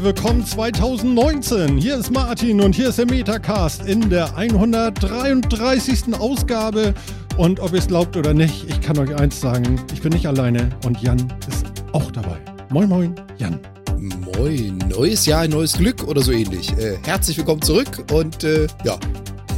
Herzlich 0.00 0.16
willkommen 0.16 0.46
2019. 0.46 1.76
Hier 1.76 1.98
ist 1.98 2.10
Martin 2.10 2.62
und 2.62 2.74
hier 2.74 2.88
ist 2.88 2.96
der 2.96 3.04
Metacast 3.04 3.86
in 3.86 4.08
der 4.08 4.34
133. 4.34 6.14
Ausgabe. 6.18 6.94
Und 7.36 7.60
ob 7.60 7.72
ihr 7.72 7.80
es 7.80 7.86
glaubt 7.86 8.16
oder 8.16 8.32
nicht, 8.32 8.64
ich 8.66 8.80
kann 8.80 8.96
euch 8.96 9.14
eins 9.14 9.38
sagen, 9.38 9.78
ich 9.92 10.00
bin 10.00 10.14
nicht 10.14 10.26
alleine 10.26 10.70
und 10.86 11.02
Jan 11.02 11.18
ist 11.46 11.66
auch 11.92 12.10
dabei. 12.12 12.38
Moin, 12.70 12.88
moin, 12.88 13.14
Jan. 13.36 13.60
Moin, 13.98 14.78
neues 14.88 15.26
Jahr, 15.26 15.46
neues 15.46 15.74
Glück 15.74 16.08
oder 16.08 16.22
so 16.22 16.32
ähnlich. 16.32 16.72
Äh, 16.78 16.96
herzlich 17.04 17.36
willkommen 17.36 17.60
zurück 17.60 18.02
und 18.10 18.42
äh, 18.42 18.68
ja. 18.84 18.98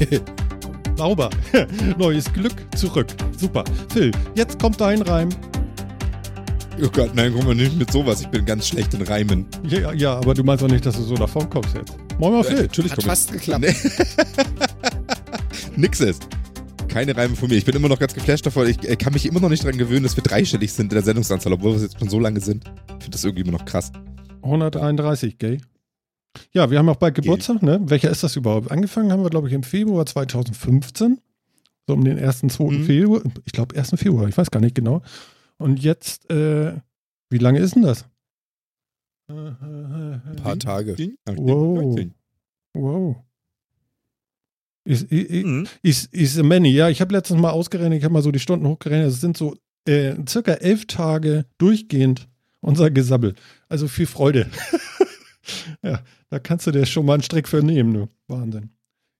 Sauber. 0.97 1.30
neues 1.99 2.33
Glück 2.33 2.55
zurück. 2.74 3.07
Super. 3.37 3.63
Phil, 3.93 4.11
jetzt 4.35 4.59
kommt 4.59 4.80
dein 4.80 5.02
Reim. 5.02 5.29
Oh 6.81 6.89
Gott, 6.89 7.15
nein, 7.15 7.33
guck 7.35 7.45
mal 7.45 7.55
nicht 7.55 7.77
mit 7.77 7.91
sowas. 7.93 8.23
Ich 8.23 8.29
bin 8.29 8.45
ganz 8.45 8.69
schlecht 8.69 8.95
in 8.95 9.03
Reimen. 9.03 9.47
Ja, 9.65 9.93
ja, 9.93 10.15
aber 10.15 10.35
du 10.35 10.43
meinst 10.43 10.63
doch 10.63 10.69
nicht, 10.69 10.85
dass 10.87 10.97
du 10.97 11.03
so 11.03 11.15
davon 11.15 11.49
kommst 11.51 11.75
jetzt. 11.75 11.97
Moin 12.19 12.33
mal, 12.33 12.45
Phil. 12.45 12.59
Äh, 12.59 12.63
natürlich 12.63 12.93
Hat 12.93 13.02
fast 13.02 13.33
geklappt. 13.33 13.65
Nee. 13.65 13.74
Nix 15.77 16.01
ist. 16.01 16.27
Keine 16.88 17.16
Reime 17.16 17.37
von 17.37 17.49
mir. 17.49 17.57
Ich 17.57 17.65
bin 17.65 17.77
immer 17.77 17.88
noch 17.88 17.99
ganz 17.99 18.15
geflasht 18.15 18.46
davon. 18.46 18.66
Ich 18.69 18.88
äh, 18.88 18.96
kann 18.96 19.13
mich 19.13 19.27
immer 19.27 19.41
noch 19.41 19.49
nicht 19.49 19.65
daran 19.65 19.79
gewöhnen, 19.79 20.02
dass 20.02 20.16
wir 20.16 20.23
dreistellig 20.23 20.73
sind 20.73 20.93
in 20.93 20.96
der 20.96 21.02
Sendungsanzahl, 21.02 21.52
obwohl 21.52 21.73
wir 21.73 21.77
es 21.77 21.83
jetzt 21.83 21.99
schon 21.99 22.09
so 22.09 22.19
lange 22.19 22.41
sind. 22.41 22.65
Ich 22.65 23.05
finde 23.05 23.11
das 23.11 23.24
irgendwie 23.24 23.43
immer 23.43 23.59
noch 23.59 23.65
krass. 23.65 23.93
131, 24.43 25.39
gell? 25.39 25.59
Ja, 26.52 26.71
wir 26.71 26.79
haben 26.79 26.89
auch 26.89 26.96
bald 26.96 27.15
Geburtstag, 27.15 27.63
ne? 27.63 27.80
Welcher 27.85 28.11
ist 28.11 28.23
das 28.23 28.37
überhaupt? 28.37 28.71
Angefangen 28.71 29.13
haben 29.13 29.23
wir, 29.23 29.30
glaube 29.30 29.49
ich, 29.49 29.55
im 29.55 29.63
Februar 29.63 30.07
2015. 30.07 31.18
So 31.87 31.95
um 31.95 32.05
den 32.05 32.18
1. 32.18 32.41
2. 32.49 32.65
Mhm. 32.65 32.85
Februar. 32.85 33.23
Ich 33.45 33.52
glaube, 33.52 33.77
1. 33.77 33.91
Februar, 33.96 34.29
ich 34.29 34.37
weiß 34.37 34.51
gar 34.51 34.61
nicht 34.61 34.74
genau. 34.74 35.02
Und 35.59 35.83
jetzt, 35.83 36.31
äh, 36.31 36.75
wie 37.31 37.39
lange 37.39 37.61
ist 37.61 37.75
denn 37.75 37.83
das? 37.83 38.07
Ein 39.29 40.37
paar 40.43 40.59
Tage. 40.59 40.97
Wow. 41.27 41.99
Wow. 42.75 43.17
Ist, 44.85 45.05
ist, 45.13 45.45
Mhm. 45.45 45.69
ist, 45.83 46.13
ist 46.13 46.39
a 46.39 46.43
many. 46.43 46.71
Ja, 46.71 46.89
ich 46.89 47.01
habe 47.01 47.15
letztens 47.15 47.41
mal 47.41 47.51
ausgerechnet, 47.51 47.99
ich 47.99 48.05
habe 48.05 48.15
mal 48.15 48.23
so 48.23 48.33
die 48.33 48.41
Stunden 48.41 48.67
hochgerechnet. 48.67 49.09
Es 49.09 49.21
sind 49.21 49.37
so 49.37 49.57
äh, 49.87 50.15
circa 50.29 50.55
elf 50.55 50.87
Tage 50.87 51.47
durchgehend 51.59 52.29
unser 52.61 52.91
Gesabbel. 52.91 53.35
Also 53.69 53.89
viel 53.89 54.07
Freude. 54.07 54.51
ja, 55.83 56.03
da 56.30 56.39
kannst 56.39 56.67
du 56.67 56.71
dir 56.73 56.87
schon 56.87 57.07
mal 57.07 57.15
einen 57.15 57.23
Strick 57.23 57.49
für 57.49 57.63
nehmen, 57.63 57.95
du. 57.95 58.09
Wahnsinn. 58.29 58.71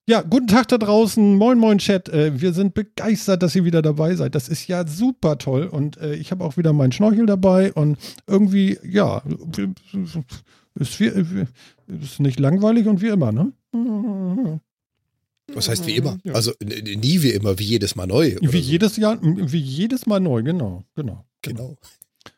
Ja, 0.09 0.23
guten 0.23 0.49
Tag 0.49 0.67
da 0.67 0.79
draußen. 0.79 1.37
Moin, 1.37 1.59
moin, 1.59 1.79
Chat. 1.79 2.09
Äh, 2.09 2.41
wir 2.41 2.53
sind 2.53 2.75
begeistert, 2.75 3.43
dass 3.43 3.55
ihr 3.55 3.65
wieder 3.65 3.83
dabei 3.83 4.17
seid. 4.17 4.35
Das 4.35 4.49
ist 4.49 4.67
ja 4.67 4.85
super 4.87 5.39
toll. 5.39 5.67
Und 5.67 5.97
äh, 5.99 6.15
ich 6.15 6.33
habe 6.33 6.43
auch 6.45 6.57
wieder 6.57 6.73
meinen 6.73 6.91
Schnorchel 6.91 7.27
dabei. 7.27 7.73
Und 7.73 7.99
irgendwie, 8.27 8.79
ja, 8.83 9.23
ist, 10.75 10.99
wie, 10.99 11.47
ist 11.87 12.19
nicht 12.19 12.41
langweilig 12.41 12.89
und 12.89 13.01
wie 13.01 13.09
immer, 13.09 13.31
ne? 13.31 13.53
Was 15.55 15.69
heißt 15.69 15.87
wie 15.87 15.97
immer? 15.97 16.19
Ja. 16.25 16.33
Also 16.33 16.53
nie 16.61 17.23
wie 17.23 17.31
immer, 17.31 17.59
wie 17.61 17.65
jedes 17.65 17.95
Mal 17.95 18.07
neu. 18.07 18.37
Wie 18.41 18.47
so. 18.47 18.57
jedes 18.57 18.97
Jahr, 18.97 19.19
wie 19.23 19.59
jedes 19.59 20.07
Mal 20.07 20.21
neu, 20.21 20.43
genau, 20.43 20.85
genau. 20.95 21.25
Genau. 21.43 21.77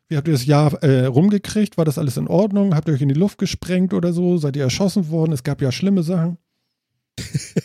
Wie 0.09 0.17
habt 0.17 0.29
ihr 0.29 0.33
das 0.33 0.47
Jahr 0.47 0.83
äh, 0.83 1.07
rumgekriegt? 1.07 1.79
War 1.79 1.85
das 1.85 1.99
alles 1.99 2.17
in 2.17 2.29
Ordnung? 2.29 2.75
Habt 2.75 2.89
ihr 2.89 2.95
euch 2.95 3.03
in 3.03 3.09
die 3.09 3.15
Luft 3.15 3.39
gesprengt 3.39 3.95
oder 3.95 4.13
so? 4.13 4.37
Seid 4.37 4.57
ihr 4.57 4.63
erschossen 4.63 5.09
worden? 5.11 5.33
Es 5.33 5.43
gab 5.43 5.63
ja 5.63 5.73
schlimme 5.73 6.03
Sachen. 6.03 6.39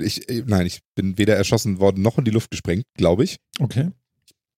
Ich, 0.00 0.26
nein, 0.46 0.66
ich 0.66 0.80
bin 0.94 1.18
weder 1.18 1.36
erschossen 1.36 1.78
worden 1.80 2.00
noch 2.00 2.16
in 2.16 2.24
die 2.24 2.30
Luft 2.30 2.50
gesprengt, 2.50 2.86
glaube 2.94 3.24
ich. 3.24 3.36
Okay. 3.60 3.90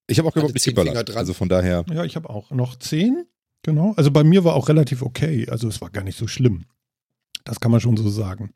Ich 0.06 0.18
habe 0.18 0.28
auch 0.28 0.36
überhaupt 0.36 0.54
nicht 0.54 0.76
dran. 0.76 0.88
Also 1.16 1.34
von 1.34 1.48
daher. 1.48 1.84
Ja, 1.92 2.04
ich 2.04 2.14
habe 2.14 2.30
auch 2.30 2.50
noch 2.50 2.76
zehn. 2.78 3.24
Genau. 3.62 3.94
Also 3.96 4.10
bei 4.12 4.22
mir 4.22 4.44
war 4.44 4.54
auch 4.54 4.68
relativ 4.68 5.02
okay. 5.02 5.48
Also 5.48 5.66
es 5.68 5.80
war 5.80 5.90
gar 5.90 6.04
nicht 6.04 6.16
so 6.18 6.26
schlimm. 6.28 6.66
Das 7.44 7.58
kann 7.58 7.72
man 7.72 7.80
schon 7.80 7.96
so 7.96 8.08
sagen. 8.08 8.52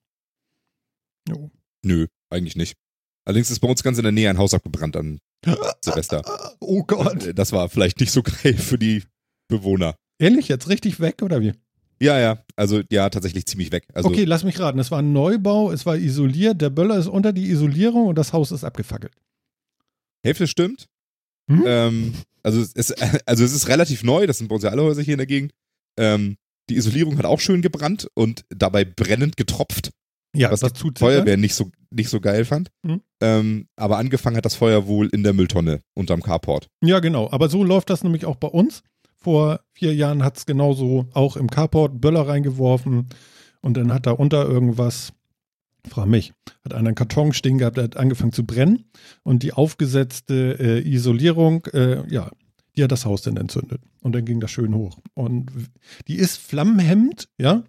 Jo. 1.29 1.51
Nö, 1.83 2.07
eigentlich 2.31 2.57
nicht. 2.57 2.77
Allerdings 3.25 3.51
ist 3.51 3.61
bei 3.61 3.69
uns 3.69 3.83
ganz 3.83 3.99
in 3.99 4.05
der 4.05 4.13
Nähe 4.13 4.31
ein 4.31 4.39
Haus 4.39 4.55
abgebrannt 4.55 4.97
an 4.97 5.19
Silvester. 5.85 6.23
Oh 6.61 6.85
Gott. 6.85 7.27
Äh, 7.27 7.35
Das 7.35 7.53
war 7.53 7.69
vielleicht 7.69 7.99
nicht 8.01 8.13
so 8.13 8.23
geil 8.23 8.57
für 8.57 8.79
die 8.79 9.03
Bewohner. 9.49 9.97
Ehrlich, 10.19 10.49
jetzt 10.49 10.69
richtig 10.69 11.01
weg 11.01 11.23
oder 11.23 11.41
wie? 11.41 11.55
Ja, 12.01 12.19
ja, 12.19 12.39
also 12.57 12.83
ja, 12.91 13.09
tatsächlich 13.09 13.47
ziemlich 13.47 13.73
weg. 13.73 13.87
Also 13.95 14.09
okay, 14.09 14.25
lass 14.25 14.45
mich 14.45 14.59
raten. 14.59 14.79
Es 14.79 14.91
war 14.91 15.01
ein 15.01 15.13
Neubau, 15.13 15.71
es 15.71 15.87
war 15.87 15.97
isoliert, 15.97 16.61
der 16.61 16.71
Böller 16.71 16.99
ist 16.99 17.07
unter 17.07 17.33
die 17.33 17.49
Isolierung 17.51 18.07
und 18.07 18.17
das 18.17 18.33
Haus 18.33 18.53
ist 18.53 18.65
abgefackelt. 18.65 19.15
Hälfte 20.25 20.47
stimmt. 20.47 20.89
Hm? 21.51 21.65
Ähm, 21.67 22.15
also, 22.43 22.61
es 22.61 22.73
ist, 22.73 22.95
also 23.27 23.45
es 23.45 23.53
ist 23.53 23.69
relativ 23.69 24.03
neu, 24.03 24.27
das 24.27 24.39
sind 24.39 24.49
bei 24.49 24.55
uns 24.55 24.65
ja 24.65 24.71
alle 24.71 24.83
Häuser 24.83 25.03
hier 25.03 25.15
in 25.15 25.19
der 25.19 25.27
Gegend. 25.27 25.53
Ähm, 25.99 26.37
die 26.71 26.77
Isolierung 26.77 27.19
hat 27.19 27.27
auch 27.27 27.41
schön 27.41 27.63
gebrannt 27.63 28.09
und 28.15 28.45
dabei 28.49 28.85
brennend 28.85 29.37
getropft, 29.37 29.91
Ja, 30.35 30.51
was 30.51 30.61
das 30.61 30.73
die 30.73 30.81
tut 30.81 30.99
Feuerwehr 30.99 31.37
nicht 31.37 31.55
so, 31.55 31.71
nicht 31.91 32.09
so 32.09 32.21
geil 32.21 32.45
fand. 32.45 32.71
Hm. 32.87 33.03
Ähm, 33.21 33.69
aber 33.77 33.99
angefangen 33.99 34.37
hat 34.37 34.47
das 34.47 34.55
Feuer 34.55 34.87
wohl 34.87 35.09
in 35.09 35.23
der 35.23 35.35
Mülltonne 35.35 35.81
unterm 35.95 36.23
Carport. 36.23 36.69
Ja, 36.83 37.01
genau. 37.01 37.31
Aber 37.31 37.49
so 37.49 37.63
läuft 37.63 37.91
das 37.91 38.03
nämlich 38.03 38.25
auch 38.25 38.37
bei 38.37 38.49
uns. 38.49 38.83
Vor 39.25 39.61
vier 39.73 39.95
Jahren 39.95 40.23
hat 40.23 40.37
es 40.37 40.45
genauso 40.45 41.07
auch 41.15 41.39
im 41.39 41.49
Carport 41.49 41.99
Böller 41.99 42.29
reingeworfen 42.29 43.09
und 43.63 43.75
dann 43.75 43.91
hat 43.91 44.05
da 44.05 44.11
unter 44.11 44.47
irgendwas, 44.47 45.15
frag 45.89 46.09
mich, 46.09 46.35
hat 46.63 46.75
einer 46.75 46.89
einen 46.89 46.95
Karton 46.95 47.33
stehen 47.33 47.57
gehabt, 47.57 47.79
der 47.79 47.85
hat 47.85 47.97
angefangen 47.97 48.35
zu 48.35 48.45
brennen 48.45 48.85
und 49.23 49.43
die 49.43 49.55
aufgesetzte 49.55 50.59
äh, 50.61 50.87
Isolierung, 50.87 51.65
äh, 51.73 52.07
ja, 52.13 52.31
die 52.77 52.85
hat 52.85 52.93
das 52.93 53.07
Haus 53.07 53.23
dann 53.23 53.39
entzündet 53.39 53.81
und 54.03 54.15
dann 54.15 54.27
ging 54.27 54.41
das 54.41 54.51
schön 54.51 54.75
hoch. 54.75 54.99
Und 55.15 55.51
die 56.07 56.17
ist 56.17 56.37
flammenhemmend, 56.37 57.31
ja, 57.39 57.65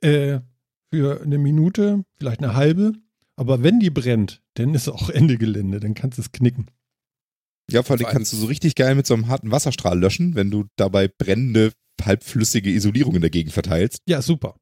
äh, 0.00 0.40
für 0.90 1.20
eine 1.20 1.36
Minute, 1.36 2.04
vielleicht 2.18 2.42
eine 2.42 2.54
halbe, 2.54 2.94
aber 3.36 3.62
wenn 3.62 3.80
die 3.80 3.90
brennt, 3.90 4.40
dann 4.54 4.72
ist 4.72 4.88
auch 4.88 5.10
Ende 5.10 5.36
Gelände, 5.36 5.78
dann 5.78 5.92
kannst 5.92 6.16
du 6.16 6.22
es 6.22 6.32
knicken. 6.32 6.70
Ja, 7.72 7.82
vor 7.82 7.96
allem 7.96 8.06
kannst 8.06 8.32
du 8.32 8.36
so 8.36 8.46
richtig 8.46 8.74
geil 8.74 8.94
mit 8.94 9.06
so 9.06 9.14
einem 9.14 9.28
harten 9.28 9.50
Wasserstrahl 9.50 9.98
löschen, 9.98 10.34
wenn 10.34 10.50
du 10.50 10.66
dabei 10.76 11.08
brennende, 11.08 11.72
halbflüssige 12.02 12.70
Isolierung 12.70 13.14
in 13.14 13.20
der 13.20 13.30
Gegend 13.30 13.52
verteilst. 13.52 13.98
Ja, 14.06 14.22
super. 14.22 14.56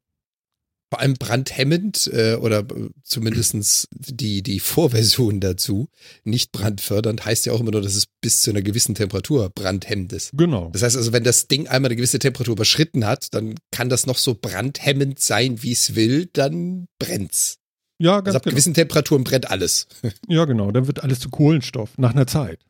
Vor 0.91 1.01
allem 1.01 1.15
brandhemmend 1.15 2.11
äh, 2.15 2.37
oder 2.37 2.61
äh, 2.61 2.89
zumindest 3.03 3.89
die, 3.93 4.43
die 4.43 4.59
Vorversion 4.59 5.39
dazu, 5.39 5.89
nicht 6.25 6.51
brandfördernd, 6.51 7.27
heißt 7.27 7.45
ja 7.45 7.53
auch 7.53 7.61
immer 7.61 7.73
nur, 7.73 7.83
dass 7.83 7.95
es 7.95 8.07
bis 8.23 8.41
zu 8.41 8.51
einer 8.51 8.63
gewissen 8.63 8.95
Temperatur 8.95 9.51
brandhemmend 9.51 10.15
ist. 10.15 10.31
Genau. 10.33 10.71
Das 10.73 10.83
heißt 10.83 10.97
also, 10.97 11.13
wenn 11.13 11.25
das 11.25 11.47
Ding 11.47 11.69
einmal 11.69 11.91
eine 11.91 11.97
gewisse 11.97 12.19
Temperatur 12.19 12.53
überschritten 12.53 13.05
hat, 13.05 13.35
dann 13.35 13.57
kann 13.71 13.91
das 13.91 14.07
noch 14.07 14.17
so 14.17 14.35
brandhemmend 14.35 15.19
sein, 15.21 15.63
wie 15.63 15.73
es 15.73 15.95
will, 15.95 16.31
dann 16.33 16.87
brennt's. 16.99 17.59
Ja, 17.99 18.13
Also 18.15 18.23
ganz 18.25 18.37
ab 18.37 18.43
genau. 18.45 18.55
gewissen 18.55 18.73
Temperaturen 18.75 19.25
brennt 19.25 19.51
alles. 19.51 19.89
Ja, 20.27 20.47
genau. 20.47 20.71
Dann 20.71 20.87
wird 20.87 21.03
alles 21.03 21.21
zu 21.21 21.29
Kohlenstoff 21.29 21.99
nach 21.99 22.13
einer 22.13 22.27
Zeit. 22.27 22.61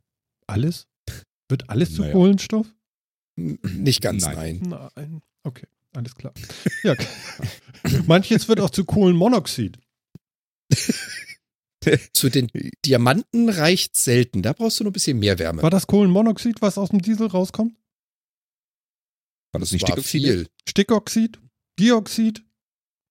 Alles? 0.48 0.86
Wird 1.48 1.70
alles 1.70 1.94
zu 1.94 2.02
Naja. 2.02 2.12
Kohlenstoff? 2.12 2.66
Nicht 3.36 4.00
ganz, 4.02 4.24
nein. 4.24 4.60
Nein. 4.64 4.90
Nein. 4.96 5.22
Okay, 5.44 5.66
alles 5.94 6.14
klar. 6.14 6.34
Ja. 6.82 6.94
Manches 8.06 8.48
wird 8.48 8.60
auch 8.60 8.70
zu 8.70 8.84
Kohlenmonoxid. 8.84 9.78
Zu 12.12 12.28
den 12.28 12.48
Diamanten 12.84 13.48
reicht 13.48 13.96
selten. 13.96 14.42
Da 14.42 14.52
brauchst 14.52 14.78
du 14.80 14.84
noch 14.84 14.90
ein 14.90 14.92
bisschen 14.92 15.18
mehr 15.20 15.38
Wärme. 15.38 15.62
War 15.62 15.70
das 15.70 15.86
Kohlenmonoxid, 15.86 16.60
was 16.60 16.76
aus 16.76 16.90
dem 16.90 17.00
Diesel 17.00 17.28
rauskommt? 17.28 17.78
War 19.52 19.60
das 19.60 19.72
nicht 19.72 19.82
war 19.82 19.92
Stickoxid? 19.92 20.22
viel. 20.22 20.48
Stickoxid? 20.68 21.40
Dioxid? 21.78 22.44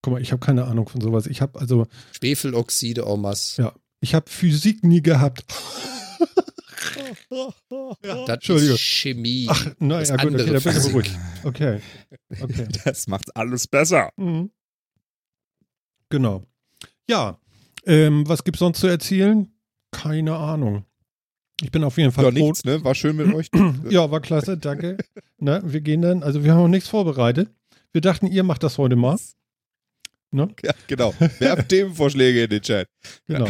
Guck 0.03 0.13
mal, 0.13 0.21
ich 0.21 0.31
habe 0.31 0.45
keine 0.45 0.65
Ahnung 0.65 0.87
von 0.89 1.01
sowas. 1.01 1.25
Ich 1.27 1.41
habe 1.41 1.59
also, 1.59 1.87
Schwefeloxide 2.11 3.03
masse. 3.17 3.61
ja, 3.61 3.75
ich 4.01 4.13
habe 4.13 4.29
Physik 4.29 4.83
nie 4.83 5.01
gehabt. 5.01 5.45
Das 7.29 8.29
Entschuldigung. 8.29 8.75
ist 8.75 8.81
Chemie. 8.81 9.47
Ach, 9.49 9.65
naja, 9.79 9.99
Das 9.99 10.09
gut, 10.11 10.19
okay, 10.19 10.27
andere 10.27 10.53
da 10.53 10.59
bin 10.71 10.77
ich 10.77 10.87
beruhigt. 10.87 11.11
Okay. 11.43 11.81
Okay. 12.41 12.67
Das 12.85 13.07
macht 13.07 13.35
alles 13.35 13.67
besser. 13.67 14.09
Mhm. 14.17 14.51
Genau. 16.09 16.43
Ja, 17.09 17.39
ähm, 17.85 18.27
was 18.27 18.43
gibt's 18.43 18.59
sonst 18.59 18.79
zu 18.79 18.87
erzählen? 18.87 19.51
Keine 19.91 20.35
Ahnung. 20.35 20.85
Ich 21.61 21.71
bin 21.71 21.83
auf 21.83 21.97
jeden 21.97 22.11
Fall 22.11 22.25
Ja, 22.25 22.31
froh. 22.31 22.37
nichts, 22.49 22.63
ne? 22.65 22.83
War 22.83 22.93
schön 22.95 23.15
mit 23.15 23.33
euch. 23.33 23.47
Ja, 23.89 24.09
war 24.11 24.21
klasse, 24.21 24.57
danke. 24.57 24.97
ne, 25.39 25.61
wir 25.65 25.81
gehen 25.81 26.01
dann, 26.01 26.21
also 26.23 26.43
wir 26.43 26.51
haben 26.53 26.61
noch 26.61 26.67
nichts 26.67 26.89
vorbereitet. 26.89 27.49
Wir 27.93 28.01
dachten, 28.01 28.27
ihr 28.27 28.43
macht 28.43 28.63
das 28.63 28.77
heute 28.77 28.95
mal. 28.95 29.17
Ne? 30.31 30.49
Ja, 30.63 30.73
genau. 30.87 31.13
Werft 31.39 31.69
Themenvorschläge 31.69 32.43
in 32.43 32.49
den 32.49 32.61
Chat. 32.61 32.87
Genau. 33.27 33.47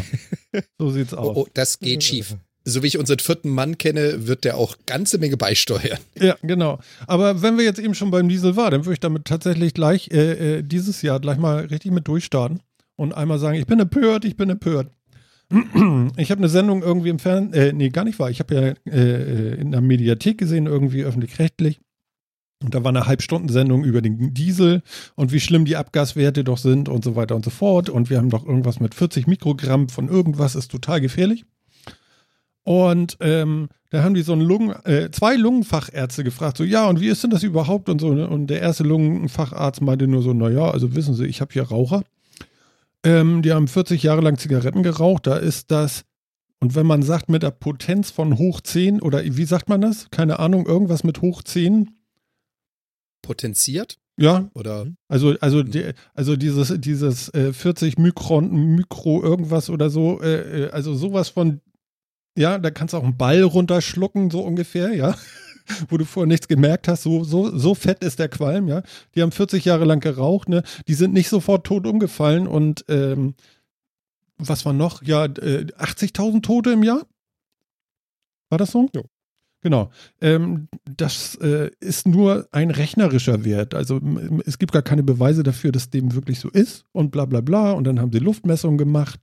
So 0.77 0.91
sieht's 0.91 1.13
Oh, 1.13 1.17
aus. 1.17 1.37
oh, 1.37 1.47
das 1.53 1.79
geht 1.79 2.03
schief. 2.03 2.35
So 2.69 2.83
wie 2.83 2.87
ich 2.87 2.97
unseren 2.97 3.19
vierten 3.19 3.49
Mann 3.49 3.77
kenne, 3.77 4.27
wird 4.27 4.43
der 4.43 4.57
auch 4.57 4.75
ganze 4.85 5.19
Menge 5.19 5.37
beisteuern. 5.37 5.99
Ja, 6.19 6.35
genau. 6.41 6.79
Aber 7.07 7.41
wenn 7.41 7.57
wir 7.57 7.63
jetzt 7.63 7.79
eben 7.79 7.95
schon 7.95 8.11
beim 8.11 8.27
Diesel 8.27 8.57
waren, 8.57 8.71
dann 8.71 8.85
würde 8.85 8.93
ich 8.93 8.99
damit 8.99 9.23
tatsächlich 9.23 9.73
gleich 9.73 10.09
äh, 10.11 10.57
äh, 10.57 10.63
dieses 10.63 11.01
Jahr 11.01 11.21
gleich 11.21 11.37
mal 11.37 11.59
richtig 11.65 11.91
mit 11.91 12.09
durchstarten 12.09 12.59
und 12.97 13.13
einmal 13.13 13.39
sagen, 13.39 13.57
ich 13.57 13.67
bin 13.67 13.79
empört, 13.79 14.25
ich 14.25 14.35
bin 14.35 14.49
empört. 14.49 14.91
Ich 16.17 16.29
habe 16.29 16.39
eine 16.39 16.49
Sendung 16.49 16.83
irgendwie 16.83 17.07
im 17.07 17.19
Fernsehen, 17.19 17.53
äh, 17.53 17.71
nee, 17.71 17.89
gar 17.89 18.03
nicht 18.03 18.19
wahr. 18.19 18.29
Ich 18.29 18.39
habe 18.39 18.53
ja 18.53 18.91
äh, 18.91 19.55
in 19.55 19.71
der 19.71 19.79
Mediathek 19.79 20.37
gesehen, 20.37 20.65
irgendwie 20.65 21.05
öffentlich-rechtlich. 21.05 21.79
Und 22.61 22.75
da 22.75 22.83
war 22.83 22.89
eine 22.89 23.05
Halbstundensendung 23.05 23.85
über 23.85 24.01
den 24.01 24.33
Diesel 24.33 24.81
und 25.15 25.31
wie 25.31 25.39
schlimm 25.39 25.63
die 25.63 25.77
Abgaswerte 25.77 26.43
doch 26.43 26.57
sind 26.57 26.89
und 26.89 27.03
so 27.03 27.15
weiter 27.15 27.35
und 27.35 27.45
so 27.45 27.51
fort. 27.51 27.89
Und 27.89 28.09
wir 28.09 28.17
haben 28.17 28.29
doch 28.29 28.45
irgendwas 28.45 28.81
mit 28.81 28.93
40 28.93 29.27
Mikrogramm 29.27 29.87
von 29.87 30.09
irgendwas, 30.09 30.55
ist 30.55 30.69
total 30.69 30.99
gefährlich. 30.99 31.45
Und 32.67 33.15
ähm, 33.21 33.69
da 33.91 34.03
haben 34.03 34.13
die 34.13 34.23
so 34.23 34.33
einen 34.33 34.41
Lungen, 34.41 34.75
äh, 34.83 35.09
zwei 35.09 35.37
Lungenfachärzte 35.37 36.25
gefragt, 36.25 36.57
so, 36.57 36.65
ja, 36.65 36.89
und 36.89 36.99
wie 36.99 37.07
ist 37.07 37.23
denn 37.23 37.31
das 37.31 37.43
überhaupt 37.43 37.87
und 37.87 38.01
so. 38.01 38.13
ne? 38.13 38.27
Und 38.27 38.47
der 38.47 38.59
erste 38.59 38.83
Lungenfacharzt 38.83 39.81
meinte 39.81 40.05
nur 40.05 40.21
so, 40.21 40.33
naja, 40.33 40.69
also 40.69 40.93
wissen 40.93 41.13
Sie, 41.13 41.27
ich 41.27 41.39
habe 41.39 41.53
hier 41.53 41.63
Raucher. 41.63 42.03
Ähm, 43.05 43.41
die 43.41 43.53
haben 43.53 43.69
40 43.69 44.03
Jahre 44.03 44.19
lang 44.19 44.37
Zigaretten 44.37 44.83
geraucht, 44.83 45.27
da 45.27 45.37
ist 45.37 45.71
das, 45.71 46.03
und 46.59 46.75
wenn 46.75 46.85
man 46.85 47.03
sagt 47.03 47.29
mit 47.29 47.41
der 47.41 47.51
Potenz 47.51 48.11
von 48.11 48.37
hoch 48.37 48.59
10 48.59 49.01
oder 49.01 49.23
wie 49.23 49.45
sagt 49.45 49.69
man 49.69 49.79
das? 49.79 50.09
Keine 50.11 50.39
Ahnung, 50.39 50.65
irgendwas 50.65 51.05
mit 51.05 51.21
hoch 51.21 51.43
10. 51.43 51.91
Potenziert? 53.21 53.97
Ja, 54.19 54.49
Oder 54.55 54.87
also, 55.07 55.35
also, 55.39 55.63
die, 55.63 55.91
also 56.15 56.35
dieses, 56.35 56.73
dieses 56.79 57.33
äh, 57.33 57.53
40 57.53 57.97
Mikron, 57.99 58.75
Mikro 58.75 59.23
irgendwas 59.23 59.69
oder 59.69 59.91
so, 59.91 60.19
äh, 60.21 60.65
äh, 60.65 60.69
also 60.71 60.95
sowas 60.95 61.29
von, 61.29 61.61
ja, 62.37 62.59
da 62.59 62.71
kannst 62.71 62.93
du 62.93 62.97
auch 62.97 63.03
einen 63.03 63.17
Ball 63.17 63.41
runterschlucken, 63.41 64.29
so 64.29 64.41
ungefähr, 64.41 64.93
ja. 64.93 65.15
Wo 65.89 65.97
du 65.97 66.05
vorher 66.05 66.27
nichts 66.27 66.47
gemerkt 66.47 66.87
hast, 66.87 67.03
so, 67.03 67.23
so, 67.25 67.55
so 67.57 67.75
fett 67.75 68.03
ist 68.03 68.19
der 68.19 68.29
Qualm, 68.29 68.67
ja. 68.67 68.83
Die 69.15 69.21
haben 69.21 69.31
40 69.31 69.65
Jahre 69.65 69.85
lang 69.85 69.99
geraucht, 69.99 70.47
ne? 70.47 70.63
Die 70.87 70.93
sind 70.93 71.13
nicht 71.13 71.29
sofort 71.29 71.65
tot 71.65 71.85
umgefallen 71.85 72.47
und 72.47 72.85
ähm, 72.87 73.35
was 74.37 74.65
war 74.65 74.73
noch? 74.73 75.01
Ja, 75.03 75.25
äh, 75.25 75.65
80.000 75.77 76.43
Tote 76.43 76.71
im 76.71 76.83
Jahr? 76.83 77.05
War 78.49 78.57
das 78.57 78.71
so? 78.71 78.87
Ja. 78.93 79.01
Genau. 79.61 79.89
Ähm, 80.21 80.67
das 80.85 81.35
äh, 81.35 81.71
ist 81.79 82.07
nur 82.07 82.47
ein 82.51 82.69
rechnerischer 82.69 83.43
Wert. 83.43 83.73
Also 83.73 83.99
es 84.45 84.59
gibt 84.59 84.71
gar 84.71 84.83
keine 84.83 85.03
Beweise 85.03 85.41
dafür, 85.41 85.71
dass 85.71 85.89
dem 85.89 86.13
wirklich 86.13 86.39
so 86.39 86.49
ist 86.49 86.85
und 86.91 87.11
bla 87.11 87.25
bla 87.25 87.41
bla. 87.41 87.71
Und 87.71 87.85
dann 87.85 87.99
haben 87.99 88.11
sie 88.11 88.19
Luftmessungen 88.19 88.77
gemacht 88.77 89.19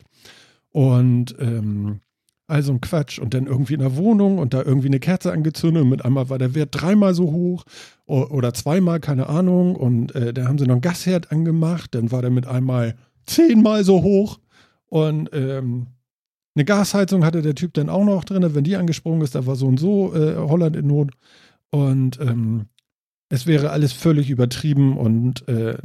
und 0.70 1.36
ähm, 1.38 2.00
also 2.46 2.72
ein 2.72 2.80
Quatsch. 2.80 3.18
Und 3.18 3.34
dann 3.34 3.46
irgendwie 3.46 3.74
in 3.74 3.80
der 3.80 3.96
Wohnung 3.96 4.38
und 4.38 4.54
da 4.54 4.62
irgendwie 4.62 4.88
eine 4.88 5.00
Kerze 5.00 5.32
angezündet 5.32 5.82
und 5.82 5.88
mit 5.88 6.04
einmal 6.04 6.28
war 6.28 6.38
der 6.38 6.54
Wert 6.54 6.70
dreimal 6.72 7.14
so 7.14 7.32
hoch 7.32 7.64
oder 8.06 8.52
zweimal, 8.52 9.00
keine 9.00 9.28
Ahnung. 9.28 9.76
Und 9.76 10.14
äh, 10.14 10.32
da 10.32 10.46
haben 10.46 10.58
sie 10.58 10.66
noch 10.66 10.74
einen 10.74 10.82
Gasherd 10.82 11.32
angemacht, 11.32 11.94
dann 11.94 12.10
war 12.10 12.22
der 12.22 12.30
mit 12.30 12.46
einmal 12.46 12.96
zehnmal 13.26 13.84
so 13.84 14.02
hoch. 14.02 14.38
Und 14.86 15.30
ähm, 15.32 15.86
eine 16.54 16.64
Gasheizung 16.64 17.24
hatte 17.24 17.42
der 17.42 17.54
Typ 17.54 17.74
dann 17.74 17.88
auch 17.88 18.04
noch 18.04 18.24
drin. 18.24 18.54
Wenn 18.54 18.64
die 18.64 18.76
angesprungen 18.76 19.22
ist, 19.22 19.34
da 19.34 19.46
war 19.46 19.56
so 19.56 19.66
und 19.66 19.80
so 19.80 20.14
äh, 20.14 20.36
Holland 20.36 20.76
in 20.76 20.86
Not. 20.86 21.12
Und 21.70 22.20
ähm, 22.20 22.66
es 23.28 23.46
wäre 23.46 23.70
alles 23.70 23.92
völlig 23.92 24.30
übertrieben 24.30 24.96
und 24.96 25.48
äh, 25.48 25.76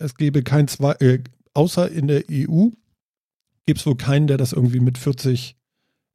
es 0.00 0.16
gäbe 0.16 0.42
kein 0.42 0.66
zwei, 0.66 0.92
äh, 0.94 1.20
außer 1.54 1.90
in 1.90 2.08
der 2.08 2.24
EU 2.30 2.68
gibt 3.66 3.78
es 3.78 3.86
wohl 3.86 3.96
keinen, 3.96 4.26
der 4.26 4.38
das 4.38 4.52
irgendwie 4.52 4.80
mit 4.80 4.98
40 4.98 5.56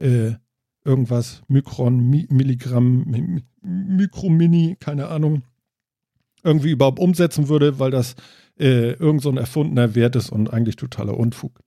äh, 0.05 0.35
irgendwas 0.83 1.41
Mikron, 1.47 2.09
Mi 2.09 2.27
Milligramm, 2.29 3.05
Mi 3.05 3.43
Mikromini, 3.61 4.77
keine 4.79 5.07
Ahnung, 5.07 5.41
irgendwie 6.43 6.71
überhaupt 6.71 6.99
umsetzen 6.99 7.49
würde, 7.49 7.79
weil 7.79 7.89
das 7.89 8.15
äh, 8.59 8.91
irgend 8.91 9.23
so 9.23 9.29
ein 9.29 9.37
erfundener 9.37 9.95
Wert 9.95 10.15
ist 10.15 10.29
und 10.29 10.53
eigentlich 10.53 10.75
totaler 10.75 11.17
Unfug. 11.17 11.59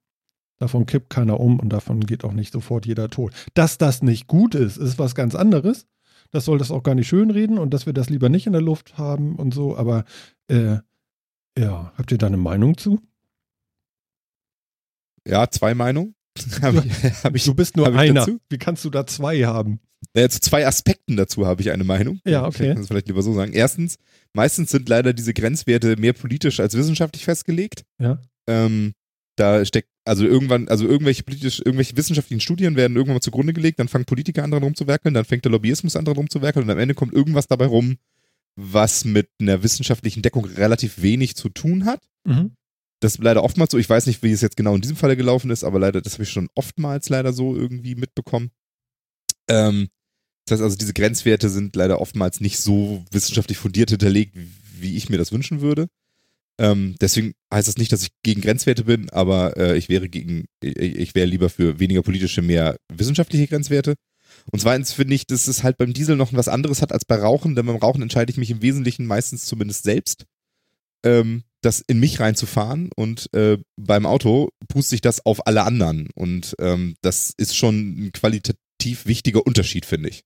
Davon 0.58 0.86
kippt 0.86 1.10
keiner 1.10 1.40
um 1.40 1.58
und 1.58 1.70
davon 1.70 2.00
geht 2.00 2.24
auch 2.24 2.32
nicht 2.32 2.52
sofort 2.52 2.86
jeder 2.86 3.10
tot. 3.10 3.32
Dass 3.54 3.78
das 3.78 4.02
nicht 4.02 4.28
gut 4.28 4.54
ist, 4.54 4.76
ist 4.76 4.98
was 4.98 5.14
ganz 5.16 5.34
anderes. 5.34 5.86
Das 6.30 6.44
soll 6.44 6.58
das 6.58 6.70
auch 6.70 6.82
gar 6.82 6.94
nicht 6.94 7.08
schönreden 7.08 7.58
und 7.58 7.74
dass 7.74 7.86
wir 7.86 7.92
das 7.92 8.10
lieber 8.10 8.28
nicht 8.28 8.46
in 8.46 8.52
der 8.52 8.62
Luft 8.62 8.98
haben 8.98 9.36
und 9.36 9.52
so, 9.52 9.76
aber 9.76 10.04
äh, 10.48 10.78
ja, 11.58 11.92
habt 11.96 12.12
ihr 12.12 12.18
da 12.18 12.26
eine 12.28 12.36
Meinung 12.36 12.76
zu? 12.76 13.00
Ja, 15.26 15.50
zwei 15.50 15.74
Meinungen. 15.74 16.14
ich, 16.46 16.62
hab 17.24 17.34
ich, 17.34 17.44
du 17.44 17.54
bist 17.54 17.76
nur 17.76 17.86
hab 17.86 17.94
einer. 17.94 18.20
dazu? 18.20 18.40
Wie 18.48 18.58
kannst 18.58 18.84
du 18.84 18.90
da 18.90 19.06
zwei 19.06 19.44
haben? 19.44 19.80
Äh, 20.14 20.28
zu 20.28 20.40
zwei 20.40 20.66
Aspekten 20.66 21.16
dazu 21.16 21.46
habe 21.46 21.60
ich 21.60 21.70
eine 21.70 21.84
Meinung. 21.84 22.20
Ja, 22.24 22.46
okay. 22.46 22.68
Ich 22.68 22.72
kann 22.74 22.82
es 22.82 22.88
vielleicht 22.88 23.08
lieber 23.08 23.22
so 23.22 23.32
sagen. 23.34 23.52
Erstens, 23.52 23.98
meistens 24.32 24.70
sind 24.70 24.88
leider 24.88 25.12
diese 25.12 25.34
Grenzwerte 25.34 25.96
mehr 25.96 26.12
politisch 26.12 26.60
als 26.60 26.74
wissenschaftlich 26.74 27.24
festgelegt. 27.24 27.84
Ja. 27.98 28.20
Ähm, 28.46 28.94
da 29.36 29.64
steckt, 29.64 29.88
also 30.04 30.24
irgendwann, 30.24 30.68
also 30.68 30.86
irgendwelche 30.86 31.22
politisch, 31.22 31.60
irgendwelche 31.60 31.96
wissenschaftlichen 31.96 32.40
Studien 32.40 32.76
werden 32.76 32.96
irgendwann 32.96 33.16
mal 33.16 33.20
zugrunde 33.20 33.52
gelegt, 33.52 33.78
dann 33.78 33.88
fangen 33.88 34.04
Politiker 34.04 34.42
an 34.42 34.50
dran 34.50 34.62
rumzuwerkeln, 34.62 35.14
dann 35.14 35.24
fängt 35.24 35.44
der 35.44 35.52
Lobbyismus 35.52 35.96
an 35.96 36.04
dran 36.04 36.16
rumzuwerkeln 36.16 36.64
und 36.64 36.70
am 36.70 36.78
Ende 36.78 36.94
kommt 36.94 37.12
irgendwas 37.12 37.46
dabei 37.46 37.66
rum, 37.66 37.98
was 38.56 39.04
mit 39.04 39.28
einer 39.40 39.62
wissenschaftlichen 39.62 40.22
Deckung 40.22 40.44
relativ 40.44 41.02
wenig 41.02 41.36
zu 41.36 41.48
tun 41.48 41.84
hat. 41.84 42.00
Mhm. 42.24 42.52
Das 43.00 43.14
ist 43.14 43.22
leider 43.22 43.44
oftmals 43.44 43.70
so. 43.70 43.78
Ich 43.78 43.88
weiß 43.88 44.06
nicht, 44.06 44.22
wie 44.22 44.32
es 44.32 44.40
jetzt 44.40 44.56
genau 44.56 44.74
in 44.74 44.80
diesem 44.80 44.96
Falle 44.96 45.16
gelaufen 45.16 45.50
ist, 45.50 45.64
aber 45.64 45.78
leider, 45.78 46.00
das 46.00 46.14
habe 46.14 46.24
ich 46.24 46.30
schon 46.30 46.48
oftmals 46.54 47.08
leider 47.08 47.32
so 47.32 47.54
irgendwie 47.54 47.94
mitbekommen. 47.94 48.50
Ähm, 49.48 49.88
das 50.46 50.56
heißt 50.56 50.62
also, 50.64 50.76
diese 50.76 50.94
Grenzwerte 50.94 51.48
sind 51.48 51.76
leider 51.76 52.00
oftmals 52.00 52.40
nicht 52.40 52.58
so 52.58 53.04
wissenschaftlich 53.10 53.58
fundiert 53.58 53.90
hinterlegt, 53.90 54.36
wie 54.80 54.96
ich 54.96 55.10
mir 55.10 55.18
das 55.18 55.32
wünschen 55.32 55.60
würde. 55.60 55.88
Ähm, 56.60 56.96
deswegen 57.00 57.34
heißt 57.52 57.68
das 57.68 57.76
nicht, 57.76 57.92
dass 57.92 58.02
ich 58.02 58.08
gegen 58.22 58.40
Grenzwerte 58.40 58.84
bin, 58.84 59.10
aber 59.10 59.56
äh, 59.56 59.78
ich 59.78 59.88
wäre 59.88 60.08
gegen, 60.08 60.46
ich, 60.60 60.76
ich 60.76 61.14
wäre 61.14 61.26
lieber 61.26 61.50
für 61.50 61.78
weniger 61.78 62.02
politische, 62.02 62.42
mehr 62.42 62.76
wissenschaftliche 62.92 63.46
Grenzwerte. 63.46 63.94
Und 64.50 64.60
zweitens 64.60 64.92
finde 64.92 65.14
ich, 65.14 65.26
dass 65.26 65.46
es 65.46 65.62
halt 65.62 65.76
beim 65.76 65.92
Diesel 65.92 66.16
noch 66.16 66.32
was 66.32 66.48
anderes 66.48 66.82
hat 66.82 66.92
als 66.92 67.04
bei 67.04 67.16
Rauchen, 67.16 67.54
denn 67.54 67.66
beim 67.66 67.76
Rauchen 67.76 68.02
entscheide 68.02 68.32
ich 68.32 68.38
mich 68.38 68.50
im 68.50 68.62
Wesentlichen 68.62 69.06
meistens 69.06 69.44
zumindest 69.44 69.84
selbst, 69.84 70.24
ähm, 71.04 71.44
das 71.68 71.80
in 71.80 72.00
mich 72.00 72.18
reinzufahren 72.18 72.90
und 72.96 73.32
äh, 73.34 73.58
beim 73.76 74.06
Auto 74.06 74.48
puste 74.68 74.94
ich 74.94 75.02
das 75.02 75.24
auf 75.26 75.46
alle 75.46 75.64
anderen. 75.64 76.08
Und 76.14 76.56
ähm, 76.58 76.96
das 77.02 77.34
ist 77.36 77.56
schon 77.56 78.06
ein 78.06 78.12
qualitativ 78.12 79.04
wichtiger 79.04 79.46
Unterschied, 79.46 79.84
finde 79.84 80.08
ich. 80.08 80.24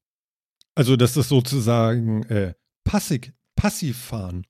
Also 0.76 0.96
das 0.96 1.16
ist 1.16 1.28
sozusagen 1.28 2.22
äh, 2.24 2.54
passiv, 2.84 3.32
passiv 3.56 3.98
fahren. 3.98 4.46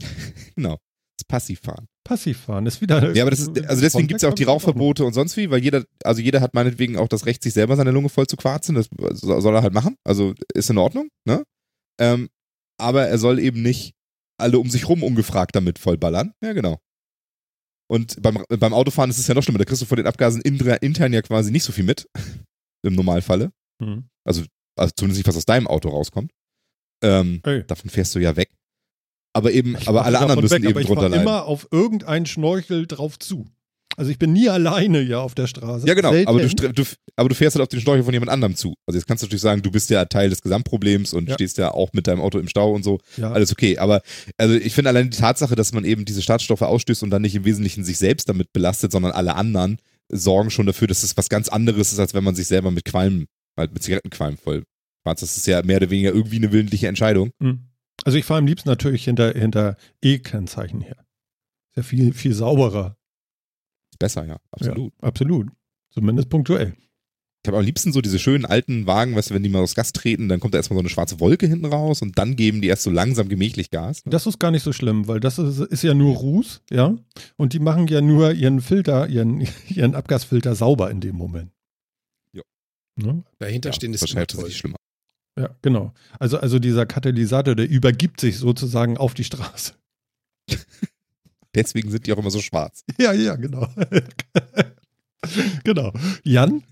Genau. 0.54 0.78
Das 1.18 1.26
Passivfahren. 1.26 1.86
Passiv 2.04 2.40
fahren 2.40 2.66
ist 2.66 2.80
wieder. 2.80 3.14
Ja, 3.14 3.24
aber 3.24 3.30
das 3.30 3.40
ist, 3.40 3.66
also 3.66 3.82
deswegen 3.82 4.08
gibt 4.08 4.18
es 4.18 4.22
ja 4.22 4.30
auch 4.30 4.34
die 4.34 4.44
Rauchverbote 4.44 5.04
und 5.04 5.12
sonst 5.12 5.36
wie, 5.36 5.50
weil 5.50 5.62
jeder, 5.62 5.84
also 6.02 6.20
jeder 6.22 6.40
hat 6.40 6.54
meinetwegen 6.54 6.96
auch 6.96 7.08
das 7.08 7.26
Recht, 7.26 7.42
sich 7.42 7.52
selber 7.52 7.76
seine 7.76 7.90
Lunge 7.90 8.08
voll 8.08 8.26
zu 8.26 8.36
quarzen. 8.36 8.74
Das 8.74 8.88
soll 9.12 9.54
er 9.54 9.62
halt 9.62 9.74
machen. 9.74 9.96
Also 10.04 10.34
ist 10.54 10.70
in 10.70 10.78
Ordnung, 10.78 11.08
ne? 11.26 11.44
Ähm, 12.00 12.30
aber 12.78 13.06
er 13.06 13.18
soll 13.18 13.38
eben 13.38 13.62
nicht 13.62 13.94
alle 14.40 14.58
um 14.58 14.68
sich 14.68 14.88
rum 14.88 15.02
ungefragt 15.02 15.54
damit 15.54 15.78
vollballern. 15.78 16.32
Ja, 16.42 16.52
genau. 16.52 16.80
Und 17.90 18.22
beim, 18.22 18.44
beim 18.48 18.72
Autofahren 18.72 19.10
ist 19.10 19.18
es 19.18 19.26
ja 19.26 19.34
noch 19.34 19.42
schlimmer. 19.42 19.58
Da 19.58 19.64
kriegst 19.64 19.82
du 19.82 19.86
von 19.86 19.96
den 19.96 20.06
Abgasen 20.06 20.42
intern, 20.42 21.12
ja 21.12 21.22
quasi 21.22 21.50
nicht 21.50 21.64
so 21.64 21.72
viel 21.72 21.84
mit. 21.84 22.08
Im 22.82 22.94
Normalfalle. 22.94 23.52
Hm. 23.82 24.08
Also, 24.24 24.44
also 24.78 24.92
zumindest 24.96 25.18
nicht, 25.18 25.28
was 25.28 25.36
aus 25.36 25.44
deinem 25.44 25.66
Auto 25.66 25.88
rauskommt. 25.88 26.32
Ähm, 27.02 27.40
Ey. 27.44 27.64
davon 27.66 27.90
fährst 27.90 28.14
du 28.14 28.18
ja 28.20 28.36
weg. 28.36 28.50
Aber 29.32 29.52
eben, 29.52 29.76
Ich 29.76 29.88
aber 29.88 30.04
alle 30.04 30.18
anderen 30.18 30.40
müssen 30.40 30.54
weg, 30.54 30.62
eben 30.62 30.72
aber 30.72 30.80
ich 30.80 30.86
drunter 30.86 31.08
leiden. 31.08 31.22
immer 31.22 31.44
auf 31.44 31.68
irgendeinen 31.70 32.26
Schnorchel 32.26 32.86
drauf 32.86 33.18
zu. 33.18 33.46
Also 33.96 34.10
ich 34.10 34.18
bin 34.18 34.32
nie 34.32 34.48
alleine 34.48 35.00
ja 35.02 35.20
auf 35.20 35.34
der 35.34 35.46
Straße. 35.46 35.86
Ja, 35.86 35.94
genau. 35.94 36.14
Aber 36.26 36.40
du, 36.40 36.72
du, 36.72 36.84
aber 37.16 37.28
du 37.28 37.34
fährst 37.34 37.56
halt 37.56 37.62
auf 37.62 37.68
den 37.68 37.80
Schnorchel 37.80 38.04
von 38.04 38.14
jemand 38.14 38.30
anderem 38.30 38.54
zu. 38.54 38.74
Also 38.86 38.98
jetzt 38.98 39.06
kannst 39.06 39.22
du 39.22 39.26
natürlich 39.26 39.42
sagen, 39.42 39.62
du 39.62 39.70
bist 39.70 39.90
ja 39.90 40.04
Teil 40.04 40.30
des 40.30 40.40
Gesamtproblems 40.42 41.12
und 41.12 41.28
Ja. 41.28 41.34
stehst 41.34 41.58
ja 41.58 41.72
auch 41.72 41.92
mit 41.92 42.06
deinem 42.06 42.20
Auto 42.20 42.38
im 42.38 42.48
Stau 42.48 42.72
und 42.72 42.82
so. 42.84 42.98
ja. 43.16 43.32
Alles 43.32 43.52
okay. 43.52 43.78
Aber 43.78 44.00
also 44.38 44.54
ich 44.54 44.74
finde 44.74 44.90
allein 44.90 45.10
die 45.10 45.18
Tatsache, 45.18 45.54
dass 45.56 45.72
man 45.72 45.84
eben 45.84 46.04
diese 46.04 46.22
Schadstoffe 46.22 46.62
ausstößt 46.62 47.02
und 47.02 47.10
dann 47.10 47.22
nicht 47.22 47.34
im 47.34 47.44
Wesentlichen 47.44 47.84
sich 47.84 47.98
selbst 47.98 48.28
damit 48.28 48.52
belastet, 48.52 48.92
sondern 48.92 49.12
alle 49.12 49.34
anderen, 49.34 49.78
sorgen 50.10 50.50
schon 50.50 50.66
dafür, 50.66 50.88
dass 50.88 51.02
es 51.02 51.16
was 51.16 51.28
ganz 51.28 51.48
anderes 51.48 51.92
ist, 51.92 51.98
als 51.98 52.14
wenn 52.14 52.24
man 52.24 52.34
sich 52.34 52.46
selber 52.46 52.70
mit 52.70 52.84
Qualm, 52.84 53.26
halt 53.56 53.72
mit 53.74 53.82
Zigarettenqualm 53.82 54.36
voll. 54.38 54.62
schwarz. 55.02 55.20
Das 55.20 55.36
ist 55.36 55.46
ja 55.46 55.62
mehr 55.62 55.76
oder 55.78 55.90
weniger 55.90 56.12
irgendwie 56.12 56.36
eine 56.36 56.52
willentliche 56.52 56.88
Entscheidung. 56.88 57.30
Hm. 57.42 57.66
Also 58.04 58.16
ich 58.18 58.24
fahre 58.24 58.38
am 58.38 58.46
liebsten 58.46 58.68
natürlich 58.68 59.04
hinter, 59.04 59.32
hinter 59.32 59.76
E-Kennzeichen 60.00 60.80
her. 60.80 60.96
Ist 61.70 61.76
ja 61.76 61.82
viel, 61.82 62.12
viel 62.14 62.32
sauberer. 62.32 62.96
Besser, 64.00 64.26
ja. 64.26 64.38
Absolut. 64.50 64.92
Ja, 65.00 65.08
absolut. 65.08 65.48
Zumindest 65.90 66.28
punktuell. 66.30 66.74
Ich 67.42 67.48
habe 67.48 67.58
am 67.58 67.64
liebsten 67.64 67.92
so 67.92 68.00
diese 68.00 68.18
schönen 68.18 68.44
alten 68.44 68.86
Wagen, 68.86 69.16
weißt 69.16 69.30
du, 69.30 69.34
wenn 69.34 69.42
die 69.42 69.48
mal 69.48 69.62
aufs 69.62 69.74
Gas 69.74 69.92
treten, 69.92 70.28
dann 70.28 70.40
kommt 70.40 70.52
da 70.52 70.58
erstmal 70.58 70.76
so 70.76 70.80
eine 70.80 70.90
schwarze 70.90 71.20
Wolke 71.20 71.46
hinten 71.46 71.66
raus 71.66 72.02
und 72.02 72.18
dann 72.18 72.36
geben 72.36 72.60
die 72.60 72.68
erst 72.68 72.82
so 72.82 72.90
langsam 72.90 73.28
gemächlich 73.28 73.70
Gas. 73.70 74.02
Das 74.04 74.26
ist 74.26 74.38
gar 74.38 74.50
nicht 74.50 74.62
so 74.62 74.72
schlimm, 74.72 75.08
weil 75.08 75.20
das 75.20 75.38
ist, 75.38 75.58
ist 75.58 75.82
ja 75.82 75.94
nur 75.94 76.16
Ruß, 76.16 76.62
ja. 76.70 76.94
Und 77.36 77.52
die 77.54 77.58
machen 77.58 77.86
ja 77.86 78.02
nur 78.02 78.32
ihren 78.32 78.60
Filter, 78.60 79.08
ihren, 79.08 79.46
ihren 79.68 79.94
Abgasfilter 79.94 80.54
sauber 80.54 80.90
in 80.90 81.00
dem 81.00 81.16
Moment. 81.16 81.50
Ja. 82.34 82.42
Ne? 82.96 83.22
Dahinter 83.38 83.72
stehen 83.72 83.94
ist 83.94 84.02
immer 84.02 84.08
wahrscheinlich 84.08 84.26
toll. 84.26 84.36
tatsächlich 84.40 84.58
schlimmer. 84.58 84.76
Ja, 85.38 85.56
genau. 85.62 85.94
Also, 86.18 86.38
also 86.38 86.58
dieser 86.58 86.84
Katalysator, 86.84 87.54
der 87.54 87.68
übergibt 87.70 88.20
sich 88.20 88.36
sozusagen 88.36 88.98
auf 88.98 89.14
die 89.14 89.24
Straße. 89.24 89.72
Deswegen 91.54 91.90
sind 91.90 92.06
die 92.06 92.12
auch 92.12 92.18
immer 92.18 92.30
so 92.30 92.40
schwarz. 92.40 92.84
Ja, 92.98 93.12
ja, 93.12 93.36
genau. 93.36 93.68
genau. 95.64 95.92
Jan? 96.22 96.62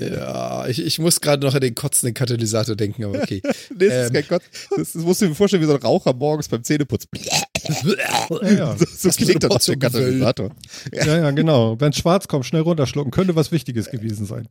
Ja, 0.00 0.66
ich, 0.66 0.84
ich 0.84 0.98
muss 0.98 1.20
gerade 1.20 1.46
noch 1.46 1.54
an 1.54 1.60
den 1.60 1.74
kotzenden 1.74 2.14
Katalysator 2.14 2.74
denken, 2.74 3.04
aber 3.04 3.22
okay. 3.22 3.40
nee, 3.76 3.88
das 3.88 4.06
ist 4.06 4.08
Ähm. 4.08 4.12
kein 4.12 4.28
Gott. 4.28 4.42
Das, 4.76 4.92
das 4.92 5.02
musst 5.02 5.22
du 5.22 5.28
dir 5.28 5.34
vorstellen, 5.34 5.62
wie 5.62 5.66
so 5.66 5.74
ein 5.74 5.80
Raucher 5.80 6.12
morgens 6.12 6.48
beim 6.48 6.64
Zähneputzen. 6.64 7.08
Ja, 7.14 8.42
ja. 8.42 8.76
So, 8.76 9.10
so 9.10 9.10
klingt 9.10 9.42
dem 9.42 9.48
Portion 9.48 9.78
Gewöll? 9.78 10.02
Katalysator. 10.02 10.50
ja, 10.92 11.18
ja, 11.18 11.30
genau. 11.30 11.80
Wenn 11.80 11.92
schwarz 11.92 12.26
kommt, 12.26 12.44
schnell 12.44 12.62
runterschlucken. 12.62 13.12
Könnte 13.12 13.36
was 13.36 13.52
Wichtiges 13.52 13.90
gewesen 13.90 14.26
sein. 14.26 14.48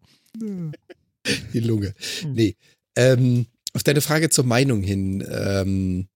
die 1.53 1.59
Lunge. 1.59 1.93
Nee. 2.25 2.55
Ähm, 2.95 3.47
auf 3.73 3.83
deine 3.83 4.01
Frage 4.01 4.29
zur 4.29 4.45
Meinung 4.45 4.81
hin. 4.81 5.27
Ähm, 5.29 6.07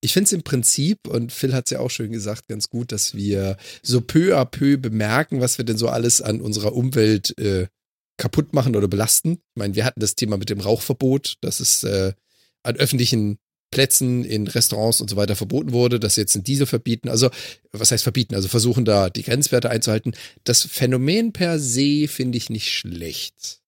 ich 0.00 0.12
finde 0.12 0.26
es 0.26 0.32
im 0.32 0.42
Prinzip, 0.42 1.06
und 1.06 1.32
Phil 1.32 1.52
hat 1.52 1.66
es 1.66 1.70
ja 1.70 1.80
auch 1.80 1.90
schön 1.90 2.12
gesagt, 2.12 2.48
ganz 2.48 2.70
gut, 2.70 2.92
dass 2.92 3.14
wir 3.14 3.56
so 3.82 4.00
peu 4.00 4.36
à 4.36 4.44
peu 4.44 4.78
bemerken, 4.78 5.40
was 5.40 5.58
wir 5.58 5.64
denn 5.64 5.76
so 5.76 5.88
alles 5.88 6.22
an 6.22 6.40
unserer 6.40 6.74
Umwelt 6.74 7.36
äh, 7.38 7.66
kaputt 8.16 8.52
machen 8.52 8.76
oder 8.76 8.88
belasten. 8.88 9.32
Ich 9.32 9.56
meine, 9.56 9.74
wir 9.74 9.84
hatten 9.84 10.00
das 10.00 10.14
Thema 10.14 10.36
mit 10.36 10.50
dem 10.50 10.60
Rauchverbot, 10.60 11.36
dass 11.40 11.60
es 11.60 11.84
äh, 11.84 12.12
an 12.62 12.76
öffentlichen 12.76 13.38
Plätzen, 13.70 14.24
in 14.24 14.48
Restaurants 14.48 15.00
und 15.00 15.08
so 15.08 15.16
weiter 15.16 15.36
verboten 15.36 15.72
wurde, 15.72 16.00
dass 16.00 16.16
jetzt 16.16 16.34
einen 16.34 16.44
Diesel 16.44 16.66
verbieten. 16.66 17.08
Also, 17.08 17.30
was 17.72 17.92
heißt 17.92 18.02
verbieten? 18.02 18.34
Also 18.34 18.48
versuchen 18.48 18.84
da 18.84 19.10
die 19.10 19.22
Grenzwerte 19.22 19.70
einzuhalten. 19.70 20.14
Das 20.44 20.62
Phänomen 20.62 21.32
per 21.32 21.58
se 21.60 22.08
finde 22.08 22.36
ich 22.36 22.50
nicht 22.50 22.70
schlecht. 22.72 23.60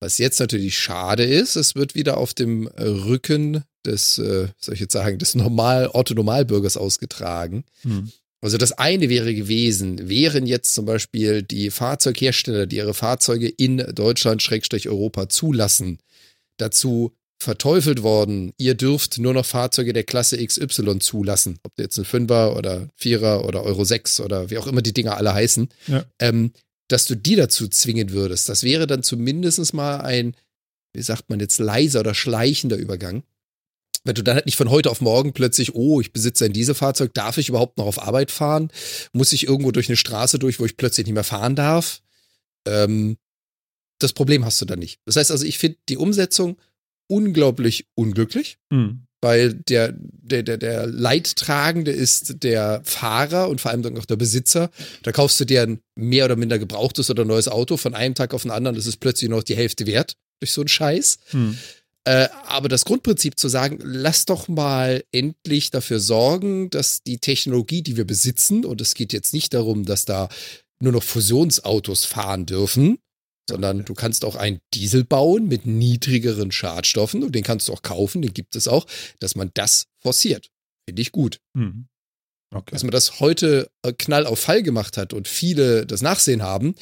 Was 0.00 0.18
jetzt 0.18 0.40
natürlich 0.40 0.78
schade 0.78 1.24
ist, 1.24 1.56
es 1.56 1.74
wird 1.74 1.94
wieder 1.94 2.16
auf 2.16 2.34
dem 2.34 2.66
Rücken 2.66 3.62
des, 3.86 4.18
äh, 4.18 4.48
soll 4.58 4.74
ich 4.74 4.80
jetzt 4.80 4.92
sagen, 4.92 5.18
des 5.18 5.34
Normal, 5.34 5.90
Otto-Normalbürgers 5.92 6.76
ausgetragen. 6.76 7.64
Hm. 7.82 8.10
Also 8.40 8.58
das 8.58 8.72
eine 8.72 9.08
wäre 9.08 9.34
gewesen, 9.34 10.08
wären 10.08 10.46
jetzt 10.46 10.74
zum 10.74 10.84
Beispiel 10.84 11.42
die 11.42 11.70
Fahrzeughersteller, 11.70 12.66
die 12.66 12.76
ihre 12.76 12.94
Fahrzeuge 12.94 13.48
in 13.48 13.78
Deutschland, 13.94 14.42
Schrägstrich 14.42 14.88
Europa 14.88 15.28
zulassen, 15.28 15.98
dazu 16.58 17.12
verteufelt 17.38 18.02
worden, 18.02 18.52
ihr 18.56 18.74
dürft 18.74 19.18
nur 19.18 19.34
noch 19.34 19.44
Fahrzeuge 19.44 19.92
der 19.92 20.04
Klasse 20.04 20.44
XY 20.44 20.98
zulassen. 21.00 21.58
Ob 21.64 21.72
jetzt 21.78 21.98
ein 21.98 22.04
Fünfer 22.04 22.56
oder 22.56 22.88
Vierer 22.94 23.44
oder 23.44 23.62
Euro 23.62 23.84
6 23.84 24.20
oder 24.20 24.50
wie 24.50 24.58
auch 24.58 24.66
immer 24.66 24.82
die 24.82 24.94
Dinger 24.94 25.16
alle 25.16 25.34
heißen. 25.34 25.68
Ja. 25.86 26.04
Ähm, 26.18 26.52
dass 26.88 27.06
du 27.06 27.14
die 27.14 27.36
dazu 27.36 27.68
zwingen 27.68 28.10
würdest, 28.10 28.48
das 28.48 28.62
wäre 28.62 28.86
dann 28.86 29.02
zumindest 29.02 29.74
mal 29.74 30.00
ein, 30.00 30.36
wie 30.92 31.02
sagt 31.02 31.28
man 31.28 31.40
jetzt, 31.40 31.58
leiser 31.58 32.00
oder 32.00 32.14
schleichender 32.14 32.76
Übergang. 32.76 33.24
Wenn 34.06 34.14
du 34.14 34.22
dann 34.22 34.36
halt 34.36 34.46
nicht 34.46 34.56
von 34.56 34.70
heute 34.70 34.90
auf 34.90 35.00
morgen 35.00 35.32
plötzlich, 35.32 35.74
oh, 35.74 36.00
ich 36.00 36.12
besitze 36.12 36.44
ein 36.44 36.52
Dieselfahrzeug, 36.52 37.12
darf 37.14 37.38
ich 37.38 37.48
überhaupt 37.48 37.76
noch 37.78 37.86
auf 37.86 38.00
Arbeit 38.00 38.30
fahren? 38.30 38.70
Muss 39.12 39.32
ich 39.32 39.46
irgendwo 39.46 39.72
durch 39.72 39.88
eine 39.88 39.96
Straße 39.96 40.38
durch, 40.38 40.60
wo 40.60 40.64
ich 40.64 40.76
plötzlich 40.76 41.06
nicht 41.06 41.14
mehr 41.14 41.24
fahren 41.24 41.56
darf? 41.56 42.02
Ähm, 42.66 43.16
das 43.98 44.12
Problem 44.12 44.44
hast 44.44 44.60
du 44.60 44.64
dann 44.64 44.78
nicht. 44.78 45.00
Das 45.06 45.16
heißt 45.16 45.30
also, 45.30 45.44
ich 45.44 45.58
finde 45.58 45.78
die 45.88 45.96
Umsetzung 45.96 46.56
unglaublich 47.08 47.86
unglücklich, 47.94 48.58
Hm. 48.72 49.06
weil 49.20 49.54
der, 49.54 49.94
der, 49.96 50.42
der, 50.42 50.58
der 50.58 50.86
Leidtragende 50.86 51.90
ist 51.90 52.42
der 52.42 52.82
Fahrer 52.84 53.48
und 53.48 53.60
vor 53.60 53.70
allem 53.70 53.82
dann 53.82 53.96
auch 53.98 54.04
der 54.04 54.16
Besitzer. 54.16 54.70
Da 55.02 55.12
kaufst 55.12 55.40
du 55.40 55.44
dir 55.44 55.62
ein 55.62 55.80
mehr 55.96 56.26
oder 56.26 56.36
minder 56.36 56.58
gebrauchtes 56.58 57.10
oder 57.10 57.24
neues 57.24 57.48
Auto 57.48 57.76
von 57.76 57.94
einem 57.94 58.14
Tag 58.14 58.34
auf 58.34 58.42
den 58.42 58.50
anderen, 58.50 58.76
das 58.76 58.86
ist 58.86 58.98
plötzlich 58.98 59.30
noch 59.30 59.42
die 59.42 59.56
Hälfte 59.56 59.86
wert 59.86 60.16
durch 60.40 60.52
so 60.52 60.60
einen 60.60 60.68
Scheiß. 60.68 61.18
Hm. 61.30 61.56
Äh, 62.06 62.28
aber 62.46 62.68
das 62.68 62.84
Grundprinzip 62.84 63.36
zu 63.36 63.48
sagen, 63.48 63.80
lass 63.82 64.26
doch 64.26 64.46
mal 64.46 65.02
endlich 65.10 65.72
dafür 65.72 65.98
sorgen, 65.98 66.70
dass 66.70 67.02
die 67.02 67.18
Technologie, 67.18 67.82
die 67.82 67.96
wir 67.96 68.04
besitzen, 68.04 68.64
und 68.64 68.80
es 68.80 68.94
geht 68.94 69.12
jetzt 69.12 69.34
nicht 69.34 69.52
darum, 69.52 69.84
dass 69.84 70.04
da 70.04 70.28
nur 70.80 70.92
noch 70.92 71.02
Fusionsautos 71.02 72.04
fahren 72.04 72.46
dürfen, 72.46 72.98
sondern 73.50 73.84
du 73.84 73.94
kannst 73.94 74.24
auch 74.24 74.36
einen 74.36 74.60
Diesel 74.72 75.02
bauen 75.02 75.48
mit 75.48 75.66
niedrigeren 75.66 76.52
Schadstoffen 76.52 77.24
und 77.24 77.34
den 77.34 77.42
kannst 77.42 77.66
du 77.66 77.72
auch 77.72 77.82
kaufen, 77.82 78.22
den 78.22 78.32
gibt 78.32 78.54
es 78.54 78.68
auch, 78.68 78.86
dass 79.18 79.34
man 79.34 79.50
das 79.54 79.86
forciert. 80.00 80.48
Finde 80.88 81.02
ich 81.02 81.10
gut. 81.10 81.40
Hm. 81.56 81.88
Okay. 82.54 82.70
Dass 82.70 82.84
man 82.84 82.92
das 82.92 83.18
heute 83.18 83.68
äh, 83.82 83.92
knall 83.92 84.26
auf 84.26 84.38
Fall 84.38 84.62
gemacht 84.62 84.96
hat 84.96 85.12
und 85.12 85.26
viele 85.26 85.86
das 85.86 86.02
Nachsehen 86.02 86.44
haben, 86.44 86.76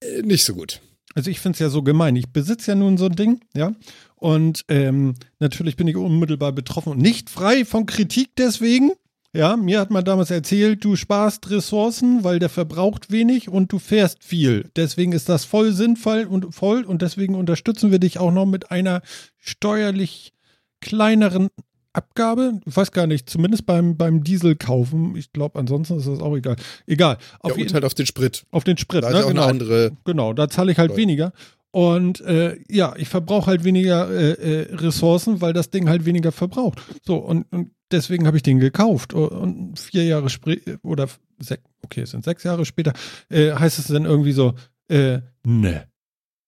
äh, 0.00 0.22
nicht 0.22 0.44
so 0.44 0.54
gut. 0.54 0.80
Also 1.14 1.30
ich 1.30 1.40
finde 1.40 1.56
es 1.56 1.60
ja 1.60 1.70
so 1.70 1.82
gemein. 1.82 2.14
Ich 2.14 2.28
besitze 2.28 2.70
ja 2.70 2.74
nun 2.76 2.96
so 2.98 3.06
ein 3.06 3.16
Ding, 3.16 3.40
ja. 3.56 3.74
Und 4.18 4.64
ähm, 4.68 5.14
natürlich 5.38 5.76
bin 5.76 5.88
ich 5.88 5.96
unmittelbar 5.96 6.52
betroffen 6.52 6.92
und 6.92 6.98
nicht 6.98 7.30
frei 7.30 7.64
von 7.64 7.86
Kritik 7.86 8.30
deswegen. 8.36 8.92
Ja, 9.34 9.56
mir 9.56 9.78
hat 9.78 9.90
man 9.90 10.04
damals 10.04 10.30
erzählt, 10.30 10.84
du 10.84 10.96
sparst 10.96 11.50
Ressourcen, 11.50 12.24
weil 12.24 12.38
der 12.38 12.48
verbraucht 12.48 13.12
wenig 13.12 13.48
und 13.48 13.70
du 13.70 13.78
fährst 13.78 14.24
viel. 14.24 14.70
Deswegen 14.74 15.12
ist 15.12 15.28
das 15.28 15.44
voll 15.44 15.72
sinnvoll 15.72 16.24
und 16.24 16.54
voll 16.54 16.82
und 16.84 17.02
deswegen 17.02 17.34
unterstützen 17.34 17.92
wir 17.92 17.98
dich 17.98 18.18
auch 18.18 18.32
noch 18.32 18.46
mit 18.46 18.70
einer 18.70 19.02
steuerlich 19.38 20.32
kleineren 20.80 21.50
Abgabe. 21.92 22.60
Ich 22.64 22.76
weiß 22.76 22.92
gar 22.92 23.06
nicht, 23.06 23.28
zumindest 23.28 23.66
beim, 23.66 23.96
beim 23.96 24.24
Diesel 24.24 24.56
kaufen. 24.56 25.14
Ich 25.16 25.32
glaube, 25.32 25.58
ansonsten 25.58 25.98
ist 25.98 26.08
das 26.08 26.20
auch 26.20 26.36
egal. 26.36 26.56
Egal. 26.86 27.18
Auf, 27.40 27.50
ja, 27.50 27.54
und 27.54 27.58
jeden, 27.58 27.74
halt 27.74 27.84
auf 27.84 27.94
den 27.94 28.06
Sprit. 28.06 28.44
auf 28.50 28.64
den 28.64 28.78
Sprit. 28.78 29.02
Da 29.02 29.08
ist 29.08 29.14
ne? 29.14 29.20
ja 29.20 29.24
auch 29.26 29.30
genau. 29.30 29.42
eine 29.42 29.50
andere. 29.50 29.92
Genau, 30.04 30.32
da 30.32 30.48
zahle 30.48 30.72
ich 30.72 30.78
halt 30.78 30.90
Leute. 30.90 31.00
weniger. 31.02 31.32
Und 31.70 32.20
äh, 32.22 32.58
ja, 32.70 32.94
ich 32.96 33.08
verbrauche 33.08 33.46
halt 33.46 33.64
weniger 33.64 34.10
äh, 34.10 34.32
äh, 34.32 34.74
Ressourcen, 34.74 35.40
weil 35.40 35.52
das 35.52 35.70
Ding 35.70 35.88
halt 35.88 36.06
weniger 36.06 36.32
verbraucht. 36.32 36.80
So, 37.04 37.16
und, 37.16 37.46
und 37.52 37.70
deswegen 37.90 38.26
habe 38.26 38.36
ich 38.36 38.42
den 38.42 38.58
gekauft. 38.58 39.12
Und 39.12 39.78
vier 39.78 40.04
Jahre 40.04 40.30
später, 40.30 40.78
oder 40.82 41.08
sech, 41.38 41.58
okay, 41.82 42.02
es 42.02 42.10
sind 42.10 42.24
sechs 42.24 42.42
Jahre 42.44 42.64
später, 42.64 42.92
äh, 43.28 43.52
heißt 43.52 43.78
es 43.78 43.88
dann 43.88 44.06
irgendwie 44.06 44.32
so, 44.32 44.54
äh, 44.88 45.20
ne, 45.44 45.86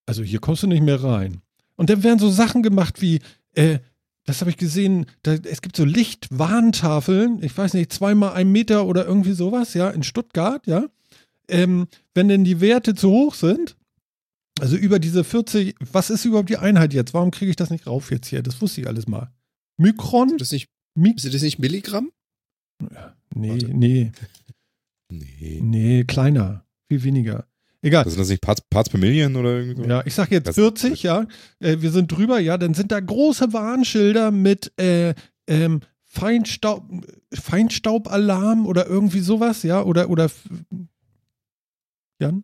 also 0.05 0.23
hier 0.23 0.39
kommst 0.39 0.63
du 0.63 0.67
nicht 0.67 0.83
mehr 0.83 1.03
rein. 1.03 1.41
Und 1.75 1.89
dann 1.89 2.03
werden 2.03 2.19
so 2.19 2.29
Sachen 2.29 2.63
gemacht 2.63 3.01
wie, 3.01 3.19
äh, 3.53 3.79
das 4.25 4.41
habe 4.41 4.51
ich 4.51 4.57
gesehen, 4.57 5.05
da, 5.23 5.33
es 5.33 5.61
gibt 5.61 5.75
so 5.75 5.85
Lichtwarntafeln, 5.85 7.43
ich 7.43 7.57
weiß 7.57 7.73
nicht, 7.73 7.93
zweimal 7.93 8.33
ein 8.33 8.51
Meter 8.51 8.85
oder 8.85 9.05
irgendwie 9.05 9.33
sowas, 9.33 9.73
ja, 9.73 9.89
in 9.89 10.03
Stuttgart, 10.03 10.65
ja. 10.67 10.85
Ähm, 11.47 11.87
wenn 12.13 12.27
denn 12.27 12.43
die 12.43 12.61
Werte 12.61 12.95
zu 12.95 13.09
hoch 13.09 13.33
sind, 13.33 13.75
also 14.59 14.75
über 14.75 14.99
diese 14.99 15.23
40, 15.23 15.75
was 15.91 16.09
ist 16.09 16.25
überhaupt 16.25 16.49
die 16.49 16.57
Einheit 16.57 16.93
jetzt? 16.93 17.13
Warum 17.13 17.31
kriege 17.31 17.49
ich 17.49 17.55
das 17.55 17.69
nicht 17.69 17.87
rauf 17.87 18.11
jetzt 18.11 18.27
hier? 18.27 18.41
Das 18.43 18.61
wusste 18.61 18.81
ich 18.81 18.87
alles 18.87 19.07
mal. 19.07 19.31
Mikron? 19.77 20.37
Das 20.37 20.51
nicht, 20.51 20.69
Mi 20.95 21.13
sind 21.17 21.33
das 21.33 21.41
nicht 21.41 21.59
Milligramm? 21.59 22.11
nee, 23.33 23.49
Warte. 23.49 23.67
nee, 23.69 24.11
Nee. 25.09 25.59
nee, 25.61 26.03
kleiner, 26.05 26.65
viel 26.87 27.03
weniger. 27.03 27.45
Egal. 27.81 28.07
Sind 28.07 28.19
das 28.19 28.29
nicht 28.29 28.41
Parts, 28.41 28.61
Parts 28.69 28.89
per 28.89 28.99
Million 28.99 29.35
oder 29.35 29.57
irgendwie 29.59 29.81
so? 29.83 29.89
Ja, 29.89 30.03
ich 30.05 30.13
sag 30.13 30.31
jetzt 30.31 30.47
Das- 30.47 30.55
40, 30.55 31.01
ja. 31.03 31.25
Äh, 31.59 31.77
wir 31.81 31.91
sind 31.91 32.11
drüber, 32.11 32.39
ja. 32.39 32.57
Dann 32.57 32.73
sind 32.75 32.91
da 32.91 32.99
große 32.99 33.51
Warnschilder 33.53 34.29
mit 34.31 34.71
äh, 34.79 35.15
ähm, 35.47 35.81
Feinstaub, 36.05 36.87
Feinstaubalarm 37.33 38.67
oder 38.67 38.85
irgendwie 38.85 39.21
sowas, 39.21 39.63
ja. 39.63 39.81
Oder, 39.83 40.09
oder 40.09 40.29
Jan? 42.19 42.43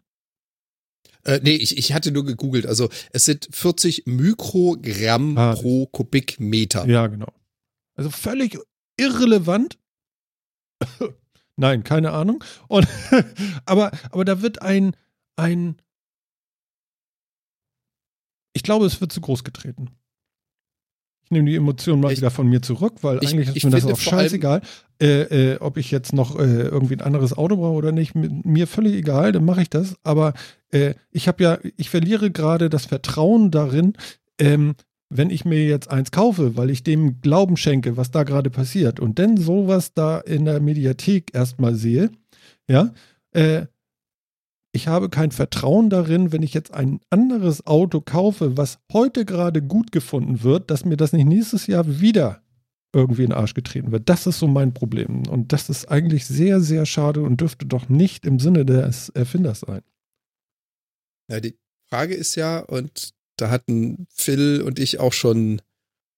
Äh, 1.28 1.42
nee, 1.44 1.56
ich, 1.56 1.78
ich 1.78 1.94
hatte 1.94 2.12
nur 2.12 2.24
gegoogelt. 2.24 2.66
Also 2.66 2.90
es 3.12 3.26
sind 3.26 3.50
40 3.52 4.06
Mikrogramm 4.06 5.38
Ah, 5.38 5.54
pro 5.56 5.86
Kubikmeter. 5.88 6.88
Ja, 6.88 7.08
genau. 7.08 7.34
Also 7.96 8.10
völlig 8.10 8.58
irrelevant. 8.98 9.78
Nein, 11.58 11.84
keine 11.84 12.14
Ahnung. 12.14 12.44
Und, 12.70 12.88
aber, 13.66 13.92
aber 14.12 14.24
da 14.24 14.42
wird 14.42 14.62
ein, 14.62 14.96
ein. 15.36 15.82
Ich 18.54 18.64
glaube, 18.64 18.86
es 18.86 19.02
wird 19.02 19.12
zu 19.12 19.20
groß 19.20 19.44
getreten. 19.44 19.90
Ich 21.28 21.32
nehme 21.32 21.50
die 21.50 21.58
Emotionen 21.58 22.02
mal 22.02 22.14
Ich- 22.14 22.20
wieder 22.20 22.32
von 22.32 22.48
mir 22.48 22.62
zurück, 22.62 22.94
weil 23.02 23.20
ich- 23.22 23.34
eigentlich 23.34 23.54
ist 23.54 23.66
mir 23.66 23.72
das 23.72 23.84
auch 23.86 24.00
scheißegal, 24.00 24.62
äh, 25.02 25.54
äh, 25.56 25.58
ob 25.60 25.76
ich 25.76 25.92
jetzt 25.92 26.14
noch 26.14 26.40
äh, 26.40 26.62
irgendwie 26.62 26.94
ein 26.96 27.02
anderes 27.02 27.38
Auto 27.38 27.58
brauche 27.58 27.74
oder 27.76 27.92
nicht. 27.92 28.14
Mir 28.16 28.66
völlig 28.66 28.94
egal, 28.96 29.34
dann 29.34 29.44
mache 29.44 29.62
ich 29.62 29.70
das. 29.70 29.98
Aber 30.04 30.34
äh, 30.72 30.94
ich 31.12 31.28
habe 31.28 31.44
ja, 31.44 31.58
ich 31.76 31.90
verliere 31.90 32.32
gerade 32.32 32.70
das 32.70 32.86
Vertrauen 32.86 33.52
darin, 33.52 33.94
ähm, 34.40 34.76
wenn 35.10 35.30
ich 35.30 35.44
mir 35.44 35.66
jetzt 35.66 35.90
eins 35.92 36.12
kaufe, 36.12 36.56
weil 36.56 36.70
ich 36.70 36.84
dem 36.84 37.20
Glauben 37.20 37.58
schenke, 37.58 37.98
was 37.98 38.10
da 38.10 38.24
gerade 38.24 38.50
passiert 38.50 39.02
und 39.02 39.20
dann 39.20 39.36
sowas 39.36 39.94
da 39.94 40.20
in 40.20 40.46
der 40.46 40.62
Mediathek 40.62 41.34
erstmal 41.36 41.76
sehe, 41.76 42.10
ja, 42.70 42.94
äh, 43.34 43.66
ich 44.74 44.88
habe 44.88 45.10
kein 45.10 45.32
Vertrauen 45.32 45.90
darin, 45.90 46.32
wenn 46.32 46.44
ich 46.44 46.54
jetzt 46.54 46.74
ein 46.74 47.00
anderes 47.10 47.66
Auto 47.66 48.02
kaufe, 48.02 48.58
was 48.58 48.80
heute 48.92 49.26
gerade 49.26 49.62
gut 49.62 49.92
gefunden 49.92 50.44
wird, 50.44 50.70
dass 50.70 50.86
mir 50.86 50.98
das 50.98 51.14
nicht 51.14 51.26
nächstes 51.26 51.68
Jahr 51.68 52.00
wieder 52.00 52.42
irgendwie 52.94 53.24
in 53.24 53.30
den 53.30 53.38
Arsch 53.38 53.54
getreten 53.54 53.92
wird. 53.92 54.10
Das 54.10 54.28
ist 54.28 54.40
so 54.40 54.48
mein 54.48 54.74
Problem. 54.74 55.28
Und 55.28 55.54
das 55.54 55.70
ist 55.70 55.86
eigentlich 55.86 56.26
sehr, 56.26 56.62
sehr 56.62 56.86
schade 56.86 57.22
und 57.22 57.42
dürfte 57.42 57.66
doch 57.66 57.90
nicht 57.90 58.26
im 58.26 58.40
Sinne 58.40 58.66
des 58.66 59.10
Erfinders 59.10 59.62
sein. 59.62 59.82
Ja, 61.30 61.40
die 61.40 61.58
Frage 61.90 62.16
ist 62.16 62.36
ja, 62.36 62.60
und 62.60 63.14
da 63.38 63.50
hatten 63.50 64.08
Phil 64.10 64.62
und 64.62 64.80
ich 64.80 65.00
auch 65.00 65.14
schon 65.14 65.62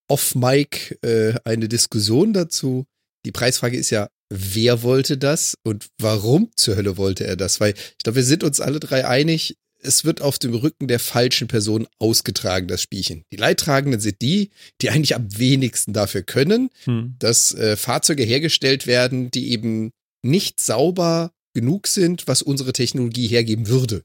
off-Mic 0.08 0.98
äh, 1.01 1.36
eine 1.44 1.68
Diskussion 1.68 2.34
dazu. 2.34 2.86
Die 3.25 3.31
Preisfrage 3.31 3.77
ist 3.77 3.89
ja, 3.89 4.09
wer 4.29 4.83
wollte 4.83 5.17
das 5.17 5.55
und 5.63 5.88
warum 5.99 6.51
zur 6.55 6.75
Hölle 6.75 6.97
wollte 6.97 7.25
er 7.25 7.35
das? 7.35 7.59
Weil 7.59 7.73
ich 7.73 8.03
glaube, 8.03 8.17
wir 8.17 8.23
sind 8.23 8.43
uns 8.43 8.59
alle 8.61 8.79
drei 8.79 9.07
einig, 9.07 9.57
es 9.81 10.03
wird 10.03 10.21
auf 10.21 10.38
dem 10.39 10.53
Rücken 10.53 10.88
der 10.88 10.99
falschen 10.99 11.47
Person 11.47 11.88
ausgetragen, 11.99 12.67
das 12.67 12.81
Spielchen. 12.81 13.23
Die 13.31 13.38
Leidtragenden 13.38 14.01
sind 14.01 14.21
die, 14.21 14.51
die 14.81 14.89
eigentlich 14.89 15.15
am 15.15 15.38
wenigsten 15.38 15.93
dafür 15.93 16.21
können, 16.21 16.69
Hm. 16.83 17.15
dass 17.17 17.53
äh, 17.53 17.77
Fahrzeuge 17.77 18.23
hergestellt 18.23 18.88
werden, 18.88 19.31
die 19.31 19.51
eben 19.51 19.91
nicht 20.21 20.59
sauber 20.59 21.31
genug 21.53 21.88
sind, 21.88 22.27
was 22.27 22.41
unsere 22.41 22.73
Technologie 22.73 23.27
hergeben 23.27 23.67
würde. 23.67 24.03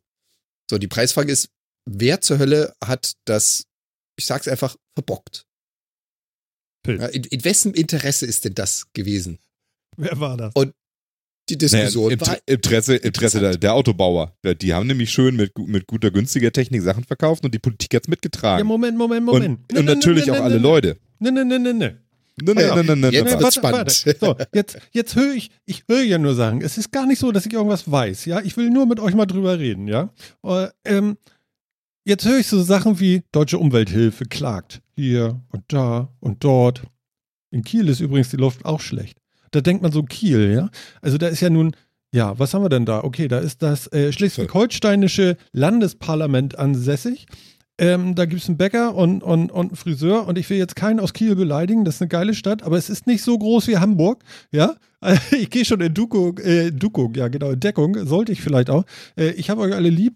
So, 0.70 0.78
die 0.78 0.86
Preisfrage 0.88 1.32
ist, 1.32 1.48
wer 1.86 2.20
zur 2.20 2.38
Hölle 2.38 2.74
hat 2.82 3.14
das, 3.26 3.64
ich 4.16 4.26
sag's 4.26 4.48
einfach, 4.48 4.76
verbockt? 4.94 5.44
Phil. 6.84 7.00
Ja, 7.00 7.06
in, 7.06 7.24
in 7.24 7.44
wessen 7.44 7.74
Interesse 7.74 8.26
ist 8.26 8.44
denn 8.44 8.54
das 8.54 8.86
gewesen? 8.92 9.38
Wer 9.96 10.18
war 10.20 10.36
das? 10.36 10.52
Die 11.50 11.56
Naja, 11.56 11.84
Diskussion 11.84 12.10
im, 12.10 12.20
war 12.22 12.38
Interesse, 12.46 12.96
Interesse 12.96 13.38
der, 13.40 13.56
der 13.58 13.74
Autobauer. 13.74 14.34
Ja, 14.44 14.54
Die 14.54 14.72
haben 14.72 14.86
nämlich 14.86 15.10
schön 15.10 15.36
mit, 15.36 15.56
mit 15.58 15.86
guter, 15.86 16.10
günstiger 16.10 16.50
Technik 16.50 16.80
Sachen 16.82 17.04
verkauft 17.04 17.44
und 17.44 17.52
die 17.54 17.58
Politik 17.58 17.94
hat's 17.94 18.06
Ja, 18.06 18.10
mitgetragen. 18.10 18.66
Moment, 18.66 18.96
Moment, 18.96 19.28
und 19.28 19.34
Moment. 19.34 19.72
und 19.78 19.84
natürlich 19.84 20.30
auch 20.30 20.40
alle 20.40 20.58
Leute. 20.58 20.96
Ne, 21.18 21.30
ne, 21.32 21.44
ne, 21.44 21.58
ne, 21.58 21.74
ne. 21.74 21.98
Ne, 22.42 22.54
ne, 22.54 22.62
Ja, 22.62 22.74
ne, 22.74 22.82
ne, 22.82 22.96
ne, 22.96 23.10
jetzt 23.10 23.34
ne. 23.34 23.40
wird's 23.40 23.54
spannend. 23.56 23.90
So, 24.20 24.36
jetzt, 24.52 24.78
jetzt 24.92 25.14
höre 25.16 25.34
ich, 25.34 25.50
ich 25.66 25.84
höre 25.86 26.02
ja 26.02 26.18
nur 26.18 26.34
sagen, 26.34 26.62
es 26.62 26.78
ist 26.78 26.90
gar 26.90 27.06
nicht 27.06 27.18
so, 27.18 27.30
dass 27.30 27.46
ich 27.46 27.52
irgendwas 27.52 27.90
weiß, 27.90 28.24
ja. 28.24 28.40
Ich 28.40 28.56
will 28.56 28.70
nur 28.70 28.86
mit 28.86 28.98
euch 28.98 29.14
mal 29.14 29.26
drüber 29.26 29.58
reden, 29.58 29.86
ja. 29.86 30.12
Äh, 30.42 30.68
ähm, 30.86 31.16
jetzt 32.04 32.24
höre 32.24 32.38
ich 32.38 32.46
so 32.48 32.62
Sachen 32.62 32.98
wie 33.00 33.22
Deutsche 33.32 33.58
Umwelthilfe 33.58 34.24
klagt 34.24 34.80
hier 34.94 35.40
und 35.52 35.64
da 35.68 36.08
und 36.20 36.44
dort. 36.44 36.82
In 37.50 37.62
Kiel 37.62 37.88
ist 37.88 38.00
übrigens 38.00 38.30
die 38.30 38.36
Luft 38.36 38.64
auch 38.64 38.80
schlecht. 38.80 39.18
Da 39.50 39.60
denkt 39.60 39.82
man 39.82 39.92
so 39.92 40.02
Kiel, 40.02 40.52
ja. 40.52 40.70
Also 41.00 41.18
da 41.18 41.28
ist 41.28 41.40
ja 41.40 41.50
nun, 41.50 41.76
ja, 42.12 42.38
was 42.38 42.54
haben 42.54 42.62
wir 42.62 42.68
denn 42.68 42.86
da? 42.86 43.04
Okay, 43.04 43.28
da 43.28 43.38
ist 43.38 43.62
das 43.62 43.92
äh, 43.92 44.12
schleswig-holsteinische 44.12 45.36
Landesparlament 45.52 46.58
ansässig. 46.58 47.26
Ähm, 47.76 48.14
da 48.14 48.24
gibt 48.24 48.42
es 48.42 48.48
einen 48.48 48.56
Bäcker 48.56 48.94
und, 48.94 49.24
und, 49.24 49.50
und 49.50 49.66
einen 49.68 49.76
Friseur 49.76 50.28
und 50.28 50.38
ich 50.38 50.48
will 50.48 50.58
jetzt 50.58 50.76
keinen 50.76 51.00
aus 51.00 51.12
Kiel 51.12 51.34
beleidigen, 51.34 51.84
das 51.84 51.96
ist 51.96 52.02
eine 52.02 52.08
geile 52.08 52.34
Stadt, 52.34 52.62
aber 52.62 52.76
es 52.76 52.88
ist 52.88 53.08
nicht 53.08 53.22
so 53.22 53.36
groß 53.36 53.66
wie 53.66 53.78
Hamburg, 53.78 54.22
ja. 54.52 54.76
Ich 55.32 55.50
gehe 55.50 55.64
schon 55.64 55.80
in 55.80 55.92
Duckung, 55.92 56.38
äh, 56.38 56.70
Duckung, 56.70 57.14
ja 57.14 57.26
genau, 57.26 57.50
in 57.50 57.60
Deckung, 57.60 58.06
sollte 58.06 58.30
ich 58.30 58.42
vielleicht 58.42 58.70
auch. 58.70 58.84
Äh, 59.16 59.30
ich 59.32 59.50
habe 59.50 59.60
euch 59.62 59.74
alle 59.74 59.90
lieb, 59.90 60.14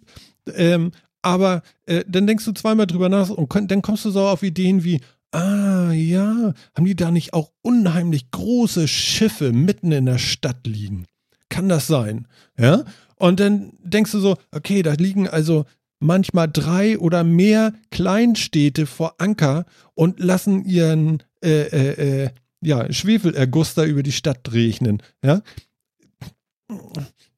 ähm, 0.55 0.93
aber 1.23 1.63
äh, 1.87 2.05
dann 2.07 2.27
denkst 2.27 2.45
du 2.45 2.53
zweimal 2.53 2.87
drüber 2.87 3.09
nach 3.09 3.31
und 3.31 3.71
dann 3.71 3.83
kommst 3.83 4.05
du 4.05 4.11
so 4.11 4.27
auf 4.27 4.43
Ideen 4.43 4.85
wie, 4.85 5.01
ah 5.33 5.93
ja, 5.93 6.55
haben 6.75 6.85
die 6.85 6.97
da 6.97 7.11
nicht 7.11 7.35
auch 7.35 7.51
unheimlich 7.63 8.31
große 8.31 8.89
Schiffe 8.89 9.53
mitten 9.53 9.93
in 9.93 10.07
der 10.07 10.19
Stadt 10.19 10.67
liegen? 10.67 11.07
Kann 11.49 11.69
das 11.69 11.87
sein? 11.87 12.27
Ja? 12.59 12.85
Und 13.17 13.41
dann 13.41 13.73
denkst 13.83 14.13
du 14.13 14.21
so, 14.21 14.37
okay, 14.53 14.83
da 14.83 14.93
liegen 14.93 15.29
also 15.29 15.65
manchmal 16.01 16.49
drei 16.49 16.99
oder 16.99 17.25
mehr 17.25 17.73
Kleinstädte 17.91 18.87
vor 18.87 19.15
Anker 19.19 19.67
und 19.95 20.21
lassen 20.21 20.65
ihren 20.65 21.23
äh, 21.43 21.63
äh, 21.63 22.25
äh, 22.25 22.31
ja, 22.61 22.93
Schwefelerguss 22.93 23.75
da 23.75 23.85
über 23.85 24.03
die 24.03 24.13
Stadt 24.13 24.53
regnen. 24.53 25.03
Ja? 25.25 25.43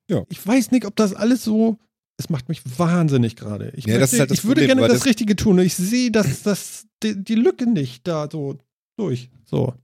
Ja. 0.09 0.25
Ich 0.29 0.45
weiß 0.45 0.71
nicht, 0.71 0.87
ob 0.87 0.97
das 0.97 1.15
alles 1.15 1.45
so. 1.45 1.79
Es 2.21 2.29
macht 2.29 2.51
mich 2.51 2.61
wahnsinnig 2.79 3.35
gerade. 3.35 3.73
Ich, 3.75 3.87
Ja, 3.87 3.99
möchte, 3.99 4.19
halt 4.19 4.31
ich 4.31 4.45
würde 4.45 4.61
Problem, 4.61 4.77
gerne 4.77 4.89
das, 4.89 4.99
das- 4.99 5.07
Richtige 5.07 5.37
tun. 5.37 5.59
Ich 5.59 5.75
sehe, 5.75 6.11
dass 6.11 6.43
das 6.43 6.87
die, 7.03 7.23
die 7.25 7.35
Lücke 7.35 7.67
nicht 7.67 8.07
da 8.07 8.29
so 8.31 8.59
durch. 8.99 9.31
So. 9.47 9.75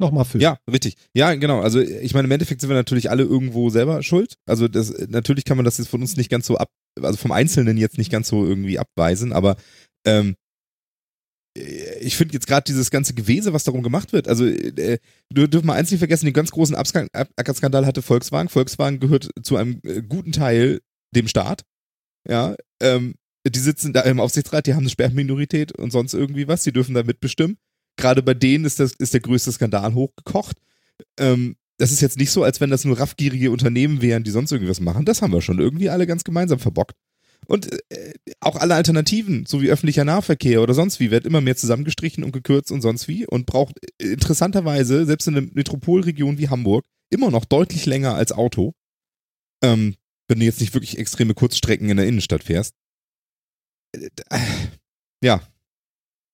Nochmal 0.00 0.24
für. 0.24 0.38
Ja, 0.38 0.58
richtig. 0.70 0.94
Ja, 1.12 1.34
genau. 1.34 1.60
Also 1.60 1.80
ich 1.80 2.14
meine, 2.14 2.26
im 2.26 2.30
Endeffekt 2.30 2.60
sind 2.60 2.70
wir 2.70 2.76
natürlich 2.76 3.10
alle 3.10 3.24
irgendwo 3.24 3.68
selber 3.70 4.04
schuld. 4.04 4.34
Also 4.46 4.68
das 4.68 4.94
natürlich 5.08 5.44
kann 5.44 5.56
man 5.56 5.64
das 5.64 5.78
jetzt 5.78 5.88
von 5.88 6.00
uns 6.00 6.16
nicht 6.16 6.30
ganz 6.30 6.46
so 6.46 6.56
ab, 6.56 6.68
also 7.02 7.16
vom 7.16 7.32
Einzelnen 7.32 7.76
jetzt 7.76 7.98
nicht 7.98 8.12
ganz 8.12 8.28
so 8.28 8.46
irgendwie 8.46 8.78
abweisen, 8.78 9.32
aber 9.32 9.56
ähm, 10.06 10.36
ich 12.00 12.16
finde 12.16 12.34
jetzt 12.34 12.46
gerade 12.46 12.64
dieses 12.64 12.90
ganze 12.90 13.14
Gewese, 13.14 13.52
was 13.52 13.64
darum 13.64 13.82
gemacht 13.82 14.12
wird, 14.12 14.28
also 14.28 14.46
äh, 14.46 14.98
du 15.30 15.46
dürfen 15.46 15.66
mal 15.66 15.74
eins 15.74 15.90
nicht 15.90 16.00
vergessen, 16.00 16.26
den 16.26 16.34
ganz 16.34 16.50
großen 16.50 16.76
Abskan- 16.76 17.08
Ab- 17.12 17.56
Skandal 17.56 17.86
hatte 17.86 18.02
Volkswagen. 18.02 18.48
Volkswagen 18.48 19.00
gehört 19.00 19.30
zu 19.42 19.56
einem 19.56 19.80
äh, 19.84 20.02
guten 20.02 20.32
Teil 20.32 20.80
dem 21.14 21.28
Staat. 21.28 21.62
Ja, 22.28 22.54
ähm, 22.80 23.14
die 23.46 23.58
sitzen 23.58 23.92
da 23.92 24.02
im 24.02 24.20
Aufsichtsrat, 24.20 24.66
die 24.66 24.74
haben 24.74 24.80
eine 24.80 24.90
Sperrminorität 24.90 25.72
und 25.72 25.90
sonst 25.90 26.14
irgendwie 26.14 26.48
was, 26.48 26.64
die 26.64 26.72
dürfen 26.72 26.94
da 26.94 27.02
mitbestimmen. 27.02 27.56
Gerade 27.96 28.22
bei 28.22 28.34
denen 28.34 28.64
ist, 28.64 28.80
das, 28.80 28.92
ist 28.92 29.14
der 29.14 29.20
größte 29.20 29.52
Skandal 29.52 29.94
hochgekocht. 29.94 30.56
Ähm, 31.18 31.56
das 31.78 31.92
ist 31.92 32.00
jetzt 32.00 32.18
nicht 32.18 32.30
so, 32.30 32.42
als 32.42 32.60
wenn 32.60 32.70
das 32.70 32.84
nur 32.84 32.98
raffgierige 32.98 33.50
Unternehmen 33.50 34.02
wären, 34.02 34.24
die 34.24 34.30
sonst 34.30 34.52
irgendwas 34.52 34.80
machen. 34.80 35.04
Das 35.04 35.22
haben 35.22 35.32
wir 35.32 35.40
schon 35.40 35.60
irgendwie 35.60 35.88
alle 35.88 36.06
ganz 36.06 36.24
gemeinsam 36.24 36.58
verbockt. 36.58 36.96
Und 37.50 37.72
äh, 37.90 38.12
auch 38.40 38.56
alle 38.56 38.74
Alternativen, 38.74 39.46
so 39.46 39.62
wie 39.62 39.70
öffentlicher 39.70 40.04
Nahverkehr 40.04 40.62
oder 40.62 40.74
sonst 40.74 41.00
wie, 41.00 41.10
wird 41.10 41.24
immer 41.24 41.40
mehr 41.40 41.56
zusammengestrichen 41.56 42.22
und 42.22 42.32
gekürzt 42.32 42.70
und 42.70 42.82
sonst 42.82 43.08
wie 43.08 43.26
und 43.26 43.46
braucht 43.46 43.76
äh, 44.00 44.12
interessanterweise, 44.12 45.06
selbst 45.06 45.28
in 45.28 45.36
einer 45.36 45.46
Metropolregion 45.52 46.38
wie 46.38 46.50
Hamburg, 46.50 46.84
immer 47.10 47.30
noch 47.30 47.46
deutlich 47.46 47.86
länger 47.86 48.14
als 48.14 48.32
Auto. 48.32 48.74
Ähm, 49.64 49.96
wenn 50.28 50.40
du 50.40 50.44
jetzt 50.44 50.60
nicht 50.60 50.74
wirklich 50.74 50.98
extreme 50.98 51.32
Kurzstrecken 51.32 51.88
in 51.88 51.96
der 51.96 52.06
Innenstadt 52.06 52.44
fährst. 52.44 52.74
Äh, 53.96 54.10
äh, 54.30 54.38
Ja. 55.22 55.42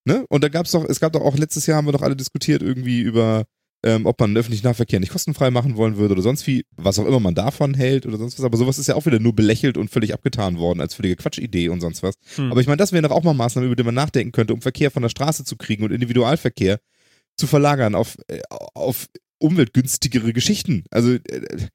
Ne? 0.07 0.25
Und 0.29 0.43
da 0.43 0.49
gab's 0.49 0.71
doch, 0.71 0.85
es 0.85 0.99
gab 0.99 1.13
doch 1.13 1.21
auch 1.21 1.35
letztes 1.35 1.65
Jahr 1.65 1.77
haben 1.77 1.87
wir 1.87 1.91
doch 1.91 2.03
alle 2.03 2.15
diskutiert 2.15 2.61
irgendwie 2.61 3.01
über, 3.01 3.45
ähm, 3.85 4.05
ob 4.05 4.19
man 4.19 4.31
den 4.31 4.37
öffentlichen 4.37 4.65
Nahverkehr 4.65 4.99
nicht 4.99 5.11
kostenfrei 5.11 5.51
machen 5.51 5.77
wollen 5.77 5.95
würde 5.95 6.13
oder 6.13 6.21
sonst 6.23 6.45
wie, 6.47 6.65
was 6.75 6.99
auch 6.99 7.05
immer 7.05 7.19
man 7.19 7.35
davon 7.35 7.73
hält 7.75 8.05
oder 8.05 8.17
sonst 8.17 8.37
was. 8.37 8.43
Aber 8.45 8.57
sowas 8.57 8.79
ist 8.79 8.87
ja 8.87 8.95
auch 8.95 9.05
wieder 9.05 9.19
nur 9.19 9.33
belächelt 9.33 9.77
und 9.77 9.89
völlig 9.89 10.13
abgetan 10.13 10.57
worden 10.57 10.81
als 10.81 10.95
völlige 10.95 11.15
Quatschidee 11.15 11.69
und 11.69 11.79
sonst 11.81 12.03
was. 12.03 12.15
Hm. 12.35 12.51
Aber 12.51 12.59
ich 12.61 12.67
meine, 12.67 12.77
das 12.77 12.91
wären 12.91 13.03
doch 13.03 13.11
auch 13.11 13.23
mal 13.23 13.33
Maßnahmen, 13.33 13.67
über 13.67 13.75
die 13.75 13.83
man 13.83 13.95
nachdenken 13.95 14.31
könnte, 14.31 14.53
um 14.53 14.61
Verkehr 14.61 14.91
von 14.91 15.03
der 15.03 15.09
Straße 15.09 15.43
zu 15.45 15.55
kriegen 15.55 15.83
und 15.83 15.91
Individualverkehr 15.91 16.79
zu 17.37 17.47
verlagern 17.47 17.95
auf, 17.95 18.17
äh, 18.27 18.41
auf 18.73 19.07
umweltgünstigere 19.39 20.33
Geschichten. 20.33 20.83
Also, 20.91 21.13
äh, 21.13 21.67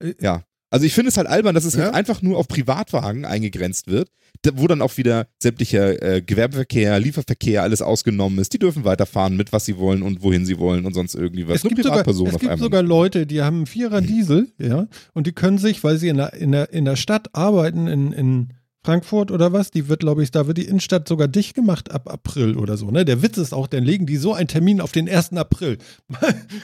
Äh, 0.00 0.14
ja. 0.20 0.44
Also 0.68 0.84
ich 0.84 0.94
finde 0.94 1.08
es 1.10 1.16
halt 1.16 1.28
albern, 1.28 1.54
dass 1.54 1.64
es 1.64 1.74
Ja. 1.74 1.90
einfach 1.92 2.22
nur 2.22 2.36
auf 2.38 2.48
Privatwagen 2.48 3.24
eingegrenzt 3.24 3.86
wird, 3.86 4.10
wo 4.54 4.66
dann 4.66 4.82
auch 4.82 4.96
wieder 4.96 5.26
sämtlicher 5.38 6.02
äh, 6.02 6.22
Gewerbeverkehr, 6.22 6.98
Lieferverkehr, 6.98 7.62
alles 7.62 7.82
ausgenommen 7.82 8.38
ist. 8.38 8.52
Die 8.52 8.58
dürfen 8.58 8.84
weiterfahren 8.84 9.36
mit 9.36 9.52
was 9.52 9.64
sie 9.64 9.78
wollen 9.78 10.02
und 10.02 10.22
wohin 10.22 10.46
sie 10.46 10.58
wollen 10.58 10.86
und 10.86 10.94
sonst 10.94 11.14
irgendwie 11.14 11.48
was. 11.48 11.56
Es 11.56 11.62
gibt, 11.62 11.82
sogar, 11.82 12.06
es 12.06 12.38
gibt 12.38 12.58
sogar 12.58 12.82
Leute, 12.82 13.26
die 13.26 13.42
haben 13.42 13.56
einen 13.56 13.66
Vierer 13.66 14.00
Diesel, 14.00 14.48
ja, 14.58 14.86
und 15.14 15.26
die 15.26 15.32
können 15.32 15.58
sich, 15.58 15.82
weil 15.84 15.98
sie 15.98 16.08
in 16.08 16.16
der, 16.18 16.34
in 16.34 16.52
der, 16.52 16.72
in 16.72 16.84
der 16.84 16.96
Stadt 16.96 17.34
arbeiten, 17.34 17.86
in, 17.86 18.12
in 18.12 18.52
Frankfurt 18.86 19.32
oder 19.32 19.52
was, 19.52 19.72
die 19.72 19.88
wird, 19.88 20.00
glaube 20.00 20.22
ich, 20.22 20.30
da 20.30 20.46
wird 20.46 20.58
die 20.58 20.64
Innenstadt 20.64 21.08
sogar 21.08 21.26
dicht 21.26 21.54
gemacht 21.54 21.90
ab 21.90 22.08
April 22.08 22.56
oder 22.56 22.76
so, 22.76 22.92
ne? 22.92 23.04
Der 23.04 23.20
Witz 23.20 23.36
ist 23.36 23.52
auch, 23.52 23.66
dann 23.66 23.82
legen 23.82 24.06
die 24.06 24.16
so 24.16 24.32
einen 24.32 24.46
Termin 24.46 24.80
auf 24.80 24.92
den 24.92 25.08
1. 25.08 25.32
April. 25.32 25.78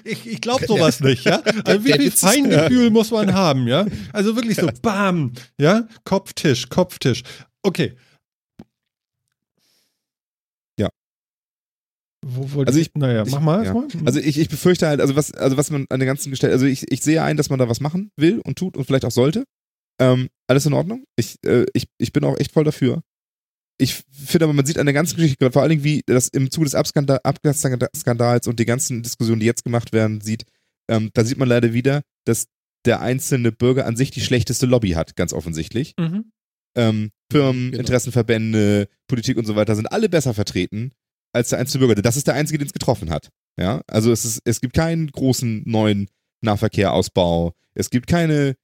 ich 0.04 0.28
ich 0.28 0.40
glaube 0.40 0.64
sowas 0.66 1.00
nicht, 1.00 1.24
ja? 1.24 1.42
Also 1.64 1.84
wie 1.84 1.92
viel 1.92 2.12
Feingefühl 2.12 2.90
muss 2.90 3.10
man 3.10 3.34
haben, 3.34 3.66
ja? 3.66 3.86
Also 4.12 4.36
wirklich 4.36 4.56
so, 4.56 4.68
bam, 4.82 5.32
ja? 5.58 5.88
Kopftisch, 6.04 6.68
Kopftisch. 6.68 7.24
Okay. 7.62 7.94
Ja. 10.78 10.88
Wo 12.24 12.52
wollte 12.52 12.68
Also 12.70 12.80
ich- 12.80 12.90
naja, 12.94 13.24
ich- 13.24 13.30
mach 13.32 13.40
mal 13.40 13.64
ja. 13.64 13.72
erstmal. 13.74 14.06
Also 14.06 14.20
ich, 14.20 14.38
ich 14.38 14.48
befürchte 14.48 14.86
halt, 14.86 15.00
also 15.00 15.16
was, 15.16 15.32
also 15.32 15.56
was 15.56 15.70
man 15.70 15.86
an 15.90 15.98
der 16.00 16.06
ganzen 16.06 16.30
Gestalt, 16.30 16.52
also 16.52 16.66
ich, 16.66 16.90
ich 16.90 17.02
sehe 17.02 17.22
ein, 17.22 17.36
dass 17.36 17.50
man 17.50 17.58
da 17.58 17.68
was 17.68 17.80
machen 17.80 18.10
will 18.16 18.40
und 18.40 18.58
tut 18.58 18.76
und 18.76 18.84
vielleicht 18.84 19.04
auch 19.04 19.10
sollte. 19.10 19.44
Ähm, 20.00 20.28
alles 20.48 20.66
in 20.66 20.72
Ordnung. 20.72 21.04
Ich, 21.16 21.36
äh, 21.44 21.66
ich, 21.74 21.86
ich 21.98 22.12
bin 22.12 22.24
auch 22.24 22.38
echt 22.38 22.52
voll 22.52 22.64
dafür. 22.64 23.02
Ich 23.78 24.02
finde 24.10 24.44
aber, 24.44 24.52
man 24.52 24.66
sieht 24.66 24.78
an 24.78 24.86
der 24.86 24.92
ganzen 24.92 25.16
Geschichte, 25.16 25.50
vor 25.50 25.62
allen 25.62 25.70
Dingen, 25.70 25.84
wie 25.84 26.02
das 26.06 26.28
im 26.28 26.50
Zuge 26.50 26.66
des 26.66 26.74
Abgasskandals 26.74 28.46
und 28.46 28.60
die 28.60 28.64
ganzen 28.64 29.02
Diskussionen, 29.02 29.40
die 29.40 29.46
jetzt 29.46 29.64
gemacht 29.64 29.92
werden, 29.92 30.20
sieht, 30.20 30.44
ähm, 30.88 31.10
da 31.14 31.24
sieht 31.24 31.38
man 31.38 31.48
leider 31.48 31.72
wieder, 31.72 32.02
dass 32.24 32.46
der 32.84 33.00
einzelne 33.00 33.50
Bürger 33.50 33.86
an 33.86 33.96
sich 33.96 34.10
die 34.10 34.20
schlechteste 34.20 34.66
Lobby 34.66 34.90
hat, 34.90 35.16
ganz 35.16 35.32
offensichtlich. 35.32 35.94
Mhm. 35.98 36.30
Ähm, 36.76 37.10
Firmen, 37.32 37.70
Genau. 37.70 37.80
Interessenverbände, 37.80 38.88
Politik 39.08 39.36
und 39.36 39.46
so 39.46 39.56
weiter 39.56 39.74
sind 39.74 39.86
alle 39.86 40.08
besser 40.08 40.34
vertreten 40.34 40.92
als 41.32 41.48
der 41.48 41.58
einzelne 41.58 41.86
Bürger. 41.86 42.02
Das 42.02 42.16
ist 42.16 42.26
der 42.26 42.34
einzige, 42.34 42.58
den 42.58 42.66
es 42.66 42.72
getroffen 42.72 43.10
hat. 43.10 43.30
Ja, 43.58 43.82
also 43.86 44.12
es 44.12 44.24
ist, 44.24 44.40
es 44.44 44.60
gibt 44.60 44.74
keinen 44.74 45.08
großen 45.10 45.62
neuen 45.66 46.08
Nahverkehrausbau. 46.42 47.52
Es 47.74 47.90
gibt 47.90 48.06
keine 48.06 48.56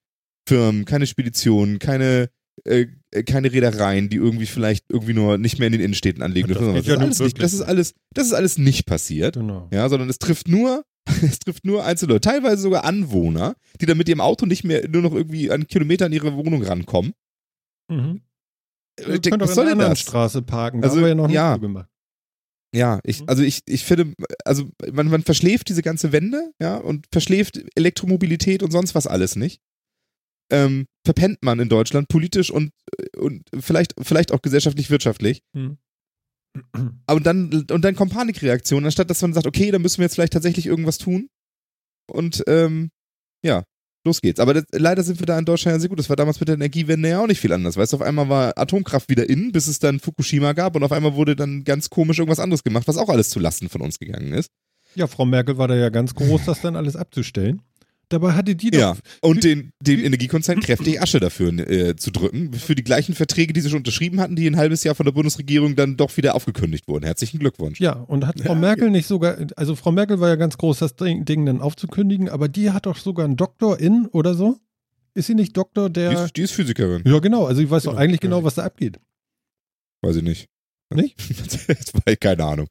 Firmen, 0.46 0.84
keine 0.84 1.06
Speditionen, 1.06 1.78
keine 1.78 2.30
äh, 2.64 2.86
keine 3.24 3.52
Reedereien, 3.52 4.08
die 4.08 4.16
irgendwie 4.16 4.46
vielleicht 4.46 4.84
irgendwie 4.90 5.14
nur 5.14 5.38
nicht 5.38 5.58
mehr 5.58 5.66
in 5.66 5.72
den 5.72 5.80
Innenstädten 5.80 6.22
anlegen 6.22 6.48
das 6.48 6.58
Das, 6.58 7.10
ist 7.10 7.20
nicht, 7.20 7.42
das 7.42 7.52
ist 7.54 7.62
alles, 7.62 7.94
das 8.12 8.26
ist 8.26 8.32
alles 8.32 8.58
nicht 8.58 8.86
passiert. 8.86 9.34
Genau. 9.36 9.68
Ja, 9.72 9.88
sondern 9.88 10.08
es 10.10 10.18
trifft 10.18 10.48
nur, 10.48 10.84
es 11.22 11.38
trifft 11.38 11.64
nur 11.64 11.84
einzelne 11.84 12.14
Leute, 12.14 12.28
teilweise 12.28 12.62
sogar 12.62 12.84
Anwohner, 12.84 13.56
die 13.80 13.86
dann 13.86 13.96
mit 13.98 14.08
ihrem 14.08 14.20
Auto 14.20 14.46
nicht 14.46 14.64
mehr 14.64 14.86
nur 14.88 15.02
noch 15.02 15.14
irgendwie 15.14 15.50
an 15.50 15.66
Kilometer 15.66 16.06
an 16.06 16.12
ihre 16.12 16.34
Wohnung 16.34 16.62
rankommen. 16.62 17.12
Mhm. 17.90 18.20
Ihr 19.00 19.18
denk, 19.18 19.30
könnt 19.30 19.42
auch 19.42 19.48
was 19.48 19.56
in 19.56 19.62
denn 19.64 19.72
anderen 19.72 19.92
das? 19.92 20.00
Straße 20.00 20.42
parken. 20.42 20.82
Also, 20.82 20.96
da 20.96 21.00
haben 21.00 21.04
wir 21.04 21.08
ja 21.08 21.14
noch 21.14 21.26
nicht 21.26 21.34
ja. 21.36 21.54
so 21.54 21.60
gemacht. 21.60 21.88
Ja, 22.74 23.00
ich, 23.04 23.20
Mhm. 23.22 23.28
also 23.28 23.42
ich, 23.42 23.62
ich 23.66 23.84
finde, 23.84 24.14
also 24.44 24.68
man, 24.92 25.08
man 25.08 25.22
verschläft 25.22 25.68
diese 25.70 25.82
ganze 25.82 26.12
Wende, 26.12 26.52
ja, 26.60 26.76
und 26.76 27.06
verschläft 27.10 27.60
Elektromobilität 27.74 28.62
und 28.62 28.70
sonst 28.72 28.94
was 28.94 29.06
alles 29.06 29.36
nicht. 29.36 29.60
ähm, 30.50 30.86
verpennt 31.04 31.42
man 31.42 31.60
in 31.60 31.68
Deutschland 31.68 32.08
politisch 32.08 32.50
und, 32.50 32.72
und 33.16 33.48
vielleicht, 33.58 33.94
vielleicht 34.00 34.32
auch 34.32 34.42
gesellschaftlich, 34.42 34.88
wirtschaftlich. 34.90 35.42
Hm. 35.54 35.78
Aber 37.06 37.20
dann, 37.20 37.66
und 37.70 37.82
dann 37.84 37.94
kommt 37.94 38.12
Panikreaktion, 38.12 38.84
anstatt 38.84 39.10
dass 39.10 39.22
man 39.22 39.32
sagt, 39.34 39.46
okay, 39.46 39.70
dann 39.70 39.82
müssen 39.82 39.98
wir 39.98 40.04
jetzt 40.04 40.14
vielleicht 40.14 40.32
tatsächlich 40.32 40.66
irgendwas 40.66 40.98
tun. 40.98 41.28
Und 42.10 42.42
ähm, 42.46 42.90
ja, 43.44 43.64
los 44.08 44.20
geht's. 44.20 44.40
Aber 44.40 44.54
das, 44.54 44.64
leider 44.72 45.02
sind 45.02 45.20
wir 45.20 45.26
da 45.26 45.38
in 45.38 45.44
Deutschland 45.44 45.76
ja 45.76 45.80
sehr 45.80 45.88
gut. 45.88 45.98
Das 45.98 46.08
war 46.08 46.16
damals 46.16 46.40
mit 46.40 46.48
der 46.48 46.56
Energiewende 46.56 47.08
ja 47.10 47.20
auch 47.20 47.26
nicht 47.26 47.40
viel 47.40 47.52
anders. 47.52 47.76
Weißt 47.76 47.92
du, 47.92 47.98
auf 47.98 48.02
einmal 48.02 48.28
war 48.28 48.58
Atomkraft 48.58 49.08
wieder 49.08 49.28
in, 49.28 49.52
bis 49.52 49.66
es 49.66 49.78
dann 49.78 50.00
Fukushima 50.00 50.52
gab 50.52 50.74
und 50.76 50.82
auf 50.82 50.92
einmal 50.92 51.14
wurde 51.14 51.36
dann 51.36 51.64
ganz 51.64 51.90
komisch 51.90 52.18
irgendwas 52.18 52.40
anderes 52.40 52.64
gemacht, 52.64 52.88
was 52.88 52.96
auch 52.96 53.08
alles 53.08 53.30
zu 53.30 53.38
Lasten 53.38 53.68
von 53.68 53.82
uns 53.82 53.98
gegangen 53.98 54.32
ist. 54.32 54.50
Ja, 54.94 55.06
Frau 55.06 55.24
Merkel 55.24 55.58
war 55.58 55.68
da 55.68 55.76
ja 55.76 55.90
ganz 55.90 56.14
groß, 56.14 56.44
das 56.46 56.60
dann 56.60 56.74
alles 56.74 56.96
abzustellen. 56.96 57.62
Dabei 58.10 58.32
hatte 58.32 58.56
die 58.56 58.70
doch. 58.70 58.78
Ja, 58.78 58.96
und 59.20 59.44
den, 59.44 59.72
den 59.80 60.00
Energiekonzern 60.00 60.60
kräftig 60.60 61.02
Asche 61.02 61.20
dafür 61.20 61.52
äh, 61.52 61.94
zu 61.96 62.10
drücken, 62.10 62.54
für 62.54 62.74
die 62.74 62.82
gleichen 62.84 63.14
Verträge, 63.14 63.52
die 63.52 63.60
sie 63.60 63.68
schon 63.68 63.78
unterschrieben 63.78 64.18
hatten, 64.20 64.34
die 64.34 64.46
ein 64.46 64.56
halbes 64.56 64.82
Jahr 64.82 64.94
von 64.94 65.04
der 65.04 65.12
Bundesregierung 65.12 65.76
dann 65.76 65.96
doch 65.98 66.16
wieder 66.16 66.34
aufgekündigt 66.34 66.88
wurden. 66.88 67.04
Herzlichen 67.04 67.38
Glückwunsch. 67.38 67.80
Ja, 67.80 67.92
und 67.92 68.26
hat 68.26 68.40
Frau 68.40 68.54
Merkel 68.54 68.90
nicht 68.90 69.06
sogar, 69.06 69.36
also 69.56 69.76
Frau 69.76 69.92
Merkel 69.92 70.20
war 70.20 70.28
ja 70.30 70.36
ganz 70.36 70.56
groß, 70.56 70.78
das 70.78 70.96
Ding, 70.96 71.26
Ding 71.26 71.44
dann 71.44 71.60
aufzukündigen, 71.60 72.30
aber 72.30 72.48
die 72.48 72.70
hat 72.70 72.86
doch 72.86 72.96
sogar 72.96 73.26
einen 73.26 73.36
Doktor 73.36 73.78
in 73.78 74.06
oder 74.06 74.34
so? 74.34 74.56
Ist 75.14 75.26
sie 75.26 75.34
nicht 75.34 75.56
Doktor, 75.56 75.90
Die 75.90 75.94
der. 76.00 76.24
ist, 76.24 76.36
die 76.36 76.42
ist 76.42 76.52
Physikerin. 76.52 77.02
Ja, 77.04 77.18
genau, 77.18 77.44
also 77.44 77.60
ich 77.60 77.68
weiß 77.68 77.82
doch 77.82 77.92
Genau, 77.92 78.02
eigentlich 78.02 78.22
ja. 78.22 78.28
genau, 78.28 78.44
was 78.44 78.54
da 78.54 78.64
abgeht. 78.64 78.98
Weiß 80.00 80.16
ich 80.16 80.22
nicht. 80.22 80.48
Nicht? 80.94 81.16
das 81.68 81.92
war 81.94 82.16
keine 82.16 82.44
Ahnung. 82.44 82.68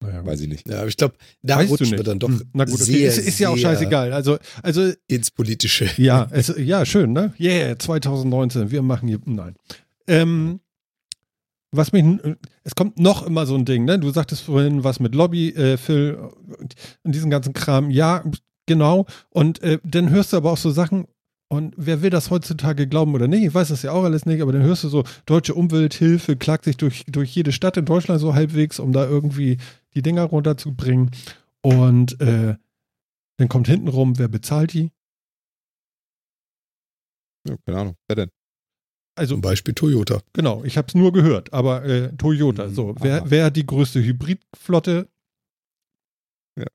Naja, 0.00 0.24
Weiß 0.24 0.40
ich 0.40 0.48
nicht. 0.48 0.66
Ja, 0.68 0.78
aber 0.78 0.88
ich 0.88 0.96
glaube, 0.96 1.14
da 1.42 1.58
Weißt 1.58 1.68
du 1.68 1.74
rutschen 1.74 1.96
wir 1.96 2.04
dann 2.04 2.18
doch 2.18 2.28
Hm, 2.28 2.42
Na 2.54 2.64
gut, 2.64 2.74
okay. 2.74 2.84
sehr, 2.84 3.08
ist, 3.08 3.18
ist 3.18 3.38
ja 3.38 3.50
auch 3.50 3.56
scheißegal. 3.56 4.12
Also, 4.12 4.38
also 4.62 4.92
ins 5.06 5.30
Politische. 5.30 5.90
ja, 5.96 6.26
es, 6.30 6.52
ja, 6.56 6.86
schön, 6.86 7.12
ne? 7.12 7.34
Yeah, 7.38 7.78
2019, 7.78 8.70
wir 8.70 8.82
machen 8.82 9.08
hier, 9.08 9.20
nein. 9.26 9.56
Ähm, 10.06 10.60
was 11.72 11.92
mich, 11.92 12.04
es 12.64 12.74
kommt 12.74 12.98
noch 12.98 13.26
immer 13.26 13.46
so 13.46 13.54
ein 13.54 13.64
Ding, 13.64 13.84
ne? 13.84 13.98
Du 13.98 14.10
sagtest 14.10 14.42
vorhin 14.42 14.82
was 14.84 15.00
mit 15.00 15.14
Lobby, 15.14 15.50
äh, 15.50 15.76
Phil, 15.76 16.14
und, 16.58 16.74
und 17.04 17.14
diesen 17.14 17.30
ganzen 17.30 17.52
Kram. 17.52 17.90
Ja, 17.90 18.24
genau. 18.66 19.06
Und 19.28 19.62
äh, 19.62 19.78
dann 19.84 20.10
hörst 20.10 20.32
du 20.32 20.38
aber 20.38 20.50
auch 20.50 20.56
so 20.56 20.70
Sachen, 20.70 21.06
und 21.52 21.74
wer 21.76 22.00
will 22.00 22.10
das 22.10 22.30
heutzutage 22.30 22.86
glauben 22.86 23.12
oder 23.12 23.26
nicht? 23.26 23.44
Ich 23.44 23.52
weiß 23.52 23.68
das 23.68 23.82
ja 23.82 23.90
auch 23.90 24.04
alles 24.04 24.24
nicht, 24.24 24.40
aber 24.40 24.52
dann 24.52 24.62
hörst 24.62 24.84
du 24.84 24.88
so, 24.88 25.02
deutsche 25.26 25.54
Umwelthilfe 25.54 26.36
klagt 26.36 26.64
sich 26.64 26.76
durch, 26.76 27.04
durch 27.08 27.34
jede 27.34 27.50
Stadt 27.50 27.76
in 27.76 27.84
Deutschland 27.84 28.20
so 28.20 28.34
halbwegs, 28.34 28.78
um 28.78 28.92
da 28.92 29.04
irgendwie 29.04 29.58
die 29.94 30.02
Dinger 30.02 30.22
runterzubringen. 30.22 31.10
Und 31.60 32.20
äh, 32.20 32.54
dann 33.38 33.48
kommt 33.48 33.66
hintenrum, 33.66 34.16
wer 34.16 34.28
bezahlt 34.28 34.72
die? 34.74 34.92
Ja, 37.48 37.56
keine 37.66 37.78
Ahnung. 37.78 37.96
Wer 38.06 38.16
denn? 38.16 38.30
Also 39.18 39.34
Zum 39.34 39.42
Beispiel 39.42 39.74
Toyota. 39.74 40.20
Genau, 40.32 40.62
ich 40.62 40.78
habe 40.78 40.86
es 40.86 40.94
nur 40.94 41.12
gehört, 41.12 41.52
aber 41.52 41.84
äh, 41.84 42.16
Toyota, 42.16 42.68
Mhm, 42.68 42.74
so. 42.74 42.94
Wer, 43.00 43.28
wer 43.28 43.46
hat 43.46 43.56
die 43.56 43.66
größte 43.66 44.00
Hybridflotte? 44.00 45.08
Ja. 46.56 46.66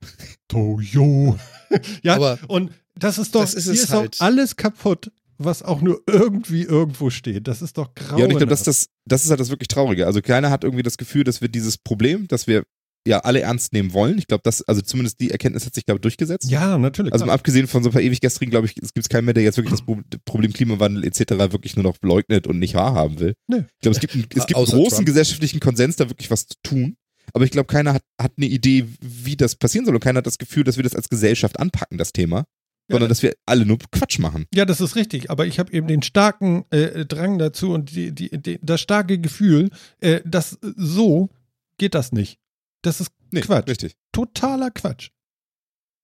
Toyo. 0.49 1.37
ja, 2.03 2.15
Aber 2.15 2.39
und 2.49 2.71
das 2.97 3.17
ist 3.17 3.35
doch, 3.35 3.41
Das 3.41 3.53
ist 3.53 3.65
hier 3.65 3.73
es 3.73 3.83
ist 3.83 3.89
halt. 3.91 4.15
doch 4.15 4.25
alles 4.25 4.55
kaputt, 4.55 5.11
was 5.37 5.63
auch 5.63 5.81
nur 5.81 6.01
irgendwie 6.07 6.63
irgendwo 6.63 7.09
steht. 7.09 7.47
Das 7.47 7.61
ist 7.61 7.77
doch 7.77 7.93
grau. 7.93 8.17
Ja, 8.17 8.25
und 8.25 8.31
ich 8.31 8.37
glaube, 8.37 8.49
das, 8.51 8.61
ist 8.61 8.67
das, 8.67 8.87
das 9.05 9.23
ist 9.25 9.29
halt 9.29 9.39
das 9.39 9.49
wirklich 9.49 9.67
Traurige. 9.67 10.07
Also 10.07 10.21
keiner 10.21 10.49
hat 10.49 10.63
irgendwie 10.63 10.83
das 10.83 10.97
Gefühl, 10.97 11.23
dass 11.23 11.41
wir 11.41 11.49
dieses 11.49 11.77
Problem, 11.77 12.27
dass 12.27 12.47
wir 12.47 12.63
ja 13.07 13.19
alle 13.19 13.41
ernst 13.41 13.71
nehmen 13.73 13.93
wollen. 13.93 14.17
Ich 14.17 14.25
glaube, 14.25 14.41
das, 14.43 14.63
also 14.63 14.81
zumindest 14.81 15.19
die 15.19 15.29
Erkenntnis 15.29 15.65
hat 15.65 15.75
sich, 15.75 15.85
glaube 15.85 15.97
ich, 15.97 16.01
durchgesetzt. 16.01 16.49
Ja, 16.49 16.77
natürlich. 16.79 17.13
Also 17.13 17.25
abgesehen 17.25 17.67
von 17.67 17.83
so 17.83 17.89
ein 17.89 17.93
paar 17.93 18.01
ewig 18.01 18.19
gestrigen, 18.19 18.49
glaube 18.49 18.65
ich, 18.65 18.75
es 18.81 18.93
gibt 18.95 19.07
keinen 19.09 19.25
mehr, 19.25 19.33
der 19.35 19.43
jetzt 19.43 19.57
wirklich 19.57 19.73
das 19.73 19.85
Pro- 19.85 19.99
Problem 20.25 20.51
Klimawandel 20.53 21.03
etc. 21.05 21.19
wirklich 21.51 21.75
nur 21.75 21.83
noch 21.83 21.97
leugnet 22.01 22.47
und 22.47 22.57
nicht 22.57 22.73
wahrhaben 22.73 23.19
will. 23.19 23.35
Nö. 23.47 23.57
Ich 23.57 23.81
glaube, 23.81 23.95
es 23.95 23.99
gibt, 23.99 24.13
einen, 24.15 24.23
es 24.35 24.47
gibt 24.47 24.55
einen 24.57 24.65
großen 24.65 24.89
Trump. 24.95 25.05
gesellschaftlichen 25.05 25.59
Konsens, 25.59 25.97
da 25.97 26.09
wirklich 26.09 26.31
was 26.31 26.47
zu 26.47 26.55
tun. 26.63 26.95
Aber 27.33 27.43
ich 27.45 27.51
glaube, 27.51 27.67
keiner 27.67 27.93
hat, 27.93 28.03
hat 28.19 28.33
eine 28.37 28.45
Idee, 28.47 28.85
wie 29.01 29.35
das 29.35 29.55
passieren 29.55 29.85
soll. 29.85 29.93
Und 29.95 30.01
keiner 30.01 30.19
hat 30.19 30.27
das 30.27 30.37
Gefühl, 30.39 30.63
dass 30.63 30.77
wir 30.77 30.83
das 30.83 30.95
als 30.95 31.09
Gesellschaft 31.09 31.59
anpacken, 31.59 31.97
das 31.99 32.11
Thema. 32.13 32.45
Sondern 32.89 33.09
dass 33.09 33.23
wir 33.23 33.33
alle 33.45 33.65
nur 33.65 33.79
Quatsch 33.91 34.19
machen. 34.19 34.45
Ja, 34.53 34.65
das 34.65 34.79
ist 34.79 34.95
richtig, 34.95 35.31
aber 35.31 35.47
ich 35.47 35.57
habe 35.57 35.73
eben 35.73 35.87
den 35.87 36.03
starken 36.03 36.65
äh, 36.69 37.05
Drang 37.05 37.39
dazu 37.39 37.71
und 37.71 37.95
die, 37.95 38.11
die, 38.11 38.29
die, 38.29 38.59
das 38.61 38.79
starke 38.79 39.17
Gefühl, 39.17 39.69
äh, 40.01 40.21
dass 40.23 40.59
so 40.61 41.29
geht 41.77 41.95
das 41.95 42.11
nicht. 42.11 42.37
Das 42.83 43.01
ist 43.01 43.11
Nee, 43.35 43.41
Quatsch. 43.41 43.67
Richtig. 43.67 43.95
Totaler 44.13 44.71
Quatsch. 44.71 45.09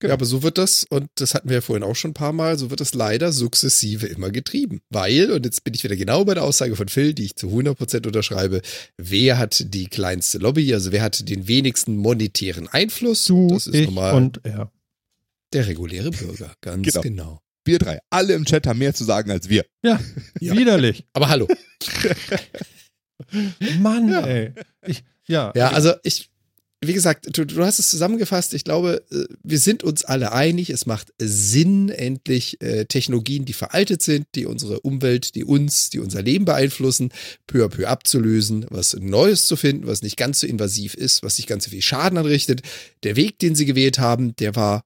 Ja, 0.03 0.13
aber 0.13 0.25
so 0.25 0.41
wird 0.41 0.57
das, 0.57 0.83
und 0.89 1.09
das 1.15 1.35
hatten 1.35 1.47
wir 1.47 1.57
ja 1.57 1.61
vorhin 1.61 1.83
auch 1.83 1.95
schon 1.95 2.11
ein 2.11 2.15
paar 2.15 2.33
Mal, 2.33 2.57
so 2.57 2.71
wird 2.71 2.81
das 2.81 2.95
leider 2.95 3.31
sukzessive 3.31 4.07
immer 4.07 4.31
getrieben. 4.31 4.81
Weil, 4.89 5.31
und 5.31 5.45
jetzt 5.45 5.63
bin 5.63 5.75
ich 5.75 5.83
wieder 5.83 5.95
genau 5.95 6.25
bei 6.25 6.33
der 6.33 6.43
Aussage 6.43 6.75
von 6.75 6.87
Phil, 6.87 7.13
die 7.13 7.25
ich 7.25 7.35
zu 7.35 7.49
100% 7.49 8.07
unterschreibe, 8.07 8.61
wer 8.97 9.37
hat 9.37 9.73
die 9.75 9.85
kleinste 9.85 10.39
Lobby, 10.39 10.73
also 10.73 10.91
wer 10.91 11.03
hat 11.03 11.29
den 11.29 11.47
wenigsten 11.47 11.97
monetären 11.97 12.67
Einfluss? 12.67 13.25
Du, 13.25 13.47
das 13.49 13.67
ist 13.67 13.75
ich 13.75 13.85
normal 13.85 14.15
und 14.15 14.41
er. 14.43 14.71
Der 15.53 15.67
reguläre 15.67 16.11
Bürger, 16.11 16.53
ganz 16.61 16.85
Genau. 16.87 17.01
genau. 17.01 17.41
Wir 17.65 17.77
drei, 17.77 17.99
alle 18.09 18.33
im 18.33 18.45
Chat 18.45 18.65
haben 18.65 18.79
mehr 18.79 18.93
zu 18.93 19.03
sagen 19.03 19.29
als 19.31 19.47
wir. 19.49 19.65
Ja, 19.83 19.99
Ja. 20.39 20.57
widerlich. 20.57 21.05
Aber 21.13 21.29
hallo. 21.29 21.47
Mann, 23.79 24.09
Ja. 24.09 24.25
ey. 24.25 24.53
Ich, 24.85 25.03
ja. 25.27 25.51
Ja, 25.55 25.69
also 25.71 25.93
ich, 26.03 26.29
wie 26.83 26.93
gesagt, 26.93 27.37
du, 27.37 27.45
du 27.45 27.63
hast 27.63 27.77
es 27.77 27.89
zusammengefasst. 27.91 28.55
Ich 28.55 28.63
glaube, 28.63 29.03
äh, 29.11 29.25
wir 29.43 29.59
sind 29.59 29.83
uns 29.83 30.03
alle 30.03 30.31
einig. 30.31 30.71
Es 30.71 30.87
macht 30.87 31.13
Sinn, 31.19 31.89
endlich 31.89 32.59
äh, 32.61 32.85
Technologien, 32.85 33.45
die 33.45 33.53
veraltet 33.53 34.01
sind, 34.01 34.25
die 34.33 34.47
unsere 34.47 34.79
Umwelt, 34.79 35.35
die 35.35 35.43
uns, 35.43 35.91
die 35.91 35.99
unser 35.99 36.23
Leben 36.23 36.45
beeinflussen, 36.45 37.09
peu 37.45 37.63
à 37.63 37.69
peu 37.69 37.87
abzulösen, 37.87 38.65
was 38.69 38.95
Neues 38.99 39.45
zu 39.45 39.55
finden, 39.55 39.85
was 39.85 40.01
nicht 40.01 40.17
ganz 40.17 40.39
so 40.39 40.47
invasiv 40.47 40.95
ist, 40.95 41.21
was 41.21 41.37
nicht 41.37 41.47
ganz 41.47 41.65
so 41.65 41.69
viel 41.69 41.83
Schaden 41.83 42.17
anrichtet. 42.17 42.63
Der 43.03 43.15
Weg, 43.15 43.37
den 43.37 43.53
sie 43.53 43.65
gewählt 43.65 43.99
haben, 43.99 44.35
der 44.37 44.55
war, 44.55 44.83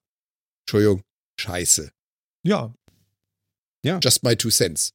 Entschuldigung, 0.65 1.01
scheiße. 1.39 1.91
ja. 2.43 2.73
Just 4.04 4.23
my 4.23 4.36
two 4.36 4.49
cents. 4.49 4.91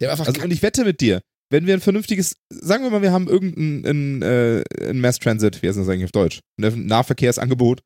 Der 0.00 0.08
war 0.08 0.12
einfach 0.12 0.26
Also, 0.26 0.42
und 0.42 0.50
ich 0.52 0.60
wette 0.62 0.84
mit 0.84 1.00
dir, 1.00 1.22
wenn 1.50 1.66
wir 1.66 1.72
ein 1.74 1.80
vernünftiges, 1.80 2.36
sagen 2.50 2.84
wir 2.84 2.90
mal, 2.90 3.00
wir 3.00 3.10
haben 3.10 3.26
irgendein 3.26 3.86
ein, 3.86 4.22
äh, 4.22 4.62
ein 4.90 5.00
Mass 5.00 5.18
Transit, 5.18 5.62
wie 5.62 5.68
heißt 5.68 5.78
das 5.78 5.88
eigentlich 5.88 6.04
auf 6.04 6.12
Deutsch? 6.12 6.40
Ein 6.60 6.86
Nahverkehrsangebot, 6.86 7.80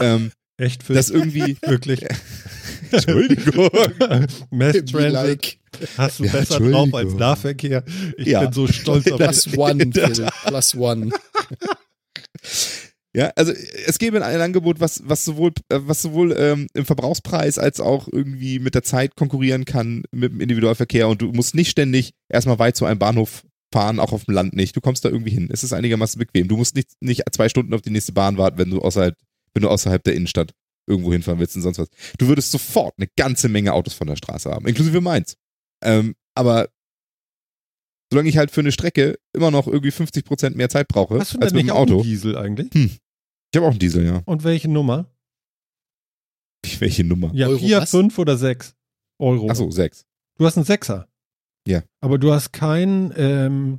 ähm, 0.00 0.32
Echt 0.56 0.84
für 0.84 0.94
das 0.94 1.10
irgendwie, 1.10 1.58
wirklich. 1.66 2.00
Entschuldigung. 2.92 3.68
Mass 4.50 4.76
Transit 4.86 5.12
like 5.12 5.58
hast 5.98 6.20
du 6.20 6.24
Ja, 6.24 6.32
besser 6.32 6.60
drauf 6.60 6.94
als. 6.94 7.12
Nahverkehr. 7.12 7.84
Ich 8.16 8.28
Ja. 8.28 8.40
bin 8.44 8.52
so 8.52 8.66
stolz 8.68 9.06
auf 9.10 9.18
dich. 9.18 9.26
plus 9.52 9.58
one, 9.58 9.90
Phil, 9.92 10.28
plus 10.46 10.74
one. 10.74 11.10
Ja, 13.16 13.30
also 13.36 13.52
es 13.52 13.98
gäbe 13.98 14.24
ein 14.24 14.40
Angebot, 14.40 14.80
was, 14.80 15.02
was 15.04 15.24
sowohl, 15.24 15.52
äh, 15.68 15.78
was 15.82 16.02
sowohl 16.02 16.34
ähm, 16.36 16.66
im 16.74 16.84
Verbrauchspreis 16.84 17.58
als 17.58 17.78
auch 17.78 18.08
irgendwie 18.10 18.58
mit 18.58 18.74
der 18.74 18.82
Zeit 18.82 19.14
konkurrieren 19.14 19.64
kann 19.64 20.02
mit 20.10 20.32
dem 20.32 20.40
Individualverkehr 20.40 21.08
und 21.08 21.22
du 21.22 21.30
musst 21.30 21.54
nicht 21.54 21.70
ständig 21.70 22.14
erstmal 22.28 22.58
weit 22.58 22.76
zu 22.76 22.86
einem 22.86 22.98
Bahnhof 22.98 23.44
fahren, 23.72 24.00
auch 24.00 24.12
auf 24.12 24.24
dem 24.24 24.34
Land 24.34 24.54
nicht. 24.54 24.74
Du 24.74 24.80
kommst 24.80 25.04
da 25.04 25.10
irgendwie 25.10 25.30
hin. 25.30 25.48
Es 25.52 25.62
ist 25.62 25.72
einigermaßen 25.72 26.18
bequem. 26.18 26.48
Du 26.48 26.56
musst 26.56 26.74
nicht, 26.74 26.90
nicht 27.00 27.22
zwei 27.32 27.48
Stunden 27.48 27.72
auf 27.72 27.82
die 27.82 27.90
nächste 27.90 28.12
Bahn 28.12 28.36
warten, 28.36 28.58
wenn 28.58 28.70
du 28.70 28.80
außerhalb, 28.80 29.16
wenn 29.52 29.62
du 29.62 29.68
außerhalb 29.68 30.02
der 30.02 30.14
Innenstadt 30.14 30.52
irgendwo 30.86 31.12
hinfahren 31.12 31.38
willst 31.38 31.54
und 31.56 31.62
sonst 31.62 31.78
was. 31.78 31.88
Du 32.18 32.26
würdest 32.26 32.50
sofort 32.50 32.94
eine 32.98 33.08
ganze 33.16 33.48
Menge 33.48 33.74
Autos 33.74 33.94
von 33.94 34.08
der 34.08 34.16
Straße 34.16 34.50
haben, 34.50 34.66
inklusive 34.66 35.00
meins. 35.00 35.36
Ähm, 35.82 36.14
aber 36.34 36.68
solange 38.10 38.28
ich 38.28 38.36
halt 38.36 38.50
für 38.50 38.60
eine 38.60 38.72
Strecke 38.72 39.18
immer 39.32 39.50
noch 39.50 39.66
irgendwie 39.66 39.90
50% 39.90 40.56
mehr 40.56 40.68
Zeit 40.68 40.88
brauche 40.88 41.18
Hast 41.18 41.34
du 41.34 41.38
als 41.38 41.52
denn 41.52 41.58
mit 41.58 41.66
nicht 41.66 41.74
dem 41.74 41.76
Auto. 41.76 42.02
Diesel 42.02 42.36
eigentlich? 42.36 43.00
Ich 43.54 43.56
habe 43.56 43.66
auch 43.66 43.70
einen 43.70 43.78
Diesel, 43.78 44.04
ja. 44.04 44.20
Und 44.24 44.42
welche 44.42 44.68
Nummer? 44.68 45.08
Welche 46.80 47.04
Nummer? 47.04 47.30
Ja, 47.34 47.46
Euro 47.46 47.58
vier, 47.60 47.78
was? 47.82 47.90
fünf 47.92 48.18
oder 48.18 48.36
sechs 48.36 48.74
Euro. 49.20 49.48
Achso, 49.48 49.70
sechs. 49.70 50.04
Du 50.38 50.44
hast 50.44 50.56
einen 50.56 50.64
Sechser. 50.66 51.06
Ja. 51.64 51.84
Aber 52.00 52.18
du 52.18 52.32
hast 52.32 52.52
kein 52.52 53.12
ähm, 53.16 53.78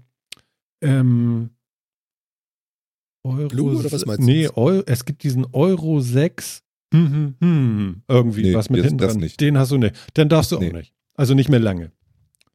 ähm, 0.82 1.50
Euro. 3.26 3.50
Blue 3.50 3.76
oder 3.76 3.92
was 3.92 4.06
meinst 4.06 4.22
du? 4.22 4.26
Nee, 4.26 4.48
Eu 4.56 4.82
es 4.86 5.04
gibt 5.04 5.24
diesen 5.24 5.46
Euro 5.52 6.00
6. 6.00 6.64
Hm, 6.94 7.12
hm, 7.12 7.36
hm, 7.42 8.04
irgendwie 8.08 8.44
Nee, 8.44 8.54
was 8.56 8.70
mit 8.70 8.80
das- 8.80 8.86
hinten 8.86 8.98
das 9.00 9.12
dran. 9.12 9.20
nicht. 9.22 9.42
Den 9.42 9.58
hast 9.58 9.72
du 9.72 9.78
nicht. 9.78 9.94
Den 10.16 10.30
darfst 10.30 10.54
du 10.54 10.60
Nee. 10.60 10.70
auch 10.70 10.74
nicht. 10.74 10.94
Also 11.16 11.34
nicht 11.34 11.50
mehr 11.50 11.60
lange. 11.60 11.92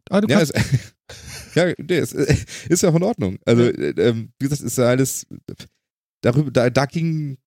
Ah, 0.08 0.22
du 0.22 0.28
Ja, 0.28 0.38
kannst, 0.38 0.54
ist, 0.54 0.94
ja 1.54 1.66
nee, 1.76 1.98
ist, 1.98 2.12
ist 2.70 2.82
ja 2.82 2.88
auch 2.88 2.94
in 2.94 3.02
Ordnung. 3.02 3.38
Also, 3.44 3.64
äh, 3.64 3.90
ähm, 4.08 4.32
wie 4.38 4.44
gesagt, 4.48 4.62
ist 4.62 4.78
ja 4.78 4.84
alles. 4.84 5.26
Darüber, 6.22 6.50
da, 6.50 6.70
da 6.70 6.86
ging. 6.86 7.38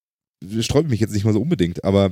Sträube 0.60 0.90
mich 0.90 1.00
jetzt 1.00 1.14
nicht 1.14 1.24
mal 1.24 1.34
so 1.34 1.42
unbedingt, 1.42 1.84
aber 1.84 2.12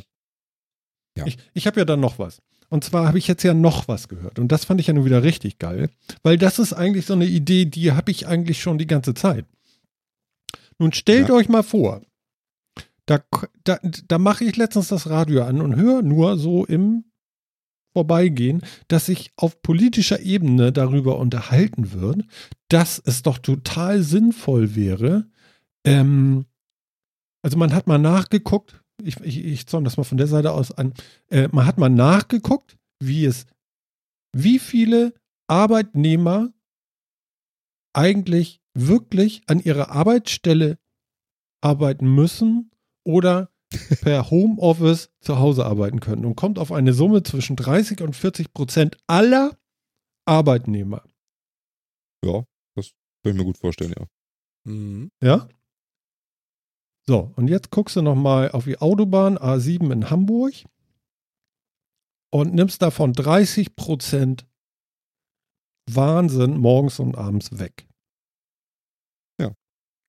ja. 1.17 1.25
Ich, 1.27 1.37
ich 1.53 1.67
habe 1.67 1.79
ja 1.81 1.85
dann 1.85 1.99
noch 1.99 2.17
was. 2.19 2.41
Und 2.69 2.85
zwar 2.85 3.05
habe 3.05 3.17
ich 3.17 3.27
jetzt 3.27 3.43
ja 3.43 3.53
noch 3.53 3.89
was 3.89 4.07
gehört. 4.07 4.39
Und 4.39 4.49
das 4.49 4.63
fand 4.63 4.79
ich 4.79 4.87
ja 4.87 4.93
nun 4.93 5.03
wieder 5.03 5.23
richtig 5.23 5.59
geil. 5.59 5.89
Weil 6.23 6.37
das 6.37 6.57
ist 6.57 6.71
eigentlich 6.71 7.05
so 7.05 7.13
eine 7.13 7.25
Idee, 7.25 7.65
die 7.65 7.91
habe 7.91 8.11
ich 8.11 8.27
eigentlich 8.27 8.61
schon 8.61 8.77
die 8.77 8.87
ganze 8.87 9.13
Zeit. 9.13 9.45
Nun 10.79 10.93
stellt 10.93 11.27
Ja. 11.27 11.35
euch 11.35 11.49
mal 11.49 11.63
vor, 11.63 12.01
da, 13.05 13.19
da, 13.65 13.77
da 14.07 14.17
mache 14.17 14.45
ich 14.45 14.55
letztens 14.55 14.87
das 14.87 15.09
Radio 15.09 15.43
an 15.43 15.59
und 15.59 15.75
höre 15.75 16.01
nur 16.01 16.37
so 16.37 16.65
im 16.65 17.03
vorbeigehen, 17.93 18.61
dass 18.87 19.07
sich 19.07 19.33
auf 19.35 19.61
politischer 19.61 20.21
Ebene 20.21 20.71
darüber 20.71 21.19
unterhalten 21.19 21.91
wird, 21.91 22.23
dass 22.69 23.01
es 23.03 23.21
doch 23.21 23.37
total 23.37 24.01
sinnvoll 24.01 24.75
wäre. 24.75 25.27
Ähm, 25.83 26.45
also 27.41 27.57
man 27.57 27.73
hat 27.73 27.87
mal 27.87 27.97
nachgeguckt, 27.97 28.83
ich, 29.01 29.19
ich, 29.21 29.43
ich 29.43 29.67
zäume 29.67 29.85
das 29.85 29.97
mal 29.97 30.03
von 30.03 30.17
der 30.17 30.27
Seite 30.27 30.51
aus 30.51 30.71
an, 30.71 30.93
äh, 31.29 31.47
man 31.51 31.65
hat 31.65 31.77
mal 31.77 31.89
nachgeguckt, 31.89 32.77
wie 32.99 33.25
es, 33.25 33.45
wie 34.35 34.59
viele 34.59 35.13
Arbeitnehmer 35.47 36.53
eigentlich 37.93 38.61
wirklich 38.73 39.43
an 39.47 39.59
ihrer 39.59 39.91
Arbeitsstelle 39.91 40.77
arbeiten 41.61 42.13
müssen 42.13 42.71
oder 43.03 43.51
per 44.01 44.29
Homeoffice 44.31 45.11
zu 45.19 45.39
Hause 45.39 45.65
arbeiten 45.65 45.99
können 45.99 46.25
und 46.25 46.35
kommt 46.35 46.59
auf 46.59 46.71
eine 46.71 46.93
Summe 46.93 47.23
zwischen 47.23 47.55
30 47.55 48.01
und 48.01 48.15
40 48.15 48.53
Prozent 48.53 48.97
aller 49.07 49.57
Arbeitnehmer. 50.25 51.03
Ja, 52.23 52.45
das 52.75 52.91
kann 53.23 53.33
ich 53.33 53.37
mir 53.37 53.45
gut 53.45 53.57
vorstellen, 53.57 53.93
ja. 53.97 54.05
Mhm. 54.63 55.11
Ja? 55.21 55.49
So, 57.07 57.31
und 57.35 57.49
jetzt 57.49 57.71
guckst 57.71 57.95
du 57.95 58.01
nochmal 58.01 58.51
auf 58.51 58.65
die 58.65 58.77
Autobahn 58.79 59.37
A7 59.37 59.91
in 59.91 60.09
Hamburg 60.09 60.53
und 62.31 62.53
nimmst 62.53 62.81
davon 62.81 63.13
30 63.13 63.75
Prozent 63.75 64.45
Wahnsinn 65.89 66.57
morgens 66.57 66.99
und 66.99 67.17
abends 67.17 67.57
weg. 67.59 67.87
Ja. 69.39 69.51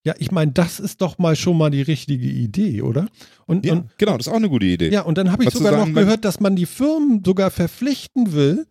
Ja, 0.06 0.14
ich 0.18 0.30
meine, 0.30 0.52
das 0.52 0.80
ist 0.80 1.00
doch 1.00 1.18
mal 1.18 1.34
schon 1.34 1.56
mal 1.56 1.70
die 1.70 1.82
richtige 1.82 2.28
Idee, 2.28 2.82
oder? 2.82 3.08
Und, 3.46 3.64
Ja, 3.64 3.72
und 3.72 3.98
genau, 3.98 4.16
das 4.16 4.26
ist 4.26 4.32
auch 4.32 4.36
eine 4.36 4.50
gute 4.50 4.66
Idee. 4.66 4.90
ja, 4.90 5.02
und 5.02 5.16
dann 5.18 5.32
habe 5.32 5.42
ich 5.42 5.48
Was 5.48 5.54
sogar 5.54 5.72
sagen, 5.72 5.92
noch 5.92 6.00
gehört, 6.00 6.24
dass 6.24 6.40
man 6.40 6.56
die 6.56 6.66
Firmen 6.66 7.22
sogar 7.24 7.50
verpflichten 7.50 8.32
will, 8.32 8.66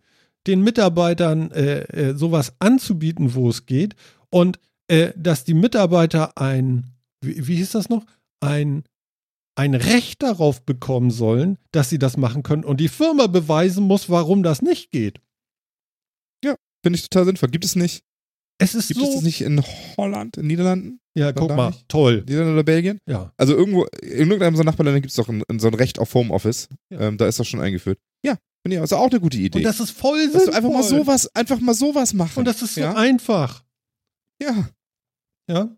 den 0.46 0.62
Mitarbeitern 0.62 1.50
äh, 1.50 1.80
äh, 2.10 2.16
sowas 2.16 2.54
anzubieten, 2.60 3.34
wo 3.34 3.48
es 3.48 3.66
geht. 3.66 3.94
Und 4.30 4.58
äh, 4.88 5.12
dass 5.16 5.44
die 5.44 5.54
Mitarbeiter 5.54 6.38
ein, 6.38 6.91
wie, 7.22 7.46
wie 7.46 7.56
hieß 7.56 7.72
das 7.72 7.88
noch? 7.88 8.04
Ein, 8.40 8.84
ein 9.56 9.74
Recht 9.74 10.22
darauf 10.22 10.64
bekommen 10.64 11.10
sollen, 11.10 11.58
dass 11.72 11.90
sie 11.90 11.98
das 11.98 12.16
machen 12.16 12.42
können. 12.42 12.64
Und 12.64 12.78
die 12.80 12.88
Firma 12.88 13.26
beweisen 13.26 13.84
muss, 13.84 14.08
warum 14.10 14.42
das 14.42 14.62
nicht 14.62 14.90
geht. 14.90 15.20
Finde 16.84 16.98
ich 16.98 17.08
total 17.08 17.26
sinnvoll. 17.26 17.48
Gibt 17.50 17.64
es 17.64 17.76
nicht? 17.76 18.02
Es 18.58 18.74
ist 18.74 18.88
Gibt 18.88 19.00
so. 19.00 19.06
es 19.06 19.14
das 19.14 19.22
nicht 19.22 19.40
in 19.40 19.62
Holland, 19.96 20.36
in 20.36 20.48
Niederlanden? 20.48 20.98
ja, 21.16 21.26
War 21.26 21.32
guck 21.32 21.50
mal, 21.50 21.70
nicht? 21.70 21.88
toll. 21.88 22.24
Niederlande 22.26 22.54
oder 22.54 22.64
Belgien? 22.64 22.98
Ja. 23.08 23.32
Also 23.36 23.54
irgendwo, 23.56 23.84
in 24.02 24.30
irgendeinem 24.30 24.56
so 24.56 24.64
Nachbarländer 24.64 25.00
gibt 25.00 25.10
es 25.10 25.16
doch 25.16 25.28
ein, 25.28 25.42
so 25.58 25.68
ein 25.68 25.74
Recht 25.74 25.98
auf 26.00 26.12
Homeoffice. 26.14 26.68
Ja. 26.90 27.00
Ähm, 27.02 27.18
da 27.18 27.26
ist 27.28 27.38
das 27.38 27.46
schon 27.46 27.60
eingeführt. 27.60 27.98
Ja, 28.24 28.36
finde 28.66 28.78
ich, 28.78 28.82
ist 28.82 28.92
auch 28.92 29.10
eine 29.10 29.20
gute 29.20 29.36
Idee. 29.36 29.58
Und 29.58 29.64
das 29.64 29.78
ist 29.78 29.92
voll 29.92 30.24
Dass 30.24 30.32
sinnvoll. 30.32 30.50
du 30.50 30.56
einfach 30.56 30.70
mal 30.72 30.82
sowas, 30.82 31.36
einfach 31.36 31.60
mal 31.60 31.74
sowas 31.74 32.14
machen. 32.14 32.40
Und 32.40 32.44
das 32.46 32.62
ist 32.62 32.74
so 32.74 32.80
ja? 32.80 32.94
einfach. 32.94 33.64
ja. 34.42 34.70
Ja. 35.48 35.76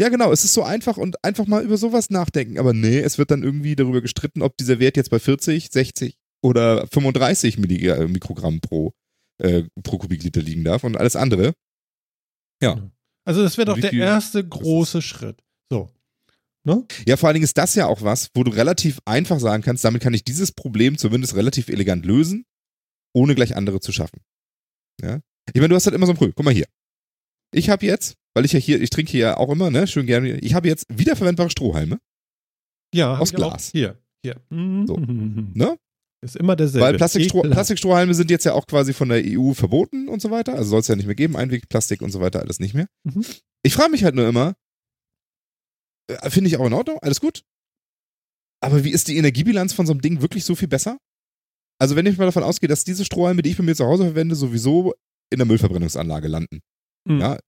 Ja, 0.00 0.08
genau, 0.08 0.32
es 0.32 0.44
ist 0.44 0.54
so 0.54 0.62
einfach 0.62 0.96
und 0.96 1.22
einfach 1.24 1.46
mal 1.46 1.62
über 1.62 1.76
sowas 1.76 2.10
nachdenken. 2.10 2.58
Aber 2.58 2.72
nee, 2.72 2.98
es 2.98 3.18
wird 3.18 3.30
dann 3.30 3.42
irgendwie 3.42 3.76
darüber 3.76 4.00
gestritten, 4.00 4.42
ob 4.42 4.56
dieser 4.56 4.78
Wert 4.78 4.96
jetzt 4.96 5.10
bei 5.10 5.18
40, 5.18 5.70
60 5.70 6.18
oder 6.42 6.86
35 6.88 7.58
Milli 7.58 7.86
äh, 7.88 8.08
Mikrogramm 8.08 8.60
pro, 8.60 8.92
äh, 9.38 9.64
pro 9.82 9.98
Kubikliter 9.98 10.40
liegen 10.40 10.64
darf 10.64 10.84
und 10.84 10.96
alles 10.96 11.16
andere. 11.16 11.54
Ja. 12.62 12.90
Also 13.24 13.42
das 13.42 13.56
wäre 13.56 13.66
doch 13.66 13.78
der 13.78 13.92
erste 13.92 14.46
große 14.46 15.02
Schritt. 15.02 15.42
So. 15.70 15.90
Ne? 16.64 16.84
Ja, 17.06 17.16
vor 17.16 17.28
allen 17.28 17.34
Dingen 17.34 17.44
ist 17.44 17.58
das 17.58 17.74
ja 17.74 17.86
auch 17.86 18.02
was, 18.02 18.30
wo 18.34 18.44
du 18.44 18.52
relativ 18.52 19.00
einfach 19.04 19.40
sagen 19.40 19.62
kannst, 19.62 19.84
damit 19.84 20.02
kann 20.02 20.14
ich 20.14 20.24
dieses 20.24 20.52
Problem 20.52 20.96
zumindest 20.96 21.34
relativ 21.34 21.68
elegant 21.68 22.06
lösen, 22.06 22.44
ohne 23.12 23.34
gleich 23.34 23.56
andere 23.56 23.80
zu 23.80 23.92
schaffen. 23.92 24.20
Ja? 25.00 25.20
Ich 25.52 25.60
meine, 25.60 25.68
du 25.68 25.74
hast 25.74 25.86
halt 25.86 25.94
immer 25.94 26.06
so 26.06 26.12
ein 26.12 26.16
Problem. 26.16 26.34
Guck 26.36 26.44
mal 26.44 26.54
hier. 26.54 26.66
Ich 27.52 27.68
habe 27.68 27.84
jetzt, 27.84 28.16
weil 28.34 28.44
ich 28.44 28.52
ja 28.52 28.58
hier, 28.58 28.80
ich 28.80 28.90
trinke 28.90 29.10
hier 29.10 29.20
ja 29.20 29.36
auch 29.36 29.50
immer, 29.50 29.70
ne, 29.70 29.86
schön 29.86 30.06
gerne, 30.06 30.38
ich 30.38 30.54
habe 30.54 30.68
jetzt 30.68 30.86
wiederverwendbare 30.88 31.50
Strohhalme, 31.50 31.98
Ja, 32.94 33.18
Aus. 33.18 33.32
Glas. 33.32 33.70
Hier, 33.70 33.98
hier. 34.24 34.40
Mhm. 34.50 34.86
So. 34.86 34.96
Ne? 35.54 35.78
Ist 36.24 36.36
immer 36.36 36.54
derselbe. 36.54 36.86
Weil 36.86 36.96
Plastikstroh. 36.96 37.42
Plastikstrohhalme 37.42 38.14
sind 38.14 38.30
jetzt 38.30 38.44
ja 38.44 38.52
auch 38.52 38.66
quasi 38.68 38.92
von 38.92 39.08
der 39.08 39.22
EU 39.26 39.54
verboten 39.54 40.08
und 40.08 40.22
so 40.22 40.30
weiter. 40.30 40.54
Also 40.54 40.70
soll 40.70 40.80
es 40.80 40.86
ja 40.86 40.94
nicht 40.94 41.06
mehr 41.06 41.16
geben. 41.16 41.36
Einwegplastik 41.36 42.00
und 42.00 42.12
so 42.12 42.20
weiter, 42.20 42.40
alles 42.40 42.60
nicht 42.60 42.74
mehr. 42.74 42.86
Mhm. 43.02 43.24
Ich 43.64 43.74
frage 43.74 43.90
mich 43.90 44.04
halt 44.04 44.14
nur 44.14 44.28
immer, 44.28 44.54
äh, 46.08 46.30
finde 46.30 46.48
ich 46.48 46.58
auch 46.58 46.66
in 46.66 46.72
Ordnung, 46.74 46.98
alles 47.00 47.20
gut. 47.20 47.42
Aber 48.62 48.84
wie 48.84 48.90
ist 48.90 49.08
die 49.08 49.16
Energiebilanz 49.16 49.72
von 49.72 49.86
so 49.86 49.92
einem 49.92 50.00
Ding 50.00 50.22
wirklich 50.22 50.44
so 50.44 50.54
viel 50.54 50.68
besser? 50.68 50.98
Also 51.80 51.96
wenn 51.96 52.06
ich 52.06 52.16
mal 52.18 52.26
davon 52.26 52.44
ausgehe, 52.44 52.68
dass 52.68 52.84
diese 52.84 53.04
Strohhalme, 53.04 53.42
die 53.42 53.50
ich 53.50 53.56
bei 53.56 53.64
mir 53.64 53.74
zu 53.74 53.84
Hause 53.84 54.04
verwende, 54.04 54.36
sowieso 54.36 54.94
in 55.32 55.38
der 55.38 55.46
Müllverbrennungsanlage 55.46 56.28
landen. 56.28 56.60
Mhm. 57.08 57.18
Ja, 57.20 57.38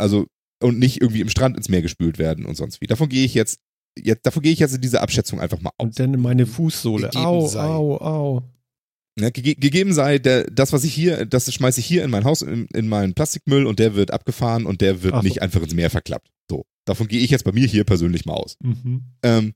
also 0.00 0.26
und 0.62 0.78
nicht 0.78 1.00
irgendwie 1.00 1.20
im 1.20 1.28
Strand 1.28 1.56
ins 1.56 1.68
Meer 1.68 1.82
gespült 1.82 2.18
werden 2.18 2.44
und 2.46 2.56
sonst 2.56 2.80
wie. 2.80 2.86
Davon 2.86 3.08
gehe 3.08 3.24
ich 3.24 3.34
jetzt, 3.34 3.60
jetzt 3.98 4.26
davon 4.26 4.42
gehe 4.42 4.52
ich 4.52 4.58
jetzt 4.58 4.74
in 4.74 4.80
diese 4.80 5.00
Abschätzung 5.00 5.40
einfach 5.40 5.60
mal 5.60 5.70
aus. 5.78 5.86
Und 5.86 5.98
dann 5.98 6.20
meine 6.20 6.46
Fußsohle. 6.46 7.08
Gegeben 7.08 7.24
Au, 7.24 7.46
sei. 7.46 7.64
au, 7.64 7.96
au. 7.98 8.42
Ja, 9.18 9.30
gege 9.30 9.54
gegeben 9.56 9.92
sei, 9.92 10.18
der, 10.18 10.44
das, 10.44 10.72
was 10.72 10.84
ich 10.84 10.94
hier, 10.94 11.26
das 11.26 11.52
schmeiße 11.52 11.80
ich 11.80 11.86
hier 11.86 12.04
in 12.04 12.10
mein 12.10 12.24
Haus, 12.24 12.42
in, 12.42 12.66
in 12.72 12.88
meinen 12.88 13.14
Plastikmüll 13.14 13.66
und 13.66 13.78
der 13.78 13.94
wird 13.94 14.12
abgefahren 14.12 14.66
und 14.66 14.80
der 14.80 15.02
wird 15.02 15.14
Ach 15.14 15.22
so. 15.22 15.28
nicht 15.28 15.42
einfach 15.42 15.62
ins 15.62 15.74
Meer 15.74 15.90
verklappt. 15.90 16.30
So. 16.48 16.64
Davon 16.86 17.08
gehe 17.08 17.20
ich 17.20 17.30
jetzt 17.30 17.44
bei 17.44 17.52
mir 17.52 17.66
hier 17.66 17.84
persönlich 17.84 18.24
mal 18.24 18.34
aus. 18.34 18.56
Mhm. 18.62 19.02
Ähm, 19.22 19.52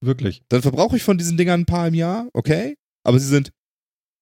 Wirklich. 0.00 0.42
dann 0.48 0.62
verbrauche 0.62 0.96
ich 0.96 1.02
von 1.02 1.18
diesen 1.18 1.36
Dingern 1.36 1.62
ein 1.62 1.66
paar 1.66 1.88
im 1.88 1.94
Jahr, 1.94 2.28
okay, 2.32 2.76
aber 3.02 3.18
sie 3.18 3.26
sind 3.26 3.50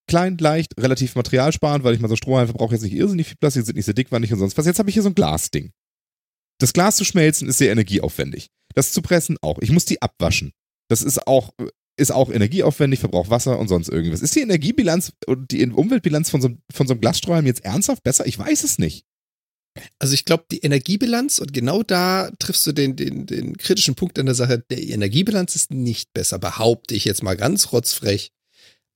klein, 0.06 0.38
leicht, 0.38 0.72
relativ 0.78 1.14
materialsparend, 1.14 1.84
weil 1.84 1.94
ich 1.94 2.00
mal 2.00 2.08
so 2.08 2.16
Strohhalm 2.16 2.46
verbrauche 2.48 2.74
jetzt 2.74 2.82
nicht 2.82 2.94
irrsinnig 2.94 3.26
viel 3.28 3.36
Plastik, 3.36 3.64
sind 3.64 3.76
nicht 3.76 3.84
sehr 3.86 3.94
dickwandig 3.94 4.32
und 4.32 4.38
sonst 4.38 4.56
was. 4.56 4.66
Jetzt 4.66 4.78
habe 4.78 4.88
ich 4.88 4.94
hier 4.94 5.02
so 5.02 5.08
ein 5.10 5.14
Glasding. 5.14 5.72
Das 6.58 6.72
Glas 6.72 6.96
zu 6.96 7.04
schmelzen 7.04 7.48
ist 7.48 7.58
sehr 7.58 7.72
energieaufwendig. 7.72 8.48
Das 8.74 8.92
zu 8.92 9.02
pressen 9.02 9.36
auch. 9.42 9.58
Ich 9.60 9.70
muss 9.70 9.84
die 9.84 10.00
abwaschen. 10.02 10.52
Das 10.88 11.02
ist 11.02 11.26
auch, 11.26 11.50
ist 11.98 12.12
auch 12.12 12.30
energieaufwendig, 12.30 13.00
verbraucht 13.00 13.30
Wasser 13.30 13.58
und 13.58 13.68
sonst 13.68 13.88
irgendwas. 13.88 14.20
Ist 14.22 14.34
die 14.36 14.40
Energiebilanz 14.40 15.12
und 15.26 15.50
die 15.50 15.66
Umweltbilanz 15.66 16.30
von 16.30 16.40
so, 16.40 16.48
einem- 16.48 16.58
von 16.72 16.86
so 16.86 16.94
einem 16.94 17.00
Glasstrohhalm 17.00 17.46
jetzt 17.46 17.64
ernsthaft 17.64 18.02
besser? 18.02 18.26
Ich 18.26 18.38
weiß 18.38 18.64
es 18.64 18.78
nicht. 18.78 19.04
Also 19.98 20.14
ich 20.14 20.24
glaube, 20.24 20.44
die 20.50 20.60
Energiebilanz, 20.60 21.38
und 21.38 21.52
genau 21.52 21.82
da 21.82 22.30
triffst 22.38 22.66
du 22.66 22.72
den, 22.72 22.96
den, 22.96 23.26
den 23.26 23.56
kritischen 23.58 23.94
Punkt 23.94 24.18
an 24.18 24.24
der 24.26 24.34
Sache, 24.34 24.64
die 24.70 24.90
Energiebilanz 24.90 25.54
ist 25.54 25.70
nicht 25.70 26.14
besser, 26.14 26.38
behaupte 26.38 26.94
ich 26.94 27.04
jetzt 27.04 27.22
mal 27.22 27.36
ganz 27.36 27.72
rotzfrech. 27.72 28.30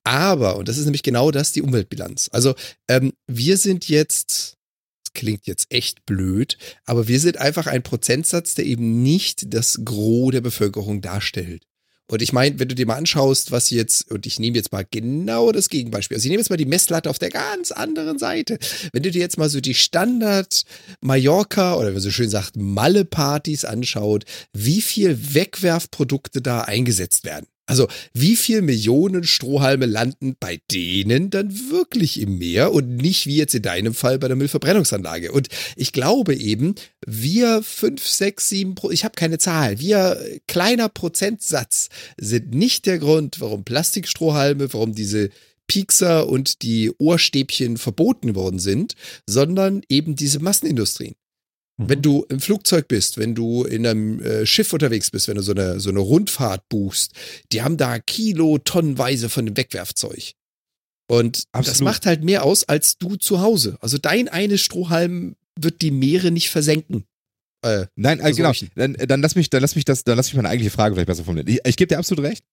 Aber, 0.05 0.57
und 0.57 0.69
das 0.69 0.79
ist 0.79 0.85
nämlich 0.85 1.03
genau 1.03 1.31
das, 1.31 1.53
die 1.53 1.63
Umweltbilanz. 1.63 2.31
Also 2.33 2.55
ähm, 2.89 3.13
wir 3.27 3.57
sind 3.57 3.89
jetzt, 3.89 4.57
das 5.05 5.13
klingt 5.13 5.47
jetzt 5.47 5.67
echt 5.71 6.07
blöd, 6.07 6.57
aber 6.85 7.09
wir 7.09 7.21
sind 7.21 7.37
einfach 7.39 7.67
ein 7.67 7.83
Prozentsatz, 7.83 8.55
der 8.55 8.65
eben 8.65 9.03
nicht 9.03 9.53
das 9.55 9.81
Gros 9.85 10.33
der 10.33 10.41
Bevölkerung 10.41 11.01
darstellt. 11.01 11.65
Und 12.11 12.23
ich 12.23 12.33
meine, 12.33 12.59
wenn 12.59 12.67
du 12.67 12.75
dir 12.75 12.87
mal 12.87 12.97
anschaust, 12.97 13.53
was 13.53 13.71
jetzt, 13.71 14.11
und 14.11 14.27
ich 14.27 14.41
nehme 14.41 14.57
jetzt 14.57 14.73
mal 14.73 14.85
genau 14.91 15.53
das 15.53 15.69
Gegenbeispiel, 15.69 16.17
also 16.17 16.27
ich 16.27 16.31
nehme 16.31 16.41
jetzt 16.41 16.51
mal 16.51 16.57
die 16.57 16.65
Messlatte 16.65 17.09
auf 17.09 17.21
der 17.21 17.31
ganz 17.31 17.71
anderen 17.71 18.19
Seite. 18.19 18.59
Wenn 18.93 19.05
du 19.05 19.13
dir 19.13 19.21
jetzt 19.21 19.39
mal 19.39 19.49
so 19.49 19.61
die 19.61 19.75
Standard 19.75 20.65
Mallorca 21.01 21.77
oder 21.77 21.91
wie 21.91 21.93
man 21.93 22.01
so 22.01 22.11
schön 22.11 22.29
sagt, 22.29 22.57
Malle-Partys 22.57 23.65
anschaut, 23.65 24.25
wie 24.53 24.83
viel 24.83 25.35
Wegwerfprodukte 25.35 26.43
da 26.43 26.63
eingesetzt 26.63 27.25
werden. 27.25 27.47
Also 27.71 27.87
wie 28.13 28.35
viel 28.35 28.63
Millionen 28.63 29.23
Strohhalme 29.23 29.87
landen 29.87 30.35
bei 30.41 30.61
denen 30.73 31.31
dann 31.31 31.71
wirklich 31.71 32.21
im 32.21 32.39
Meer 32.39 32.73
und 32.73 32.97
nicht 32.97 33.27
wie 33.27 33.37
jetzt 33.37 33.55
in 33.55 33.63
deinem 33.63 33.95
Fall 33.95 34.19
bei 34.19 34.27
der 34.27 34.37
Müllverbrennungsanlage. 34.37 35.31
Und 35.31 35.49
ich 35.77 35.93
glaube 35.93 36.35
eben, 36.35 36.75
wir 37.07 37.63
fünf, 37.63 38.05
sechs, 38.07 38.49
sieben, 38.49 38.75
ich 38.91 39.05
habe 39.05 39.15
keine 39.15 39.39
Zahl, 39.39 39.79
wir 39.79 40.21
kleiner 40.49 40.89
Prozentsatz 40.89 41.91
sind 42.17 42.53
nicht 42.53 42.87
der 42.87 42.99
Grund, 42.99 43.41
warum 43.41 43.63
Plastikstrohhalme, 43.63 44.73
warum 44.73 44.93
diese 44.93 45.31
Piekser 45.69 46.29
und 46.29 46.63
die 46.63 46.91
Ohrstäbchen 46.99 47.77
verboten 47.77 48.35
worden 48.35 48.59
sind, 48.59 48.97
sondern 49.27 49.83
eben 49.89 50.17
diese 50.17 50.41
Massenindustrien. 50.41 51.15
Mhm. 51.81 51.89
Wenn 51.89 52.03
du 52.03 52.27
im 52.29 52.41
Flugzeug 52.41 52.89
bist, 52.89 53.19
wenn 53.19 53.35
du 53.35 53.65
in 53.65 53.87
einem 53.87 54.21
äh, 54.21 54.47
Schiff 54.47 54.73
unterwegs 54.73 55.11
bist, 55.11 55.29
wenn 55.29 55.37
du 55.37 55.43
so 55.43 55.53
eine, 55.53 55.81
so 55.81 55.89
eine 55.91 56.01
Rundfahrt 56.01 56.69
buchst, 56.69 57.13
die 57.53 57.63
haben 57.63 57.77
da 57.77 57.99
Kilo, 57.99 58.59
tonnenweise 58.59 59.29
von 59.29 59.47
dem 59.47 59.57
Wegwerfzeug. 59.57 60.33
Und 61.11 61.45
das 61.53 61.69
Absolut. 61.69 61.93
macht 61.93 62.07
halt 62.07 62.23
mehr 62.23 62.45
aus 62.45 62.65
als 62.65 62.99
du 62.99 63.17
zu 63.17 63.41
Hause. 63.41 63.77
Also 63.81 63.99
dein 63.99 64.29
eine 64.29 64.59
Strohhalm 64.59 65.37
wird 65.59 65.83
die 65.83 65.91
Meere 65.91 66.31
nicht 66.31 66.51
versenken. 66.51 67.05
Äh, 67.63 67.87
Nein, 67.97 68.21
äh, 68.21 68.23
Also 68.23 68.37
genau. 68.37 68.53
Dann, 68.77 68.95
dann 68.95 69.21
lass 69.21 69.35
mich, 69.35 69.51
dann 69.51 69.61
lass 69.61 69.75
mich 69.75 69.85
das, 69.85 70.05
dann 70.05 70.17
lass 70.17 70.29
mich 70.29 70.37
meine 70.37 70.49
eigentliche 70.49 70.71
Frage 70.71 70.95
vielleicht 70.95 71.09
besser 71.09 71.25
formulieren. 71.25 71.49
Ich, 71.49 71.61
ich 71.65 71.77
gebe 71.77 71.89
dir 71.89 71.99
absolut 71.99 72.25
recht. 72.25 72.45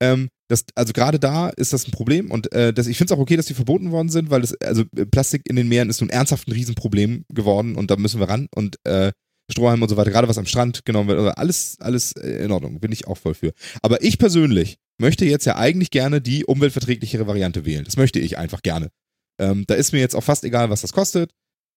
Ähm, 0.00 0.28
das, 0.48 0.64
also 0.74 0.92
gerade 0.92 1.18
da 1.18 1.48
ist 1.48 1.72
das 1.72 1.88
ein 1.88 1.90
Problem 1.90 2.30
und 2.30 2.52
äh, 2.52 2.72
das, 2.72 2.86
ich 2.86 2.98
finde 2.98 3.12
es 3.12 3.18
auch 3.18 3.22
okay, 3.22 3.36
dass 3.36 3.46
die 3.46 3.54
verboten 3.54 3.90
worden 3.90 4.10
sind, 4.10 4.30
weil 4.30 4.42
das, 4.42 4.54
also 4.60 4.84
äh, 4.96 5.06
Plastik 5.06 5.42
in 5.48 5.56
den 5.56 5.68
Meeren 5.68 5.90
ist 5.90 6.00
nun 6.00 6.10
ernsthaft 6.10 6.46
ein 6.46 6.52
Riesenproblem 6.52 7.24
geworden 7.32 7.76
und 7.76 7.90
da 7.90 7.96
müssen 7.96 8.20
wir 8.20 8.28
ran 8.28 8.46
und 8.54 8.78
äh, 8.84 9.12
Strohhalm 9.50 9.82
und 9.82 9.88
so 9.88 9.96
weiter, 9.96 10.10
gerade 10.10 10.28
was 10.28 10.38
am 10.38 10.46
Strand 10.46 10.84
genommen 10.84 11.08
wird, 11.08 11.18
also 11.18 11.30
alles, 11.30 11.76
alles 11.80 12.12
äh, 12.12 12.44
in 12.44 12.50
Ordnung, 12.50 12.80
bin 12.80 12.92
ich 12.92 13.06
auch 13.06 13.16
voll 13.16 13.34
für. 13.34 13.52
Aber 13.80 14.02
ich 14.02 14.18
persönlich 14.18 14.78
möchte 14.98 15.24
jetzt 15.24 15.44
ja 15.44 15.56
eigentlich 15.56 15.90
gerne 15.90 16.20
die 16.20 16.44
umweltverträglichere 16.44 17.26
Variante 17.26 17.64
wählen. 17.64 17.84
Das 17.84 17.96
möchte 17.96 18.18
ich 18.18 18.38
einfach 18.38 18.62
gerne. 18.62 18.90
Ähm, 19.40 19.64
da 19.66 19.74
ist 19.74 19.92
mir 19.92 20.00
jetzt 20.00 20.16
auch 20.16 20.24
fast 20.24 20.44
egal, 20.44 20.70
was 20.70 20.80
das 20.80 20.92
kostet. 20.92 21.30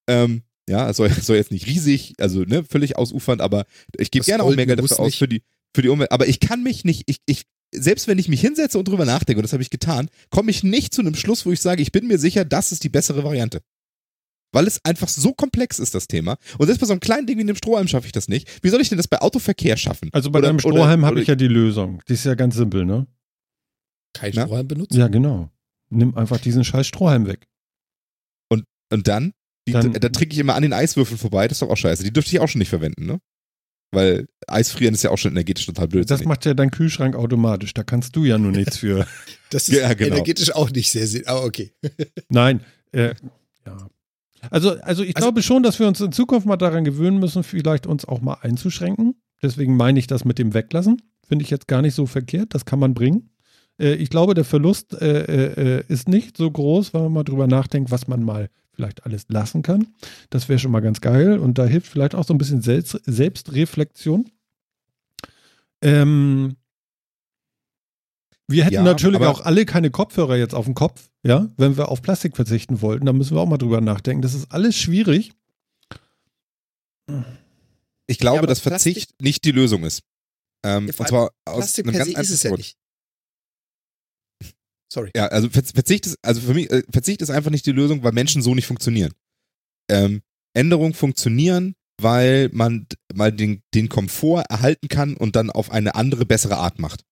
Ähm, 0.08 0.42
ja, 0.68 0.88
es 0.88 0.96
soll, 0.96 1.10
soll 1.22 1.36
jetzt 1.36 1.52
nicht 1.52 1.66
riesig, 1.66 2.14
also 2.18 2.42
ne, 2.42 2.64
völlig 2.64 2.96
ausufernd, 2.96 3.40
aber 3.40 3.66
ich 3.96 4.10
gebe 4.10 4.24
gerne 4.24 4.42
auch 4.42 4.54
mehr 4.54 4.66
Geld 4.66 4.80
dafür 4.80 5.00
aus 5.00 5.14
für 5.14 5.28
die, 5.28 5.42
für 5.74 5.82
die 5.82 5.88
Umwelt. 5.88 6.10
Aber 6.10 6.26
ich 6.26 6.40
kann 6.40 6.62
mich 6.62 6.84
nicht, 6.84 7.04
ich, 7.06 7.18
ich, 7.26 7.44
selbst 7.72 8.08
wenn 8.08 8.18
ich 8.18 8.28
mich 8.28 8.40
hinsetze 8.40 8.78
und 8.78 8.88
drüber 8.88 9.04
nachdenke, 9.04 9.38
und 9.38 9.42
das 9.44 9.52
habe 9.52 9.62
ich 9.62 9.70
getan, 9.70 10.08
komme 10.30 10.50
ich 10.50 10.62
nicht 10.64 10.92
zu 10.94 11.00
einem 11.02 11.14
Schluss, 11.14 11.46
wo 11.46 11.52
ich 11.52 11.60
sage, 11.60 11.82
ich 11.82 11.92
bin 11.92 12.06
mir 12.06 12.18
sicher, 12.18 12.44
das 12.44 12.72
ist 12.72 12.82
die 12.84 12.88
bessere 12.88 13.22
Variante. 13.24 13.62
Weil 14.52 14.66
es 14.66 14.84
einfach 14.84 15.08
so 15.08 15.32
komplex 15.32 15.78
ist, 15.78 15.94
das 15.94 16.08
Thema. 16.08 16.36
Und 16.58 16.66
selbst 16.66 16.80
bei 16.80 16.86
so 16.86 16.92
einem 16.92 16.98
kleinen 17.00 17.26
Ding 17.28 17.38
wie 17.38 17.44
dem 17.44 17.54
Strohhalm 17.54 17.86
schaffe 17.86 18.06
ich 18.06 18.12
das 18.12 18.26
nicht. 18.26 18.48
Wie 18.64 18.68
soll 18.68 18.80
ich 18.80 18.88
denn 18.88 18.98
das 18.98 19.06
bei 19.06 19.20
Autoverkehr 19.20 19.76
schaffen? 19.76 20.08
Also 20.12 20.30
bei 20.32 20.40
Oder- 20.40 20.48
deinem 20.48 20.56
oder- 20.56 20.62
Strohhalm 20.76 21.04
habe 21.04 21.20
ich 21.22 21.28
ja 21.28 21.36
die 21.36 21.46
Lösung. 21.46 22.02
Die 22.08 22.14
ist 22.14 22.24
ja 22.24 22.34
ganz 22.34 22.56
simpel, 22.56 22.84
ne? 22.84 23.06
Kein 24.12 24.32
Na? 24.34 24.46
Strohhalm 24.46 24.66
benutzen? 24.66 24.98
Ja, 24.98 25.06
genau. 25.06 25.50
Nimm 25.90 26.16
einfach 26.16 26.40
diesen 26.40 26.64
scheiß 26.64 26.86
Strohhalm 26.88 27.26
weg. 27.26 27.46
Und 28.92 29.06
dann? 29.06 29.32
Die, 29.68 29.72
Dann- 29.72 29.92
da 29.92 30.08
trinke 30.08 30.32
ich 30.34 30.40
immer 30.40 30.56
an 30.56 30.62
den 30.62 30.72
Eiswürfeln 30.72 31.16
vorbei, 31.18 31.46
das 31.46 31.56
ist 31.58 31.62
doch 31.62 31.70
auch 31.70 31.76
scheiße. 31.76 32.02
Die 32.02 32.12
dürfte 32.12 32.32
ich 32.34 32.40
auch 32.40 32.48
schon 32.48 32.58
nicht 32.58 32.70
verwenden, 32.70 33.06
ne? 33.06 33.20
Weil 33.92 34.28
Eisfrieren 34.46 34.94
ist 34.94 35.02
ja 35.02 35.10
auch 35.10 35.18
schon 35.18 35.32
energetisch 35.32 35.66
total 35.66 35.88
blöd. 35.88 36.08
Das 36.10 36.24
macht 36.24 36.44
ja 36.46 36.54
dein 36.54 36.70
Kühlschrank 36.70 37.16
automatisch. 37.16 37.74
Da 37.74 37.82
kannst 37.82 38.14
du 38.14 38.24
ja 38.24 38.38
nur 38.38 38.52
nichts 38.52 38.78
für. 38.78 39.06
Das 39.50 39.68
ist 39.68 39.76
Ja, 39.80 39.92
genau. 39.94 40.14
energetisch 40.14 40.54
auch 40.54 40.70
nicht 40.70 40.92
sehr 40.92 41.08
sinn. 41.08 41.26
Aber 41.26 41.44
okay. 41.44 41.72
Nein, 42.28 42.60
äh, 42.92 43.14
ja. 43.66 43.88
Also, 44.48 44.78
also 44.82 45.02
ich 45.02 45.16
Also- 45.16 45.26
glaube 45.26 45.42
schon, 45.42 45.64
dass 45.64 45.80
wir 45.80 45.88
uns 45.88 46.00
in 46.00 46.12
Zukunft 46.12 46.46
mal 46.46 46.56
daran 46.56 46.84
gewöhnen 46.84 47.18
müssen, 47.18 47.42
vielleicht 47.42 47.86
uns 47.88 48.04
auch 48.04 48.20
mal 48.20 48.36
einzuschränken. 48.42 49.20
Deswegen 49.42 49.76
meine 49.76 49.98
ich 49.98 50.06
das 50.06 50.24
mit 50.24 50.38
dem 50.38 50.54
Weglassen. 50.54 51.02
Finde 51.26 51.42
ich 51.44 51.50
jetzt 51.50 51.66
gar 51.66 51.82
nicht 51.82 51.94
so 51.96 52.06
verkehrt. 52.06 52.54
Das 52.54 52.64
kann 52.64 52.78
man 52.78 52.94
bringen. 52.94 53.30
Äh, 53.80 53.94
ich 53.94 54.08
glaube, 54.08 54.34
der 54.34 54.44
Verlust 54.44 54.94
äh, 54.94 55.22
äh, 55.24 55.78
äh, 55.78 55.84
ist 55.88 56.08
nicht 56.08 56.36
so 56.36 56.48
groß, 56.48 56.94
wenn 56.94 57.02
man 57.02 57.12
mal 57.12 57.24
drüber 57.24 57.48
nachdenkt, 57.48 57.90
was 57.90 58.06
man 58.06 58.22
mal 58.22 58.50
vielleicht 58.80 59.04
alles 59.04 59.26
lassen 59.28 59.62
kann. 59.62 59.88
Das 60.30 60.48
wäre 60.48 60.58
schon 60.58 60.72
mal 60.72 60.80
ganz 60.80 61.00
geil. 61.00 61.38
Und 61.38 61.58
da 61.58 61.66
hilft 61.66 61.86
vielleicht 61.88 62.14
auch 62.14 62.24
so 62.26 62.32
ein 62.34 62.38
bisschen 62.38 62.62
Selbst 62.62 62.98
Selbstreflexion. 63.04 64.30
Ähm, 65.82 66.56
wir 68.48 68.64
hätten 68.64 68.74
Ja, 68.74 68.82
natürlich 68.82 69.20
auch 69.20 69.42
alle 69.42 69.64
keine 69.64 69.90
Kopfhörer 69.90 70.36
jetzt 70.36 70.54
auf 70.54 70.64
dem 70.64 70.74
Kopf, 70.74 71.08
ja, 71.22 71.48
wenn 71.56 71.76
wir 71.76 71.88
auf 71.88 72.02
Plastik 72.02 72.34
verzichten 72.36 72.80
wollten. 72.82 73.06
Da 73.06 73.12
müssen 73.12 73.36
wir 73.36 73.40
auch 73.40 73.46
mal 73.48 73.58
drüber 73.58 73.80
nachdenken. 73.80 74.22
Das 74.22 74.34
ist 74.34 74.50
alles 74.50 74.76
schwierig. 74.76 75.32
Ich 78.06 78.18
glaube, 78.18 78.40
Ja, 78.42 78.46
dass 78.46 78.60
Verzicht 78.60 79.20
nicht 79.22 79.44
die 79.44 79.52
Lösung 79.52 79.84
ist. 79.84 80.02
Ähm, 80.64 80.88
Ja, 80.88 80.94
und 80.98 81.08
zwar 81.08 81.30
aus 81.44 81.56
Plastik 81.58 81.86
einem 81.86 81.94
per 81.96 82.04
ganz 82.04 82.16
se 82.16 82.20
ist 82.22 82.30
es 82.30 82.42
ja 82.42 82.50
einfachen 82.50 82.56
Grund. 82.56 82.58
nicht. 82.58 82.76
Sorry. 84.92 85.10
Ja, 85.16 85.26
also 85.26 85.48
Ver- 85.48 85.62
Verzicht 85.62 86.06
ist, 86.06 86.18
also 86.22 86.40
für 86.40 86.54
mich, 86.54 86.70
äh, 86.70 86.82
Verzicht 86.90 87.22
ist 87.22 87.30
einfach 87.30 87.50
nicht 87.50 87.66
die 87.66 87.72
Lösung, 87.72 88.02
weil 88.02 88.12
Menschen 88.12 88.42
so 88.42 88.54
nicht 88.54 88.66
funktionieren. 88.66 89.12
Ähm, 89.90 90.22
Änderungen 90.54 90.94
funktionieren, 90.94 91.74
weil 92.00 92.48
man 92.52 92.86
mal 93.14 93.30
den, 93.30 93.62
den 93.74 93.88
Komfort 93.88 94.44
erhalten 94.48 94.88
kann 94.88 95.16
und 95.16 95.36
dann 95.36 95.50
auf 95.50 95.70
eine 95.70 95.94
andere, 95.94 96.26
bessere 96.26 96.56
Art 96.56 96.78
macht. 96.78 97.02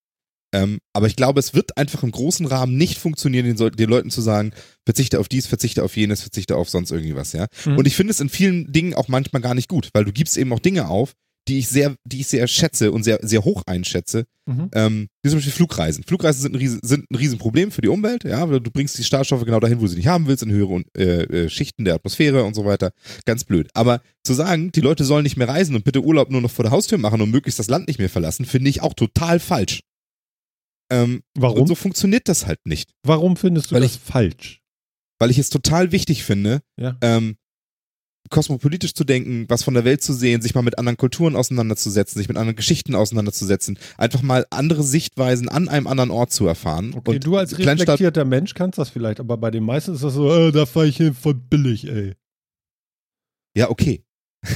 Ähm, 0.55 0.79
aber 0.95 1.07
ich 1.07 1.17
glaube, 1.17 1.41
es 1.41 1.53
wird 1.53 1.77
einfach 1.77 2.03
im 2.03 2.11
großen 2.11 2.47
Rahmen 2.47 2.77
nicht 2.77 2.99
funktionieren, 2.99 3.45
den, 3.55 3.73
den 3.77 3.89
Leuten 3.91 4.11
zu 4.11 4.23
sagen, 4.23 4.53
verzichte 4.87 5.21
auf 5.21 5.29
dies, 5.29 5.47
verzichte 5.47 5.85
auf 5.85 5.95
jenes, 5.97 6.23
verzichte 6.23 6.57
auf 6.57 6.71
sonst 6.71 6.91
irgendwie 6.91 7.15
was, 7.15 7.33
ja. 7.33 7.47
Mhm. 7.67 7.77
Und 7.77 7.87
ich 7.87 7.95
finde 7.95 8.13
es 8.13 8.21
in 8.21 8.31
vielen 8.31 8.73
Dingen 8.73 8.95
auch 8.95 9.09
manchmal 9.09 9.43
gar 9.43 9.55
nicht 9.55 9.69
gut, 9.69 9.91
weil 9.93 10.07
du 10.07 10.13
gibst 10.13 10.39
eben 10.39 10.53
auch 10.55 10.59
Dinge 10.59 10.89
auf, 10.89 11.13
die 11.49 11.59
ich 11.59 11.69
sehr, 11.69 11.97
die 12.05 12.21
ich 12.21 12.27
sehr 12.29 12.47
schätze 12.47 12.93
und 12.93 13.03
sehr, 13.03 13.19
sehr 13.23 13.43
hoch 13.45 13.63
einschätze, 13.67 14.27
Mhm. 14.47 14.71
ähm, 14.75 15.09
wie 15.23 15.29
zum 15.31 15.39
Beispiel 15.39 15.53
Flugreisen. 15.53 16.05
Flugreisen 16.05 16.41
sind 16.43 16.53
ein, 16.55 16.59
Riesen, 16.59 16.81
sind 16.83 17.11
ein 17.11 17.15
Riesenproblem 17.17 17.71
für 17.71 17.81
die 17.83 17.89
Umwelt, 17.89 18.25
ja, 18.25 18.49
weil 18.49 18.61
du 18.61 18.71
bringst 18.71 18.97
die 18.99 19.05
Startstoffe 19.05 19.45
genau 19.45 19.61
dahin, 19.61 19.79
wo 19.79 19.83
du 19.83 19.89
sie 19.89 19.97
nicht 19.97 20.07
haben 20.07 20.27
willst, 20.27 20.43
in 20.43 20.51
höhere 20.51 20.83
äh, 20.97 21.23
äh, 21.45 21.49
Schichten 21.51 21.85
der 21.85 21.95
Atmosphäre 21.97 22.45
und 22.45 22.55
so 22.55 22.65
weiter. 22.65 22.93
Ganz 23.27 23.45
blöd. 23.45 23.69
Aber 23.75 24.01
zu 24.25 24.33
sagen, 24.35 24.71
die 24.73 24.81
Leute 24.81 25.05
sollen 25.05 25.23
nicht 25.25 25.37
mehr 25.37 25.49
reisen 25.49 25.75
und 25.75 25.85
bitte 25.85 26.03
Urlaub 26.03 26.31
nur 26.31 26.41
noch 26.41 26.51
vor 26.51 26.63
der 26.65 26.73
Haustür 26.73 26.99
machen 26.99 27.21
und 27.21 27.31
möglichst 27.31 27.59
das 27.59 27.69
Land 27.69 27.89
nicht 27.89 27.99
mehr 27.99 28.09
verlassen, 28.11 28.45
finde 28.47 28.71
ich 28.71 28.81
auch 28.83 28.95
total 28.95 29.41
falsch. 29.41 29.81
Ähm, 30.91 31.23
Warum? 31.35 31.61
Und 31.63 31.67
so 31.67 31.75
funktioniert 31.75 32.29
das 32.29 32.47
halt 32.47 32.61
nicht. 32.65 32.93
Warum 33.03 33.37
findest 33.37 33.71
du 33.71 33.75
Weil 33.75 33.83
das 33.83 33.97
ich- 33.97 34.01
falsch? 34.01 34.61
Weil 35.19 35.31
ich 35.31 35.39
es 35.39 35.51
total 35.51 35.93
wichtig 35.93 36.23
finde, 36.25 36.61
Ja. 36.79 36.97
ähm, 37.03 37.37
kosmopolitisch 38.29 38.95
zu 38.95 39.05
denken, 39.05 39.47
was 39.49 39.63
von 39.63 39.75
der 39.75 39.85
Welt 39.85 40.03
zu 40.03 40.13
sehen, 40.13 40.43
sich 40.43 40.55
mal 40.55 40.63
mit 40.63 40.79
anderen 40.79 40.97
Kulturen 40.97 41.37
auseinanderzusetzen, 41.37 42.19
sich 42.19 42.29
mit 42.29 42.37
anderen 42.37 42.57
Geschichten 42.57 42.95
auseinanderzusetzen, 42.95 43.79
einfach 43.97 44.23
mal 44.23 44.47
andere 44.51 44.83
Sichtweisen 44.83 45.49
an 45.49 45.69
einem 45.69 45.87
anderen 45.87 46.11
Ort 46.11 46.33
zu 46.33 46.47
erfahren. 46.47 46.95
Okay, 46.95 47.11
und 47.17 47.25
du 47.27 47.37
als 47.37 47.55
Kleinstadt, 47.55 47.89
reflektierter 47.89 48.25
Mensch 48.25 48.55
kannst 48.55 48.79
das 48.79 48.91
vielleicht, 48.91 49.21
aber 49.21 49.37
bei 49.37 49.51
den 49.51 49.65
meisten 49.65 49.95
ist 49.95 50.03
das 50.05 50.15
so, 50.15 50.33
äh, 50.35 50.53
da 50.53 50.67
fahre 50.67 50.87
ich 50.89 50.97
hin, 50.97 51.15
voll 51.15 51.35
billig, 51.35 51.87
ey. 51.89 52.15
ja, 53.57 53.71
okay. 53.71 54.05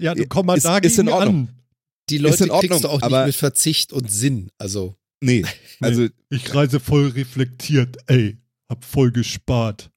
Ja, 0.00 0.14
du 0.14 0.26
komm 0.28 0.46
mal 0.46 0.56
Ist- 0.56 0.64
da 0.64 0.78
ist 0.78 0.98
in 0.98 1.08
Ordnung. 1.08 1.48
an. 1.48 1.54
Die 2.08 2.16
Ist 2.16 2.22
Leute 2.22 2.44
in 2.44 2.50
Ordnung, 2.50 2.70
kriegst 2.70 2.84
du 2.84 2.88
auch 2.88 3.02
aber- 3.02 3.18
nicht 3.24 3.26
mit 3.26 3.34
Verzicht 3.36 3.92
und 3.92 4.10
Sinn. 4.10 4.50
Also, 4.56 4.94
Nee, 5.20 5.44
also 5.80 6.06
Ich 6.30 6.54
reise 6.54 6.78
voll 6.78 7.08
reflektiert, 7.08 7.96
ey. 8.06 8.38
Hab 8.70 8.84
voll 8.84 9.10
gespart. 9.10 9.90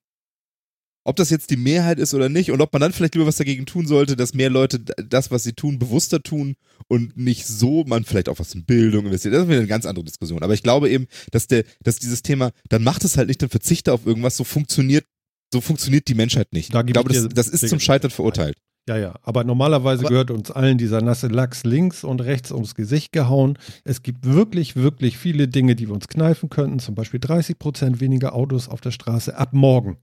Ob 1.04 1.16
das 1.16 1.30
jetzt 1.30 1.50
die 1.50 1.58
Mehrheit 1.58 2.00
ist 2.00 2.14
oder 2.14 2.30
nicht 2.30 2.52
und 2.52 2.62
ob 2.62 2.72
man 2.74 2.82
dann 2.82 2.94
vielleicht 2.94 3.16
lieber 3.16 3.26
was 3.28 3.38
dagegen 3.38 3.66
tun 3.66 3.88
sollte, 3.88 4.16
dass 4.16 4.34
mehr 4.34 4.50
Leute 4.50 4.80
das, 4.80 5.32
was 5.32 5.44
sie 5.44 5.54
tun, 5.54 5.80
bewusster 5.80 6.22
tun 6.22 6.56
und 6.88 7.18
nicht 7.18 7.48
so, 7.48 7.84
man 7.86 8.04
vielleicht 8.04 8.30
auch 8.30 8.40
was 8.40 8.54
in 8.54 8.66
Bildung 8.66 9.06
investiert. 9.06 9.34
Das 9.34 9.44
ist 9.44 9.50
eine 9.50 9.68
ganz 9.68 9.86
andere 9.86 10.06
Diskussion. 10.06 10.44
Aber 10.44 10.54
ich 10.54 10.64
glaube 10.64 10.90
eben, 10.90 11.08
dass 11.32 11.48
der, 11.48 11.64
dass 11.84 11.98
dieses 11.98 12.22
Thema, 12.22 12.52
dann 12.70 12.84
macht 12.84 13.04
es 13.04 13.18
halt 13.18 13.28
nicht, 13.28 13.42
dann 13.42 13.50
verzichte 13.50 13.94
auf 13.94 14.06
irgendwas, 14.06 14.38
so 14.38 14.44
funktioniert, 14.44 15.06
so 15.54 15.60
funktioniert 15.62 16.08
die 16.08 16.14
Menschheit 16.16 16.54
nicht. 16.54 16.74
Da 16.74 16.82
ich 16.82 16.94
glaube, 16.94 17.14
das, 17.14 17.28
das 17.30 17.48
ist 17.48 17.68
zum 17.68 17.80
Scheitern 17.80 18.12
verurteilt. 18.12 18.58
Ja, 18.90 18.98
ja, 18.98 19.16
aber 19.22 19.44
normalerweise 19.44 20.02
Aber- 20.02 20.10
gehört 20.10 20.32
uns 20.32 20.50
allen 20.50 20.78
dieser 20.78 21.02
nasse 21.02 21.28
Lachs 21.28 21.64
links 21.64 22.04
und 22.04 22.20
rechts 22.22 22.52
ums 22.52 22.74
Gesicht 22.74 23.12
gehauen. 23.12 23.58
Es 23.84 24.02
gibt 24.02 24.26
wirklich, 24.26 24.76
wirklich 24.76 25.18
viele 25.18 25.48
Dinge, 25.48 25.76
die 25.76 25.88
wir 25.88 25.94
uns 25.94 26.08
kneifen 26.08 26.50
könnten. 26.50 26.80
Zum 26.80 26.96
Beispiel 26.96 27.20
30 27.20 27.60
Prozent 27.60 28.02
weniger 28.02 28.34
Autos 28.34 28.68
auf 28.68 28.82
der 28.82 28.92
Straße 28.92 29.38
ab 29.38 29.54
morgen. 29.54 29.98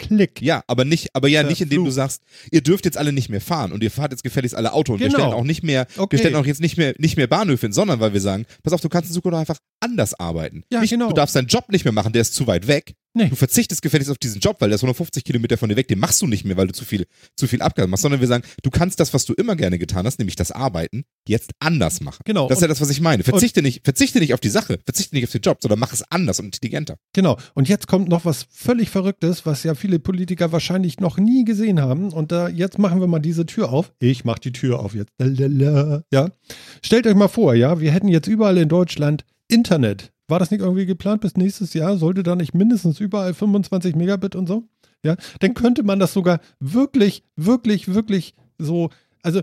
Klick. 0.00 0.40
Ja, 0.42 0.62
aber 0.66 0.84
nicht, 0.84 1.14
aber 1.14 1.28
ja, 1.28 1.42
nicht 1.42 1.60
indem 1.60 1.76
Flug. 1.78 1.86
du 1.86 1.90
sagst, 1.92 2.22
ihr 2.50 2.62
dürft 2.62 2.84
jetzt 2.84 2.96
alle 2.96 3.12
nicht 3.12 3.28
mehr 3.28 3.40
fahren 3.40 3.70
und 3.72 3.82
ihr 3.82 3.90
fahrt 3.90 4.12
jetzt 4.12 4.22
gefälligst 4.24 4.54
alle 4.54 4.72
Auto 4.72 4.94
und 4.94 5.00
wir 5.00 5.08
Genau. 5.08 5.18
stellen 5.18 5.32
auch 5.34 5.44
nicht 5.44 5.62
mehr, 5.62 5.86
Okay. 5.96 6.12
wir 6.12 6.18
stellen 6.18 6.36
auch 6.36 6.46
jetzt 6.46 6.60
nicht 6.60 6.76
mehr, 6.78 6.94
nicht 6.98 7.16
mehr 7.16 7.26
Bahnhöfe 7.26 7.66
hin, 7.66 7.72
sondern 7.72 8.00
weil 8.00 8.12
wir 8.12 8.20
sagen, 8.20 8.46
pass 8.62 8.72
auf, 8.72 8.80
du 8.80 8.88
kannst 8.88 9.10
in 9.10 9.14
Zukunft 9.14 9.36
einfach 9.36 9.58
anders 9.80 10.18
arbeiten. 10.18 10.64
Ja, 10.72 10.80
nicht, 10.80 10.90
genau. 10.90 11.08
Du 11.08 11.14
darfst 11.14 11.36
deinen 11.36 11.48
Job 11.48 11.70
nicht 11.70 11.84
mehr 11.84 11.92
machen, 11.92 12.12
der 12.12 12.22
ist 12.22 12.34
zu 12.34 12.46
weit 12.46 12.66
weg. 12.66 12.94
Nee. 13.12 13.28
Du 13.28 13.36
verzichtest 13.36 13.82
gefälligst 13.82 14.10
auf 14.10 14.18
diesen 14.18 14.40
Job, 14.40 14.56
weil 14.60 14.68
der 14.68 14.76
ist 14.76 14.82
150 14.82 15.24
Kilometer 15.24 15.56
von 15.56 15.68
dir 15.68 15.76
weg, 15.76 15.88
den 15.88 15.98
machst 15.98 16.22
du 16.22 16.26
nicht 16.28 16.44
mehr, 16.44 16.56
weil 16.56 16.68
du 16.68 16.72
zu 16.72 16.84
viel, 16.84 17.06
zu 17.36 17.48
viel 17.48 17.60
Abgaben 17.60 17.90
machst, 17.90 18.02
sondern 18.02 18.20
wir 18.20 18.28
sagen, 18.28 18.44
du 18.62 18.70
kannst 18.70 19.00
das, 19.00 19.12
was 19.12 19.24
du 19.24 19.32
immer 19.34 19.56
gerne 19.56 19.78
getan 19.78 20.06
hast, 20.06 20.18
nämlich 20.18 20.36
das 20.36 20.52
Arbeiten, 20.52 21.04
jetzt 21.26 21.50
anders 21.58 22.00
machen. 22.00 22.20
Genau. 22.24 22.48
Das 22.48 22.58
ist 22.58 22.62
ja 22.62 22.68
das, 22.68 22.80
was 22.80 22.90
ich 22.90 23.00
meine. 23.00 23.24
Verzichte 23.24 23.62
nicht, 23.62 23.84
verzichte 23.84 24.20
nicht 24.20 24.32
auf 24.32 24.40
die 24.40 24.48
Sache, 24.48 24.78
verzichte 24.84 25.14
nicht 25.16 25.24
auf 25.24 25.32
den 25.32 25.40
Job, 25.40 25.58
sondern 25.60 25.80
mach 25.80 25.92
es 25.92 26.02
anders 26.10 26.38
und 26.38 26.46
intelligenter. 26.46 26.96
genau. 27.12 27.36
Und 27.54 27.68
jetzt 27.68 27.88
kommt 27.88 28.08
noch 28.08 28.24
was 28.24 28.46
völlig 28.50 28.90
Verrücktes, 28.90 29.44
was 29.44 29.64
ja 29.64 29.74
viele 29.74 29.98
Politiker 29.98 30.52
wahrscheinlich 30.52 31.00
noch 31.00 31.18
nie 31.18 31.44
gesehen 31.44 31.80
haben. 31.80 32.12
Und 32.12 32.30
da 32.32 32.48
jetzt 32.48 32.78
machen 32.78 33.00
wir 33.00 33.06
mal 33.06 33.18
diese 33.18 33.46
Tür 33.46 33.70
auf. 33.70 33.92
Ich 33.98 34.24
mache 34.24 34.40
die 34.40 34.52
Tür 34.52 34.80
auf 34.80 34.94
jetzt. 34.94 35.10
Ja. 36.12 36.30
Stellt 36.82 37.06
euch 37.06 37.14
mal 37.14 37.28
vor, 37.28 37.54
ja, 37.54 37.80
wir 37.80 37.90
hätten 37.90 38.08
jetzt 38.08 38.28
überall 38.28 38.58
in 38.58 38.68
Deutschland 38.68 39.24
Internet. 39.48 40.12
War 40.30 40.38
das 40.38 40.50
nicht 40.50 40.60
irgendwie 40.60 40.86
geplant 40.86 41.20
bis 41.20 41.36
nächstes 41.36 41.74
Jahr? 41.74 41.96
Sollte 41.98 42.22
da 42.22 42.36
nicht 42.36 42.54
mindestens 42.54 43.00
überall 43.00 43.34
25 43.34 43.96
Megabit 43.96 44.36
und 44.36 44.46
so? 44.46 44.64
Ja, 45.02 45.16
dann 45.40 45.54
könnte 45.54 45.82
man 45.82 45.98
das 45.98 46.12
sogar 46.12 46.40
wirklich, 46.60 47.24
wirklich, 47.36 47.92
wirklich 47.92 48.34
so, 48.58 48.90
also, 49.22 49.40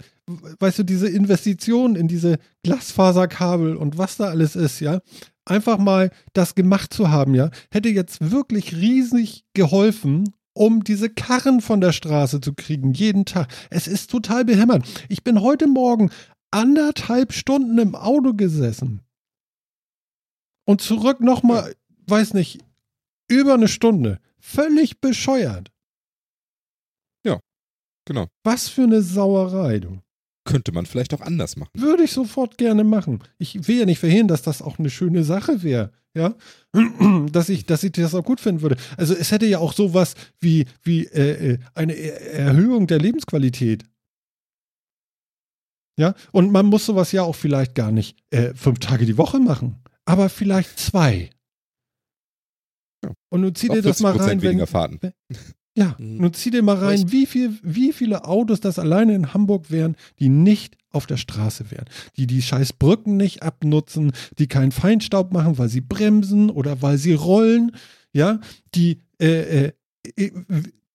weißt 0.59 0.79
du, 0.79 0.83
diese 0.83 1.09
Investition 1.09 1.95
in 1.95 2.07
diese 2.07 2.37
Glasfaserkabel 2.63 3.75
und 3.75 3.97
was 3.97 4.17
da 4.17 4.25
alles 4.25 4.55
ist, 4.55 4.79
ja, 4.79 5.01
einfach 5.45 5.77
mal 5.77 6.11
das 6.33 6.55
gemacht 6.55 6.93
zu 6.93 7.09
haben, 7.09 7.33
ja, 7.33 7.49
hätte 7.71 7.89
jetzt 7.89 8.31
wirklich 8.31 8.75
riesig 8.75 9.45
geholfen, 9.53 10.33
um 10.53 10.83
diese 10.83 11.09
Karren 11.09 11.61
von 11.61 11.81
der 11.81 11.91
Straße 11.91 12.39
zu 12.39 12.53
kriegen, 12.53 12.93
jeden 12.93 13.25
Tag. 13.25 13.47
Es 13.69 13.87
ist 13.87 14.09
total 14.09 14.45
behämmert. 14.45 14.85
Ich 15.09 15.23
bin 15.23 15.41
heute 15.41 15.67
Morgen 15.67 16.11
anderthalb 16.51 17.33
Stunden 17.33 17.77
im 17.77 17.95
Auto 17.95 18.33
gesessen 18.33 19.01
und 20.67 20.81
zurück 20.81 21.21
nochmal, 21.21 21.75
weiß 22.07 22.33
nicht, 22.35 22.59
über 23.27 23.55
eine 23.55 23.67
Stunde. 23.67 24.19
Völlig 24.39 25.01
bescheuert. 25.01 25.71
Genau. 28.05 28.27
Was 28.45 28.69
für 28.69 28.83
eine 28.83 29.01
Sauerei, 29.01 29.79
du. 29.79 29.99
Könnte 30.45 30.71
man 30.71 30.85
vielleicht 30.85 31.13
auch 31.13 31.19
anders 31.19 31.57
machen. 31.57 31.71
Würde 31.73 32.03
ich 32.03 32.13
sofort 32.13 32.57
gerne 32.57 32.85
machen. 32.85 33.21
Ich 33.37 33.67
will 33.67 33.79
ja 33.79 33.85
nicht 33.85 33.99
verhindern, 33.99 34.29
dass 34.29 34.43
das 34.43 34.61
auch 34.61 34.79
eine 34.79 34.89
schöne 34.89 35.25
Sache 35.25 35.61
wäre. 35.61 35.91
Ja, 36.15 36.33
dass 37.33 37.49
ich, 37.49 37.65
dass 37.65 37.83
ich 37.83 37.91
das 37.91 38.15
auch 38.15 38.23
gut 38.23 38.39
finden 38.39 38.61
würde. 38.61 38.77
Also 38.95 39.13
es 39.13 39.31
hätte 39.31 39.45
ja 39.45 39.59
auch 39.59 39.73
sowas 39.73 40.15
wie, 40.39 40.63
wie 40.83 41.03
äh, 41.07 41.55
äh, 41.55 41.59
eine 41.73 41.91
Er- 41.95 42.31
Erhöhung 42.31 42.87
der 42.87 42.99
Lebensqualität. 42.99 43.83
Ja, 45.99 46.13
und 46.31 46.49
man 46.53 46.67
muss 46.67 46.85
sowas 46.85 47.11
ja 47.11 47.23
auch 47.23 47.35
vielleicht 47.35 47.75
gar 47.75 47.91
nicht 47.91 48.17
äh, 48.29 48.53
fünf 48.53 48.79
Tage 48.79 49.05
die 49.05 49.17
Woche 49.17 49.39
machen, 49.39 49.83
aber 50.07 50.29
vielleicht 50.29 50.79
zwei. 50.79 51.29
Ja. 53.03 53.11
Und 53.29 53.41
nun 53.41 53.55
zieh 53.55 53.69
dir 53.69 53.81
das 53.81 53.99
mal 53.99 54.15
40% 54.15 54.19
rein, 54.19 54.29
wenn, 54.29 54.41
weniger 54.49 54.67
Fahrten. 54.67 54.99
ja, 55.77 55.95
Mhm. 55.99 56.17
nun 56.17 56.33
zieh 56.33 56.49
dir 56.49 56.63
mal 56.63 56.77
rein, 56.77 57.11
wie, 57.11 57.25
viel, 57.25 57.57
wie 57.61 57.93
viele 57.93 58.25
Autos 58.25 58.59
das 58.59 58.79
alleine 58.79 59.13
in 59.13 59.33
Hamburg 59.33 59.69
wären, 59.69 59.95
die 60.19 60.29
nicht 60.29 60.77
auf 60.89 61.05
der 61.05 61.17
Straße 61.17 61.69
wären, 61.69 61.85
die 62.15 62.25
die 62.25 62.41
scheiß 62.41 62.73
Brücken 62.73 63.17
nicht 63.17 63.43
abnutzen, 63.43 64.13
die 64.39 64.47
keinen 64.47 64.71
Feinstaub 64.71 65.31
machen, 65.31 65.57
weil 65.57 65.69
sie 65.69 65.81
bremsen 65.81 66.49
oder 66.49 66.81
weil 66.81 66.97
sie 66.97 67.13
rollen, 67.13 67.75
ja, 68.13 68.39
die, 68.73 69.01
äh, 69.21 69.71
äh, 70.15 70.31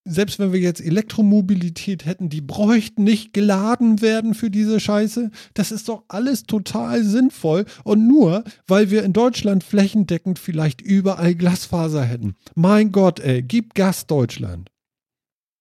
selbst 0.05 0.39
wenn 0.39 0.53
wir 0.53 0.61
jetzt 0.61 0.81
Elektromobilität 0.81 2.05
hätten, 2.05 2.29
die 2.29 2.41
bräuchten 2.41 3.05
nicht 3.05 3.33
geladen 3.33 4.03
werden 4.03 4.35
für 4.35 4.51
diese 4.51 4.81
Scheiße. 4.81 5.31
Das 5.55 5.71
ist 5.71 5.89
doch 5.89 6.05
alles 6.09 6.45
total 6.45 7.05
sinnvoll. 7.05 7.67
Und 7.85 8.07
nur, 8.07 8.45
weil 8.67 8.91
wir 8.91 9.05
in 9.05 9.13
Deutschland 9.13 9.63
flächendeckend 9.63 10.39
vielleicht 10.39 10.81
überall 10.81 11.35
Glasfaser 11.35 12.05
hätten. 12.05 12.35
Mein 12.55 12.91
Gott, 12.93 13.21
ey, 13.21 13.43
gib 13.43 13.75
Gas 13.75 14.07
Deutschland. 14.07 14.71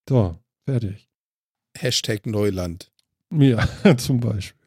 So, 0.09 0.37
fertig. 0.65 1.07
Hashtag 1.77 2.25
Neuland. 2.25 2.91
Ja, 3.31 3.67
zum 3.97 4.19
Beispiel. 4.19 4.59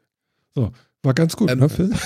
So, 0.55 0.73
war 1.03 1.15
ganz 1.15 1.37
gut, 1.37 1.51
Ähm, 1.51 1.59
ne, 1.59 1.69
Phil? 1.69 1.91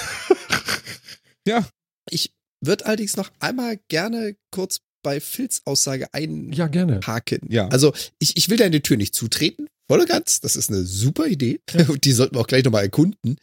Ich 2.10 2.32
würde 2.60 2.86
allerdings 2.86 3.16
noch 3.16 3.30
einmal 3.38 3.78
gerne 3.88 4.36
kurz 4.50 4.80
bei 5.02 5.20
Phils 5.20 5.62
Aussage 5.64 6.12
einhaken. 6.12 6.52
Ja, 6.52 6.68
gerne. 6.68 7.00
Ja. 7.48 7.68
Also 7.68 7.92
ich, 8.18 8.36
ich 8.36 8.48
will 8.48 8.56
die 8.70 8.82
Tür 8.82 8.96
nicht 8.96 9.14
zutreten, 9.14 9.68
voll 9.88 10.00
und 10.00 10.08
ganz. 10.08 10.40
Das 10.40 10.56
ist 10.56 10.70
eine 10.70 10.84
super 10.84 11.26
Idee 11.26 11.60
und 11.88 12.04
die 12.04 12.12
sollten 12.12 12.36
wir 12.36 12.40
auch 12.40 12.46
gleich 12.46 12.64
nochmal 12.64 12.84
erkunden. 12.84 13.36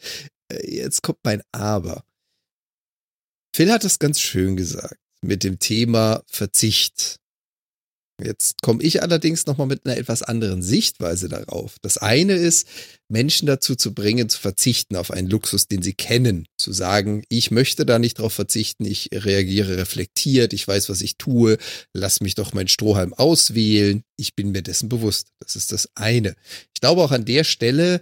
Äh, 0.51 0.75
Jetzt 0.75 1.01
kommt 1.01 1.19
mein 1.23 1.41
Aber. 1.51 2.03
Phil 3.55 3.71
hat 3.71 3.85
es 3.85 3.99
ganz 3.99 4.19
schön 4.19 4.57
gesagt 4.57 4.99
mit 5.21 5.43
dem 5.43 5.59
Thema 5.59 6.23
Verzicht. 6.27 7.19
Jetzt 8.23 8.61
komme 8.61 8.81
ich 8.81 9.01
allerdings 9.01 9.45
nochmal 9.45 9.67
mit 9.67 9.85
einer 9.85 9.97
etwas 9.97 10.21
anderen 10.21 10.61
Sichtweise 10.63 11.27
darauf. 11.27 11.75
Das 11.81 11.97
eine 11.97 12.33
ist, 12.33 12.65
Menschen 13.09 13.45
dazu 13.45 13.75
zu 13.75 13.93
bringen, 13.93 14.29
zu 14.29 14.39
verzichten 14.39 14.95
auf 14.95 15.11
einen 15.11 15.29
Luxus, 15.29 15.67
den 15.67 15.81
sie 15.81 15.93
kennen. 15.93 16.47
Zu 16.57 16.71
sagen, 16.71 17.23
ich 17.27 17.51
möchte 17.51 17.85
da 17.85 17.99
nicht 17.99 18.19
drauf 18.19 18.31
verzichten, 18.31 18.85
ich 18.85 19.09
reagiere 19.11 19.77
reflektiert, 19.77 20.53
ich 20.53 20.65
weiß, 20.65 20.87
was 20.87 21.01
ich 21.01 21.17
tue, 21.17 21.57
lass 21.93 22.21
mich 22.21 22.35
doch 22.35 22.53
meinen 22.53 22.69
Strohhalm 22.69 23.13
auswählen, 23.13 24.03
ich 24.15 24.33
bin 24.33 24.51
mir 24.51 24.61
dessen 24.61 24.87
bewusst. 24.87 25.27
Das 25.39 25.57
ist 25.57 25.73
das 25.73 25.89
eine. 25.95 26.35
Ich 26.73 26.79
glaube 26.79 27.01
auch 27.01 27.11
an 27.11 27.25
der 27.25 27.43
Stelle, 27.43 28.01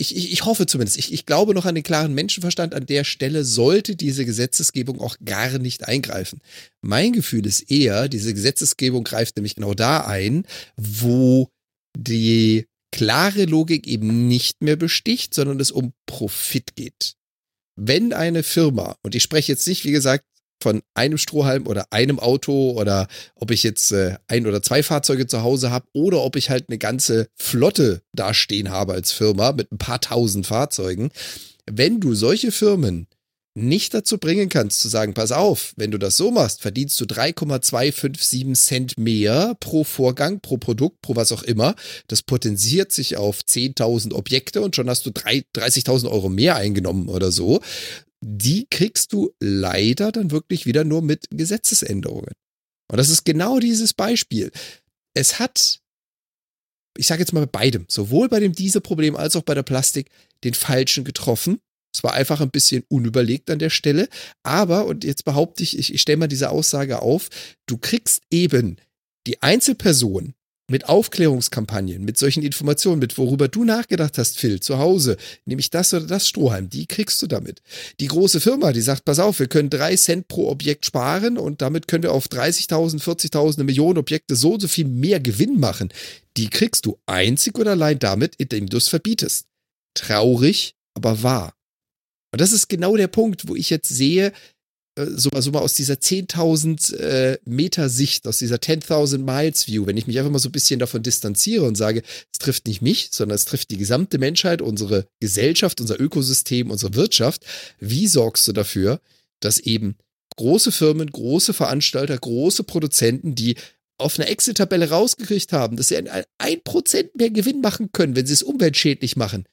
ich, 0.00 0.16
ich, 0.16 0.32
ich 0.32 0.44
hoffe 0.44 0.66
zumindest, 0.66 0.96
ich, 0.96 1.12
ich 1.12 1.26
glaube 1.26 1.54
noch 1.54 1.66
an 1.66 1.74
den 1.74 1.84
klaren 1.84 2.14
Menschenverstand, 2.14 2.72
an 2.72 2.86
der 2.86 3.02
Stelle 3.02 3.44
sollte 3.44 3.96
diese 3.96 4.24
Gesetzesgebung 4.24 5.00
auch 5.00 5.16
gar 5.24 5.58
nicht 5.58 5.88
eingreifen. 5.88 6.40
Mein 6.82 7.12
Gefühl 7.12 7.44
ist 7.46 7.70
eher, 7.70 8.08
diese 8.08 8.32
Gesetzesgebung 8.32 9.02
greift 9.02 9.36
nämlich 9.36 9.56
genau 9.56 9.74
da 9.74 10.06
ein, 10.06 10.46
wo 10.76 11.48
die 11.98 12.66
klare 12.92 13.44
Logik 13.44 13.88
eben 13.88 14.28
nicht 14.28 14.62
mehr 14.62 14.76
besticht, 14.76 15.34
sondern 15.34 15.58
es 15.58 15.72
um 15.72 15.92
Profit 16.06 16.76
geht. 16.76 17.14
Wenn 17.76 18.12
eine 18.12 18.44
Firma, 18.44 18.96
und 19.02 19.16
ich 19.16 19.22
spreche 19.22 19.52
jetzt 19.52 19.66
nicht, 19.66 19.84
wie 19.84 19.92
gesagt, 19.92 20.24
von 20.60 20.82
einem 20.94 21.18
Strohhalm 21.18 21.66
oder 21.66 21.86
einem 21.90 22.18
Auto 22.18 22.72
oder 22.72 23.08
ob 23.34 23.50
ich 23.50 23.62
jetzt 23.62 23.92
äh, 23.92 24.16
ein 24.26 24.46
oder 24.46 24.62
zwei 24.62 24.82
Fahrzeuge 24.82 25.26
zu 25.26 25.42
Hause 25.42 25.70
habe 25.70 25.86
oder 25.92 26.22
ob 26.22 26.36
ich 26.36 26.50
halt 26.50 26.66
eine 26.68 26.78
ganze 26.78 27.28
Flotte 27.36 28.02
dastehen 28.12 28.70
habe 28.70 28.94
als 28.94 29.12
Firma 29.12 29.52
mit 29.52 29.72
ein 29.72 29.78
paar 29.78 30.00
tausend 30.00 30.46
Fahrzeugen. 30.46 31.10
Wenn 31.70 32.00
du 32.00 32.14
solche 32.14 32.50
Firmen 32.50 33.06
nicht 33.58 33.92
dazu 33.92 34.18
bringen 34.18 34.48
kannst, 34.48 34.80
zu 34.80 34.88
sagen, 34.88 35.14
pass 35.14 35.32
auf, 35.32 35.72
wenn 35.76 35.90
du 35.90 35.98
das 35.98 36.16
so 36.16 36.30
machst, 36.30 36.62
verdienst 36.62 37.00
du 37.00 37.06
3,257 37.06 38.54
Cent 38.54 38.98
mehr 38.98 39.56
pro 39.60 39.84
Vorgang, 39.84 40.40
pro 40.40 40.56
Produkt, 40.56 41.02
pro 41.02 41.16
was 41.16 41.32
auch 41.32 41.42
immer. 41.42 41.74
Das 42.06 42.22
potenziert 42.22 42.92
sich 42.92 43.16
auf 43.16 43.40
10.000 43.40 44.14
Objekte 44.14 44.62
und 44.62 44.76
schon 44.76 44.88
hast 44.88 45.04
du 45.06 45.10
drei- 45.10 45.44
30.000 45.56 46.10
Euro 46.10 46.28
mehr 46.28 46.56
eingenommen 46.56 47.08
oder 47.08 47.32
so. 47.32 47.60
Die 48.20 48.66
kriegst 48.68 49.12
du 49.12 49.34
leider 49.40 50.12
dann 50.12 50.30
wirklich 50.30 50.66
wieder 50.66 50.84
nur 50.84 51.02
mit 51.02 51.26
Gesetzesänderungen. 51.30 52.32
Und 52.90 52.96
das 52.96 53.10
ist 53.10 53.24
genau 53.24 53.58
dieses 53.58 53.92
Beispiel. 53.92 54.50
Es 55.14 55.38
hat, 55.38 55.80
ich 56.96 57.06
sage 57.06 57.20
jetzt 57.20 57.32
mal 57.32 57.46
bei 57.46 57.60
beidem, 57.60 57.84
sowohl 57.88 58.28
bei 58.28 58.40
dem 58.40 58.54
Dieselproblem 58.54 59.16
als 59.16 59.36
auch 59.36 59.42
bei 59.42 59.54
der 59.54 59.62
Plastik, 59.62 60.10
den 60.44 60.54
Falschen 60.54 61.04
getroffen. 61.04 61.60
Es 61.94 62.02
war 62.02 62.12
einfach 62.14 62.40
ein 62.40 62.50
bisschen 62.50 62.84
unüberlegt 62.88 63.50
an 63.50 63.58
der 63.58 63.70
Stelle. 63.70 64.08
Aber, 64.42 64.86
und 64.86 65.04
jetzt 65.04 65.24
behaupte 65.24 65.62
ich, 65.62 65.78
ich, 65.78 65.92
ich 65.94 66.00
stelle 66.00 66.18
mal 66.18 66.28
diese 66.28 66.50
Aussage 66.50 67.02
auf, 67.02 67.28
du 67.66 67.78
kriegst 67.78 68.22
eben 68.30 68.76
die 69.26 69.42
Einzelperson 69.42 70.34
mit 70.70 70.88
Aufklärungskampagnen, 70.88 72.04
mit 72.04 72.18
solchen 72.18 72.42
Informationen, 72.42 72.98
mit 72.98 73.16
worüber 73.16 73.48
du 73.48 73.64
nachgedacht 73.64 74.18
hast, 74.18 74.38
Phil, 74.38 74.60
zu 74.60 74.78
Hause, 74.78 75.16
nämlich 75.46 75.70
das 75.70 75.94
oder 75.94 76.06
das 76.06 76.28
Strohhalm, 76.28 76.68
die 76.68 76.86
kriegst 76.86 77.20
du 77.22 77.26
damit. 77.26 77.62
Die 78.00 78.06
große 78.06 78.40
Firma, 78.40 78.72
die 78.72 78.82
sagt, 78.82 79.04
pass 79.04 79.18
auf, 79.18 79.38
wir 79.38 79.48
können 79.48 79.70
drei 79.70 79.96
Cent 79.96 80.28
pro 80.28 80.48
Objekt 80.50 80.84
sparen 80.84 81.38
und 81.38 81.62
damit 81.62 81.88
können 81.88 82.02
wir 82.02 82.12
auf 82.12 82.26
30.000, 82.26 83.02
40.000, 83.02 83.56
eine 83.56 83.64
Million 83.64 83.96
Objekte 83.96 84.36
so 84.36 84.54
und 84.54 84.60
so 84.60 84.68
viel 84.68 84.86
mehr 84.86 85.20
Gewinn 85.20 85.58
machen. 85.58 85.88
Die 86.36 86.50
kriegst 86.50 86.84
du 86.84 86.98
einzig 87.06 87.58
und 87.58 87.66
allein 87.66 87.98
damit, 87.98 88.34
indem 88.36 88.68
du 88.68 88.76
es 88.76 88.88
verbietest. 88.88 89.46
Traurig, 89.94 90.76
aber 90.94 91.22
wahr. 91.22 91.54
Und 92.30 92.40
das 92.42 92.52
ist 92.52 92.68
genau 92.68 92.96
der 92.96 93.08
Punkt, 93.08 93.48
wo 93.48 93.56
ich 93.56 93.70
jetzt 93.70 93.88
sehe, 93.88 94.32
so, 95.06 95.30
so 95.32 95.50
mal 95.50 95.60
aus 95.60 95.74
dieser 95.74 95.94
10.000 95.94 96.96
äh, 96.96 97.38
Meter 97.44 97.88
Sicht, 97.88 98.26
aus 98.26 98.38
dieser 98.38 98.56
10.000 98.56 99.18
Miles 99.18 99.66
View, 99.66 99.86
wenn 99.86 99.96
ich 99.96 100.06
mich 100.06 100.18
einfach 100.18 100.30
mal 100.30 100.38
so 100.38 100.48
ein 100.48 100.52
bisschen 100.52 100.80
davon 100.80 101.02
distanziere 101.02 101.64
und 101.64 101.76
sage, 101.76 102.02
es 102.32 102.38
trifft 102.38 102.66
nicht 102.66 102.82
mich, 102.82 103.10
sondern 103.12 103.36
es 103.36 103.44
trifft 103.44 103.70
die 103.70 103.76
gesamte 103.76 104.18
Menschheit, 104.18 104.62
unsere 104.62 105.06
Gesellschaft, 105.20 105.80
unser 105.80 106.00
Ökosystem, 106.00 106.70
unsere 106.70 106.94
Wirtschaft. 106.94 107.44
Wie 107.78 108.06
sorgst 108.06 108.46
du 108.48 108.52
dafür, 108.52 109.00
dass 109.40 109.58
eben 109.58 109.96
große 110.36 110.72
Firmen, 110.72 111.10
große 111.10 111.52
Veranstalter, 111.52 112.16
große 112.16 112.64
Produzenten, 112.64 113.34
die 113.34 113.56
auf 113.98 114.18
einer 114.18 114.28
Excel-Tabelle 114.28 114.90
rausgekriegt 114.90 115.52
haben, 115.52 115.76
dass 115.76 115.88
sie 115.88 115.96
ein, 115.96 116.08
ein 116.38 116.62
Prozent 116.62 117.16
mehr 117.16 117.30
Gewinn 117.30 117.60
machen 117.60 117.90
können, 117.92 118.16
wenn 118.16 118.26
sie 118.26 118.32
es 118.32 118.42
umweltschädlich 118.42 119.16
machen. 119.16 119.44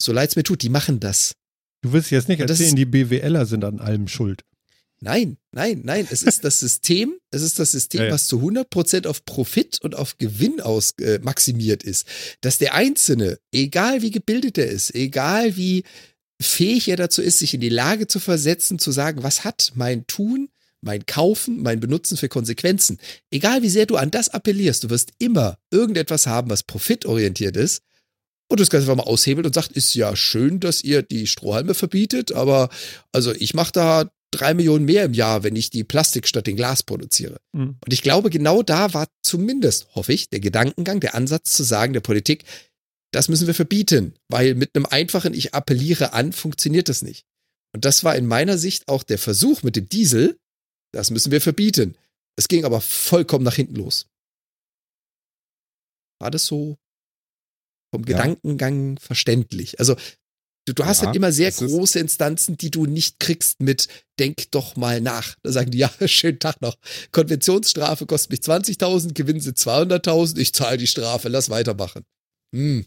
So 0.00 0.12
leid 0.12 0.30
es 0.30 0.36
mir 0.36 0.42
tut, 0.42 0.62
die 0.62 0.70
machen 0.70 1.00
das. 1.00 1.34
Du 1.82 1.92
willst 1.92 2.10
jetzt 2.10 2.28
nicht 2.28 2.40
erzählen, 2.40 2.76
die 2.76 2.86
BWLer 2.86 3.44
sind 3.44 3.64
an 3.64 3.80
allem 3.80 4.08
schuld. 4.08 4.44
Nein, 5.00 5.36
nein, 5.50 5.80
nein. 5.84 6.06
Es 6.08 6.22
ist 6.22 6.44
das 6.44 6.60
System, 6.60 7.16
es 7.32 7.42
ist 7.42 7.58
das 7.58 7.72
System, 7.72 8.02
Ja, 8.02 8.06
ja. 8.06 8.12
was 8.12 8.28
zu 8.28 8.38
100% 8.38 9.08
auf 9.08 9.24
Profit 9.24 9.80
und 9.82 9.96
auf 9.96 10.16
Gewinn 10.16 10.60
aus 10.60 10.92
äh, 11.00 11.18
maximiert 11.20 11.82
ist. 11.82 12.06
Dass 12.40 12.58
der 12.58 12.74
Einzelne, 12.74 13.38
egal 13.50 14.02
wie 14.02 14.12
gebildet 14.12 14.58
er 14.58 14.68
ist, 14.68 14.94
egal 14.94 15.56
wie 15.56 15.82
fähig 16.40 16.88
er 16.88 16.96
dazu 16.96 17.20
ist, 17.20 17.40
sich 17.40 17.52
in 17.52 17.60
die 17.60 17.68
Lage 17.68 18.06
zu 18.06 18.20
versetzen, 18.20 18.78
zu 18.78 18.92
sagen, 18.92 19.24
was 19.24 19.42
hat 19.42 19.72
mein 19.74 20.06
Tun, 20.06 20.50
mein 20.80 21.04
Kaufen, 21.04 21.62
mein 21.62 21.80
Benutzen 21.80 22.16
für 22.16 22.28
Konsequenzen. 22.28 22.98
Egal 23.32 23.62
wie 23.62 23.70
sehr 23.70 23.86
du 23.86 23.96
an 23.96 24.12
das 24.12 24.28
appellierst, 24.28 24.84
du 24.84 24.90
wirst 24.90 25.12
immer 25.18 25.58
irgendetwas 25.72 26.28
haben, 26.28 26.48
was 26.48 26.62
profitorientiert 26.62 27.56
ist. 27.56 27.82
Und 28.52 28.60
das 28.60 28.68
Ganze 28.68 28.90
einfach 28.90 29.02
mal 29.02 29.10
aushebelt 29.10 29.46
und 29.46 29.54
sagt, 29.54 29.72
ist 29.72 29.94
ja 29.94 30.14
schön, 30.14 30.60
dass 30.60 30.84
ihr 30.84 31.00
die 31.00 31.26
Strohhalme 31.26 31.72
verbietet, 31.72 32.32
aber 32.32 32.68
also 33.10 33.32
ich 33.32 33.54
mache 33.54 33.72
da 33.72 34.10
drei 34.30 34.52
Millionen 34.52 34.84
mehr 34.84 35.06
im 35.06 35.14
Jahr, 35.14 35.42
wenn 35.42 35.56
ich 35.56 35.70
die 35.70 35.84
Plastik 35.84 36.28
statt 36.28 36.46
den 36.46 36.56
Glas 36.56 36.82
produziere. 36.82 37.40
Mhm. 37.52 37.78
Und 37.82 37.92
ich 37.94 38.02
glaube, 38.02 38.28
genau 38.28 38.62
da 38.62 38.92
war 38.92 39.08
zumindest, 39.22 39.94
hoffe 39.94 40.12
ich, 40.12 40.28
der 40.28 40.40
Gedankengang, 40.40 41.00
der 41.00 41.14
Ansatz 41.14 41.54
zu 41.54 41.62
sagen, 41.62 41.94
der 41.94 42.02
Politik, 42.02 42.44
das 43.10 43.30
müssen 43.30 43.46
wir 43.46 43.54
verbieten, 43.54 44.12
weil 44.28 44.54
mit 44.54 44.76
einem 44.76 44.84
einfachen 44.84 45.32
Ich 45.32 45.54
appelliere 45.54 46.12
an 46.12 46.34
funktioniert 46.34 46.90
das 46.90 47.00
nicht. 47.00 47.24
Und 47.74 47.86
das 47.86 48.04
war 48.04 48.16
in 48.16 48.26
meiner 48.26 48.58
Sicht 48.58 48.86
auch 48.86 49.02
der 49.02 49.16
Versuch 49.16 49.62
mit 49.62 49.76
dem 49.76 49.88
Diesel, 49.88 50.38
das 50.92 51.10
müssen 51.10 51.32
wir 51.32 51.40
verbieten. 51.40 51.96
Es 52.36 52.48
ging 52.48 52.66
aber 52.66 52.82
vollkommen 52.82 53.46
nach 53.46 53.56
hinten 53.56 53.76
los. 53.76 54.08
War 56.20 56.30
das 56.30 56.44
so 56.44 56.76
vom 57.92 58.02
Ja. 58.02 58.16
Gedankengang 58.16 58.98
verständlich? 58.98 59.78
Also 59.78 59.94
du, 60.64 60.72
du 60.72 60.84
hast 60.84 61.00
Ja, 61.00 61.06
halt 61.06 61.16
immer 61.16 61.30
sehr 61.32 61.50
große 61.52 61.98
Instanzen, 61.98 62.56
die 62.56 62.70
du 62.70 62.86
nicht 62.86 63.20
kriegst 63.20 63.60
mit 63.60 63.88
Denk 64.18 64.50
doch 64.50 64.76
mal 64.76 65.00
nach. 65.00 65.36
Da 65.42 65.52
sagen 65.52 65.70
die, 65.70 65.78
ja, 65.84 65.90
schönen 66.06 66.38
Tag 66.38 66.60
noch. 66.60 66.76
Konventionsstrafe 67.12 68.06
kostet 68.06 68.30
mich 68.30 68.40
20.000, 68.40 69.14
gewinnen 69.14 69.40
sie 69.40 69.52
200.000, 69.52 70.38
ich 70.38 70.52
zahle 70.52 70.78
die 70.78 70.86
Strafe, 70.86 71.28
lass 71.28 71.50
weitermachen. 71.50 72.04
Hm. 72.54 72.86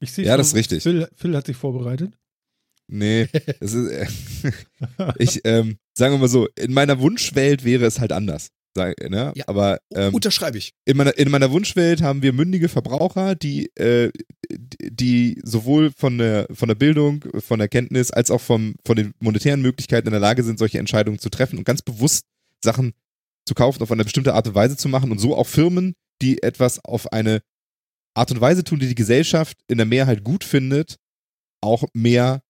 Ich 0.00 0.12
sehe 0.12 0.26
Ja, 0.26 0.36
das 0.36 0.48
ist 0.48 0.54
richtig. 0.54 0.82
Phil, 0.82 1.08
Phil 1.14 1.36
hat 1.36 1.46
sich 1.46 1.56
vorbereitet. 1.56 2.12
Nee, 2.86 3.28
das 3.60 3.72
ist, 3.72 3.90
äh, 3.90 4.06
ich, 5.18 5.40
ähm, 5.44 5.78
sagen 5.96 6.14
wir 6.14 6.18
mal 6.18 6.28
so, 6.28 6.48
in 6.56 6.74
meiner 6.74 7.00
Wunschwelt 7.00 7.64
wäre 7.64 7.86
es 7.86 7.98
halt 7.98 8.12
anders. 8.12 8.48
Sag, 8.76 9.08
ne? 9.08 9.32
Ja. 9.36 9.44
Aber 9.46 9.78
ähm, 9.94 10.12
Unterschreibe 10.14 10.58
ich. 10.58 10.72
in, 10.84 10.96
meiner, 10.96 11.16
in 11.16 11.30
meiner 11.30 11.52
Wunschwelt 11.52 12.02
haben 12.02 12.22
wir 12.22 12.32
mündige 12.32 12.68
Verbraucher, 12.68 13.36
die, 13.36 13.70
äh, 13.76 14.10
die 14.50 15.40
sowohl 15.44 15.92
von 15.96 16.18
der, 16.18 16.48
von 16.52 16.68
der 16.68 16.74
Bildung, 16.74 17.24
von 17.38 17.60
der 17.60 17.68
Kenntnis 17.68 18.10
als 18.10 18.32
auch 18.32 18.40
vom, 18.40 18.74
von 18.84 18.96
den 18.96 19.14
monetären 19.20 19.62
Möglichkeiten 19.62 20.08
in 20.08 20.12
der 20.12 20.20
Lage 20.20 20.42
sind, 20.42 20.58
solche 20.58 20.80
Entscheidungen 20.80 21.20
zu 21.20 21.30
treffen 21.30 21.56
und 21.58 21.64
ganz 21.64 21.82
bewusst 21.82 22.24
Sachen 22.64 22.94
zu 23.46 23.54
kaufen, 23.54 23.82
auf 23.82 23.92
eine 23.92 24.04
bestimmte 24.04 24.34
Art 24.34 24.48
und 24.48 24.54
Weise 24.56 24.76
zu 24.76 24.88
machen 24.88 25.12
und 25.12 25.18
so 25.18 25.36
auch 25.36 25.46
Firmen, 25.46 25.94
die 26.20 26.42
etwas 26.42 26.84
auf 26.84 27.12
eine 27.12 27.42
Art 28.14 28.32
und 28.32 28.40
Weise 28.40 28.64
tun, 28.64 28.80
die 28.80 28.88
die 28.88 28.94
Gesellschaft 28.94 29.58
in 29.68 29.76
der 29.76 29.86
Mehrheit 29.86 30.24
gut 30.24 30.42
findet, 30.42 30.96
auch 31.60 31.84
mehr 31.92 32.42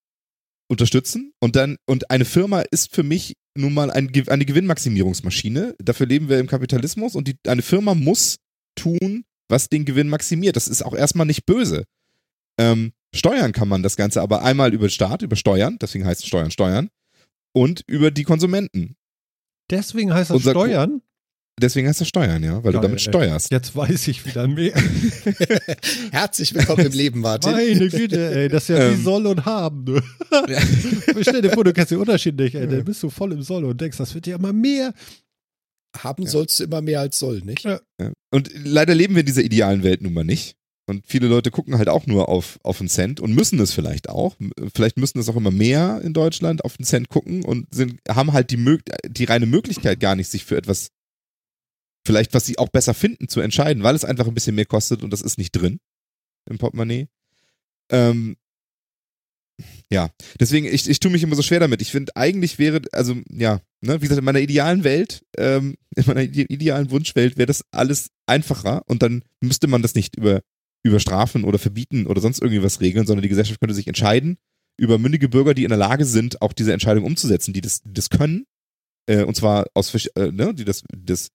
unterstützen. 0.68 1.33
Und 1.41 1.57
dann, 1.57 1.77
und 1.87 2.11
eine 2.11 2.25
Firma 2.25 2.62
ist 2.70 2.95
für 2.95 3.03
mich 3.03 3.35
nun 3.57 3.73
mal 3.75 3.91
ein, 3.91 4.11
eine 4.27 4.45
Gewinnmaximierungsmaschine. 4.45 5.75
Dafür 5.79 6.07
leben 6.07 6.29
wir 6.29 6.39
im 6.39 6.47
Kapitalismus 6.47 7.15
und 7.15 7.29
die, 7.29 7.37
eine 7.47 7.63
Firma 7.63 7.95
muss 7.95 8.37
tun, 8.75 9.25
was 9.49 9.69
den 9.69 9.85
Gewinn 9.85 10.09
maximiert. 10.09 10.57
Das 10.57 10.69
ist 10.69 10.83
auch 10.83 10.95
erstmal 10.95 11.27
nicht 11.27 11.47
böse. 11.47 11.85
Ähm, 12.59 12.93
steuern 13.15 13.53
kann 13.53 13.69
man 13.69 13.83
das 13.83 13.97
Ganze 13.97 14.23
aber 14.23 14.43
einmal 14.43 14.73
über 14.75 14.87
den 14.87 14.91
Staat, 14.91 15.23
über 15.23 15.37
Steuern, 15.37 15.79
deswegen 15.81 16.05
heißt 16.05 16.23
es 16.23 16.27
Steuern, 16.27 16.51
Steuern, 16.51 16.89
und 17.53 17.83
über 17.87 18.11
die 18.11 18.25
Konsumenten. 18.25 18.97
Deswegen 19.71 20.13
heißt 20.13 20.31
Ko- 20.31 20.39
Steuern. 20.39 21.03
Deswegen 21.61 21.87
heißt 21.87 22.01
es 22.01 22.09
Steuern, 22.09 22.43
ja, 22.43 22.57
weil 22.65 22.73
du 22.73 22.79
Geil, 22.79 22.83
damit 22.83 22.99
ey. 22.99 23.05
steuerst. 23.11 23.51
Jetzt 23.53 23.77
weiß 23.77 24.09
ich 24.09 24.27
wieder 24.27 24.49
mehr. 24.49 24.75
Herzlich 26.11 26.53
willkommen 26.53 26.87
im 26.87 26.93
Leben, 26.93 27.21
Martin. 27.21 27.53
Meine 27.53 27.89
Güte, 27.89 28.35
ey, 28.35 28.49
das 28.49 28.65
ist 28.65 28.77
ja 28.77 28.91
wie 28.91 28.95
Ähm. 28.95 29.03
soll 29.05 29.27
und 29.29 29.45
haben. 29.45 29.85
Ne? 29.85 30.03
Stell 31.21 31.43
dir 31.43 31.51
vor, 31.51 31.63
du 31.63 31.73
kennst 31.73 31.93
den 31.93 31.99
Unterschied 31.99 32.37
nicht, 32.37 32.57
ey. 32.57 32.67
Dann 32.67 32.85
bist 32.85 33.03
du 33.05 33.09
voll 33.11 33.33
im 33.33 33.43
Soll 33.43 33.65
und 33.65 33.81
denkst, 33.81 33.99
das 33.99 34.15
wird 34.15 34.27
ja 34.27 34.35
immer 34.37 34.53
mehr. 34.53 34.93
Haben 35.97 36.27
sollst 36.27 36.59
du 36.59 36.65
immer 36.65 36.83
mehr 36.83 36.99
als 36.99 37.21
soll, 37.21 37.41
nicht? 37.43 37.63
Ja. 37.63 37.79
Ja. 38.01 38.11
Und 38.33 38.51
leider 38.65 38.97
leben 38.97 39.15
wir 39.15 39.21
in 39.21 39.27
dieser 39.27 39.43
idealen 39.43 39.85
Welt 39.85 40.03
nun 40.03 40.13
mal 40.13 40.25
nicht. 40.25 40.57
Und 40.87 41.05
viele 41.07 41.29
Leute 41.29 41.53
gucken 41.53 41.79
halt 41.79 41.89
auch 41.89 42.07
nur 42.07 42.29
auf, 42.29 42.59
auf 42.65 42.81
einen 42.81 42.89
Cent 42.89 43.21
und 43.21 43.33
müssen 43.33 43.61
es 43.61 43.73
vielleicht 43.73 44.09
auch. 44.09 44.37
Vielleicht 44.75 44.99
müssen 44.99 45.19
es 45.21 45.29
auch 45.29 45.37
immer 45.37 45.53
mehr 45.53 46.01
in 46.03 46.13
Deutschland 46.13 46.65
auf 46.65 46.75
einen 46.79 46.85
Cent 46.85 47.09
gucken 47.09 47.45
und 47.45 47.73
sind, 47.73 48.01
haben 48.09 48.33
halt 48.33 48.51
die, 48.51 48.79
die 49.07 49.25
reine 49.25 49.47
Möglichkeit 49.47 50.01
gar 50.01 50.17
nicht, 50.17 50.31
sich 50.31 50.45
für 50.45 50.57
etwas, 50.57 50.89
vielleicht 52.07 52.35
was 52.35 52.47
sie 52.47 52.59
auch 52.59 52.69
besser 52.69 52.95
finden, 52.95 53.29
zu 53.29 53.41
entscheiden, 53.41 53.83
weil 53.83 53.95
es 53.95 54.05
einfach 54.05 54.27
ein 54.27 54.35
bisschen 54.35 54.55
mehr 54.55 54.67
kostet 54.67 55.03
und 55.03 55.11
das 55.11 55.23
ist 55.23 55.39
nicht 55.39 55.53
drin 55.53 55.81
im 56.49 56.59
Portemonnaie. 56.59 57.09
Ähm, 57.91 58.37
ja, 59.91 60.11
deswegen, 60.41 60.67
ich, 60.67 60.89
ich 60.89 61.01
tue 61.01 61.13
mich 61.13 61.23
immer 61.23 61.37
so 61.37 61.43
schwer 61.43 61.61
damit. 61.61 61.81
Ich 61.81 61.93
finde, 61.93 62.17
eigentlich 62.17 62.59
wäre, 62.59 62.83
also, 62.93 63.17
ja, 63.31 63.61
ne, 63.81 64.01
wie 64.01 64.07
gesagt, 64.07 64.19
in 64.19 64.25
meiner 64.25 64.41
idealen 64.41 64.83
Welt, 64.83 65.25
ähm, 65.37 65.77
in 65.97 66.05
meiner 66.07 66.23
ide 66.23 66.43
idealen 66.43 66.91
Wunschwelt 66.91 67.37
wäre 67.37 67.47
das 67.47 67.65
alles 67.71 68.11
einfacher 68.27 68.83
und 68.87 69.03
dann 69.03 69.23
müsste 69.41 69.69
man 69.69 69.83
das 69.83 69.95
nicht 69.95 70.17
über, 70.17 70.41
über 70.83 71.01
Strafen 71.01 71.45
oder 71.45 71.59
verbieten 71.59 72.07
oder 72.07 72.21
sonst 72.21 72.41
irgendwie 72.43 72.63
was 72.63 72.81
regeln, 72.81 73.07
sondern 73.07 73.23
die 73.23 73.29
Gesellschaft 73.29 73.61
könnte 73.61 73.75
sich 73.75 73.87
entscheiden 73.87 74.39
über 74.77 74.99
mündige 74.99 75.29
Bürger, 75.29 75.55
die 75.55 75.63
in 75.63 75.69
der 75.69 75.79
Lage 75.79 76.05
sind, 76.05 76.43
auch 76.43 76.53
diese 76.53 76.73
Entscheidung 76.73 77.05
umzusetzen, 77.05 77.53
die 77.53 77.61
das, 77.61 77.83
die 77.83 77.93
das 77.93 78.11
können, 78.11 78.45
äh, 79.07 79.23
und 79.23 79.37
zwar 79.37 79.67
aus, 79.75 79.95
äh, 79.95 80.33
ne, 80.33 80.53
die 80.53 80.65
das, 80.65 80.83
das, 80.97 81.29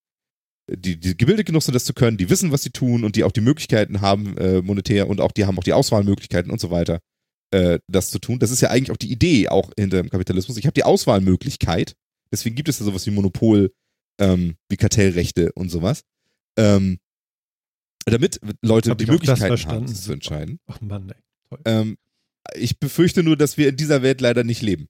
die, 0.76 1.00
die 1.00 1.18
gebildet 1.18 1.46
genug 1.46 1.64
sind, 1.64 1.74
das 1.74 1.86
zu 1.86 1.94
können, 1.94 2.18
die 2.18 2.30
wissen, 2.30 2.52
was 2.52 2.64
sie 2.64 2.70
tun 2.70 3.04
und 3.04 3.16
die 3.16 3.24
auch 3.24 3.32
die 3.32 3.42
Möglichkeiten 3.42 4.02
haben, 4.02 4.38
äh, 4.38 4.62
monetär 4.62 5.08
und 5.10 5.22
auch 5.22 5.32
die 5.32 5.46
haben 5.46 5.58
auch 5.58 5.64
die 5.64 5.74
Auswahlmöglichkeiten 5.74 6.52
und 6.52 6.60
so 6.60 6.72
weiter, 6.72 7.00
äh, 7.52 7.80
das 7.88 8.10
zu 8.10 8.20
tun. 8.20 8.40
Das 8.40 8.52
ist 8.52 8.62
ja 8.62 8.70
eigentlich 8.70 8.92
auch 8.92 8.98
die 8.98 9.12
Idee 9.12 9.50
auch 9.50 9.72
hinter 9.78 9.98
dem 9.98 10.10
Kapitalismus. 10.10 10.58
Ich 10.58 10.66
habe 10.66 10.74
die 10.74 10.84
Auswahlmöglichkeit, 10.84 11.96
deswegen 12.32 12.56
gibt 12.56 12.70
es 12.70 12.80
ja 12.80 12.86
sowas 12.86 13.06
wie 13.06 13.12
Monopol, 13.12 13.72
ähm, 14.20 14.56
wie 14.70 14.78
Kartellrechte 14.78 15.52
und 15.54 15.70
sowas. 15.70 16.04
Ähm, 16.58 17.00
damit 18.06 18.40
Leute 18.62 18.96
die 18.96 19.06
Möglichkeiten 19.06 19.66
haben, 19.66 19.88
das 19.88 20.04
zu 20.04 20.14
entscheiden. 20.14 20.60
Ach 20.68 20.82
Mann, 20.82 21.10
ey. 21.10 21.58
Ähm, 21.66 21.98
ich 22.56 22.80
befürchte 22.80 23.24
nur, 23.24 23.38
dass 23.38 23.58
wir 23.58 23.70
in 23.70 23.78
dieser 23.78 24.02
Welt 24.02 24.22
leider 24.22 24.44
nicht 24.44 24.62
leben. 24.62 24.88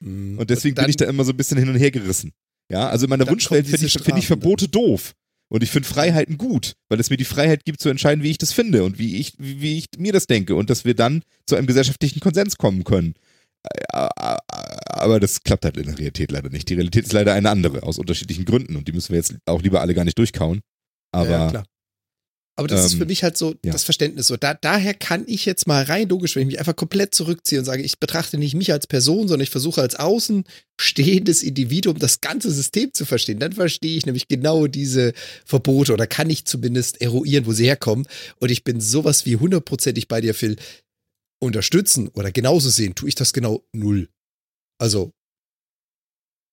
Mhm. 0.00 0.38
Und 0.38 0.50
deswegen 0.50 0.74
dann, 0.74 0.84
bin 0.84 0.90
ich 0.90 0.96
da 0.96 1.06
immer 1.06 1.24
so 1.24 1.32
ein 1.32 1.36
bisschen 1.36 1.58
hin 1.58 1.68
und 1.68 1.76
her 1.76 1.90
gerissen. 1.90 2.32
Ja, 2.70 2.88
also 2.88 3.06
in 3.06 3.10
meiner 3.10 3.24
Dann 3.24 3.32
Wunschwelt 3.34 3.66
finde 3.66 3.86
ich, 3.86 3.92
finde 3.92 4.18
ich 4.18 4.26
Strafen 4.26 4.40
Verbote 4.40 4.68
doof. 4.68 5.14
Und 5.50 5.62
ich 5.62 5.70
finde 5.70 5.88
Freiheiten 5.88 6.36
gut, 6.36 6.74
weil 6.90 7.00
es 7.00 7.08
mir 7.08 7.16
die 7.16 7.24
Freiheit 7.24 7.64
gibt 7.64 7.80
zu 7.80 7.88
entscheiden, 7.88 8.22
wie 8.22 8.30
ich 8.30 8.36
das 8.36 8.52
finde 8.52 8.84
und 8.84 8.98
wie 8.98 9.16
ich, 9.16 9.32
wie 9.38 9.78
ich 9.78 9.86
mir 9.96 10.12
das 10.12 10.26
denke 10.26 10.54
und 10.54 10.68
dass 10.68 10.84
wir 10.84 10.94
dann 10.94 11.22
zu 11.46 11.56
einem 11.56 11.66
gesellschaftlichen 11.66 12.20
Konsens 12.20 12.58
kommen 12.58 12.84
können. 12.84 13.14
Aber 13.90 15.20
das 15.20 15.42
klappt 15.42 15.64
halt 15.64 15.78
in 15.78 15.84
der 15.84 15.98
Realität 15.98 16.30
leider 16.30 16.50
nicht. 16.50 16.68
Die 16.68 16.74
Realität 16.74 17.04
ist 17.04 17.12
leider 17.12 17.32
eine 17.32 17.48
andere, 17.48 17.82
aus 17.82 17.98
unterschiedlichen 17.98 18.44
Gründen 18.44 18.76
und 18.76 18.88
die 18.88 18.92
müssen 18.92 19.10
wir 19.10 19.16
jetzt 19.16 19.36
auch 19.46 19.62
lieber 19.62 19.80
alle 19.80 19.94
gar 19.94 20.04
nicht 20.04 20.18
durchkauen. 20.18 20.60
Aber 21.12 21.30
ja. 21.30 21.62
Aber 22.58 22.66
das 22.66 22.84
ist 22.86 22.94
ähm, 22.94 22.98
für 22.98 23.06
mich 23.06 23.22
halt 23.22 23.36
so 23.36 23.54
ja. 23.64 23.70
das 23.70 23.84
Verständnis. 23.84 24.26
So, 24.26 24.36
da, 24.36 24.52
daher 24.52 24.92
kann 24.92 25.22
ich 25.28 25.44
jetzt 25.44 25.68
mal 25.68 25.84
rein 25.84 26.08
logisch, 26.08 26.34
wenn 26.34 26.42
ich 26.42 26.48
mich 26.48 26.58
einfach 26.58 26.74
komplett 26.74 27.14
zurückziehe 27.14 27.60
und 27.60 27.64
sage, 27.64 27.82
ich 27.82 28.00
betrachte 28.00 28.36
nicht 28.36 28.54
mich 28.54 28.72
als 28.72 28.88
Person, 28.88 29.28
sondern 29.28 29.44
ich 29.44 29.50
versuche 29.50 29.80
als 29.80 29.94
außenstehendes 29.94 31.44
Individuum 31.44 32.00
das 32.00 32.20
ganze 32.20 32.50
System 32.50 32.92
zu 32.92 33.04
verstehen. 33.04 33.38
Dann 33.38 33.52
verstehe 33.52 33.96
ich 33.96 34.06
nämlich 34.06 34.26
genau 34.26 34.66
diese 34.66 35.12
Verbote 35.44 35.92
oder 35.92 36.08
kann 36.08 36.28
ich 36.30 36.46
zumindest 36.46 37.00
eruieren, 37.00 37.46
wo 37.46 37.52
sie 37.52 37.66
herkommen. 37.66 38.08
Und 38.40 38.50
ich 38.50 38.64
bin 38.64 38.80
sowas 38.80 39.24
wie 39.24 39.36
hundertprozentig 39.36 40.08
bei 40.08 40.20
dir, 40.20 40.34
Phil. 40.34 40.56
Unterstützen 41.40 42.08
oder 42.08 42.32
genauso 42.32 42.70
sehen, 42.70 42.96
tue 42.96 43.08
ich 43.08 43.14
das 43.14 43.32
genau 43.32 43.64
null. 43.72 44.08
Also, 44.80 45.12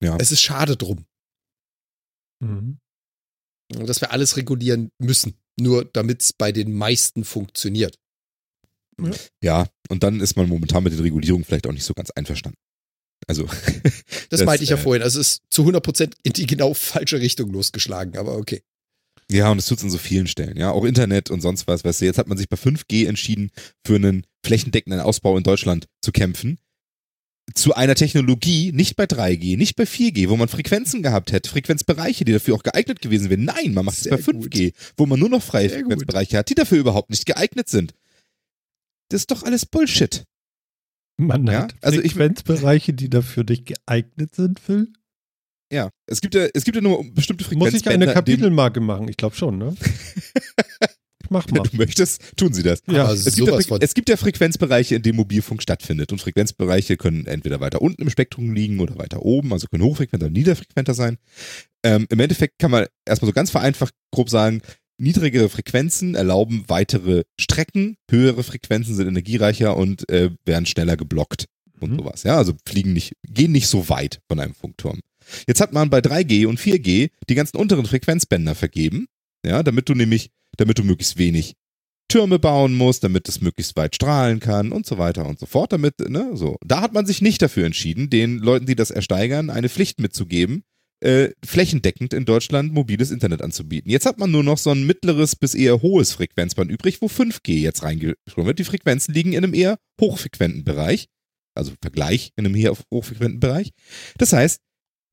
Ja. 0.04 0.18
es 0.20 0.32
ist 0.32 0.42
schade 0.42 0.78
drum, 0.78 1.08
Mhm. 2.44 2.78
dass 3.88 4.02
wir 4.02 4.12
alles 4.12 4.38
regulieren 4.38 4.92
müssen. 5.00 5.34
Nur 5.60 5.86
damit 5.86 6.22
es 6.22 6.34
bei 6.34 6.52
den 6.52 6.74
meisten 6.74 7.24
funktioniert. 7.24 7.98
ja, 9.42 9.68
und 9.90 10.04
dann 10.04 10.22
ist 10.22 10.38
man 10.38 10.48
momentan 10.48 10.84
mit 10.84 10.94
den 10.94 11.02
Regulierungen 11.02 11.46
vielleicht 11.46 11.68
auch 11.68 11.74
nicht 11.74 11.84
so 11.84 11.94
ganz 11.94 12.12
einverstanden. 12.12 12.58
Also, 13.28 13.46
Das, 14.30 14.40
Das, 14.40 14.46
meinte 14.46 14.64
ich 14.64 14.70
ja 14.70 14.78
äh, 14.78 14.80
vorhin. 14.80 15.04
Also 15.04 15.20
es 15.20 15.34
ist 15.34 15.44
zu 15.50 15.64
100% 15.64 16.14
in 16.24 16.34
die 16.34 16.46
genau 16.46 16.74
falsche 16.74 17.20
Richtung 17.20 17.52
losgeschlagen, 17.52 18.18
aber 18.18 18.38
okay. 18.38 18.62
Ja, 19.32 19.52
und 19.52 19.58
es 19.58 19.66
tut's 19.66 19.84
an 19.84 19.90
so 19.90 19.98
vielen 19.98 20.28
Stellen, 20.28 20.58
ja. 20.58 20.72
Auch 20.72 20.86
Internet 20.86 21.32
und 21.32 21.42
sonst 21.42 21.68
was, 21.68 21.84
weißt 21.84 22.02
du, 22.02 22.06
jetzt 22.06 22.18
hat 22.18 22.28
man 22.28 22.38
sich 22.38 22.48
bei 22.48 22.58
5G 22.58 23.08
entschieden, 23.08 23.50
für 23.86 23.96
einen 23.96 24.26
flächendeckenden 24.46 25.00
Ausbau 25.00 25.38
in 25.38 25.44
Deutschland 25.44 25.88
zu 26.02 26.12
kämpfen. 26.12 26.60
Zu 27.54 27.76
einer 27.76 27.94
Technologie, 27.96 28.72
nicht 28.72 28.96
bei 28.96 29.04
3G, 29.06 29.56
nicht 29.56 29.76
bei 29.76 29.84
4G, 29.84 30.30
wo 30.30 30.36
man 30.36 30.48
Frequenzen 30.48 31.04
gehabt 31.04 31.32
hätte, 31.32 31.50
Frequenzbereiche, 31.50 32.26
die 32.26 32.34
dafür 32.34 32.56
auch 32.56 32.64
geeignet 32.64 33.02
gewesen 33.02 33.30
wären. 33.30 33.46
Nein, 33.46 33.74
man 33.74 33.86
macht 33.86 34.00
es 34.00 34.10
bei 34.10 34.18
5G, 34.18 34.74
wo 34.98 35.06
man 35.06 35.20
nur 35.20 35.30
noch 35.30 35.44
freie 35.44 35.70
Sehr 35.70 35.84
gut. 35.84 35.92
Frequenzbereiche 35.94 36.38
hat, 36.40 36.50
die 36.50 36.56
dafür 36.56 36.80
überhaupt 36.80 37.12
nicht 37.12 37.26
geeignet 37.26 37.70
sind. 37.70 37.94
Das 39.10 39.22
ist 39.22 39.32
doch 39.32 39.44
alles 39.44 39.66
Bullshit. 39.68 40.24
Man 41.18 41.46
Ja, 41.46 41.62
hat 41.64 41.76
also 41.82 42.02
ich- 42.02 42.14
Frequenzbereiche, 42.14 42.94
die 42.94 43.10
dafür 43.10 43.46
nicht 43.48 43.68
geeignet 43.68 44.34
sind, 44.36 44.60
Phil. 44.60 44.92
Ja, 45.72 45.90
es 46.08 46.22
gibt 46.22 46.34
ja, 46.36 46.48
es 46.54 46.64
gibt 46.64 46.76
ja 46.76 46.82
nur 46.82 47.04
bestimmte 47.14 47.44
Muss 47.56 47.68
ich 47.70 47.84
Frequenzbänder. 47.84 48.06
eine 48.08 48.14
Kapitelmarke 48.14 48.80
machen? 48.82 49.08
Ich 49.08 49.18
glaube 49.18 49.36
schon, 49.36 49.58
ne? 49.60 49.76
Mach 51.40 51.48
mal. 51.52 51.58
Wenn 51.64 51.72
du 51.72 51.78
möchtest, 51.78 52.22
tun 52.38 52.54
sie 52.54 52.64
das. 52.64 52.82
Ja, 52.88 53.04
aber 53.06 53.14
Es 53.14 53.26
gibt, 53.26 53.38
ja, 53.38 53.46
sowas 53.46 53.66
Fre- 53.66 53.70
von. 53.70 53.82
es 53.82 53.94
gibt 53.94 54.10
ja 54.10 54.18
Frequenzbereiche, 54.18 54.96
in 54.96 55.02
denen 55.02 55.18
Mobilfunk 55.18 55.62
stattfindet. 55.62 56.12
Und 56.12 56.20
Frequenzbereiche 56.20 56.98
können 56.98 57.26
entweder 57.26 57.60
weiter 57.60 57.82
unten 57.82 58.02
im 58.02 58.10
Spektrum 58.10 58.54
liegen 58.54 58.80
oder 58.80 58.98
weiter 58.98 59.22
oben, 59.24 59.52
also 59.54 59.68
können 59.68 59.84
hochfrequenter 59.84 60.26
oder 60.28 60.34
niederfrequenter 60.34 60.94
sein. 60.94 61.18
Ähm, 61.84 62.08
Im 62.10 62.20
Endeffekt 62.20 62.60
kann 62.60 62.72
man 62.72 62.86
erstmal 63.06 63.28
so 63.30 63.34
ganz 63.34 63.52
vereinfacht 63.52 63.94
grob 64.12 64.30
sagen, 64.30 64.62
niedrigere 64.98 65.50
Frequenzen 65.50 66.16
erlauben 66.16 66.64
weitere 66.68 67.24
Strecken, 67.40 67.98
höhere 68.10 68.44
Frequenzen 68.44 68.96
sind 68.96 69.08
energiereicher 69.08 69.76
und 69.76 70.08
äh, 70.10 70.32
werden 70.46 70.66
schneller 70.66 70.96
geblockt 70.98 71.46
und 71.82 71.92
Mhm. 71.92 71.98
sowas. 71.98 72.24
Ja, 72.24 72.38
also 72.38 72.54
fliegen 72.66 72.94
nicht, 72.94 73.14
gehen 73.28 73.52
nicht 73.52 73.68
so 73.68 73.90
weit 73.90 74.20
von 74.30 74.40
einem 74.40 74.56
Funkturm. 74.56 75.02
Jetzt 75.48 75.60
hat 75.60 75.74
man 75.74 75.90
bei 75.90 76.00
3G 76.00 76.46
und 76.48 76.60
4G 76.60 77.10
die 77.30 77.36
ganzen 77.36 77.58
unteren 77.58 77.86
Frequenzbänder 77.86 78.56
vergeben, 78.56 79.08
ja, 79.46 79.62
damit 79.64 79.90
du 79.90 79.96
nämlich, 79.96 80.30
damit 80.58 80.80
du 80.80 80.84
möglichst 80.84 81.18
wenig 81.18 81.54
Türme 82.08 82.40
bauen 82.40 82.76
musst, 82.76 83.04
damit 83.04 83.28
es 83.28 83.42
möglichst 83.42 83.76
weit 83.76 83.96
strahlen 83.96 84.40
kann 84.40 84.72
und 84.72 84.86
so 84.86 84.98
weiter 84.98 85.26
und 85.26 85.40
so 85.40 85.46
fort. 85.46 85.74
Damit, 85.74 86.00
ne, 86.00 86.32
so. 86.36 86.58
Da 86.66 86.82
hat 86.82 86.94
man 86.94 87.06
sich 87.06 87.22
nicht 87.22 87.42
dafür 87.42 87.66
entschieden, 87.66 88.10
den 88.10 88.38
Leuten, 88.38 88.66
die 88.66 88.76
das 88.76 88.92
ersteigern, 88.92 89.50
eine 89.50 89.70
Pflicht 89.70 90.00
mitzugeben, 90.00 90.64
äh, 91.02 91.32
flächendeckend 91.44 92.14
in 92.14 92.26
Deutschland 92.26 92.74
mobiles 92.74 93.12
Internet 93.12 93.42
anzubieten. 93.42 93.92
Jetzt 93.92 94.06
hat 94.06 94.20
man 94.20 94.32
nur 94.32 94.44
noch 94.44 94.58
so 94.58 94.72
ein 94.72 94.86
mittleres 94.86 95.36
bis 95.36 95.56
eher 95.56 95.82
hohes 95.82 96.14
Frequenzband 96.14 96.72
übrig, 96.72 97.02
wo 97.02 97.08
5G 97.08 97.60
jetzt 97.60 97.84
reingeschoben 97.84 98.46
wird. 98.46 98.60
Die 98.60 98.64
Frequenzen 98.64 99.14
liegen 99.14 99.34
in 99.34 99.44
einem 99.44 99.54
eher 99.54 99.78
hochfrequenten 100.00 100.64
Bereich, 100.64 101.08
also 101.56 101.74
Vergleich 101.82 102.32
in 102.36 102.46
einem 102.46 102.56
eher 102.56 102.76
hochfrequenten 102.94 103.40
Bereich. 103.40 103.72
Das 104.18 104.32
heißt, 104.32 104.62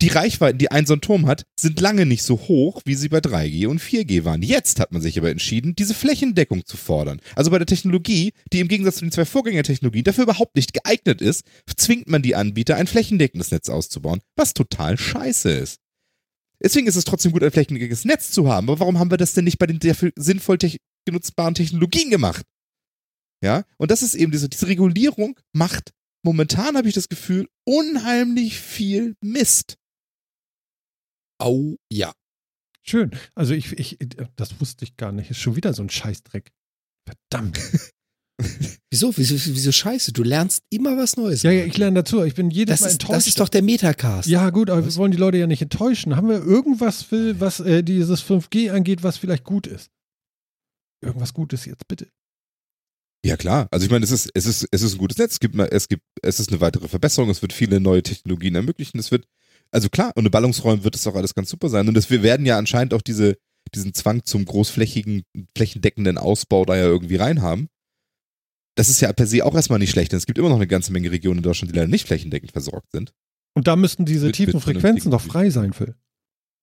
die 0.02 0.08
Reichweiten, 0.08 0.58
die 0.58 0.70
ein 0.70 0.84
so 0.84 0.94
ein 0.94 1.00
Turm 1.00 1.26
hat, 1.26 1.46
sind 1.58 1.80
lange 1.80 2.06
nicht 2.06 2.24
so 2.24 2.36
hoch, 2.36 2.82
wie 2.84 2.96
sie 2.96 3.08
bei 3.08 3.18
3G 3.18 3.68
und 3.68 3.80
4G 3.80 4.24
waren. 4.24 4.42
Jetzt 4.42 4.80
hat 4.80 4.92
man 4.92 5.00
sich 5.00 5.16
aber 5.16 5.30
entschieden, 5.30 5.76
diese 5.76 5.94
Flächendeckung 5.94 6.66
zu 6.66 6.76
fordern. 6.76 7.20
Also 7.36 7.52
bei 7.52 7.58
der 7.58 7.66
Technologie, 7.66 8.32
die 8.52 8.58
im 8.58 8.68
Gegensatz 8.68 8.96
zu 8.96 9.04
den 9.04 9.12
zwei 9.12 9.24
Vorgängertechnologien 9.24 10.04
dafür 10.04 10.24
überhaupt 10.24 10.56
nicht 10.56 10.74
geeignet 10.74 11.22
ist, 11.22 11.44
zwingt 11.76 12.08
man 12.08 12.20
die 12.20 12.34
Anbieter, 12.34 12.76
ein 12.76 12.88
flächendeckendes 12.88 13.52
Netz 13.52 13.68
auszubauen, 13.68 14.20
was 14.34 14.54
total 14.54 14.98
scheiße 14.98 15.50
ist. 15.50 15.78
Deswegen 16.60 16.88
ist 16.88 16.96
es 16.96 17.04
trotzdem 17.04 17.30
gut, 17.30 17.44
ein 17.44 17.52
flächendeckendes 17.52 18.04
Netz 18.04 18.32
zu 18.32 18.52
haben. 18.52 18.68
Aber 18.68 18.80
warum 18.80 18.98
haben 18.98 19.10
wir 19.10 19.18
das 19.18 19.34
denn 19.34 19.44
nicht 19.44 19.58
bei 19.58 19.66
den 19.66 19.78
dafür 19.78 20.12
sinnvoll 20.16 20.58
te 20.58 20.76
genutzbaren 21.04 21.54
Technologien 21.54 22.10
gemacht? 22.10 22.44
Ja, 23.42 23.64
und 23.76 23.90
das 23.90 24.02
ist 24.02 24.14
eben 24.14 24.32
diese, 24.32 24.48
diese 24.48 24.68
Regulierung 24.68 25.38
macht 25.52 25.92
momentan, 26.24 26.76
habe 26.76 26.88
ich 26.88 26.94
das 26.94 27.08
Gefühl, 27.08 27.48
unheimlich 27.64 28.58
viel 28.58 29.16
Mist. 29.20 29.76
Au, 31.42 31.76
ja. 31.90 32.12
Schön. 32.84 33.10
Also 33.34 33.54
ich, 33.54 33.72
ich, 33.78 33.98
das 34.36 34.60
wusste 34.60 34.84
ich 34.84 34.96
gar 34.96 35.12
nicht. 35.12 35.30
Ist 35.30 35.38
schon 35.38 35.56
wieder 35.56 35.72
so 35.72 35.82
ein 35.82 35.90
Scheißdreck. 35.90 36.52
Verdammt. 37.06 37.58
Wieso? 38.90 39.16
Wieso, 39.16 39.34
wieso 39.34 39.72
scheiße? 39.72 40.12
Du 40.12 40.22
lernst 40.22 40.64
immer 40.68 40.96
was 40.96 41.16
Neues. 41.16 41.42
Ja, 41.42 41.50
ja, 41.50 41.64
ich 41.64 41.78
lerne 41.78 42.02
dazu. 42.02 42.24
Ich 42.24 42.34
bin 42.34 42.50
jedes 42.50 42.74
das 42.74 42.80
Mal 42.80 42.86
ist, 42.88 42.92
enttäuscht. 42.94 43.12
das 43.14 43.26
ist 43.26 43.40
doch 43.40 43.48
der 43.48 43.62
Metacast. 43.62 44.28
ja, 44.28 44.50
gut, 44.50 44.68
aber 44.68 44.84
wir 44.84 44.94
wollen 44.96 45.12
die 45.12 45.18
Leute 45.18 45.38
ja 45.38 45.46
nicht 45.46 45.62
enttäuschen. 45.62 46.16
Haben 46.16 46.28
wir 46.28 46.42
irgendwas, 46.42 47.02
Phil, 47.02 47.38
was 47.40 47.60
äh, 47.60 47.82
dieses 47.82 48.22
5G 48.22 48.70
angeht, 48.70 49.02
was 49.02 49.16
vielleicht 49.16 49.44
gut 49.44 49.66
ist? 49.66 49.90
Irgendwas 51.00 51.34
Gutes 51.34 51.64
jetzt, 51.64 51.86
bitte. 51.88 52.08
Ja 53.24 53.36
klar, 53.36 53.68
also 53.70 53.84
ich 53.84 53.90
meine, 53.90 54.04
es 54.04 54.10
ist, 54.10 54.30
es 54.34 54.46
ist, 54.46 54.66
es 54.72 54.82
ist 54.82 54.94
ein 54.94 54.98
gutes 54.98 55.16
Netz, 55.16 55.34
es 55.34 55.40
gibt, 55.40 55.56
es 55.56 55.88
gibt, 55.88 56.02
es 56.22 56.40
ist 56.40 56.50
eine 56.50 56.60
weitere 56.60 56.88
Verbesserung, 56.88 57.30
es 57.30 57.40
wird 57.40 57.52
viele 57.52 57.78
neue 57.78 58.02
Technologien 58.02 58.56
ermöglichen, 58.56 58.98
es 58.98 59.12
wird, 59.12 59.26
also 59.72 59.88
klar, 59.88 60.12
und 60.16 60.24
in 60.24 60.30
Ballungsräumen 60.30 60.84
wird 60.84 60.94
es 60.94 61.06
auch 61.06 61.14
alles 61.16 61.34
ganz 61.34 61.50
super 61.50 61.68
sein. 61.68 61.88
Und 61.88 61.94
das, 61.94 62.10
wir 62.10 62.22
werden 62.22 62.46
ja 62.46 62.58
anscheinend 62.58 62.94
auch 62.94 63.02
diese, 63.02 63.36
diesen 63.74 63.94
Zwang 63.94 64.24
zum 64.24 64.44
großflächigen, 64.44 65.22
flächendeckenden 65.56 66.18
Ausbau 66.18 66.64
da 66.64 66.76
ja 66.76 66.84
irgendwie 66.84 67.16
reinhaben. 67.16 67.68
Das 68.76 68.88
ist 68.88 69.00
ja 69.00 69.12
per 69.12 69.26
se 69.26 69.44
auch 69.44 69.54
erstmal 69.54 69.78
nicht 69.78 69.90
schlecht, 69.90 70.12
denn 70.12 70.18
es 70.18 70.26
gibt 70.26 70.38
immer 70.38 70.48
noch 70.48 70.56
eine 70.56 70.66
ganze 70.66 70.92
Menge 70.92 71.10
Regionen 71.10 71.38
in 71.38 71.42
Deutschland, 71.42 71.72
die 71.72 71.76
leider 71.76 71.88
nicht 71.88 72.06
flächendeckend 72.06 72.52
versorgt 72.52 72.90
sind. 72.92 73.12
Und 73.54 73.66
da 73.66 73.76
müssten 73.76 74.04
diese 74.06 74.26
Mit- 74.26 74.36
tiefen 74.36 74.54
mit 74.54 74.62
Frequenzen 74.62 75.10
doch 75.10 75.20
frei 75.20 75.50
sein, 75.50 75.72
Phil. 75.72 75.94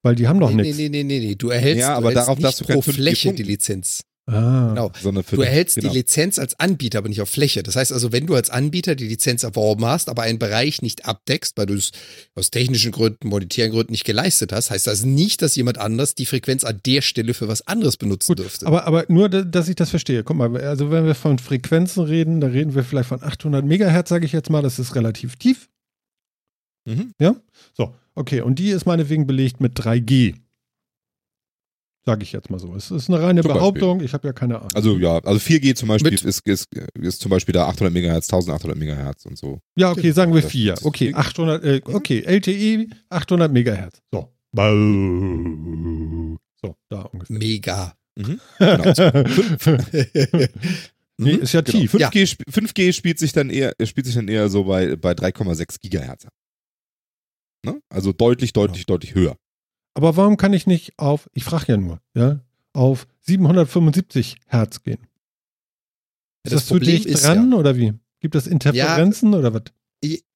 Weil 0.01 0.15
die 0.15 0.27
haben 0.27 0.39
doch 0.39 0.49
nee, 0.49 0.55
nee, 0.55 0.61
nichts. 0.63 0.77
nee, 0.77 0.89
nee, 0.89 1.03
nee, 1.03 1.19
nee. 1.19 1.35
Du 1.35 1.49
erhältst, 1.49 1.81
Ja, 1.81 1.89
du 1.91 1.97
aber 1.97 2.09
erhältst 2.13 2.27
darauf 2.27 2.39
nicht 2.39 2.61
du 2.61 2.65
pro 2.65 2.79
5G 2.79 2.93
Fläche 2.93 3.33
die 3.33 3.43
Lizenz. 3.43 4.01
Ah. 4.31 4.69
Genau. 4.69 4.91
Sondern 5.01 5.23
für 5.23 5.35
Du 5.37 5.41
erhältst 5.41 5.75
genau. 5.75 5.89
die 5.91 5.97
Lizenz 5.97 6.37
als 6.39 6.59
Anbieter, 6.59 6.99
aber 6.99 7.09
nicht 7.09 7.21
auf 7.21 7.29
Fläche. 7.29 7.63
Das 7.63 7.75
heißt 7.75 7.91
also, 7.91 8.11
wenn 8.11 8.25
du 8.27 8.35
als 8.35 8.49
Anbieter 8.49 8.95
die 8.95 9.07
Lizenz 9.07 9.43
erworben 9.43 9.85
hast, 9.85 10.09
aber 10.09 10.21
einen 10.23 10.39
Bereich 10.39 10.81
nicht 10.81 11.05
abdeckst, 11.05 11.57
weil 11.57 11.65
du 11.65 11.73
es 11.75 11.91
aus 12.35 12.51
technischen 12.51 12.91
Gründen, 12.91 13.27
monetären 13.29 13.71
Gründen 13.71 13.91
nicht 13.91 14.05
geleistet 14.05 14.51
hast, 14.51 14.69
heißt 14.71 14.87
das 14.87 15.03
nicht, 15.03 15.41
dass 15.41 15.55
jemand 15.55 15.77
anders 15.77 16.15
die 16.15 16.25
Frequenz 16.25 16.63
an 16.63 16.79
der 16.85 17.01
Stelle 17.01 17.33
für 17.33 17.47
was 17.47 17.65
anderes 17.67 17.97
benutzen 17.97 18.27
Gut, 18.31 18.39
dürfte. 18.39 18.67
aber, 18.67 18.85
aber 18.85 19.05
nur, 19.09 19.29
da- 19.29 19.41
dass 19.43 19.67
ich 19.69 19.75
das 19.75 19.89
verstehe. 19.89 20.23
Guck 20.23 20.37
mal, 20.37 20.55
also 20.57 20.91
wenn 20.91 21.05
wir 21.05 21.15
von 21.15 21.39
Frequenzen 21.39 22.03
reden, 22.03 22.39
da 22.41 22.47
reden 22.47 22.75
wir 22.75 22.83
vielleicht 22.83 23.09
von 23.09 23.23
800 23.23 23.65
Megahertz, 23.65 24.09
sage 24.09 24.25
ich 24.25 24.31
jetzt 24.31 24.49
mal. 24.49 24.61
Das 24.61 24.79
ist 24.79 24.95
relativ 24.95 25.35
tief. 25.37 25.69
Mhm. 26.85 27.11
Ja? 27.19 27.35
So, 27.73 27.93
okay. 28.15 28.41
Und 28.41 28.59
die 28.59 28.69
ist 28.69 28.85
meinetwegen 28.85 29.27
belegt 29.27 29.59
mit 29.61 29.77
3G. 29.79 30.35
Sage 32.05 32.23
ich 32.23 32.31
jetzt 32.31 32.49
mal 32.49 32.59
so. 32.59 32.73
Es 32.75 32.91
ist 32.91 33.09
eine 33.09 33.21
reine 33.21 33.41
Zum 33.41 33.51
Behauptung. 33.53 34.01
Ich 34.01 34.13
habe 34.13 34.27
ja 34.27 34.33
keine 34.33 34.57
Ahnung. 34.57 34.69
Also 34.73 34.97
ja, 34.97 35.17
also 35.19 35.39
4G 35.39 35.75
zum 35.75 35.89
Beispiel 35.89 36.11
Mit- 36.11 36.23
ist, 36.23 36.39
ist, 36.47 36.67
ist 36.93 37.19
zum 37.21 37.29
Beispiel 37.29 37.53
da 37.53 37.67
800 37.67 37.93
Megahertz, 37.93 38.27
1800 38.31 38.77
Megahertz 38.77 39.25
und 39.25 39.37
so. 39.37 39.59
ja, 39.75 39.91
okay, 39.91 40.01
Genau, 40.03 40.13
sagen 40.15 40.33
wir 40.33 40.41
das 40.41 40.51
4. 40.51 40.73
ist- 40.73 40.85
Okay, 40.85 41.13
800, 41.13 41.63
äh, 41.63 41.81
okay, 41.85 42.21
LTE 42.25 42.87
800 43.09 43.51
Megahertz. 43.51 43.99
So. 44.11 44.29
So, 46.61 46.75
da 46.89 47.01
ungefähr. 47.01 47.37
Mega. 47.37 47.93
Mhm. 48.17 48.39
Genau. 48.59 48.83
nee, 51.17 51.31
ist 51.35 51.53
ja 51.53 51.61
Genau. 51.61 51.79
tief. 51.79 51.93
5G, 51.95 52.21
sp- 52.27 52.45
5G 52.49 52.93
spielt 52.93 53.19
sich 53.19 53.33
dann 53.33 53.49
eher, 53.49 53.73
spielt 53.83 54.05
sich 54.05 54.15
dann 54.15 54.27
eher 54.27 54.49
so 54.49 54.63
bei, 54.63 54.95
bei 54.95 55.11
3,6 55.11 55.79
Gigahertz 55.79 56.25
ab. 56.25 56.33
Ne? 57.65 57.81
Also 57.89 58.13
deutlich, 58.13 58.53
deutlich, 58.53 58.85
deutlich 58.85 59.15
höher. 59.15 59.35
Aber 59.99 60.15
warum 60.15 60.37
kann 60.37 60.53
ich 60.53 60.65
nicht 60.65 60.93
auf, 60.97 61.29
ich 61.33 61.43
frage 61.43 61.73
ja 61.73 61.77
nur, 61.77 61.99
ja, 62.15 62.39
auf 62.71 63.05
775 63.25 64.37
Hertz 64.47 64.81
gehen? 64.81 64.99
Ist 66.45 66.53
das, 66.53 66.61
Das 66.61 66.65
zu 66.67 66.79
dicht 66.79 67.21
dran 67.21 67.53
oder 67.53 67.75
wie? 67.75 67.93
Gibt 68.21 68.35
es 68.35 68.47
Interferenzen 68.47 69.33
oder 69.33 69.53
was? 69.53 69.63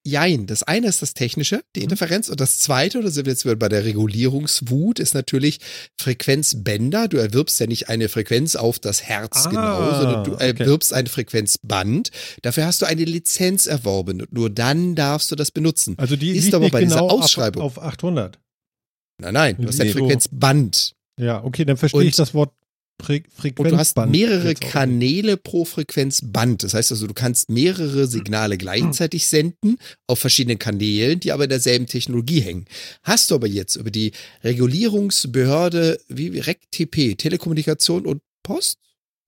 Jein, 0.06 0.48
das 0.48 0.64
eine 0.64 0.88
ist 0.88 1.02
das 1.02 1.14
Technische, 1.14 1.62
die 1.78 1.80
Mhm. 1.80 1.84
Interferenz, 1.86 2.28
und 2.28 2.42
das 2.42 2.60
zweite, 2.60 3.00
oder 3.00 3.10
sind 3.10 3.26
wir 3.26 3.32
jetzt 3.32 3.46
wieder 3.46 3.56
bei 3.56 3.70
der 3.70 3.86
Regulierungswut, 3.86 5.00
ist 5.00 5.14
natürlich 5.14 5.60
Frequenzbänder. 5.98 7.08
Du 7.08 7.16
erwirbst 7.16 7.58
ja 7.62 7.68
nicht 7.68 7.88
eine 7.88 8.10
Frequenz 8.10 8.58
auf 8.58 8.80
das 8.80 9.04
Herz 9.04 9.46
Ah, 9.46 9.50
genau, 9.50 9.94
sondern 10.02 10.24
du 10.26 10.34
okay. 10.34 10.48
erwirbst 10.60 10.92
ein 10.94 11.08
Frequenzband. 11.08 12.10
Dafür 12.42 12.66
hast 12.66 12.82
du 12.82 12.86
eine 12.86 13.06
Lizenz 13.06 13.66
erworben. 13.66 14.20
und 14.24 14.34
Nur 14.34 14.50
dann 14.50 14.96
darfst 14.96 15.32
du 15.32 15.38
das 15.38 15.52
benutzen. 15.52 15.96
Also 15.98 16.18
die 16.18 16.32
Ist 16.32 16.54
aber 16.54 16.68
bei 16.70 16.82
dieser 16.84 16.96
genau 17.00 17.08
Ausschreibung. 17.10 17.62
Auf, 17.64 17.78
auf 17.78 17.86
800. 17.86 18.40
Nein, 19.24 19.34
nein, 19.34 19.58
du 19.60 19.68
hast 19.68 19.80
ein. 19.82 19.90
Frequenzband. 19.90 20.94
Ja, 21.20 21.44
okay, 21.44 21.66
dann 21.66 21.78
verstehe 21.78 22.02
Und- 22.02 22.08
ich 22.08 22.16
das 22.16 22.34
Wort 22.34 22.54
Fre 23.02 23.22
Frequenzband. 23.36 23.60
Und 23.60 23.72
du 23.72 23.78
hast 23.78 23.98
mehrere. 23.98 24.54
Kanäle 24.54 25.36
pro 25.36 25.66
Frequenzband. 25.66 26.64
Das 26.64 26.74
heißt 26.76 26.92
also, 26.92 27.08
du 27.08 27.14
kannst 27.16 27.50
mehrere 27.50 28.06
Signale 28.08 28.56
gleichzeitig 28.58 29.28
senden 29.28 29.78
auf 30.08 30.20
verschiedenen 30.20 30.60
Kanälen, 30.60 31.20
die 31.20 31.32
aber 31.32 31.46
in 31.46 31.50
derselben 31.50 31.88
Technologie 31.88 32.42
hängen. 32.42 32.66
Hast 33.02 33.32
du 33.32 33.36
aber 33.36 33.48
jetzt 33.48 33.76
über 33.78 33.90
die 33.92 34.12
Regulierungsbehörde 34.44 36.00
wie 36.08 36.38
RecTP, 36.40 37.16
Telekommunikation 37.16 38.06
und 38.06 38.22
Post? 38.44 38.78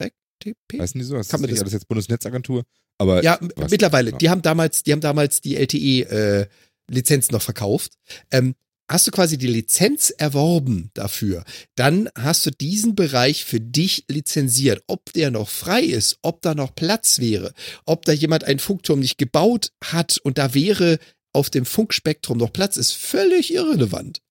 RecTP? 0.01 0.79
Weißen 0.79 0.99
die 0.99 1.05
so? 1.05 1.15
Das 1.15 1.27
Kann 1.29 1.39
ist 1.39 1.41
man 1.41 1.49
nicht 1.49 1.53
das- 1.57 1.61
alles 1.61 1.73
jetzt 1.73 1.87
Bundesnetzagentur. 1.87 2.63
Aber 2.97 3.23
Ja, 3.23 3.39
weiß 3.55 3.71
mittlerweile. 3.71 4.11
nicht, 4.11 4.21
Die 4.21 4.29
haben 4.29 4.41
damals, 4.41 4.83
die 4.83 4.91
haben 4.93 5.01
damals 5.01 5.41
die 5.41 5.55
LTE-Lizenz 5.57 7.31
noch 7.31 7.41
verkauft. 7.41 7.93
Ähm, 8.31 8.55
hast 8.87 9.07
du 9.07 9.11
quasi 9.11 9.37
die 9.37 9.47
Lizenz 9.47 10.11
erworben 10.11 10.91
dafür, 10.93 11.43
dann 11.75 12.09
hast 12.17 12.45
du 12.45 12.51
diesen 12.51 12.95
Bereich 12.95 13.45
für 13.45 13.59
dich 13.59 14.05
lizenziert. 14.09 14.83
Ob 14.87 15.11
der 15.13 15.31
noch 15.31 15.49
frei 15.49 15.81
ist, 15.81 16.19
ob 16.21 16.41
da 16.41 16.53
noch 16.55 16.75
Platz 16.75 17.19
wäre, 17.19 17.53
ob 17.85 18.05
da 18.05 18.11
jemand 18.11 18.43
einen 18.43 18.59
Funkturm 18.59 18.99
nicht 18.99 19.17
gebaut 19.17 19.71
hat 19.83 20.17
und 20.19 20.37
da 20.37 20.53
wäre 20.53 20.99
auf 21.33 21.49
dem 21.49 21.65
Funkspektrum 21.65 22.37
noch 22.37 22.53
Platz, 22.53 22.77
ist 22.77 22.93
völlig 22.93 23.53
irrelevant. 23.53 24.21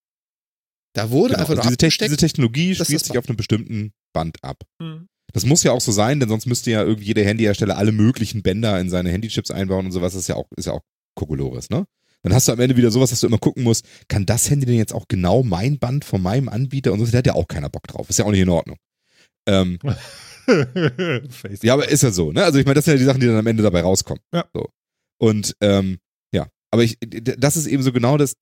Da 0.94 1.11
wurde 1.11 1.34
Genau. 1.34 1.40
einfach 1.40 1.57
Also 1.59 1.68
nur 1.68 1.76
diese, 1.76 1.98
Te 1.98 2.05
diese 2.05 2.16
Technologie 2.16 2.74
spielt 2.74 3.05
sich 3.05 3.18
auf 3.18 3.28
einem 3.28 3.36
bestimmten 3.36 3.92
Band 4.12 4.42
ab. 4.42 4.62
Mhm. 4.78 5.09
Das 5.32 5.44
muss 5.44 5.64
ja 5.64 5.72
auch 5.72 5.80
so 5.80 5.90
sein, 5.90 6.20
denn 6.20 6.28
sonst 6.28 6.46
müsste 6.46 6.70
ja 6.70 6.82
irgendwie 6.84 7.07
jeder 7.07 7.24
Handyhersteller 7.24 7.76
alle 7.76 7.90
möglichen 7.90 8.42
Bänder 8.42 8.78
in 8.78 8.88
seine 8.88 9.11
Handychips 9.11 9.50
einbauen 9.50 9.86
und 9.86 9.92
sowas. 9.92 10.12
Das 10.12 10.22
ist 10.22 10.28
ja 10.28 10.36
auch, 10.36 10.46
ist 10.57 10.66
ja 10.66 10.72
auch 10.72 10.82
Kokolores, 11.16 11.70
ne? 11.70 11.86
Dann 12.25 12.33
hast 12.33 12.49
du 12.49 12.53
am 12.53 12.61
Ende 12.61 12.77
wieder 12.77 12.91
sowas, 12.91 13.11
dass 13.11 13.20
du 13.20 13.27
immer 13.27 13.39
gucken 13.39 13.62
musst, 13.62 13.85
kann 14.09 14.25
das 14.25 14.49
Handy 14.49 14.64
denn 14.64 14.77
jetzt 14.77 14.95
auch 14.95 15.07
genau 15.09 15.43
mein 15.43 15.79
Band 15.79 16.07
von 16.07 16.22
meinem 16.22 16.49
Anbieter 16.49 16.93
und 16.93 16.99
so? 16.99 17.07
Da 17.07 17.18
hat 17.18 17.27
ja 17.27 17.35
auch 17.35 17.47
keiner 17.47 17.68
Bock 17.68 17.87
drauf. 17.87 18.09
Ist 18.09 18.18
ja 18.18 18.25
auch 18.25 18.31
nicht 18.31 18.41
in 18.41 18.49
Ordnung. 18.49 18.79
Ähm, 19.47 19.79
ja, 21.62 21.75
aber 21.75 21.87
ist 21.87 22.03
ja 22.03 22.11
so, 22.11 22.33
ne? 22.33 22.43
Also 22.43 22.59
ich 22.59 22.64
meine, 22.64 22.77
das 22.77 22.87
sind 22.87 22.95
ja 22.95 22.99
die 22.99 23.05
Sachen, 23.05 23.20
die 23.20 23.27
dann 23.27 23.37
am 23.37 23.47
Ende 23.47 23.62
dabei 23.62 23.83
rauskommen. 23.83 24.22
Ja. 24.33 24.47
So. 24.55 24.70
Und 25.18 25.55
ähm, 25.61 25.99
ja, 26.33 26.49
aber 26.70 26.83
ich, 26.83 26.97
das 27.01 27.59
ist 27.59 27.66
eben 27.66 27.83
so 27.83 27.93
genau 27.93 28.16
das, 28.16 28.37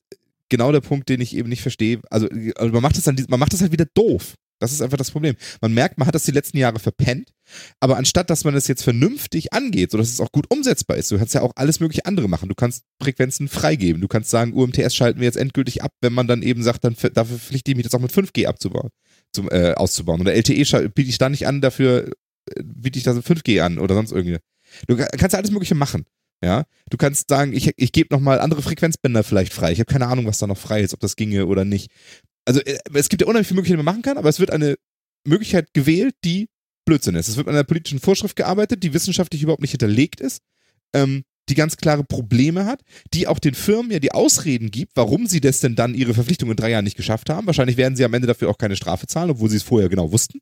genau 0.49 0.71
der 0.71 0.81
Punkt, 0.81 1.09
den 1.09 1.21
ich 1.21 1.37
eben 1.37 1.49
nicht 1.49 1.63
verstehe. 1.63 2.01
Also, 2.09 2.29
also 2.55 2.73
man 2.73 2.83
macht 2.83 2.97
das 2.97 3.03
dann, 3.03 3.17
man 3.29 3.41
macht 3.41 3.53
das 3.53 3.63
halt 3.63 3.73
wieder 3.73 3.87
doof. 3.95 4.37
Das 4.63 4.73
ist 4.73 4.81
einfach 4.81 4.97
das 4.97 5.11
Problem. 5.11 5.35
Man 5.61 5.75
merkt, 5.75 5.99
man 5.99 6.07
hat 6.09 6.15
das 6.15 6.25
die 6.25 6.31
letzten 6.31 6.57
Jahre 6.59 6.79
verpennt, 6.79 7.31
aber 7.81 7.97
anstatt, 7.97 8.31
dass 8.31 8.45
man 8.45 8.55
das 8.55 8.69
jetzt 8.69 8.83
vernünftig 8.83 9.53
angeht, 9.53 9.91
sodass 9.91 10.09
es 10.11 10.21
auch 10.21 10.33
gut 10.33 10.47
umsetzbar 10.49 10.97
ist, 10.97 11.11
du 11.11 11.19
kannst 11.19 11.35
ja 11.35 11.43
auch 11.43 11.53
alles 11.57 11.81
mögliche 11.81 12.07
andere 12.07 12.29
machen. 12.29 12.49
Du 12.49 12.55
kannst 12.55 12.85
Frequenzen 13.03 13.49
freigeben. 13.49 14.01
Du 14.01 14.09
kannst 14.09 14.31
sagen, 14.31 14.53
UMTS 14.55 14.95
schalten 14.95 15.21
wir 15.21 15.27
jetzt 15.27 15.37
endgültig 15.37 15.83
ab, 15.83 15.93
wenn 16.01 16.13
man 16.13 16.27
dann 16.27 16.43
eben 16.43 16.63
sagt, 16.63 16.85
dann 16.85 16.95
dafür 16.95 17.37
verpflichte 17.39 17.71
ich 17.73 17.77
mich 17.77 17.85
das 17.85 17.95
auch 17.95 18.01
mit 18.01 18.13
5G 18.13 18.47
abzubauen, 18.47 18.91
zum, 19.33 19.51
äh, 19.51 19.73
auszubauen. 19.75 20.21
Oder 20.21 20.35
LTE 20.35 20.65
schal- 20.65 20.89
biete 20.89 21.11
ich 21.11 21.19
da 21.19 21.29
nicht 21.29 21.47
an, 21.47 21.61
dafür 21.61 22.09
äh, 22.55 22.63
biete 22.65 22.99
ich 22.99 23.05
da 23.05 23.13
so 23.15 23.21
5G 23.21 23.61
an 23.61 23.79
oder 23.79 23.95
sonst 23.95 24.13
irgendwie. 24.13 24.39
Du 24.87 24.97
ka- 24.97 25.09
kannst 25.19 25.33
ja 25.35 25.39
alles 25.39 25.51
Mögliche 25.51 25.75
machen. 25.75 26.05
Ja, 26.45 26.65
du 26.91 26.97
kannst 26.97 27.29
sagen, 27.29 27.53
ich, 27.53 27.71
ich 27.77 27.93
gebe 27.93 28.13
nochmal 28.13 28.41
andere 28.41 28.63
Frequenzbänder 28.63 29.23
vielleicht 29.23 29.53
frei. 29.53 29.71
Ich 29.71 29.79
habe 29.79 29.93
keine 29.93 30.09
Ahnung, 30.09 30.27
was 30.27 30.39
da 30.39 30.49
noch 30.49 30.59
frei 30.59 30.81
ist, 30.81 30.93
ob 30.93 30.99
das 30.99 31.15
ginge 31.15 31.47
oder 31.47 31.65
nicht. 31.65 31.89
Also 32.45 32.61
äh, 32.61 32.79
es 32.95 33.09
gibt 33.09 33.23
ja 33.23 33.29
unheimlich 33.29 33.49
viele 33.49 33.57
Möglichkeiten, 33.57 33.81
die 33.81 33.85
man 33.85 33.95
machen 33.95 34.03
kann, 34.03 34.19
aber 34.19 34.29
es 34.29 34.41
wird 34.41 34.51
eine 34.51 34.77
Möglichkeit 35.27 35.73
gewählt, 35.75 36.15
die 36.25 36.49
Blödsinn 36.85 37.15
ist. 37.15 37.29
Es 37.29 37.37
wird 37.37 37.49
an 37.49 37.55
einer 37.55 37.65
politischen 37.65 38.01
Vorschrift 38.01 38.37
gearbeitet, 38.37 38.83
die 38.83 38.93
wissenschaftlich 38.93 39.43
überhaupt 39.43 39.63
nicht 39.63 39.71
hinterlegt 39.71 40.21
ist, 40.21 40.43
ähm, 40.95 41.23
die 41.49 41.55
ganz 41.55 41.77
klare 41.77 42.05
Probleme 42.05 42.67
hat, 42.67 42.83
die 43.15 43.27
auch 43.27 43.39
den 43.39 43.55
Firmen 43.55 43.91
ja 43.91 43.99
die 43.99 44.13
Ausreden 44.13 44.71
gibt, 44.71 44.93
warum 44.97 45.27
sie 45.27 45.41
das 45.41 45.61
denn 45.61 45.75
dann 45.75 45.95
ihre 45.95 46.15
Verpflichtung 46.15 46.51
in 46.51 46.57
drei 46.57 46.71
Jahren 46.71 46.85
nicht 46.85 46.97
geschafft 46.97 47.31
haben. 47.31 47.47
Wahrscheinlich 47.47 47.77
werden 47.77 47.97
sie 47.97 48.05
am 48.05 48.15
Ende 48.15 48.27
dafür 48.27 48.49
auch 48.49 48.59
keine 48.59 48.77
Strafe 48.77 49.07
zahlen, 49.07 49.31
obwohl 49.31 49.51
sie 49.51 49.57
es 49.57 49.63
vorher 49.63 49.89
genau 49.89 50.13
wussten. 50.13 50.39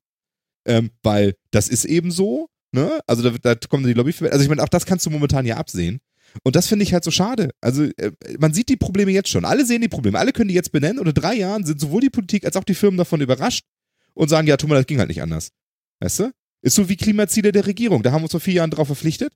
Ähm, 0.67 0.91
weil 1.03 1.35
das 1.51 1.69
ist 1.69 1.87
eben 1.87 2.11
so, 2.11 2.49
ne? 2.73 3.01
Also 3.07 3.29
da, 3.29 3.55
da 3.55 3.55
kommen 3.69 3.87
die 3.87 3.95
Lobby. 3.95 4.15
Also 4.31 4.43
ich 4.43 4.49
meine, 4.49 4.63
auch 4.63 4.69
das 4.69 4.85
kannst 4.85 5.07
du 5.07 5.11
momentan 5.11 5.47
ja 5.47 5.57
absehen. 5.57 6.01
Und 6.45 6.57
das 6.57 6.67
finde 6.69 6.83
ich 6.85 6.93
halt 6.93 7.05
so 7.05 7.11
schade. 7.11 7.51
Also 7.61 7.85
äh, 7.85 8.13
man 8.39 8.53
sieht 8.55 8.69
die 8.69 8.77
Probleme 8.77 9.11
jetzt 9.11 9.29
schon. 9.29 9.45
Alle 9.45 9.65
sehen 9.67 9.81
die 9.83 9.89
Probleme. 9.89 10.19
Alle 10.19 10.33
können 10.33 10.49
die 10.49 10.55
jetzt 10.55 10.73
benennen. 10.73 10.99
Und 10.99 11.07
in 11.09 11.15
drei 11.15 11.35
Jahren 11.35 11.65
sind 11.65 11.81
sowohl 11.81 12.01
die 12.01 12.11
Politik 12.11 12.45
als 12.45 12.57
auch 12.57 12.65
die 12.65 12.75
Firmen 12.75 12.99
davon 12.99 13.21
überrascht 13.21 13.65
und 14.15 14.29
sagen, 14.29 14.47
ja, 14.47 14.57
tu 14.57 14.67
mal, 14.67 14.77
das 14.77 14.87
ging 14.87 14.99
halt 14.99 15.09
nicht 15.09 15.23
anders. 15.23 15.51
Weißt 16.01 16.21
du? 16.21 16.33
Ist 16.63 16.77
so 16.77 16.89
wie 16.89 16.97
Klimaziele 16.97 17.53
der 17.53 17.67
Regierung. 17.67 18.03
Da 18.03 18.13
haben 18.13 18.21
wir 18.21 18.25
uns 18.25 18.33
vor 18.33 18.41
vier 18.41 18.55
Jahren 18.55 18.71
drauf 18.71 18.87
verpflichtet. 18.87 19.33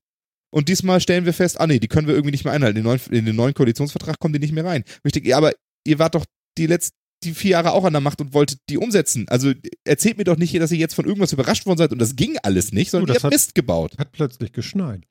Und 0.51 0.69
diesmal 0.69 1.01
stellen 1.01 1.25
wir 1.25 1.33
fest, 1.33 1.61
ah 1.61 1.67
nee, 1.67 1.81
die 1.81 1.89
können 1.89 2.07
wir 2.07 2.15
irgendwie 2.15 2.31
nicht 2.31 2.45
mehr 2.45 2.53
einhalten. 2.53 2.77
In 2.79 2.85
den 2.85 2.89
neuen, 2.89 3.01
in 3.11 3.25
den 3.25 3.35
neuen 3.37 3.55
Koalitionsvertrag 3.55 4.19
kommen 4.21 4.35
die 4.35 4.41
nicht 4.41 4.53
mehr 4.53 4.65
rein. 4.65 4.85
Denke, 5.05 5.29
ja, 5.29 5.37
aber 5.37 5.53
ihr 5.85 5.99
wart 5.99 6.15
doch 6.15 6.25
die 6.59 6.67
letzten 6.67 6.95
die 7.25 7.33
vier 7.33 7.53
Jahre 7.53 7.73
auch 7.73 7.85
an 7.85 7.93
der 7.95 8.01
Macht 8.03 8.21
und 8.21 8.35
wolltet 8.35 8.61
die 8.69 8.77
umsetzen. 8.77 9.27
Also 9.29 9.53
erzählt 9.85 10.19
mir 10.19 10.25
doch 10.25 10.37
nicht, 10.37 10.55
dass 10.61 10.71
ihr 10.71 10.77
jetzt 10.79 10.95
von 10.95 11.07
irgendwas 11.07 11.33
überrascht 11.33 11.65
worden 11.65 11.79
seid 11.79 11.91
und 11.93 11.99
das 11.99 12.17
ging 12.17 12.37
alles 12.43 12.73
nicht, 12.73 12.91
sondern 12.91 13.07
Du, 13.07 13.13
ihr 13.13 13.15
habt 13.15 13.25
hat- 13.25 13.33
Mist 13.33 13.55
gebaut. 13.55 13.97
Hat 13.99 14.13
plötzlich 14.13 14.53
geschneit. 14.53 15.05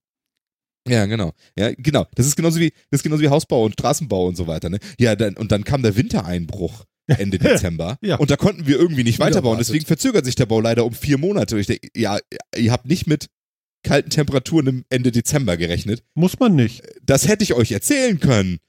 Ja, 0.87 1.05
genau. 1.05 1.33
Ja, 1.57 1.71
genau. 1.77 2.05
Das 2.15 2.27
ist 2.27 2.35
genauso 2.35 2.59
wie, 2.59 2.71
das 2.91 2.99
ist 2.99 3.03
genauso 3.03 3.21
wie 3.21 3.29
Hausbau 3.29 3.63
und 3.63 3.73
Straßenbau 3.73 4.27
und 4.27 4.35
so 4.35 4.47
weiter, 4.47 4.69
ne? 4.69 4.79
Ja, 4.99 5.15
dann, 5.15 5.37
und 5.37 5.51
dann 5.51 5.63
kam 5.63 5.81
der 5.81 5.95
Wintereinbruch 5.95 6.85
Ende 7.07 7.39
Dezember. 7.39 7.97
Ja. 8.01 8.17
Und 8.17 8.31
da 8.31 8.37
konnten 8.37 8.67
wir 8.67 8.77
irgendwie 8.77 9.03
nicht 9.03 9.19
weiterbauen. 9.19 9.57
Deswegen 9.57 9.85
verzögert 9.85 10.25
sich 10.25 10.35
der 10.35 10.45
Bau 10.45 10.59
leider 10.59 10.85
um 10.85 10.93
vier 10.93 11.17
Monate. 11.17 11.57
Ich 11.59 11.67
denke, 11.67 11.87
ja, 11.95 12.19
ihr 12.55 12.71
habt 12.71 12.85
nicht 12.85 13.07
mit 13.07 13.27
kalten 13.83 14.09
Temperaturen 14.09 14.67
im 14.67 14.85
Ende 14.89 15.11
Dezember 15.11 15.57
gerechnet. 15.57 16.03
Muss 16.15 16.39
man 16.39 16.55
nicht. 16.55 16.83
Das 17.01 17.27
hätte 17.27 17.43
ich 17.43 17.53
euch 17.53 17.71
erzählen 17.71 18.19
können. 18.19 18.59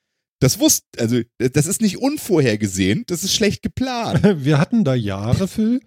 Das 0.41 0.59
wusst, 0.59 0.85
also, 0.99 1.21
das 1.39 1.67
ist 1.67 1.81
nicht 1.81 1.99
unvorhergesehen, 1.99 3.05
das 3.07 3.23
ist 3.23 3.35
schlecht 3.35 3.63
geplant. 3.63 4.23
Wir 4.45 4.59
hatten 4.59 4.85
da 4.85 4.95
Jahre, 4.95 5.47
Phil. 5.49 5.81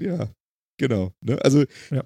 Ja, 0.00 0.28
genau. 0.76 1.12
Ne? 1.20 1.38
Also, 1.42 1.64
Ja. 1.90 2.04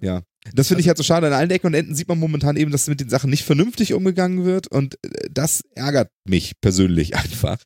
ja. 0.00 0.22
Das 0.54 0.68
finde 0.68 0.80
ich 0.80 0.88
halt 0.88 0.96
so 0.98 1.02
schade. 1.04 1.26
An 1.26 1.32
allen 1.32 1.50
Ecken 1.50 1.66
und 1.68 1.74
Enden 1.74 1.94
sieht 1.94 2.08
man 2.08 2.18
momentan 2.18 2.56
eben, 2.56 2.70
dass 2.70 2.86
mit 2.88 3.00
den 3.00 3.08
Sachen 3.08 3.30
nicht 3.30 3.44
vernünftig 3.44 3.92
umgegangen 3.94 4.44
wird 4.44 4.68
und 4.68 4.94
äh, 5.04 5.28
das 5.30 5.62
ärgert 5.74 6.10
mich 6.28 6.52
persönlich 6.60 7.16
einfach. 7.16 7.58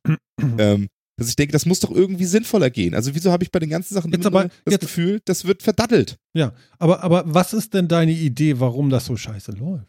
ähm, 0.58 0.88
dass 1.16 1.28
ich 1.28 1.36
denke, 1.36 1.52
das 1.52 1.66
muss 1.66 1.80
doch 1.80 1.90
irgendwie 1.90 2.24
sinnvoller 2.24 2.70
gehen. 2.70 2.94
Also 2.94 3.14
wieso 3.14 3.30
habe 3.30 3.44
ich 3.44 3.50
bei 3.50 3.58
den 3.58 3.68
ganzen 3.68 3.92
Sachen 3.94 4.10
Jetzt 4.10 4.24
immer 4.24 4.40
aber- 4.40 4.50
das 4.64 4.72
jetzt- 4.72 4.80
Gefühl, 4.80 5.20
das 5.26 5.44
wird 5.44 5.62
verdattelt? 5.62 6.16
Ja, 6.34 6.54
aber, 6.78 7.02
aber 7.02 7.24
was 7.26 7.52
ist 7.52 7.74
denn 7.74 7.88
deine 7.88 8.12
Idee, 8.12 8.58
warum 8.58 8.88
das 8.88 9.04
so 9.04 9.16
scheiße 9.16 9.52
läuft? 9.52 9.86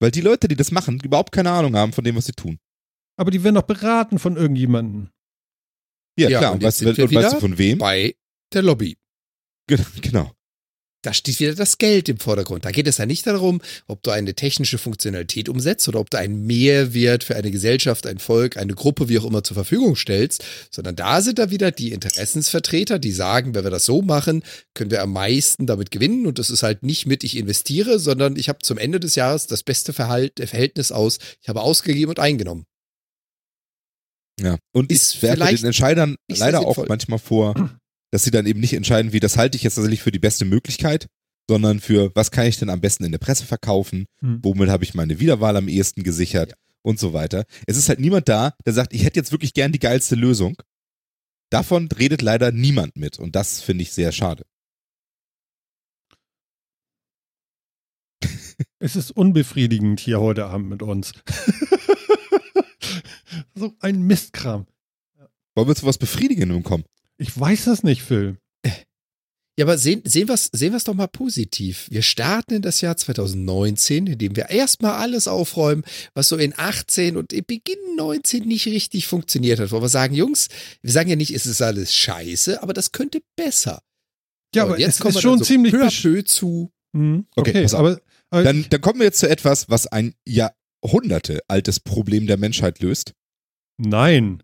Weil 0.00 0.10
die 0.10 0.22
Leute, 0.22 0.48
die 0.48 0.56
das 0.56 0.70
machen, 0.72 0.98
überhaupt 1.00 1.30
keine 1.32 1.50
Ahnung 1.50 1.76
haben 1.76 1.92
von 1.92 2.02
dem, 2.04 2.16
was 2.16 2.26
sie 2.26 2.32
tun. 2.32 2.58
Aber 3.18 3.30
die 3.30 3.44
werden 3.44 3.54
doch 3.56 3.62
beraten 3.62 4.18
von 4.18 4.36
irgendjemandem. 4.36 5.10
Ja, 6.18 6.30
Ja, 6.30 6.38
klar. 6.38 6.52
und 6.52 6.56
Und, 6.56 6.62
weißt, 6.64 6.84
weißt 6.86 7.32
du 7.34 7.40
von 7.40 7.58
wem? 7.58 7.78
Bei 7.78 8.14
der 8.52 8.62
Lobby. 8.62 8.96
Ge- 9.68 9.78
Genau. 10.00 10.32
Da 11.02 11.14
steht 11.14 11.40
wieder 11.40 11.54
das 11.54 11.78
Geld 11.78 12.10
im 12.10 12.18
Vordergrund. 12.18 12.66
Da 12.66 12.72
geht 12.72 12.86
es 12.86 12.98
ja 12.98 13.06
nicht 13.06 13.26
darum, 13.26 13.62
ob 13.86 14.02
du 14.02 14.10
eine 14.10 14.34
technische 14.34 14.76
Funktionalität 14.76 15.48
umsetzt 15.48 15.88
oder 15.88 15.98
ob 15.98 16.10
du 16.10 16.18
einen 16.18 16.44
Mehrwert 16.46 17.24
für 17.24 17.36
eine 17.36 17.50
Gesellschaft, 17.50 18.06
ein 18.06 18.18
Volk, 18.18 18.58
eine 18.58 18.74
Gruppe, 18.74 19.08
wie 19.08 19.18
auch 19.18 19.24
immer 19.24 19.42
zur 19.42 19.54
Verfügung 19.54 19.96
stellst, 19.96 20.44
sondern 20.70 20.96
da 20.96 21.22
sind 21.22 21.38
da 21.38 21.50
wieder 21.50 21.70
die 21.70 21.92
Interessensvertreter, 21.92 22.98
die 22.98 23.12
sagen, 23.12 23.54
wenn 23.54 23.64
wir 23.64 23.70
das 23.70 23.86
so 23.86 24.02
machen, 24.02 24.42
können 24.74 24.90
wir 24.90 25.02
am 25.02 25.12
meisten 25.12 25.66
damit 25.66 25.90
gewinnen 25.90 26.26
und 26.26 26.38
das 26.38 26.50
ist 26.50 26.62
halt 26.62 26.82
nicht 26.82 27.06
mit 27.06 27.24
ich 27.24 27.36
investiere, 27.36 27.98
sondern 27.98 28.36
ich 28.36 28.50
habe 28.50 28.58
zum 28.60 28.76
Ende 28.76 29.00
des 29.00 29.14
Jahres 29.14 29.46
das 29.46 29.62
beste 29.62 29.94
Verhalt, 29.94 30.34
Verhältnis 30.36 30.92
aus, 30.92 31.18
ich 31.40 31.48
habe 31.48 31.62
ausgegeben 31.62 32.10
und 32.10 32.20
eingenommen. 32.20 32.66
Ja. 34.38 34.58
Und 34.72 34.90
Ist 34.90 35.14
ich 35.14 35.22
werfe 35.22 35.44
den 35.54 35.66
Entscheidern 35.66 36.16
leider 36.28 36.60
auch 36.60 36.86
manchmal 36.88 37.18
vor, 37.18 37.54
dass 38.10 38.24
sie 38.24 38.30
dann 38.30 38.46
eben 38.46 38.60
nicht 38.60 38.72
entscheiden, 38.74 39.12
wie 39.12 39.20
das 39.20 39.36
halte 39.36 39.56
ich 39.56 39.62
jetzt 39.62 39.76
tatsächlich 39.76 40.02
für 40.02 40.12
die 40.12 40.18
beste 40.18 40.44
Möglichkeit, 40.44 41.06
sondern 41.48 41.80
für 41.80 42.12
was 42.14 42.30
kann 42.30 42.46
ich 42.46 42.58
denn 42.58 42.70
am 42.70 42.80
besten 42.80 43.04
in 43.04 43.12
der 43.12 43.18
Presse 43.18 43.44
verkaufen, 43.46 44.06
Hm. 44.20 44.40
womit 44.42 44.68
habe 44.68 44.84
ich 44.84 44.94
meine 44.94 45.20
Wiederwahl 45.20 45.56
am 45.56 45.68
ehesten 45.68 46.02
gesichert 46.02 46.50
Ja. 46.50 46.56
und 46.82 46.98
so 46.98 47.12
weiter. 47.12 47.44
Es 47.66 47.76
ist 47.76 47.88
halt 47.88 48.00
niemand 48.00 48.28
da, 48.28 48.54
der 48.64 48.72
sagt, 48.72 48.92
ich 48.94 49.04
hätte 49.04 49.18
jetzt 49.18 49.32
wirklich 49.32 49.54
gern 49.54 49.72
die 49.72 49.78
geilste 49.78 50.14
Lösung. 50.14 50.56
Davon 51.50 51.88
redet 51.90 52.22
leider 52.22 52.52
niemand 52.52 52.96
mit 52.96 53.18
und 53.18 53.34
das 53.34 53.60
finde 53.60 53.82
ich 53.82 53.92
sehr 53.92 54.12
schade. 54.12 54.44
Es 58.78 58.96
ist 58.96 59.10
unbefriedigend 59.10 60.00
hier 60.00 60.20
heute 60.20 60.46
Abend 60.46 60.68
mit 60.68 60.82
uns. 60.82 61.12
so 63.54 63.74
ein 63.80 64.02
Mistkram. 64.02 64.66
Wollen 65.54 65.68
wir 65.68 65.74
zu 65.74 65.86
was 65.86 65.98
Befriedigendem 65.98 66.62
kommen? 66.62 66.84
Ich 67.20 67.38
weiß 67.38 67.66
es 67.68 67.82
nicht, 67.82 68.02
Phil. 68.02 68.38
Ja, 69.58 69.66
aber 69.66 69.76
sehen, 69.76 70.00
sehen 70.06 70.28
wir 70.28 70.34
es 70.36 70.48
sehen 70.52 70.72
wir's 70.72 70.84
doch 70.84 70.94
mal 70.94 71.06
positiv. 71.08 71.86
Wir 71.90 72.00
starten 72.00 72.54
in 72.54 72.62
das 72.62 72.80
Jahr 72.80 72.96
2019, 72.96 74.06
indem 74.06 74.34
wir 74.36 74.48
erstmal 74.48 74.92
alles 74.94 75.28
aufräumen, 75.28 75.84
was 76.14 76.28
so 76.28 76.36
in 76.38 76.54
18 76.56 77.18
und 77.18 77.34
im 77.34 77.44
Beginn 77.46 77.78
19 77.96 78.48
nicht 78.48 78.64
richtig 78.66 79.06
funktioniert 79.06 79.60
hat. 79.60 79.70
Wo 79.70 79.82
wir 79.82 79.90
sagen, 79.90 80.14
Jungs, 80.14 80.48
wir 80.80 80.92
sagen 80.92 81.10
ja 81.10 81.16
nicht, 81.16 81.34
es 81.34 81.44
ist 81.44 81.60
alles 81.60 81.94
scheiße, 81.94 82.62
aber 82.62 82.72
das 82.72 82.92
könnte 82.92 83.20
besser. 83.36 83.82
Ja, 84.54 84.62
aber 84.62 84.74
und 84.74 84.80
jetzt 84.80 84.94
es 84.94 85.00
kommen 85.00 85.10
ist 85.10 85.16
wir 85.16 85.22
schon 85.22 85.38
so 85.40 85.44
ziemlich 85.44 85.72
peu 85.74 85.88
peu 85.90 86.22
zu. 86.24 86.72
Hm, 86.96 87.26
Okay, 87.36 87.50
Okay, 87.50 87.62
pass 87.62 87.74
auf. 87.74 87.80
aber, 87.80 88.00
aber 88.30 88.44
Dann, 88.44 88.64
dann 88.70 88.80
kommen 88.80 89.00
wir 89.00 89.06
jetzt 89.06 89.18
zu 89.18 89.28
etwas, 89.28 89.68
was 89.68 89.86
ein 89.86 90.14
Jahrhunderte 90.26 91.40
altes 91.48 91.80
Problem 91.80 92.26
der 92.26 92.38
Menschheit 92.38 92.80
löst. 92.80 93.12
nein, 93.78 94.42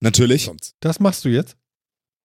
Natürlich 0.00 0.48
das 0.80 1.00
machst 1.00 1.24
du 1.24 1.28
jetzt. 1.28 1.56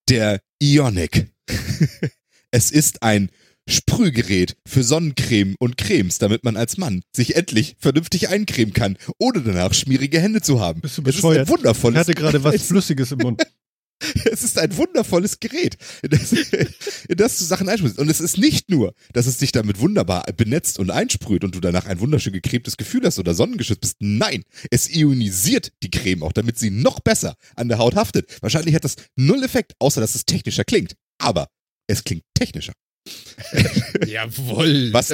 Der 0.10 0.39
Ionic. 0.62 1.28
es 2.51 2.72
ist 2.72 3.03
ein 3.03 3.30
Sprühgerät 3.70 4.55
für 4.66 4.82
Sonnencreme 4.82 5.55
und 5.60 5.78
Cremes, 5.78 6.20
damit 6.20 6.45
man 6.45 6.55
als 6.55 6.78
Mann 6.78 7.01
sich 7.14 7.36
endlich 7.36 7.76
vernünftig 7.80 8.30
eincremen 8.30 8.74
kann, 8.74 8.97
ohne 9.18 9.41
danach 9.41 9.74
schmierige 9.74 10.22
Hände 10.22 10.41
zu 10.41 10.62
haben. 10.62 10.82
Bist 10.82 10.97
du 10.97 11.01
es 11.01 11.10
ist 11.10 11.16
bescheuert? 11.18 11.47
ein 11.47 11.49
wundervolles 11.49 11.95
Ich 11.95 11.99
hatte 11.99 12.16
gerade 12.16 12.43
was 12.43 12.55
es, 12.55 12.68
Flüssiges 12.68 13.12
im 13.12 13.20
Mund. 13.20 13.43
es 14.31 14.43
ist 14.43 14.59
ein 14.59 14.75
wundervolles 14.77 15.39
Gerät, 15.39 15.77
in 16.03 16.09
das, 16.09 16.31
in 17.07 17.17
das 17.17 17.37
du 17.39 17.45
Sachen 17.45 17.67
einsprühst. 17.67 17.97
Und 17.97 18.09
es 18.09 18.19
ist 18.19 18.37
nicht 18.37 18.69
nur, 18.69 18.93
dass 19.13 19.25
es 19.25 19.37
dich 19.37 19.51
damit 19.51 19.79
wunderbar 19.79 20.25
benetzt 20.35 20.79
und 20.79 20.91
einsprüht 20.91 21.43
und 21.43 21.55
du 21.55 21.59
danach 21.59 21.85
ein 21.85 21.99
wunderschön 21.99 22.33
gecremtes 22.33 22.77
Gefühl 22.77 23.05
hast 23.05 23.19
oder 23.19 23.33
sonnengeschützt 23.33 23.81
bist. 23.81 23.95
Nein, 23.99 24.43
es 24.69 24.89
ionisiert 24.89 25.71
die 25.83 25.91
Creme 25.91 26.23
auch, 26.23 26.33
damit 26.33 26.59
sie 26.59 26.69
noch 26.69 26.99
besser 26.99 27.35
an 27.55 27.69
der 27.69 27.79
Haut 27.79 27.95
haftet. 27.95 28.41
Wahrscheinlich 28.41 28.75
hat 28.75 28.83
das 28.83 28.95
null 29.15 29.43
Effekt, 29.43 29.73
außer 29.79 30.01
dass 30.01 30.15
es 30.15 30.25
technischer 30.25 30.63
klingt. 30.63 30.95
Aber 31.17 31.47
es 31.87 32.03
klingt 32.03 32.23
technischer. 32.33 32.73
Jawohl. 34.05 34.91
Was, 34.93 35.11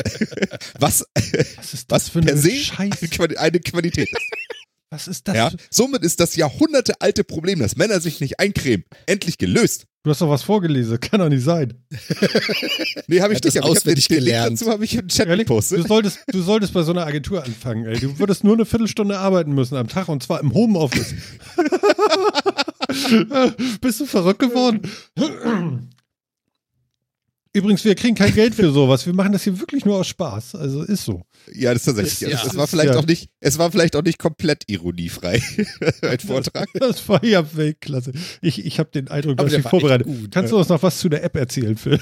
was, 0.80 1.06
Was 1.56 1.74
ist 1.74 1.86
was 1.90 2.06
das 2.06 2.10
für 2.10 2.20
eine 2.20 2.36
Scheiße? 2.36 3.38
Eine 3.38 3.60
Qualität 3.60 4.10
ist. 4.12 4.22
Was 4.94 5.08
ist 5.08 5.28
das? 5.28 5.36
Ja? 5.36 5.52
Somit 5.72 6.04
ist 6.04 6.20
das 6.20 6.36
jahrhundertealte 6.36 7.24
Problem, 7.24 7.58
dass 7.58 7.76
Männer 7.76 8.00
sich 8.00 8.22
nicht 8.22 8.40
eincremen, 8.40 8.86
endlich 9.08 9.40
gelöst. 9.40 9.88
Du 10.04 10.12
hast 10.12 10.22
doch 10.22 10.30
was 10.30 10.44
vorgelesen. 10.44 11.00
Kann 11.00 11.20
doch 11.20 11.30
nicht 11.30 11.44
sein. 11.44 11.74
Nee, 13.08 13.20
habe 13.22 13.34
ich 13.34 13.44
nicht, 13.44 13.58
aber 13.58 13.66
ich 13.70 13.72
habe 13.72 13.74
den, 13.74 13.78
auswendig 13.78 14.08
den 14.08 14.18
gelernt. 14.20 14.62
dazu 14.62 14.72
habe 14.72 14.86
ich 14.86 14.94
im 14.96 15.08
Chat 15.08 15.28
Ehrlich? 15.28 15.46
Du 15.48 15.54
gepostet. 15.54 15.88
solltest, 15.88 16.20
du 16.28 16.42
solltest 16.42 16.74
bei 16.74 16.84
so 16.84 16.92
einer 16.92 17.06
Agentur 17.06 17.44
anfangen, 17.44 17.86
ey. 17.86 18.00
Du 18.00 18.20
würdest 18.20 18.44
nur 18.44 18.54
eine 18.54 18.66
Viertelstunde 18.66 19.18
arbeiten 19.18 19.54
müssen 19.54 19.76
am 19.76 19.88
Tag 19.88 20.10
und 20.10 20.22
zwar 20.22 20.40
im 20.42 20.54
Homeoffice. 20.54 21.16
Bist 23.82 24.00
du 24.00 24.06
verrückt 24.06 24.40
geworden? 24.40 24.82
Übrigens, 27.56 27.86
wir 27.86 27.94
kriegen 27.94 28.16
kein 28.16 28.34
Geld 28.34 28.56
für 28.56 28.72
sowas. 28.72 29.06
Wir 29.06 29.14
machen 29.14 29.32
das 29.32 29.44
hier 29.44 29.60
wirklich 29.60 29.86
nur 29.86 29.98
aus 29.98 30.08
Spaß. 30.08 30.56
Also 30.56 30.82
ist 30.82 31.06
so. 31.06 31.22
Ja, 31.54 31.72
das 31.74 31.84
ist 31.84 31.86
tatsächlich. 31.86 32.22
Ja, 32.22 32.30
Ja, 32.30 32.38
das 32.38 32.48
es 32.52 32.58
war 32.58 32.64
ist 32.64 32.70
vielleicht 32.72 32.94
ja- 32.94 33.00
auch 33.00 33.06
nicht, 33.06 33.30
es 33.42 33.58
war 33.60 33.72
vielleicht 33.72 33.96
auch 33.96 34.02
nicht 34.02 34.18
komplett 34.18 34.64
ironiefrei, 34.68 35.40
ein 36.02 36.20
Vortrag. 36.20 36.68
Das 36.80 37.08
war 37.08 37.24
ja 37.24 37.56
Weltklasse. 37.56 38.12
Ich, 38.42 38.66
ich 38.66 38.80
habe 38.80 38.90
den 38.92 39.08
Eindruck, 39.08 39.38
dass 39.38 39.54
ich 39.54 39.62
vorbereitet. 39.62 40.08
gut. 40.08 40.32
Kannst 40.32 40.52
du 40.52 40.58
uns 40.58 40.70
noch 40.70 40.82
was 40.82 40.98
zu 40.98 41.10
der 41.10 41.24
App 41.24 41.36
erzählen, 41.36 41.78
Phil? 41.78 42.00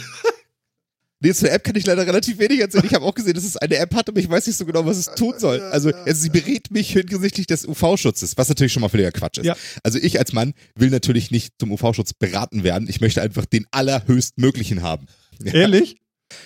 Nee, 1.23 1.33
zur 1.35 1.51
App 1.51 1.63
kann 1.63 1.75
ich 1.75 1.85
leider 1.85 2.07
relativ 2.07 2.39
wenig 2.39 2.59
erzählen. 2.61 2.83
Ich 2.85 2.95
habe 2.95 3.05
auch 3.05 3.13
gesehen, 3.13 3.33
dass 3.35 3.43
es 3.43 3.55
eine 3.55 3.75
App 3.75 3.93
hat, 3.93 4.09
aber 4.09 4.19
ich 4.19 4.27
weiß 4.27 4.47
nicht 4.47 4.55
so 4.57 4.65
genau, 4.65 4.87
was 4.87 4.97
es 4.97 5.05
tun 5.13 5.35
soll. 5.37 5.59
Also, 5.61 5.91
es, 6.07 6.19
sie 6.23 6.29
berät 6.29 6.71
mich 6.71 6.93
hinsichtlich 6.93 7.45
des 7.45 7.67
UV-Schutzes, 7.67 8.37
was 8.37 8.49
natürlich 8.49 8.73
schon 8.73 8.81
mal 8.81 8.89
völliger 8.89 9.11
Quatsch 9.11 9.37
ist. 9.37 9.45
Ja. 9.45 9.55
Also 9.83 9.99
ich 9.99 10.17
als 10.17 10.33
Mann 10.33 10.53
will 10.75 10.89
natürlich 10.89 11.29
nicht 11.29 11.53
zum 11.59 11.71
UV-Schutz 11.71 12.13
beraten 12.13 12.63
werden. 12.63 12.87
Ich 12.89 13.01
möchte 13.01 13.21
einfach 13.21 13.45
den 13.45 13.67
allerhöchstmöglichen 13.69 14.81
haben. 14.81 15.05
Ja, 15.45 15.53
Ehrlich? 15.53 15.97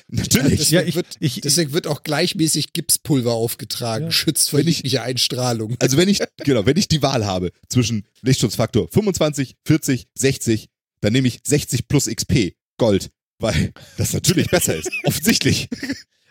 Natürlich. 0.08 0.58
Deswegen, 0.60 0.82
Ja, 0.82 0.88
ich- 0.88 0.96
wird, 0.96 1.06
ich- 1.20 1.42
deswegen 1.42 1.74
wird 1.74 1.86
auch 1.88 2.02
gleichmäßig 2.04 2.74
Gipspulver 2.74 3.34
aufgetragen, 3.34 4.06
Ja. 4.06 4.12
schützt 4.12 4.50
vor 4.50 4.60
jeglicher 4.60 5.04
Einstrahlung. 5.04 5.76
Also 5.80 5.98
wenn 5.98 6.10
ich, 6.10 6.22
genau, 6.44 6.66
wenn 6.66 6.78
ich 6.78 6.88
die 6.88 7.02
Wahl 7.04 7.26
habe 7.26 7.52
zwischen 7.70 8.06
Lichtschutzfaktor 8.22 8.88
25, 8.92 9.56
40, 9.66 10.08
60, 10.18 10.70
dann 11.02 11.14
nehme 11.14 11.28
ich 11.28 11.40
60 11.44 11.88
plus 11.88 12.08
XP 12.08 12.56
Gold, 12.78 13.12
weil 13.40 13.74
das 13.98 14.14
natürlich 14.14 14.50
besser 14.50 14.76
ist. 14.76 14.90
Offensichtlich. 15.04 15.70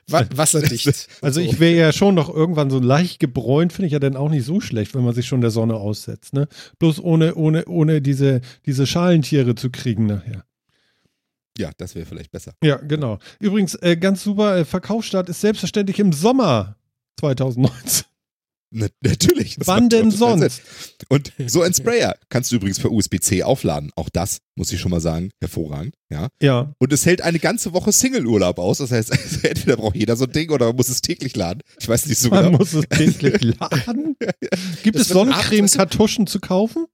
Wa 0.09 0.27
wasserdicht. 0.35 0.87
Also 1.23 1.41
So. 1.41 1.47
ich 1.49 1.61
wäre 1.61 1.77
ja 1.79 1.93
schon 1.93 2.15
noch 2.17 2.29
irgendwann 2.29 2.71
so 2.71 2.79
leicht 2.81 3.21
gebräunt, 3.21 3.73
finde 3.73 3.87
ich 3.87 3.93
ja 3.93 3.99
dann 4.01 4.17
auch 4.17 4.29
nicht 4.29 4.45
so 4.45 4.61
schlecht, 4.61 4.95
wenn 4.95 5.05
man 5.05 5.15
sich 5.15 5.27
schon 5.27 5.41
der 5.41 5.51
Sonne 5.51 5.77
aussetzt. 5.77 6.35
Ne? 6.35 6.47
Bloß 6.79 6.99
ohne, 7.01 7.37
ohne, 7.37 7.65
ohne 7.67 8.03
diese, 8.03 8.41
diese 8.67 8.87
Schalentiere 8.87 9.55
zu 9.55 9.71
kriegen 9.71 10.07
nachher. 10.07 10.45
Ja, 11.57 11.71
das 11.77 11.95
wäre 11.95 12.07
vielleicht 12.07 12.33
besser. 12.33 12.55
Ja, 12.63 12.77
genau. 12.77 13.19
Übrigens, 13.39 13.75
äh, 13.77 13.97
ganz 13.97 14.23
super, 14.25 14.57
äh, 14.57 14.65
Verkaufsstart 14.65 15.29
ist 15.29 15.41
selbstverständlich 15.41 15.99
im 16.01 16.13
Sommer 16.13 16.77
2019. 17.21 18.07
Na, 18.77 18.89
natürlich. 19.03 19.57
Wann 19.65 19.89
denn 19.89 20.11
sonst? 20.11 20.57
Sinn. 20.57 21.07
Und 21.09 21.33
so 21.47 21.63
ein 21.63 21.73
Sprayer 21.75 22.17
kannst 22.29 22.51
du 22.51 22.57
übrigens 22.57 22.81
per 22.81 22.91
USB-C 22.91 23.45
aufladen. 23.45 23.93
Auch 23.95 24.09
das, 24.09 24.39
muss 24.57 24.73
ich 24.73 24.81
schon 24.81 24.91
mal 24.91 25.01
sagen, 25.01 25.31
hervorragend. 25.41 25.95
Ja. 26.11 26.27
Ja. 26.43 26.75
Und 26.79 26.93
es 26.93 27.07
hält 27.07 27.23
eine 27.23 27.39
ganze 27.39 27.73
Woche 27.73 27.93
Single-Urlaub 27.93 28.59
aus. 28.59 28.79
Das 28.79 28.91
heißt, 28.91 29.13
also 29.13 29.39
entweder 29.47 29.77
braucht 29.77 29.95
jeder 29.95 30.17
so 30.17 30.25
ein 30.25 30.33
Ding 30.33 30.51
oder 30.51 30.67
man 30.67 30.77
muss 30.77 30.89
es 30.89 31.03
täglich 31.03 31.37
laden. 31.37 31.61
Ich 31.79 31.89
weiß 31.89 32.07
nicht 32.07 32.19
so 32.19 32.31
Man 32.31 32.47
genau. 32.47 32.59
muss 32.59 32.73
es 32.73 32.85
täglich 32.89 33.41
laden. 33.43 34.17
Gibt 34.83 34.97
Das 34.97 35.03
es 35.03 35.09
Sonnencreme-Kartuschen 35.11 36.27
zu 36.27 36.41
kaufen? 36.41 36.87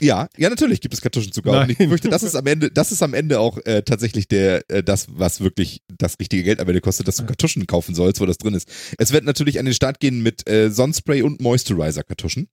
Ja, 0.00 0.28
ja, 0.36 0.48
natürlich 0.48 0.80
gibt 0.80 0.94
es 0.94 1.00
Kartuschenzucker. 1.00 1.52
Nein. 1.52 1.62
Und 1.68 1.80
ich 1.80 1.88
fürchte, 1.88 2.08
das 2.08 2.22
ist 2.22 2.34
am 2.34 2.46
Ende, 2.46 2.70
das 2.70 2.92
ist 2.92 3.02
am 3.02 3.12
Ende 3.14 3.38
auch 3.40 3.58
äh, 3.66 3.82
tatsächlich 3.82 4.28
der, 4.28 4.68
äh, 4.70 4.82
das, 4.82 5.06
was 5.10 5.40
wirklich 5.40 5.82
das 5.88 6.18
richtige 6.18 6.42
Geld 6.42 6.60
am 6.60 6.68
Ende 6.68 6.80
kostet, 6.80 7.06
dass 7.06 7.16
du 7.16 7.26
Kartuschen 7.26 7.66
kaufen 7.66 7.94
sollst, 7.94 8.20
wo 8.20 8.26
das 8.26 8.38
drin 8.38 8.54
ist. 8.54 8.68
Es 8.96 9.12
wird 9.12 9.24
natürlich 9.24 9.58
an 9.58 9.66
den 9.66 9.74
Start 9.74 10.00
gehen 10.00 10.22
mit 10.22 10.48
äh, 10.48 10.70
Sonnenspray 10.70 11.22
und 11.22 11.40
Moisturizer-Kartuschen. 11.40 12.48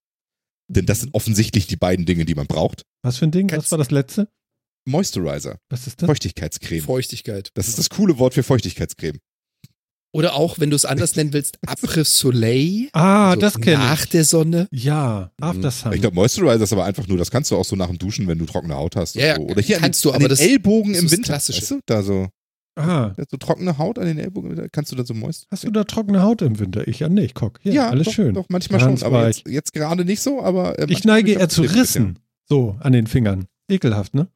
Denn 0.68 0.86
das 0.86 1.01
sind 1.01 1.13
offensichtlich 1.13 1.68
die 1.68 1.76
beiden 1.76 2.05
Dinge, 2.05 2.26
die 2.26 2.36
man 2.36 2.47
braucht. 2.47 2.84
Was 3.03 3.18
für 3.18 3.26
ein 3.26 3.32
Ding? 3.32 3.51
Was 3.51 3.72
war 3.72 3.78
das 3.78 3.91
letzte? 3.91 4.28
Moisturizer, 4.88 5.59
Was 5.70 5.88
ist 5.88 6.01
das? 6.01 6.07
Feuchtigkeitscreme. 6.07 6.84
Feuchtigkeit. 6.84 7.49
Das 7.53 7.68
ist 7.68 7.80
das 7.80 7.89
coole 7.89 8.20
Wort 8.20 8.34
für 8.34 8.43
Feuchtigkeitscreme. 8.43 9.20
Oder 10.16 10.34
auch, 10.36 10.59
wenn 10.59 10.70
du 10.70 10.78
es 10.78 10.86
anders 10.86 11.16
nennen 11.18 11.34
willst, 11.34 11.57
Après 11.68 12.05
Soleil. 12.05 12.88
Ah, 12.93 13.32
also 13.32 13.41
das 13.41 13.59
kenne 13.59 13.78
Nach 13.80 14.01
ich. 14.03 14.09
der 14.09 14.24
Sonne. 14.24 14.68
Ja, 14.72 15.32
After 15.41 15.72
Sun. 15.72 15.91
Ich 15.93 15.99
glaube, 16.01 16.16
Moisturizer 16.16 16.63
ist 16.63 16.72
aber 16.74 16.86
einfach 16.86 17.05
nur, 17.07 17.18
das 17.18 17.30
kannst 17.32 17.51
du 17.51 17.57
auch 17.57 17.66
so 17.66 17.76
nach 17.76 17.88
dem 17.88 17.97
Duschen, 17.97 18.26
wenn 18.28 18.38
du 18.39 18.45
trockene 18.45 18.76
Haut 18.76 18.95
hast. 18.95 19.16
Ja, 19.16 19.36
so. 19.36 19.41
Oder 19.41 19.61
hier 19.61 19.78
kannst 19.78 20.05
an, 20.05 20.09
du, 20.09 20.09
an 20.11 20.16
aber 20.16 20.26
den 20.28 20.30
das- 20.30 20.39
Ellbogen 20.39 20.93
das 20.93 21.01
im 21.01 21.11
Winter. 21.11 21.24
Klassische. 21.34 21.61
Weißt 21.61 21.72
du, 21.72 21.80
da 21.86 22.01
so, 22.01 22.28
ah, 22.78 23.11
so 23.30 23.38
trockene 23.38 23.78
Haut 23.78 23.99
an 23.99 24.05
den 24.05 24.18
Ellbogen, 24.18 24.55
da 24.55 24.68
kannst 24.72 24.91
du 24.91 24.95
dann 24.95 25.05
so 25.05 25.13
moist. 25.13 25.47
hast 25.51 25.66
du 25.66 25.72
da 25.72 25.84
trockene 25.84 26.22
Haut 26.22 26.41
im 26.41 26.59
Winter? 26.59 26.88
Ich 26.88 26.99
ja 26.99 27.09
nicht. 27.09 27.36
Guck, 27.36 27.59
hier, 27.61 27.74
Ja, 27.74 27.89
alles 27.89 28.05
doch, 28.07 28.13
schön. 28.13 28.34
Doch, 28.36 28.45
manchmal 28.47 28.80
Ganz 28.80 29.01
schon, 29.01 29.07
aber 29.07 29.28
jetzt, 29.28 29.45
jetzt 29.47 29.74
gerade 29.74 30.05
nicht 30.05 30.22
so, 30.22 30.41
aber. 30.41 30.80
äh, 30.80 30.86
Ich 30.89 31.03
neige 31.03 31.34
eher 31.34 31.49
zu 31.49 31.63
Rissen. 31.63 32.20
So, 32.47 32.78
an 32.80 32.93
den 32.93 33.07
Fingern. 33.07 33.47
Ekelhaft, 33.70 34.13
ne? 34.13 34.28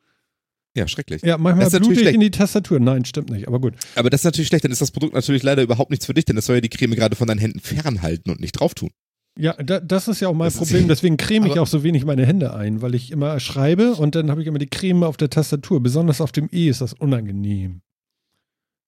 Ja, 0.79 0.87
schrecklich. 0.87 1.21
Ja, 1.23 1.37
manchmal 1.37 1.65
Das 1.65 1.73
ist 1.73 1.73
natürlich 1.73 1.87
blute 1.89 1.99
ich 1.99 2.03
schlecht. 2.05 2.15
in 2.15 2.21
die 2.21 2.31
Tastatur. 2.31 2.79
Nein, 2.79 3.05
stimmt 3.05 3.29
nicht, 3.29 3.47
aber 3.47 3.59
gut. 3.59 3.73
Aber 3.95 4.09
das 4.09 4.21
ist 4.21 4.25
natürlich 4.25 4.47
schlecht, 4.47 4.63
dann 4.63 4.71
ist 4.71 4.81
das 4.81 4.91
Produkt 4.91 5.13
natürlich 5.13 5.43
leider 5.43 5.61
überhaupt 5.61 5.91
nichts 5.91 6.05
für 6.05 6.13
dich, 6.13 6.25
denn 6.25 6.35
das 6.35 6.45
soll 6.45 6.55
ja 6.55 6.61
die 6.61 6.69
Creme 6.69 6.95
gerade 6.95 7.15
von 7.15 7.27
deinen 7.27 7.39
Händen 7.39 7.59
fernhalten 7.59 8.31
und 8.31 8.39
nicht 8.39 8.53
drauf 8.53 8.73
tun. 8.73 8.89
Ja, 9.37 9.53
da, 9.53 9.79
das 9.79 10.07
ist 10.07 10.19
ja 10.19 10.27
auch 10.27 10.33
mein 10.33 10.47
Das 10.47 10.57
Problem. 10.57 10.87
Deswegen 10.87 11.15
creme 11.15 11.45
ich 11.47 11.59
auch 11.59 11.67
so 11.67 11.83
wenig 11.83 12.03
meine 12.03 12.25
Hände 12.25 12.53
ein, 12.53 12.81
weil 12.81 12.95
ich 12.95 13.11
immer 13.11 13.39
schreibe 13.39 13.93
und 13.95 14.15
dann 14.15 14.31
habe 14.31 14.41
ich 14.41 14.47
immer 14.47 14.59
die 14.59 14.67
Creme 14.67 15.03
auf 15.03 15.17
der 15.17 15.29
Tastatur. 15.29 15.81
Besonders 15.81 16.19
auf 16.19 16.31
dem 16.31 16.49
E 16.51 16.67
ist 16.69 16.81
das 16.81 16.93
unangenehm. 16.93 17.81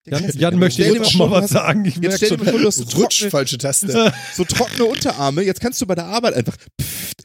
Jan, 0.07 0.29
Jan 0.33 0.57
möchte 0.59 0.83
jetzt 0.83 1.15
mal 1.15 1.25
auch 1.25 1.29
mal 1.29 1.35
was 1.37 1.43
hast- 1.43 1.49
sagen. 1.51 1.85
Ich 1.85 1.97
Jetzt 1.97 2.17
stell 2.17 2.29
dir 2.31 2.37
mal 2.43 2.51
vor, 2.51 2.59
du 2.59 2.67
hast 2.67 2.77
so 2.77 2.83
Rutsch, 2.83 3.19
trockene, 3.19 3.29
falsche 3.31 3.57
Taste. 3.59 4.13
so 4.33 4.43
trockene 4.43 4.85
Unterarme, 4.85 5.43
jetzt 5.43 5.61
kannst 5.61 5.79
du 5.79 5.85
bei 5.85 5.93
der 5.95 6.05
Arbeit 6.05 6.33
einfach 6.33 6.57
pfft, 6.81 7.23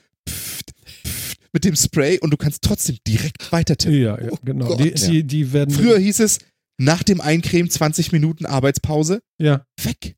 mit 1.56 1.64
dem 1.64 1.74
Spray 1.74 2.18
und 2.18 2.30
du 2.30 2.36
kannst 2.36 2.62
trotzdem 2.62 2.98
direkt 3.06 3.50
weiter 3.50 3.78
tippen. 3.78 3.98
Ja, 3.98 4.20
ja, 4.20 4.28
genau. 4.44 4.66
Gott. 4.66 4.78
die, 4.78 4.92
die, 4.92 5.24
die 5.24 5.54
werden. 5.54 5.74
Früher 5.74 5.96
hieß 5.98 6.20
es, 6.20 6.38
nach 6.76 7.02
dem 7.02 7.22
Eincremen 7.22 7.70
20 7.70 8.12
Minuten 8.12 8.44
Arbeitspause, 8.44 9.22
Ja, 9.40 9.64
weg. 9.82 10.16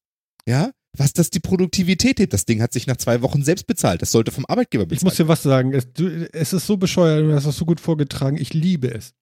Ja? 0.49 0.73
Was 0.97 1.13
das 1.13 1.31
die 1.31 1.39
Produktivität 1.39 2.19
hebt. 2.19 2.33
Das 2.33 2.45
Ding 2.45 2.61
hat 2.61 2.73
sich 2.73 2.89
nach 2.89 2.97
zwei 2.97 3.23
Wochen 3.23 3.45
selbst 3.45 3.69
bezahlt. 3.69 4.03
Das 4.03 4.11
sollte 4.11 4.33
vom 4.33 4.47
Arbeitgeber 4.47 4.83
ich 4.83 4.89
bezahlt 4.89 5.05
muss 5.05 5.15
dir 5.15 5.29
was 5.29 5.45
sagen. 5.45 5.73
Es, 5.73 5.93
du, 5.93 6.29
es 6.33 6.53
ist 6.53 6.67
so 6.67 6.77
bescheuert, 6.77 7.23
du 7.23 7.33
hast 7.33 7.47
das 7.47 7.57
so 7.57 7.65
gut 7.65 7.79
vorgetragen. 7.79 8.37
Ich 8.37 8.53
liebe 8.53 8.93
es. 8.93 9.15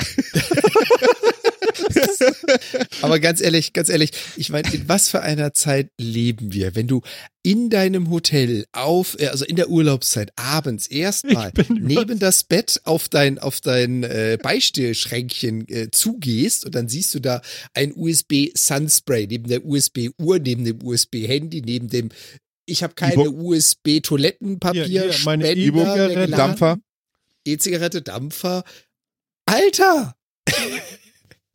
Aber 3.02 3.18
ganz 3.20 3.40
ehrlich, 3.40 3.72
ganz 3.72 3.88
ehrlich, 3.88 4.10
ich 4.36 4.50
meine, 4.50 4.72
in 4.72 4.88
was 4.88 5.08
für 5.08 5.20
einer 5.22 5.54
Zeit 5.54 5.90
leben 5.98 6.52
wir, 6.52 6.74
wenn 6.74 6.86
du 6.86 7.02
in 7.42 7.70
deinem 7.70 8.10
Hotel 8.10 8.66
auf, 8.72 9.16
äh, 9.18 9.28
also 9.28 9.44
in 9.44 9.56
der 9.56 9.70
Urlaubszeit 9.70 10.30
abends 10.36 10.86
erstmal 10.86 11.52
neben 11.68 12.18
das 12.18 12.44
Bett 12.44 12.80
auf 12.84 13.08
dein, 13.08 13.38
auf 13.38 13.60
dein 13.60 14.02
äh, 14.02 14.38
Beistehschränkchen 14.42 15.68
äh, 15.68 15.90
zugehst 15.90 16.64
und 16.66 16.74
dann 16.74 16.88
siehst 16.88 17.14
du 17.14 17.20
da 17.20 17.40
ein 17.74 17.92
USB 17.94 18.48
Sunspray 18.54 19.26
neben 19.26 19.48
der 19.48 19.64
USB 19.64 20.10
Uhr, 20.18 20.38
neben 20.38 20.64
dem 20.64 20.82
USB 20.82 21.26
Handy, 21.26 21.62
neben 21.62 21.88
dem 21.88 22.10
ich 22.66 22.82
habe 22.84 22.94
keine. 22.94 23.30
USB 23.30 24.00
Toilettenpapier, 24.00 24.84
Hier, 24.84 25.10
hier, 25.10 25.24
meine 25.24 25.52
geladen- 25.54 26.30
Dampfer. 26.30 26.78
E-Zigarette, 27.44 28.02
Dampfer. 28.02 28.62
Alter! 29.46 30.14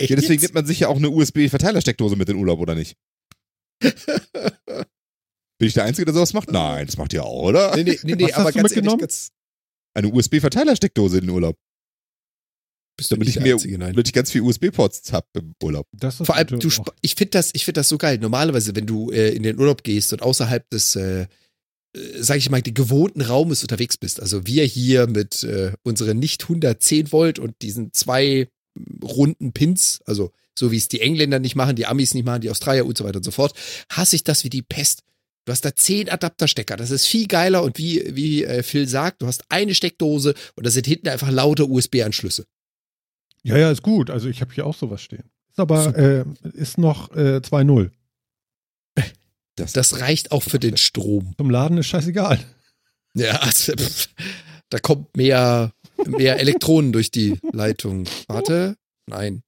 Ja, 0.01 0.07
deswegen 0.15 0.33
Echt? 0.33 0.41
nimmt 0.43 0.53
man 0.55 0.65
sich 0.65 0.81
ja 0.81 0.89
auch 0.89 0.97
eine 0.97 1.09
USB-Verteilersteckdose 1.09 2.15
mit 2.15 2.27
in 2.27 2.35
den 2.35 2.41
Urlaub, 2.41 2.59
oder 2.59 2.75
nicht? 2.75 2.97
Bin 5.57 5.69
ich 5.69 5.73
der 5.73 5.85
Einzige, 5.85 6.05
der 6.05 6.13
sowas 6.13 6.33
macht? 6.33 6.51
Nein, 6.51 6.85
das 6.85 6.97
macht 6.97 7.13
ihr 7.13 7.23
auch, 7.23 7.43
oder? 7.43 7.75
Nee, 7.75 7.83
nee, 7.83 7.99
nee, 8.03 8.15
nee 8.15 8.33
aber 8.33 8.45
hast 8.45 8.55
du 8.55 8.59
ganz 8.59 8.71
ehrlich, 8.71 8.75
mitgenommen? 8.75 8.99
ganz, 8.99 9.31
Eine 9.93 10.09
USB-Verteilersteckdose 10.09 11.19
in 11.19 11.27
den 11.27 11.29
Urlaub. 11.29 11.55
bist 12.97 13.09
du 13.11 13.15
Damit 13.15 13.27
nicht 13.27 13.37
ich, 13.37 13.41
der 13.41 13.47
mir, 13.47 13.53
Einzige, 13.53 13.77
nein. 13.77 13.93
damit 13.93 14.07
ich 14.07 14.13
ganz 14.13 14.31
viel 14.31 14.41
USB-Ports 14.41 15.13
habe 15.13 15.27
im 15.37 15.53
Urlaub. 15.63 15.87
Vor 16.23 16.35
allem, 16.35 16.59
du, 16.59 16.69
ich 17.01 17.15
finde 17.15 17.31
das, 17.31 17.51
ich 17.53 17.63
finde 17.63 17.79
das 17.79 17.87
so 17.87 17.97
geil. 17.97 18.17
Normalerweise, 18.17 18.75
wenn 18.75 18.85
du 18.85 19.11
äh, 19.11 19.29
in 19.29 19.43
den 19.43 19.57
Urlaub 19.57 19.83
gehst 19.83 20.11
und 20.11 20.21
außerhalb 20.21 20.69
des, 20.71 20.97
äh, 20.97 21.21
äh, 21.21 21.27
sag 22.19 22.35
ich 22.37 22.49
mal, 22.49 22.61
des 22.61 22.73
gewohnten 22.73 23.21
Raumes 23.21 23.61
unterwegs 23.61 23.97
bist, 23.97 24.19
also 24.21 24.45
wir 24.45 24.65
hier 24.65 25.07
mit 25.07 25.43
äh, 25.43 25.71
unseren 25.83 26.19
nicht 26.19 26.43
110 26.43 27.13
Volt 27.13 27.39
und 27.39 27.61
diesen 27.61 27.93
zwei 27.93 28.49
runden 29.03 29.53
Pins, 29.53 30.01
also 30.05 30.31
so 30.57 30.71
wie 30.71 30.77
es 30.77 30.87
die 30.87 31.01
Engländer 31.01 31.39
nicht 31.39 31.55
machen, 31.55 31.75
die 31.75 31.85
Amis 31.85 32.13
nicht 32.13 32.25
machen, 32.25 32.41
die 32.41 32.49
Australier 32.49 32.85
und 32.85 32.97
so 32.97 33.03
weiter 33.03 33.17
und 33.17 33.23
so 33.23 33.31
fort, 33.31 33.53
hasse 33.89 34.15
ich 34.15 34.23
das 34.23 34.43
wie 34.43 34.49
die 34.49 34.61
Pest. 34.61 35.03
Du 35.45 35.51
hast 35.51 35.63
da 35.63 35.75
zehn 35.75 36.09
Adapterstecker. 36.09 36.75
Das 36.75 36.89
ist 36.89 37.05
viel 37.05 37.27
geiler 37.27 37.61
und 37.61 37.77
wie, 37.77 38.15
wie 38.15 38.43
äh, 38.43 38.63
Phil 38.63 38.87
sagt, 38.87 39.21
du 39.21 39.27
hast 39.27 39.43
eine 39.49 39.75
Steckdose 39.75 40.33
und 40.55 40.65
da 40.65 40.71
sind 40.71 40.87
hinten 40.87 41.07
einfach 41.07 41.29
lauter 41.29 41.69
USB-Anschlüsse. 41.69 42.45
Ja, 43.43 43.57
ja, 43.57 43.69
ist 43.69 43.83
gut. 43.83 44.09
Also 44.09 44.27
ich 44.27 44.41
habe 44.41 44.53
hier 44.53 44.65
auch 44.65 44.75
sowas 44.75 45.01
stehen. 45.01 45.29
Ist 45.49 45.59
aber 45.59 45.95
äh, 45.95 46.25
ist 46.53 46.77
noch 46.77 47.11
äh, 47.15 47.37
2-0. 47.37 47.91
Das 49.55 50.01
reicht 50.01 50.33
auch 50.33 50.43
für 50.43 50.59
den 50.59 50.75
Strom. 50.75 51.33
Zum 51.37 51.49
Laden 51.49 51.77
ist 51.77 51.87
scheißegal. 51.87 52.43
Ja, 53.13 53.37
also, 53.37 53.71
pff, 53.77 54.09
da 54.67 54.79
kommt 54.79 55.15
mehr, 55.15 55.71
mehr 56.05 56.39
Elektronen 56.39 56.91
durch 56.91 57.11
die 57.11 57.39
Leitung. 57.51 58.05
Warte. 58.27 58.75
Nein. 59.07 59.43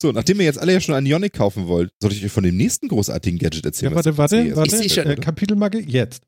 So, 0.00 0.12
nachdem 0.12 0.40
ihr 0.40 0.46
jetzt 0.46 0.58
alle 0.58 0.72
ja 0.72 0.80
schon 0.80 0.94
einen 0.94 1.06
Ionic 1.06 1.32
kaufen 1.34 1.66
wollt, 1.66 1.90
soll 2.00 2.12
ich 2.12 2.24
euch 2.24 2.32
von 2.32 2.44
dem 2.44 2.56
nächsten 2.56 2.88
großartigen 2.88 3.38
Gadget 3.38 3.64
erzählen? 3.64 3.92
Ja, 3.92 3.96
was 3.96 4.06
warte, 4.06 4.18
warte, 4.18 4.56
warte. 4.56 4.84
Ich 4.84 4.94
schon. 4.94 5.06
Äh, 5.06 5.16
Kapitelmarke 5.16 5.80
jetzt. 5.80 6.22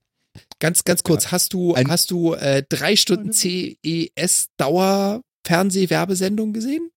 Ganz, 0.59 0.85
ganz 0.85 1.03
kurz. 1.03 1.31
Hast 1.33 1.53
du, 1.53 1.74
Ein- 1.74 1.89
hast 1.89 2.11
du 2.11 2.35
äh, 2.35 2.62
drei 2.68 2.97
Stunden 2.97 3.33
CES 3.33 4.49
Dauer 4.57 5.22
Fernsehwerbesendung 5.47 6.53
gesehen? 6.53 6.91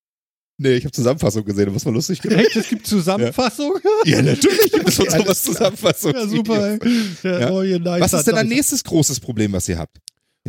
Nee, 0.61 0.73
ich 0.73 0.83
habe 0.83 0.91
Zusammenfassung 0.91 1.45
gesehen, 1.45 1.73
was 1.73 1.85
war 1.85 1.93
lustig. 1.93 2.23
Echt, 2.25 2.55
es 2.57 2.67
gibt 2.67 2.85
Zusammenfassung? 2.85 3.75
ja, 4.05 4.21
natürlich 4.21 4.71
gibt 4.73 4.89
es 4.89 4.99
Okay, 4.99 5.17
sowas. 5.17 5.43
Zusammenfassung. 5.43 6.13
Ja, 6.13 6.27
super. 6.27 6.77
Ja. 7.23 7.49
neue 7.49 7.79
Nicer 7.79 7.99
Was 8.01 8.11
ist 8.13 8.27
denn 8.27 8.35
ein 8.35 8.47
nächstes 8.49 8.83
großes 8.83 9.21
Problem, 9.21 9.53
was 9.53 9.69
ihr 9.69 9.77
habt? 9.77 9.97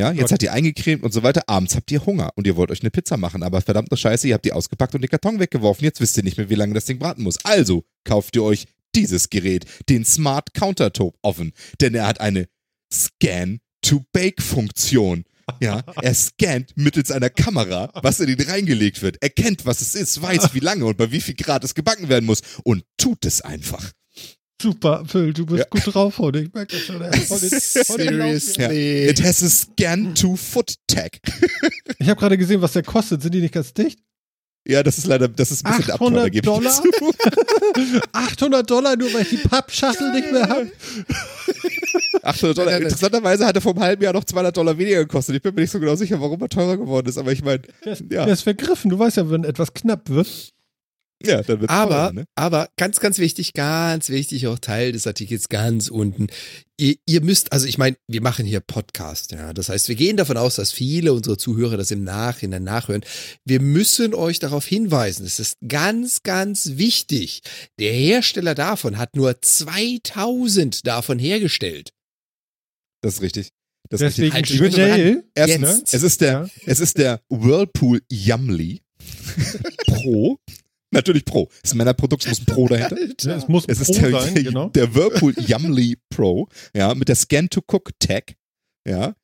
Ja, 0.01 0.11
jetzt 0.13 0.31
seid 0.31 0.43
ihr 0.43 0.55
eingecremt 0.55 1.03
und 1.03 1.13
so 1.13 1.23
weiter. 1.23 1.43
Abends 1.47 1.77
habt 1.77 1.91
ihr 1.91 2.07
Hunger 2.07 2.31
und 2.35 2.47
ihr 2.47 2.57
wollt 2.57 2.71
euch 2.71 2.81
eine 2.81 2.91
Pizza 2.91 3.19
machen, 3.19 3.43
aber 3.43 3.61
verdammte 3.61 3.99
Scheiße, 3.99 4.29
ihr 4.29 4.33
habt 4.33 4.47
die 4.47 4.55
ausgepackt 4.55 4.95
und 4.95 5.03
den 5.03 5.11
Karton 5.11 5.39
weggeworfen. 5.39 5.85
Jetzt 5.85 6.01
wisst 6.01 6.17
ihr 6.17 6.23
nicht 6.23 6.39
mehr, 6.39 6.49
wie 6.49 6.55
lange 6.55 6.73
das 6.73 6.87
Ding 6.87 6.99
braten 6.99 7.23
muss. 7.23 7.37
Also 7.45 7.85
kauft 8.05 8.35
ihr 8.35 8.43
euch 8.43 8.65
dieses 8.95 9.29
Gerät, 9.29 9.67
den 9.91 10.07
Smart 10.07 10.55
Countertop 10.55 11.19
Oven, 11.21 11.53
denn 11.83 11.95
er 11.95 12.07
hat 12.07 12.19
eine 12.19 12.49
Scan-to-Bake-Funktion. 12.91 15.25
Ja, 15.61 15.83
er 16.01 16.15
scannt 16.15 16.73
mittels 16.77 17.11
einer 17.11 17.29
Kamera, 17.29 17.91
was 18.03 18.21
in 18.21 18.31
ihn 18.31 18.41
reingelegt 18.41 19.03
wird, 19.03 19.23
erkennt, 19.23 19.67
was 19.67 19.83
es 19.83 19.95
ist, 19.95 20.23
weiß, 20.23 20.55
wie 20.55 20.61
lange 20.61 20.87
und 20.87 20.97
bei 20.97 21.13
wie 21.13 21.21
viel 21.21 21.35
Grad 21.35 21.63
es 21.65 21.75
gebacken 21.75 22.09
werden 22.09 22.25
muss 22.25 22.41
und 22.65 22.85
tut 22.97 23.27
es 23.27 23.43
einfach. 23.43 23.93
Super, 24.61 25.05
Phil, 25.07 25.33
du 25.33 25.47
bist 25.47 25.61
Ja. 25.61 25.65
gut 25.71 25.95
drauf 25.95 26.19
heute. 26.19 26.41
Ich 26.41 26.53
merke 26.53 26.77
das 26.77 26.85
schon. 26.85 27.01
Seriously. 27.97 29.09
It 29.09 29.23
has 29.25 29.43
a 29.43 29.49
Scan-to-Foot-Tag. 29.49 31.19
Ich 31.99 32.09
habe 32.09 32.21
gerade 32.21 32.37
gesehen, 32.39 32.61
was 32.61 32.73
der 32.73 32.83
kostet. 32.83 33.23
Sind 33.23 33.35
die 33.35 33.41
nicht 33.41 33.55
ganz 33.55 33.73
dicht? 33.73 33.99
Ja, 34.69 34.83
das 34.83 34.99
ist 34.99 35.07
leider, 35.07 35.27
das 35.29 35.51
ist 35.51 35.65
ein 35.65 35.73
bisschen 35.79 35.87
der 35.87 35.95
Abteuer, 35.95 36.09
800 36.09 36.33
gebe 36.33 36.47
ich 36.47 36.55
Dollar? 36.55 36.73
zu. 36.73 38.01
800 38.13 38.71
Dollar, 38.71 38.97
nur 38.97 39.13
weil 39.15 39.23
ich 39.23 39.31
die 39.31 39.37
Pappschachtel 39.39 40.13
nicht 40.13 40.31
mehr 40.31 40.47
habe? 40.49 40.71
800 42.23 42.59
Dollar. 42.59 42.77
Interessanterweise 42.77 43.47
hat 43.47 43.55
er 43.55 43.63
vor 43.63 43.73
einem 43.73 43.83
halben 43.83 44.03
Jahr 44.05 44.13
noch 44.13 44.25
200 44.25 44.55
Dollar 44.55 44.77
weniger 44.77 44.99
gekostet. 44.99 45.37
Ich 45.37 45.43
bin 45.43 45.55
mir 45.55 45.63
nicht 45.63 45.71
so 45.71 45.81
genau 45.81 45.97
sicher, 45.97 46.21
warum 46.21 46.41
er 46.43 46.51
teurer 46.51 46.77
geworden 46.77 47.09
ist, 47.09 47.17
aber 47.17 47.33
ich 47.33 47.43
meine, 47.43 47.63
Der 47.87 47.95
Ja. 48.11 48.25
der 48.27 48.35
ist 48.35 48.43
vergriffen. 48.43 48.91
Du 48.91 48.99
weißt 48.99 49.17
ja, 49.17 49.31
wenn 49.31 49.45
etwas 49.45 49.73
knapp 49.73 50.11
wird. 50.11 50.53
Ja, 51.23 51.43
dann 51.43 51.61
wird 51.61 51.71
Aber, 51.71 51.95
teurer, 51.95 52.13
ne? 52.13 52.25
aber 52.35 52.69
ganz, 52.77 53.01
ganz 53.01 53.19
wichtig, 53.19 53.53
ganz 53.53 54.09
wichtig, 54.09 54.47
auch 54.47 54.59
Teil 54.59 54.93
des 54.93 55.07
Artikels 55.07 55.49
ganz 55.49 55.89
unten. 55.89 56.29
Ihr, 56.79 56.97
ihr 57.07 57.21
müsst, 57.21 57.53
also 57.53 57.67
ich 57.67 57.77
meine, 57.77 57.97
wir 58.09 58.23
machen 58.23 58.47
hier 58.47 58.61
Podcast, 58.61 59.33
ja. 59.33 59.53
Das 59.53 59.69
heißt, 59.69 59.89
wir 59.89 59.97
gehen 59.97 60.17
davon 60.17 60.37
aus, 60.39 60.57
dass 60.57 60.73
viele 60.73 61.13
unserer 61.13 61.37
Zuhörer 61.37 61.77
das 61.77 61.91
im 61.91 62.05
Nachhinein 62.05 62.65
nachhören. 62.65 63.03
Wir 63.45 63.61
müssen 63.61 64.15
euch 64.15 64.39
darauf 64.39 64.65
hinweisen. 64.67 65.27
Es 65.27 65.39
ist 65.41 65.57
ganz, 65.69 66.23
ganz 66.23 66.73
wichtig. 66.77 67.43
Der 67.79 67.93
Hersteller 67.93 68.55
davon 68.55 68.97
hat 68.97 69.15
nur 69.15 69.41
2000 69.43 70.87
davon 70.87 71.19
hergestellt. 71.19 71.91
Das 73.03 73.15
ist 73.15 73.23
richtig. 73.23 73.51
Das 73.91 74.01
ist 74.01 74.19
Deswegen 74.19 74.37
richtig. 74.37 74.75
Schnell. 74.75 75.25
Erstens, 75.35 75.79
Jetzt. 75.81 75.95
es 75.95 76.03
ist 76.03 76.21
der, 76.21 76.33
Ja. 76.33 76.49
es 76.67 76.81
ist 76.81 76.97
der 76.99 77.21
Whirlpool 77.29 78.01
Yumly 78.11 78.81
Pro. 79.87 80.39
Natürlich 80.93 81.25
Pro. 81.25 81.47
Das 81.63 81.71
ist 81.71 81.75
ein 81.75 81.79
Männerprodukt, 81.79 82.25
es 82.25 82.31
muss 82.31 82.41
ein 82.41 82.47
Pro 82.55 82.69
dahinter. 82.69 82.97
Ja, 83.23 83.37
es 83.37 83.49
muss 83.49 83.65
Es 83.69 83.81
ist 83.81 83.93
Pro 83.93 84.01
der, 84.09 84.21
sein, 84.23 84.35
der, 84.35 84.43
genau. 84.45 84.69
der 84.71 84.95
Whirlpool 84.95 85.35
Yumly 85.39 85.99
Pro, 86.09 86.49
ja, 86.75 86.95
mit 86.95 87.09
der 87.09 87.17
Scan-to-Cook-Tag, 87.17 88.35
ja. 88.87 89.15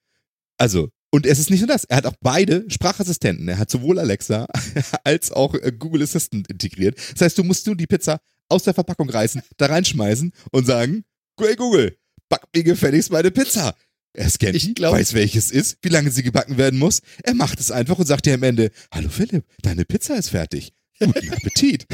Also, 0.58 0.88
Und 1.10 1.26
es 1.26 1.38
ist 1.38 1.50
nicht 1.50 1.60
nur 1.60 1.68
das, 1.68 1.84
er 1.84 1.98
hat 1.98 2.06
auch 2.06 2.14
beide 2.20 2.64
Sprachassistenten. 2.70 3.48
Er 3.48 3.58
hat 3.58 3.70
sowohl 3.70 3.98
Alexa 3.98 4.46
als 5.04 5.32
auch 5.32 5.54
äh, 5.54 5.72
Google 5.76 6.02
Assistant 6.02 6.48
integriert. 6.48 6.96
Das 7.12 7.20
heißt, 7.22 7.38
du 7.38 7.44
musst 7.44 7.66
nur 7.66 7.76
die 7.76 7.86
Pizza 7.86 8.20
aus 8.48 8.62
der 8.62 8.74
Verpackung 8.74 9.10
reißen, 9.10 9.42
da 9.56 9.66
reinschmeißen 9.66 10.32
und 10.52 10.66
sagen, 10.66 11.04
hey 11.40 11.56
Google, 11.56 11.96
back 12.28 12.42
mir 12.54 12.62
gefälligst 12.62 13.10
meine 13.10 13.30
Pizza. 13.30 13.74
Er 14.14 14.30
scannt 14.30 14.54
Ich 14.54 14.74
glaub- 14.74 14.94
weiß 14.94 15.14
welches 15.14 15.50
ist, 15.50 15.78
wie 15.82 15.88
lange 15.88 16.10
sie 16.10 16.22
gebacken 16.22 16.56
werden 16.56 16.78
muss. 16.78 17.00
Er 17.24 17.34
macht 17.34 17.60
es 17.60 17.70
einfach 17.70 17.98
und 17.98 18.06
sagt 18.06 18.24
dir 18.26 18.34
am 18.34 18.42
Ende, 18.44 18.70
hallo 18.92 19.08
Philipp, 19.10 19.44
deine 19.62 19.84
Pizza 19.84 20.16
ist 20.16 20.30
fertig. 20.30 20.72
Guten 20.98 21.32
Appetit. 21.32 21.86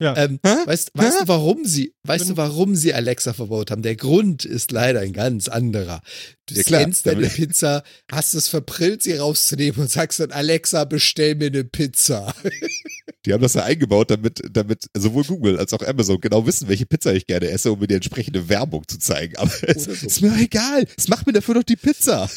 Ja. 0.00 0.16
Ähm, 0.16 0.40
weißt, 0.42 0.92
weißt 0.94 1.20
du, 1.22 1.28
warum 1.28 1.66
sie, 1.66 1.92
weißt 2.04 2.30
du, 2.30 2.36
warum 2.38 2.74
sie 2.74 2.94
Alexa 2.94 3.34
verbaut 3.34 3.70
haben? 3.70 3.82
Der 3.82 3.96
Grund 3.96 4.46
ist 4.46 4.72
leider 4.72 5.00
ein 5.00 5.12
ganz 5.12 5.46
anderer. 5.48 6.00
Du 6.46 6.54
Ja, 6.54 6.62
scannst 6.62 7.04
deine 7.06 7.28
Pizza, 7.28 7.82
hast 8.10 8.32
es 8.32 8.48
verprillt, 8.48 9.02
sie 9.02 9.12
rauszunehmen 9.12 9.78
und 9.78 9.90
sagst 9.90 10.18
dann, 10.20 10.32
Alexa, 10.32 10.84
bestell 10.86 11.34
mir 11.34 11.48
eine 11.48 11.64
Pizza. 11.64 12.34
Die 13.26 13.34
haben 13.34 13.42
das 13.42 13.52
ja 13.52 13.64
eingebaut, 13.64 14.10
damit, 14.10 14.40
damit 14.50 14.86
sowohl 14.96 15.24
Google 15.24 15.58
als 15.58 15.74
auch 15.74 15.82
Amazon 15.82 16.18
genau 16.18 16.46
wissen, 16.46 16.68
welche 16.68 16.86
Pizza 16.86 17.12
ich 17.12 17.26
gerne 17.26 17.50
esse, 17.50 17.70
um 17.70 17.78
mir 17.78 17.86
die 17.86 17.94
entsprechende 17.96 18.48
Werbung 18.48 18.88
zu 18.88 18.98
zeigen. 18.98 19.36
Aber 19.36 19.52
es 19.68 19.84
so. 19.84 19.90
ist 19.90 20.22
mir 20.22 20.32
auch 20.32 20.38
egal. 20.38 20.86
Es 20.96 21.08
macht 21.08 21.26
mir 21.26 21.34
dafür 21.34 21.56
doch 21.56 21.62
die 21.62 21.76
Pizza. 21.76 22.30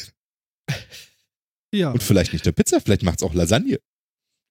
ja. 1.72 1.90
Und 1.90 2.02
vielleicht 2.02 2.34
nicht 2.34 2.44
nur 2.44 2.52
Pizza, 2.52 2.82
vielleicht 2.82 3.02
macht's 3.02 3.22
auch 3.22 3.32
Lasagne. 3.32 3.78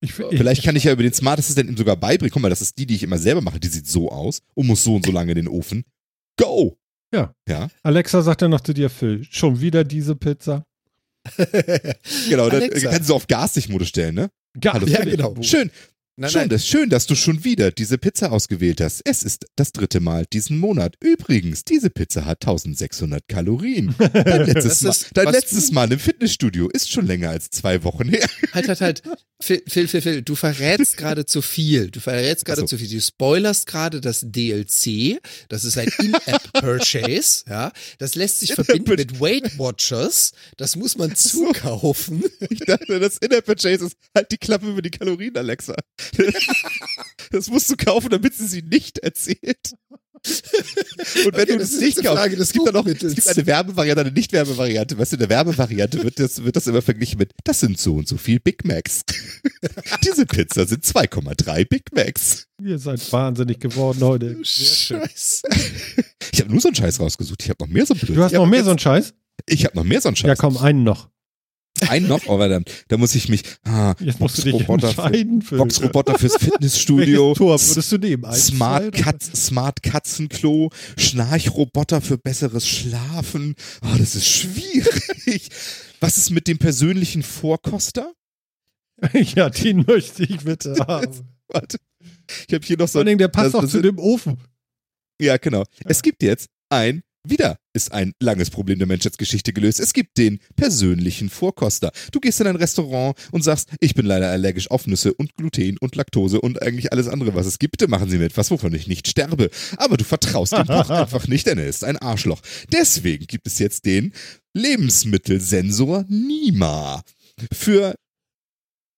Ich, 0.04 0.20
ich, 0.20 0.38
Vielleicht 0.38 0.64
kann 0.64 0.76
ich 0.76 0.84
ja 0.84 0.92
über 0.92 1.04
den 1.04 1.14
Smart 1.14 1.40
Assistant 1.40 1.70
ihm 1.70 1.78
sogar 1.78 1.96
beibringen. 1.96 2.32
Guck 2.32 2.42
mal, 2.42 2.50
das 2.50 2.62
ist 2.62 2.78
die, 2.78 2.86
die 2.86 2.96
ich 2.96 3.04
immer 3.04 3.18
selber 3.18 3.42
mache. 3.42 3.60
Die 3.60 3.68
sieht 3.70 3.88
so 3.88 4.12
aus 4.12 4.42
und 4.54 4.68
muss 4.68 4.84
so 4.84 4.96
und 4.96 5.06
so 5.06 5.12
lange 5.12 5.32
in 5.32 5.38
den 5.38 5.48
Ofen. 5.48 5.86
Go! 6.38 6.78
Ja. 7.14 7.34
Ja, 7.48 7.70
Alexa 7.84 8.22
sagt 8.22 8.42
dann 8.42 8.52
noch 8.52 8.62
zu 8.62 8.74
dir, 8.74 8.90
Phil, 8.90 9.26
schon 9.30 9.62
wieder 9.62 9.84
diese 9.84 10.16
Pizza? 10.16 10.66
genau. 12.28 12.50
Dann 12.50 12.70
kannst 12.70 13.10
du 13.10 13.14
auf 13.14 13.28
Gaslichtmodus 13.28 13.88
stellen, 13.88 14.16
ne? 14.16 14.30
Ja, 14.62 14.74
Hallo, 14.74 14.88
Ja, 14.88 15.04
genau. 15.04 15.36
Schön. 15.42 15.72
Nein, 16.16 16.30
Schön, 16.30 16.42
nein. 16.42 16.50
das, 16.50 16.68
schön, 16.68 16.90
dass 16.92 17.08
du 17.08 17.16
schon 17.16 17.44
wieder 17.44 17.72
diese 17.72 17.98
Pizza 17.98 18.32
ausgewählt 18.32 18.82
hast. 18.82 19.02
Es 19.04 19.24
ist 19.24 19.48
das 19.56 19.72
dritte 19.72 20.00
Mal 20.00 20.26
diesen 20.32 20.60
Monat. 20.60 20.96
Übrigens, 21.02 21.66
diese 21.66 21.90
Pizza 21.90 22.26
hat 22.26 22.44
1600 22.46 23.28
Kalorien. 23.28 23.96
Dein 23.98 24.14
letztes, 24.46 24.64
Das 24.64 24.82
Mal, 24.84 24.90
ist, 24.92 25.08
dein 25.16 25.32
letztes 25.32 25.72
Mal 25.72 25.92
im 25.92 25.98
Fitnessstudio 25.98 26.70
ist 26.70 26.92
schon 26.92 27.08
länger 27.08 27.32
als 27.32 27.50
zwei 27.50 27.84
Wochen 27.84 28.10
her. 28.10 28.28
Halt, 28.54 28.68
halt, 28.68 28.82
halt. 28.82 29.02
Phil, 29.42 29.64
Phil, 29.68 29.88
Phil, 29.88 30.02
Phil, 30.02 30.22
du 30.22 30.36
verrätst 30.36 30.98
gerade 30.98 31.26
zu 31.26 31.42
viel. 31.42 31.90
Du 31.90 32.00
verrätst 32.00 32.46
gerade 32.46 32.62
so. 32.62 32.68
zu 32.68 32.78
viel. 32.78 32.90
Du 32.90 33.02
spoilerst 33.02 33.66
gerade 33.66 34.00
das 34.00 34.22
DLC. 34.24 35.20
Das 35.50 35.64
ist 35.66 35.80
ein 35.80 35.90
In-App-Purchase. 36.00 37.44
Ja, 37.54 37.72
das 37.98 38.14
lässt 38.16 38.40
sich 38.40 38.54
verbinden 38.54 38.90
mit 38.92 39.20
Weight 39.20 39.58
Watchers. 39.58 40.32
Das 40.58 40.76
muss 40.76 40.96
man 40.98 41.14
so. 41.16 41.52
zukaufen. 41.52 42.24
Ich 42.50 42.60
dachte, 42.60 43.00
das 43.00 43.18
In-App-Purchase 43.18 43.86
ist 43.88 43.98
halt 44.16 44.32
die 44.32 44.38
Klappe 44.38 44.68
über 44.70 44.82
die 44.82 44.92
Kalorien, 44.92 45.36
Alexa. 45.36 45.76
Das 47.32 47.50
musst 47.50 47.70
du 47.70 47.76
kaufen, 47.76 48.10
damit 48.10 48.36
sie 48.36 48.48
sie 48.48 48.62
nicht 48.62 49.00
erzählt. 49.00 49.74
Und 50.26 51.34
wenn 51.36 51.42
Okay, 51.42 51.46
du 51.54 51.58
das 51.58 51.72
das 51.72 51.82
nicht 51.82 51.96
kaufst, 51.98 52.12
Frage 52.14 52.36
es 52.38 52.54
gibt, 52.54 52.66
da 52.68 52.72
noch, 52.72 52.86
es 52.86 53.00
gibt 53.14 53.28
eine 53.28 53.46
Werbevariante, 53.46 54.02
eine 54.02 54.12
Nicht-Werbevariante. 54.12 54.98
Weißt 54.98 55.12
du, 55.12 55.16
in 55.18 55.20
der 55.20 55.30
Werbevariante 55.30 56.02
wird 56.04 56.18
das, 56.20 56.42
wird 56.44 56.56
das 56.56 56.68
immer 56.68 56.82
verglichen 56.82 57.18
mit, 57.18 57.32
das 57.44 57.60
sind 57.60 57.78
so 57.78 57.96
und 57.96 58.08
so 58.08 58.16
viel 58.18 58.40
Big 58.40 58.64
Macs. 58.64 59.02
Diese 60.06 60.26
Pizza 60.26 60.66
sind 60.66 60.86
2,3 60.86 61.68
Big 61.68 61.92
Macs. 61.94 62.48
Ihr 62.64 62.80
seid 62.80 63.12
wahnsinnig 63.12 63.60
geworden 63.60 64.02
heute. 64.02 64.38
Scheiße. 64.46 65.42
Ich 66.32 66.40
habe 66.40 66.52
nur 66.52 66.62
so 66.62 66.70
einen 66.70 66.76
Scheiß 66.76 67.00
rausgesucht. 67.02 67.44
Ich 67.44 67.50
habe 67.50 67.62
noch 67.66 67.70
mehr 67.72 67.86
so 67.86 67.94
einen 67.94 68.00
Du 68.00 68.06
Blödsinn. 68.06 68.24
hast 68.24 68.34
noch 68.34 68.46
mehr 68.48 68.64
so 68.64 68.70
einen 68.70 68.80
Scheiß? 68.80 69.14
Ich 69.46 69.66
habe 69.66 69.76
noch 69.76 69.84
mehr 69.84 70.00
so 70.00 70.08
einen 70.08 70.16
Scheiß. 70.16 70.28
Ja, 70.28 70.36
komm, 70.36 70.56
einen 70.58 70.84
noch. 70.84 71.10
Einen 71.90 72.08
noch, 72.08 72.28
aber 72.30 72.48
dann, 72.50 72.64
da 72.88 72.98
muss 72.98 73.16
ich 73.16 73.30
mich, 73.30 73.44
ah, 73.64 73.96
Jetzt 74.00 74.20
musst 74.20 74.38
du 74.38 74.44
dich 74.44 74.52
Boxroboter 74.52 74.94
für- 74.94 75.02
entscheiden. 75.04 75.42
Für, 75.42 75.58
Boxroboter 75.58 76.20
fürs 76.20 76.34
Welches 76.40 76.50
Fitnessstudio. 76.52 77.34
Tor 77.34 77.60
würdest 77.60 77.92
du 77.92 77.98
nehmen? 77.98 78.24
Zwei 78.24 78.36
Smart, 78.38 78.94
Katz, 78.94 79.46
Smart 79.48 79.84
Katzenklo, 79.84 80.70
Schnarchroboter 80.98 82.00
für 82.02 82.18
besseres 82.18 82.68
Schlafen. 82.68 83.56
Oh, 83.84 83.96
das 83.98 84.16
ist 84.16 84.28
schwierig. 84.28 85.50
Was 86.00 86.18
ist 86.18 86.30
mit 86.30 86.48
dem 86.48 86.58
persönlichen 86.58 87.24
Vorkoster? 87.24 88.14
Ja, 89.36 89.50
den 89.50 89.84
möchte 89.88 90.24
ich 90.24 90.38
bitte 90.46 90.76
haben. 90.88 91.28
Warte. 91.48 91.78
Ich 92.48 92.54
habe 92.54 92.66
hier 92.66 92.78
noch 92.78 92.88
so 92.88 93.00
Vor 93.00 93.06
allem, 93.08 93.18
der 93.18 93.28
passt 93.28 93.48
das- 93.48 93.56
auch 93.56 93.62
das 93.62 93.72
zu 93.72 93.82
dem 93.82 93.98
Ofen. 94.00 94.38
Ja, 95.20 95.38
genau. 95.38 95.64
Es 95.86 96.02
gibt 96.02 96.24
jetzt 96.24 96.48
ein, 96.70 97.02
wieder 97.26 97.58
ist 97.74 97.92
ein 97.92 98.14
langes 98.20 98.50
Problem 98.50 98.80
der 98.80 98.88
Menschheitsgeschichte 98.88 99.54
gelöst. 99.54 99.80
Es 99.80 99.94
gibt 99.94 100.18
den 100.18 100.40
persönlichen 100.56 101.30
Vorkoster. 101.30 101.92
Du 102.12 102.20
gehst 102.20 102.42
in 102.42 102.48
ein 102.48 102.56
Restaurant 102.56 103.18
und 103.32 103.44
sagst, 103.44 103.70
ich 103.80 103.96
bin 103.96 104.06
leider 104.06 104.30
allergisch 104.30 104.70
auf 104.70 104.88
Nüsse 104.88 105.14
und 105.14 105.36
Gluten 105.36 105.78
und 105.78 105.96
Laktose 105.96 106.42
und 106.42 106.62
eigentlich 106.62 106.92
alles 106.92 107.08
andere, 107.08 107.34
was 107.34 107.46
es 107.46 107.60
gibt. 107.60 107.72
Bitte 107.78 107.90
machen 107.90 108.10
Sie 108.10 108.18
mir 108.18 108.26
etwas, 108.26 108.52
wovon 108.52 108.74
ich 108.74 108.88
nicht 108.88 109.08
sterbe. 109.08 109.50
Aber 109.78 109.98
du 109.98 110.04
vertraust 110.04 110.54
dem 110.54 110.68
Koch 110.68 110.90
einfach 110.90 111.28
nicht, 111.28 111.48
denn 111.48 111.58
er 111.58 111.68
ist 111.68 111.84
ein 111.84 111.98
Arschloch. 111.98 112.42
Deswegen 112.72 113.26
gibt 113.26 113.48
es 113.48 113.58
jetzt 113.60 113.86
den 113.86 114.14
Lebensmittelsensor 114.54 116.06
Nima 116.10 117.04
für 117.52 117.96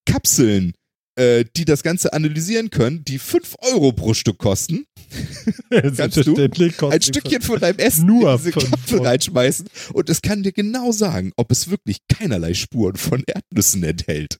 Kapseln, 0.05 0.73
äh, 1.17 1.45
die 1.55 1.65
das 1.65 1.83
Ganze 1.83 2.13
analysieren 2.13 2.69
können, 2.69 3.05
die 3.05 3.19
5 3.19 3.55
Euro 3.71 3.93
pro 3.93 4.13
Stück 4.13 4.37
kosten. 4.37 4.85
Kannst 5.97 6.17
du 6.25 6.35
ein 6.89 7.01
Stückchen 7.01 7.41
von 7.41 7.59
deinem 7.59 7.79
Essen 7.79 8.05
Nur 8.05 8.33
in 8.33 8.51
diese 8.53 8.93
Euro. 8.93 9.03
reinschmeißen 9.03 9.67
und 9.93 10.09
es 10.09 10.21
kann 10.21 10.43
dir 10.43 10.51
genau 10.51 10.91
sagen, 10.91 11.31
ob 11.37 11.51
es 11.51 11.69
wirklich 11.69 11.97
keinerlei 12.07 12.53
Spuren 12.53 12.95
von 12.95 13.23
Erdnüssen 13.27 13.83
enthält. 13.83 14.37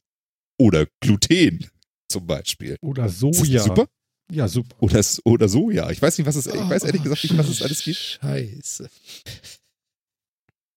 Oder 0.58 0.88
Gluten 1.02 1.68
zum 2.08 2.28
Beispiel. 2.28 2.78
Oder 2.82 3.10
Soja. 3.10 3.64
Super? 3.64 3.88
Ja, 4.32 4.48
super. 4.48 4.76
Oder, 4.80 5.02
oder 5.26 5.48
Soja. 5.50 5.92
Ich 5.92 6.02
weiß 6.02 6.18
nicht, 6.18 6.28
was 6.28 6.36
es, 6.36 6.48
ich 6.48 6.54
weiß 6.54 6.84
ehrlich 6.84 7.02
Oh, 7.02 7.04
gesagt 7.04 7.24
nicht, 7.24 7.38
was 7.38 7.50
es 7.50 7.62
alles 7.62 7.84
gibt. 7.84 7.98
Scheiße. 7.98 8.90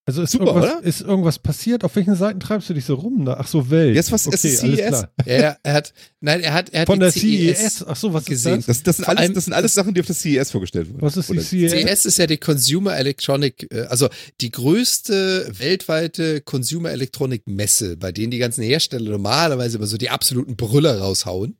Also 0.09 0.23
ist, 0.23 0.31
Super, 0.31 0.45
irgendwas, 0.47 0.71
oder? 0.71 0.83
ist 0.83 1.01
irgendwas 1.01 1.37
passiert? 1.39 1.83
Auf 1.83 1.95
welchen 1.95 2.15
Seiten 2.15 2.39
treibst 2.39 2.67
du 2.67 2.73
dich 2.73 2.83
so 2.85 2.95
rum? 2.95 3.25
Da? 3.25 3.37
Ach 3.39 3.47
so, 3.47 3.69
Welt. 3.69 3.93
Jetzt 3.95 4.11
was- 4.11 4.25
okay, 4.27 4.35
ist 4.47 4.63
alles 4.63 4.79
CES. 4.79 4.87
klar. 4.87 5.11
Ja, 5.27 5.57
er 5.61 5.73
hat, 5.73 5.93
nein, 6.19 6.41
er 6.41 6.53
hat, 6.53 6.69
er 6.71 6.81
hat 6.81 6.87
Von 6.87 6.99
der 6.99 7.11
CES. 7.11 7.85
Ach 7.87 7.95
so, 7.95 8.11
was 8.11 8.25
gesehen. 8.25 8.59
ist 8.59 8.67
das? 8.67 8.77
Das, 8.77 8.83
das, 8.83 8.95
sind 8.97 9.05
Vor 9.05 9.17
alles, 9.17 9.33
das 9.33 9.45
sind 9.45 9.53
alles 9.53 9.73
Sachen, 9.75 9.93
die 9.93 9.99
auf 10.01 10.07
der 10.07 10.15
CES 10.15 10.49
vorgestellt 10.49 10.89
wurden. 10.89 11.01
Was 11.01 11.15
ist 11.15 11.29
die 11.29 11.33
Oder- 11.33 11.41
CES? 11.43 11.71
CES 11.71 12.05
ist 12.05 12.17
ja 12.17 12.25
die 12.25 12.37
Consumer 12.37 12.97
Electronic, 12.97 13.67
äh, 13.71 13.81
also 13.81 14.09
die 14.41 14.49
größte 14.51 15.51
weltweite 15.57 16.41
Consumer 16.41 16.91
Electronic 16.91 17.47
Messe, 17.47 17.97
bei 17.97 18.11
denen 18.11 18.31
die 18.31 18.39
ganzen 18.39 18.63
Hersteller 18.63 19.11
normalerweise 19.11 19.77
immer 19.77 19.87
so 19.87 19.97
die 19.97 20.09
absoluten 20.09 20.55
Brüller 20.55 20.97
raushauen. 20.99 21.55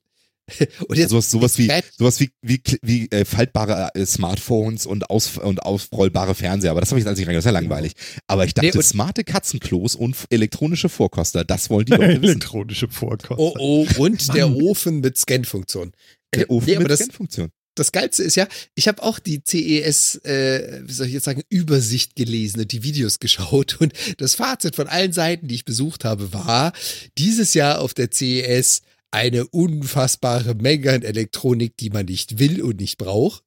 Und 0.88 0.98
jetzt 0.98 1.10
Sowas, 1.10 1.32
sowas 1.32 1.58
wie, 1.58 1.72
sowas 1.98 2.20
wie, 2.20 2.30
wie, 2.42 2.62
wie 2.82 3.10
äh, 3.12 3.26
faltbare 3.26 3.90
äh, 3.94 4.06
Smartphones 4.06 4.86
und, 4.86 5.10
aus, 5.10 5.38
und 5.38 5.64
aufrollbare 5.64 6.36
Fernseher. 6.36 6.72
Aber 6.72 6.82
das 6.82 6.90
habe 6.92 7.00
ich 7.00 7.04
jetzt 7.04 7.08
alles 7.08 7.20
nicht 7.20 7.28
reingegangen. 7.28 7.38
Das 7.38 7.46
ist 7.46 7.54
ja 7.54 7.60
langweilig. 7.60 7.94
Aber 8.28 8.46
ich 8.46 8.54
dachte, 8.54 8.72
Nee, 8.78 8.82
smarte 8.84 9.24
Katzenklos 9.24 9.96
und 9.96 10.16
elektronische 10.30 10.90
Vorkoster, 10.90 11.44
das 11.44 11.70
wollen 11.70 11.86
die 11.86 11.92
Leute 11.94 12.22
wissen. 12.22 12.24
Elektronische 12.36 12.88
Vorkost. 12.90 13.40
Oh 13.40 13.54
oh, 13.58 13.88
und 13.98 14.28
Mann. 14.28 14.36
der 14.38 14.52
Ofen 14.56 15.00
mit 15.00 15.18
Scan-Funktion. 15.18 15.92
Der 16.36 16.50
Ofen 16.50 16.70
Nee, 16.70 16.80
mit 16.80 16.90
das, 16.92 17.00
Scanfunktion. 17.00 17.50
das 17.76 17.92
Geilste 17.92 18.24
ist 18.24 18.36
ja, 18.36 18.48
ich 18.76 18.88
habe 18.88 19.02
auch 19.02 19.18
die 19.20 19.42
CES, 19.44 20.16
äh, 20.24 20.82
wie 20.86 20.94
soll 20.94 21.08
ich 21.08 21.14
jetzt 21.14 21.26
sagen, 21.26 21.42
Übersicht 21.50 22.16
gelesen 22.16 22.60
und 22.62 22.72
die 22.72 22.84
Videos 22.84 23.20
geschaut 23.20 23.78
und 23.80 23.94
das 24.18 24.36
Fazit 24.36 24.76
von 24.76 24.88
allen 24.88 25.14
Seiten, 25.14 25.48
die 25.48 25.56
ich 25.56 25.66
besucht 25.66 26.06
habe, 26.06 26.32
war, 26.34 26.74
dieses 27.18 27.54
Jahr 27.56 27.80
auf 27.82 27.94
der 27.94 28.10
CES 28.12 28.82
eine 29.12 29.48
unfassbare 29.48 30.56
Menge 30.56 30.92
an 30.92 31.02
Elektronik, 31.04 31.78
die 31.78 31.90
man 31.90 32.06
nicht 32.06 32.40
will 32.40 32.62
und 32.62 32.80
nicht 32.80 32.98
braucht. 32.98 33.44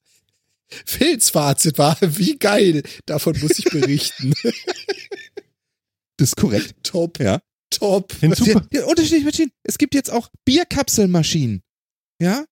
Phils 0.87 1.31
Fazit 1.31 1.77
war, 1.79 1.97
wie 2.01 2.39
geil, 2.39 2.83
davon 3.07 3.39
muss 3.41 3.59
ich 3.59 3.65
berichten. 3.67 4.35
Das 6.19 6.29
ist 6.29 6.37
korrekt. 6.37 6.75
top, 6.85 7.19
Ja. 7.21 7.41
top. 7.71 8.15
Der 8.71 8.87
unterschiedliche 8.87 9.25
Maschinen. 9.25 9.51
Es 9.65 9.79
gibt 9.79 9.95
jetzt 9.95 10.11
auch 10.11 10.29
Bierkapselmaschinen. 10.45 11.63
Ja? 12.21 12.45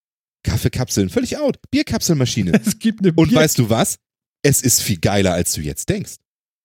Kaffeekapseln, 0.42 1.10
völlig 1.10 1.36
out. 1.36 1.58
Bierkapselmaschine. 1.70 2.52
es 2.66 2.78
gibt 2.78 3.00
eine 3.00 3.12
Und 3.12 3.28
Bier 3.28 3.38
weißt 3.38 3.58
du 3.58 3.68
was? 3.70 3.98
Es 4.42 4.62
ist 4.62 4.82
viel 4.82 4.98
geiler, 4.98 5.34
als 5.34 5.52
du 5.52 5.60
jetzt 5.60 5.88
denkst. 5.88 6.16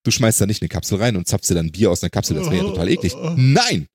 Du 0.03 0.09
schmeißt 0.11 0.39
da 0.41 0.45
nicht 0.45 0.61
eine 0.61 0.69
Kapsel 0.69 0.97
rein 0.99 1.15
und 1.17 1.27
zapfst 1.27 1.49
dir 1.49 1.55
dann 1.55 1.71
Bier 1.71 1.91
aus 1.91 2.01
einer 2.01 2.09
Kapsel, 2.09 2.37
das 2.37 2.45
wäre 2.45 2.57
ja 2.57 2.63
total 2.63 2.89
eklig. 2.89 3.13
Nein! 3.35 3.87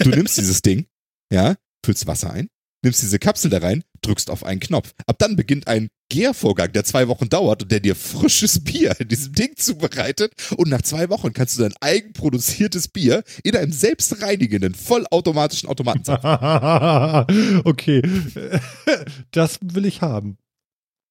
Du 0.00 0.08
nimmst 0.08 0.38
dieses 0.38 0.62
Ding, 0.62 0.86
ja, 1.32 1.56
füllst 1.84 2.06
Wasser 2.06 2.32
ein, 2.32 2.48
nimmst 2.82 3.02
diese 3.02 3.18
Kapsel 3.18 3.50
da 3.50 3.58
rein, 3.58 3.84
drückst 4.02 4.30
auf 4.30 4.44
einen 4.44 4.60
Knopf. 4.60 4.92
Ab 5.06 5.16
dann 5.18 5.36
beginnt 5.36 5.66
ein 5.66 5.88
Gärvorgang, 6.10 6.72
der 6.72 6.84
zwei 6.84 7.08
Wochen 7.08 7.28
dauert 7.28 7.62
und 7.62 7.72
der 7.72 7.80
dir 7.80 7.94
frisches 7.94 8.60
Bier 8.64 8.94
in 8.98 9.08
diesem 9.08 9.32
Ding 9.32 9.56
zubereitet. 9.56 10.32
Und 10.56 10.68
nach 10.68 10.82
zwei 10.82 11.08
Wochen 11.10 11.32
kannst 11.32 11.58
du 11.58 11.62
dein 11.62 11.74
eigenproduziertes 11.80 12.88
Bier 12.88 13.24
in 13.42 13.56
einem 13.56 13.72
selbstreinigenden, 13.72 14.74
vollautomatischen 14.74 15.68
Automaten 15.68 16.04
zapfen. 16.04 17.60
okay. 17.64 18.02
Das 19.30 19.58
will 19.62 19.86
ich 19.86 20.00
haben. 20.00 20.38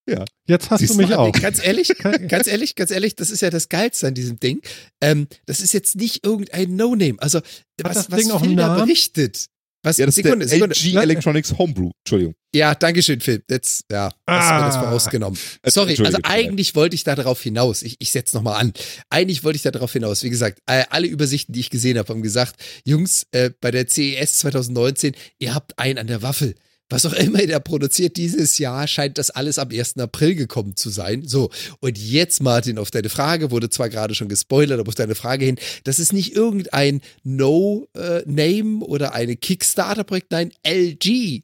Ja. 0.09 0.23
Jetzt 0.47 0.71
hast 0.71 0.79
Siehst 0.79 0.93
du 0.93 0.97
mich 0.97 1.13
auch. 1.13 1.31
Ganz 1.33 1.63
ehrlich, 1.63 1.89
ganz 2.27 2.47
ehrlich, 2.47 2.75
ganz 2.75 2.91
ehrlich, 2.91 3.15
das 3.15 3.29
ist 3.29 3.41
ja 3.41 3.49
das 3.49 3.67
Geilste 3.69 4.07
an 4.07 4.13
diesem 4.13 4.39
Ding. 4.39 4.61
Ähm, 5.01 5.27
das 5.45 5.59
ist 5.59 5.73
jetzt 5.73 5.95
nicht 5.97 6.25
irgendein 6.25 6.75
No-Name. 6.75 7.15
Also, 7.19 7.41
was, 7.81 7.93
das 7.93 8.11
was 8.11 8.19
Ding 8.21 8.31
auch 8.31 8.41
einen 8.41 8.55
da 8.55 8.67
Namen? 8.67 8.85
berichtet. 8.85 9.47
Was, 9.87 9.97
Ja, 9.97 10.05
das 10.05 10.15
Sekunde, 10.15 10.45
ist 10.45 10.51
der 10.51 10.59
Sekunde. 10.59 10.75
LG 10.75 10.95
Electronics 11.03 11.57
Homebrew. 11.57 11.91
Entschuldigung. 12.03 12.35
Ja, 12.53 12.75
danke 12.75 13.03
schön, 13.03 13.19
Phil. 13.21 13.43
Jetzt, 13.49 13.83
ja, 13.91 14.11
hast 14.27 14.49
du 14.49 14.53
mir 14.55 14.61
das 14.61 14.75
Ah. 14.75 14.81
vorausgenommen. 14.83 15.37
Äh, 15.61 15.71
Sorry, 15.71 15.95
also 16.03 16.17
eigentlich 16.23 16.75
wollte 16.75 16.95
ich 16.95 17.03
da 17.03 17.15
darauf 17.15 17.41
hinaus. 17.41 17.81
Ich, 17.83 17.95
ich 17.99 18.11
setze 18.11 18.35
nochmal 18.35 18.59
an. 18.59 18.73
Eigentlich 19.09 19.43
wollte 19.43 19.57
ich 19.57 19.61
da 19.63 19.71
darauf 19.71 19.93
hinaus. 19.93 20.23
Wie 20.23 20.29
gesagt, 20.29 20.59
äh, 20.65 20.83
alle 20.89 21.07
Übersichten, 21.07 21.53
die 21.53 21.59
ich 21.59 21.69
gesehen 21.69 21.97
habe, 21.97 22.07
haben 22.13 22.21
gesagt, 22.21 22.55
Jungs, 22.85 23.27
äh, 23.31 23.51
bei 23.61 23.71
der 23.71 23.87
CES 23.87 24.39
2019, 24.39 25.13
ihr 25.39 25.53
habt 25.53 25.77
einen 25.77 25.97
an 25.99 26.07
der 26.07 26.21
Waffel. 26.21 26.55
Was 26.89 27.05
auch 27.05 27.13
immer 27.13 27.41
ihr 27.41 27.47
da 27.47 27.59
produziert 27.59 28.15
dieses 28.15 28.59
Jahr, 28.59 28.87
scheint 28.87 29.17
das 29.17 29.29
alles 29.29 29.59
am 29.59 29.69
1. 29.69 29.97
April 29.97 30.35
gekommen 30.35 30.75
zu 30.77 30.89
sein. 30.89 31.27
So, 31.27 31.49
und 31.81 31.97
jetzt, 31.97 32.41
Martin, 32.41 32.77
auf 32.77 32.91
deine 32.91 33.09
Frage, 33.09 33.51
wurde 33.51 33.69
zwar 33.69 33.89
gerade 33.89 34.15
schon 34.15 34.29
gespoilert, 34.29 34.79
aber 34.79 34.87
auf 34.87 34.95
deine 34.95 35.15
Frage 35.15 35.45
hin, 35.45 35.57
das 35.83 35.99
ist 35.99 36.13
nicht 36.13 36.33
irgendein 36.35 37.01
No-Name 37.23 38.85
oder 38.85 39.13
eine 39.13 39.35
Kickstarter-Projekt, 39.35 40.31
nein, 40.31 40.51
LG 40.65 41.43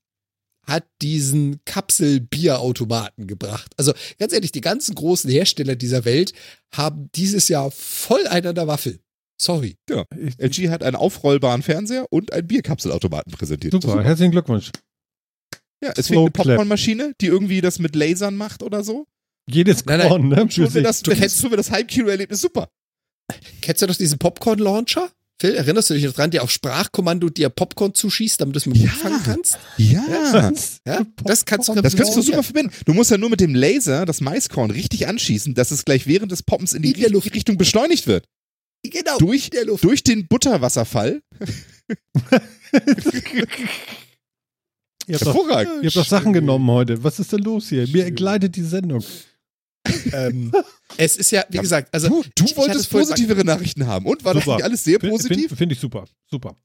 hat 0.65 0.85
diesen 1.01 1.59
Kapsel-Bierautomaten 1.65 3.27
gebracht. 3.27 3.73
Also 3.75 3.93
ganz 4.17 4.31
ehrlich, 4.31 4.53
die 4.53 4.61
ganzen 4.61 4.95
großen 4.95 5.29
Hersteller 5.29 5.75
dieser 5.75 6.05
Welt 6.05 6.31
haben 6.73 7.09
dieses 7.15 7.49
Jahr 7.49 7.69
voll 7.69 8.25
einen 8.27 8.47
an 8.47 8.55
der 8.55 8.67
Waffel. 8.67 8.99
Sorry. 9.37 9.75
Ich, 10.15 10.39
LG 10.39 10.69
hat 10.69 10.83
einen 10.83 10.95
aufrollbaren 10.95 11.63
Fernseher 11.63 12.05
und 12.11 12.31
einen 12.31 12.47
Bierkapselautomaten 12.47 13.33
präsentiert. 13.33 13.73
super, 13.73 14.01
herzlichen 14.01 14.31
Glückwunsch. 14.31 14.71
Ja, 15.83 15.93
es 15.97 16.07
Slow 16.07 16.25
fehlt 16.25 16.39
eine 16.39 16.55
Popcornmaschine, 16.55 17.13
die 17.21 17.27
irgendwie 17.27 17.61
das 17.61 17.79
mit 17.79 17.95
Lasern 17.95 18.35
macht 18.35 18.63
oder 18.63 18.83
so. 18.83 19.05
Jedes 19.49 19.85
Nein, 19.85 19.99
nein. 19.99 20.07
Korn, 20.07 20.27
ne? 20.29 20.47
Tun 20.47 20.73
wir 20.73 20.81
das, 20.83 21.03
kennst- 21.03 21.41
tun 21.41 21.51
wir 21.51 21.57
das 21.57 21.69
Heimkino-Erlebnis 21.71 22.41
super. 22.41 22.69
Kennst 23.61 23.81
du 23.81 23.87
doch 23.87 23.95
diesen 23.95 24.17
Popcorn-Launcher? 24.19 25.09
Phil, 25.41 25.55
erinnerst 25.55 25.89
du 25.89 25.95
dich 25.95 26.05
noch 26.05 26.13
dran, 26.13 26.31
der 26.31 26.43
auf 26.43 26.51
Sprachkommando 26.51 27.29
dir 27.29 27.49
Popcorn 27.49 27.93
zuschießt, 27.93 28.39
damit 28.39 28.55
du 28.55 28.59
es 28.59 28.65
mit 28.65 28.77
dem 28.77 28.83
Ja. 28.85 28.91
Fangen 28.91 29.21
kannst? 29.25 29.57
Ja. 29.77 30.03
Ja, 30.85 31.01
das 31.25 31.43
kannst 31.45 31.67
du 31.67 31.73
Das 31.81 31.95
kannst 31.95 32.15
du 32.15 32.21
super 32.21 32.43
verbinden. 32.43 32.71
Du 32.85 32.93
musst 32.93 33.11
ja 33.11 33.17
nur 33.17 33.29
mit 33.29 33.39
dem 33.41 33.53
Laser 33.55 34.05
das 34.05 34.21
Maiskorn 34.21 34.71
richtig 34.71 35.07
anschießen, 35.07 35.53
dass 35.55 35.71
es 35.71 35.83
gleich 35.83 36.07
während 36.07 36.31
des 36.31 36.43
Poppens 36.43 36.73
in 36.73 36.81
die 36.83 36.91
In 36.91 37.01
der 37.01 37.11
richtige 37.11 37.35
Richtung 37.35 37.57
beschleunigt 37.57 38.07
wird. 38.07 38.25
Genau. 38.83 39.17
Durch, 39.17 39.49
der 39.49 39.65
Luft. 39.65 39.83
durch 39.83 40.03
den 40.03 40.27
Butterwasserfall. 40.27 41.21
Ihr 45.07 45.15
habt, 45.15 45.25
doch, 45.25 45.49
ihr 45.49 45.65
habt 45.83 45.95
doch 45.95 46.05
Sachen 46.05 46.33
genommen 46.33 46.69
heute. 46.69 47.03
Was 47.03 47.19
ist 47.19 47.33
denn 47.33 47.41
los 47.41 47.69
hier? 47.69 47.87
Mir 47.87 48.05
entgleitet 48.05 48.55
die 48.55 48.63
Sendung. 48.63 49.03
ähm, 50.13 50.51
es 50.97 51.17
ist 51.17 51.31
ja, 51.31 51.43
wie 51.49 51.57
gesagt, 51.57 51.93
also 51.93 52.07
du 52.07 52.23
du 52.35 52.55
wolltest 52.55 52.89
positivere 52.89 53.43
Nachrichten 53.43 53.85
haben. 53.85 54.05
Und 54.05 54.23
war 54.23 54.33
das 54.33 54.45
Super. 54.45 54.57
nicht 54.57 54.65
alles 54.65 54.83
sehr 54.83 54.99
Finde 54.99 55.15
positiv? 55.15 55.47
find, 55.47 55.57
find 55.57 55.71
ich 55.73 55.79
super. 55.79 56.05
Super. 56.29 56.55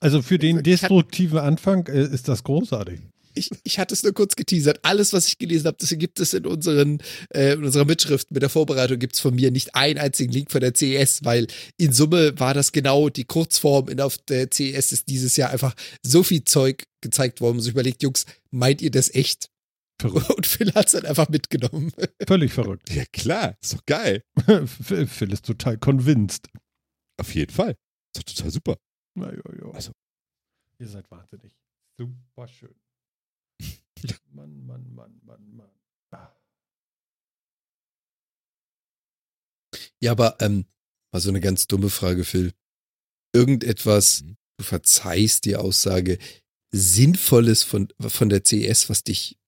Also 0.00 0.20
für 0.20 0.38
den 0.38 0.62
destruktiven 0.62 1.38
Anfang 1.38 1.86
äh, 1.86 2.02
ist 2.02 2.28
das 2.28 2.44
großartig. 2.44 3.00
Ich, 3.36 3.50
ich 3.64 3.78
hatte 3.78 3.94
es 3.94 4.02
nur 4.02 4.12
kurz 4.12 4.36
geteasert. 4.36 4.80
Alles, 4.82 5.12
was 5.12 5.28
ich 5.28 5.38
gelesen 5.38 5.66
habe, 5.66 5.76
das 5.78 5.90
gibt 5.90 6.20
es 6.20 6.34
in, 6.34 6.46
unseren, 6.46 6.98
äh, 7.34 7.52
in 7.52 7.64
unserer 7.64 7.84
Mitschrift 7.84 8.30
mit 8.30 8.42
der 8.42 8.48
Vorbereitung, 8.48 8.98
gibt 8.98 9.14
es 9.14 9.20
von 9.20 9.34
mir 9.34 9.50
nicht 9.50 9.74
einen 9.74 9.98
einzigen 9.98 10.32
Link 10.32 10.50
von 10.50 10.60
der 10.60 10.74
CES, 10.74 11.24
weil 11.24 11.46
in 11.76 11.92
Summe 11.92 12.38
war 12.38 12.54
das 12.54 12.72
genau 12.72 13.08
die 13.08 13.24
Kurzform. 13.24 13.88
In 13.88 14.00
auf 14.00 14.18
der 14.18 14.48
CES 14.52 14.92
ist 14.92 15.08
dieses 15.08 15.36
Jahr 15.36 15.50
einfach 15.50 15.74
so 16.02 16.22
viel 16.22 16.44
Zeug 16.44 16.84
gezeigt 17.00 17.40
worden. 17.40 17.60
So 17.60 17.70
überlegt, 17.70 18.02
Jungs, 18.02 18.24
meint 18.50 18.82
ihr 18.82 18.90
das 18.90 19.14
echt? 19.14 19.50
Verrückt. 20.00 20.30
Und 20.30 20.46
Phil 20.46 20.72
hat 20.74 20.86
es 20.86 20.92
dann 20.92 21.06
einfach 21.06 21.28
mitgenommen. 21.28 21.92
Völlig 22.26 22.52
verrückt. 22.52 22.90
Ja, 22.92 23.04
klar. 23.12 23.56
Ist 23.62 23.74
doch 23.74 23.86
geil. 23.86 24.22
Phil 24.66 25.06
Phil 25.06 25.32
ist 25.32 25.46
total 25.46 25.78
convinced. 25.78 26.48
Auf 27.18 27.34
jeden 27.34 27.52
Fall. 27.52 27.76
Ist 28.14 28.28
doch 28.28 28.34
total 28.34 28.50
super. 28.50 28.76
Na, 29.14 29.32
jo, 29.32 29.42
jo. 29.58 29.70
Also. 29.70 29.92
Ihr 30.78 30.88
seid 30.88 31.10
wahnsinnig. 31.10 31.56
Super 31.98 32.48
schön. 32.48 32.74
Mann, 34.32 34.66
Mann, 34.66 34.94
Mann, 34.94 35.20
Mann, 35.24 35.56
Mann. 35.56 35.70
Ah. 36.10 36.32
Ja, 40.00 40.12
aber 40.12 40.36
ähm, 40.40 40.66
mal 41.12 41.20
so 41.20 41.28
eine 41.30 41.40
ganz 41.40 41.66
dumme 41.66 41.90
Frage, 41.90 42.24
Phil. 42.24 42.52
Irgendetwas, 43.34 44.22
Mhm. 44.22 44.36
du 44.58 44.64
verzeihst 44.64 45.44
die 45.44 45.56
Aussage, 45.56 46.18
Sinnvolles 46.72 47.62
von, 47.62 47.88
von 48.00 48.28
der 48.28 48.44
CES, 48.44 48.88
was 48.90 49.02
dich 49.04 49.38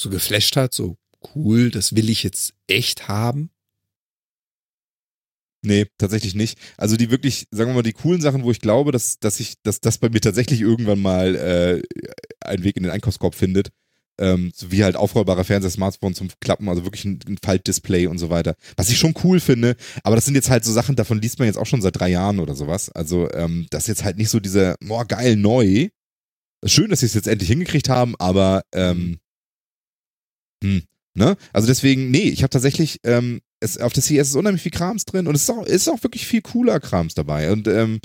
so 0.00 0.10
geflasht 0.10 0.56
hat, 0.56 0.74
so 0.74 0.98
cool, 1.34 1.70
das 1.70 1.94
will 1.94 2.10
ich 2.10 2.22
jetzt 2.22 2.54
echt 2.66 3.08
haben? 3.08 3.50
Nee, 5.64 5.86
tatsächlich 5.98 6.34
nicht. 6.34 6.58
Also 6.76 6.96
die 6.96 7.10
wirklich, 7.10 7.48
sagen 7.50 7.70
wir 7.70 7.74
mal, 7.74 7.82
die 7.82 7.92
coolen 7.92 8.20
Sachen, 8.20 8.44
wo 8.44 8.50
ich 8.52 8.60
glaube, 8.60 8.92
dass, 8.92 9.18
dass 9.18 9.40
ich, 9.40 9.60
dass 9.62 9.80
das 9.80 9.98
bei 9.98 10.08
mir 10.08 10.20
tatsächlich 10.20 10.60
irgendwann 10.60 11.00
mal 11.00 11.34
äh, 11.34 11.82
einen 12.40 12.62
Weg 12.62 12.76
in 12.76 12.84
den 12.84 12.92
Einkaufskorb 12.92 13.34
findet. 13.34 13.70
Ähm, 14.18 14.52
wie 14.60 14.82
halt 14.82 14.96
aufrollbarer 14.96 15.44
Fernseher, 15.44 15.70
Smartphone 15.70 16.14
zum 16.14 16.28
Klappen, 16.40 16.68
also 16.68 16.84
wirklich 16.84 17.04
ein, 17.04 17.20
ein 17.28 17.38
Faltdisplay 17.42 18.06
und 18.08 18.18
so 18.18 18.30
weiter. 18.30 18.56
Was 18.76 18.90
ich 18.90 18.98
schon 18.98 19.14
cool 19.22 19.38
finde, 19.38 19.76
aber 20.02 20.16
das 20.16 20.24
sind 20.24 20.34
jetzt 20.34 20.50
halt 20.50 20.64
so 20.64 20.72
Sachen, 20.72 20.96
davon 20.96 21.20
liest 21.20 21.38
man 21.38 21.46
jetzt 21.46 21.58
auch 21.58 21.66
schon 21.66 21.82
seit 21.82 21.98
drei 21.98 22.08
Jahren 22.08 22.40
oder 22.40 22.54
sowas. 22.54 22.90
Also 22.90 23.30
ähm, 23.32 23.66
das 23.70 23.84
ist 23.84 23.88
jetzt 23.88 24.04
halt 24.04 24.18
nicht 24.18 24.30
so 24.30 24.40
diese, 24.40 24.74
boah, 24.80 25.04
geil, 25.04 25.36
neu. 25.36 25.88
Schön, 26.64 26.90
dass 26.90 27.00
sie 27.00 27.06
es 27.06 27.14
jetzt 27.14 27.28
endlich 27.28 27.48
hingekriegt 27.48 27.88
haben, 27.88 28.16
aber 28.18 28.62
ähm, 28.74 29.18
hm, 30.62 30.82
ne? 31.14 31.36
Also 31.52 31.68
deswegen, 31.68 32.10
nee, 32.10 32.28
ich 32.28 32.42
habe 32.42 32.50
tatsächlich, 32.50 33.00
ähm, 33.04 33.40
es, 33.60 33.78
auf 33.78 33.92
der 33.92 34.02
CES 34.02 34.30
ist 34.30 34.36
unheimlich 34.36 34.62
viel 34.62 34.72
Krams 34.72 35.04
drin 35.04 35.26
und 35.26 35.34
es 35.34 35.42
ist 35.42 35.50
auch, 35.50 35.64
ist 35.64 35.88
auch 35.88 36.02
wirklich 36.02 36.26
viel 36.26 36.42
cooler 36.42 36.80
Krams 36.80 37.14
dabei. 37.14 37.52
Und 37.52 37.68
ähm, 37.68 38.00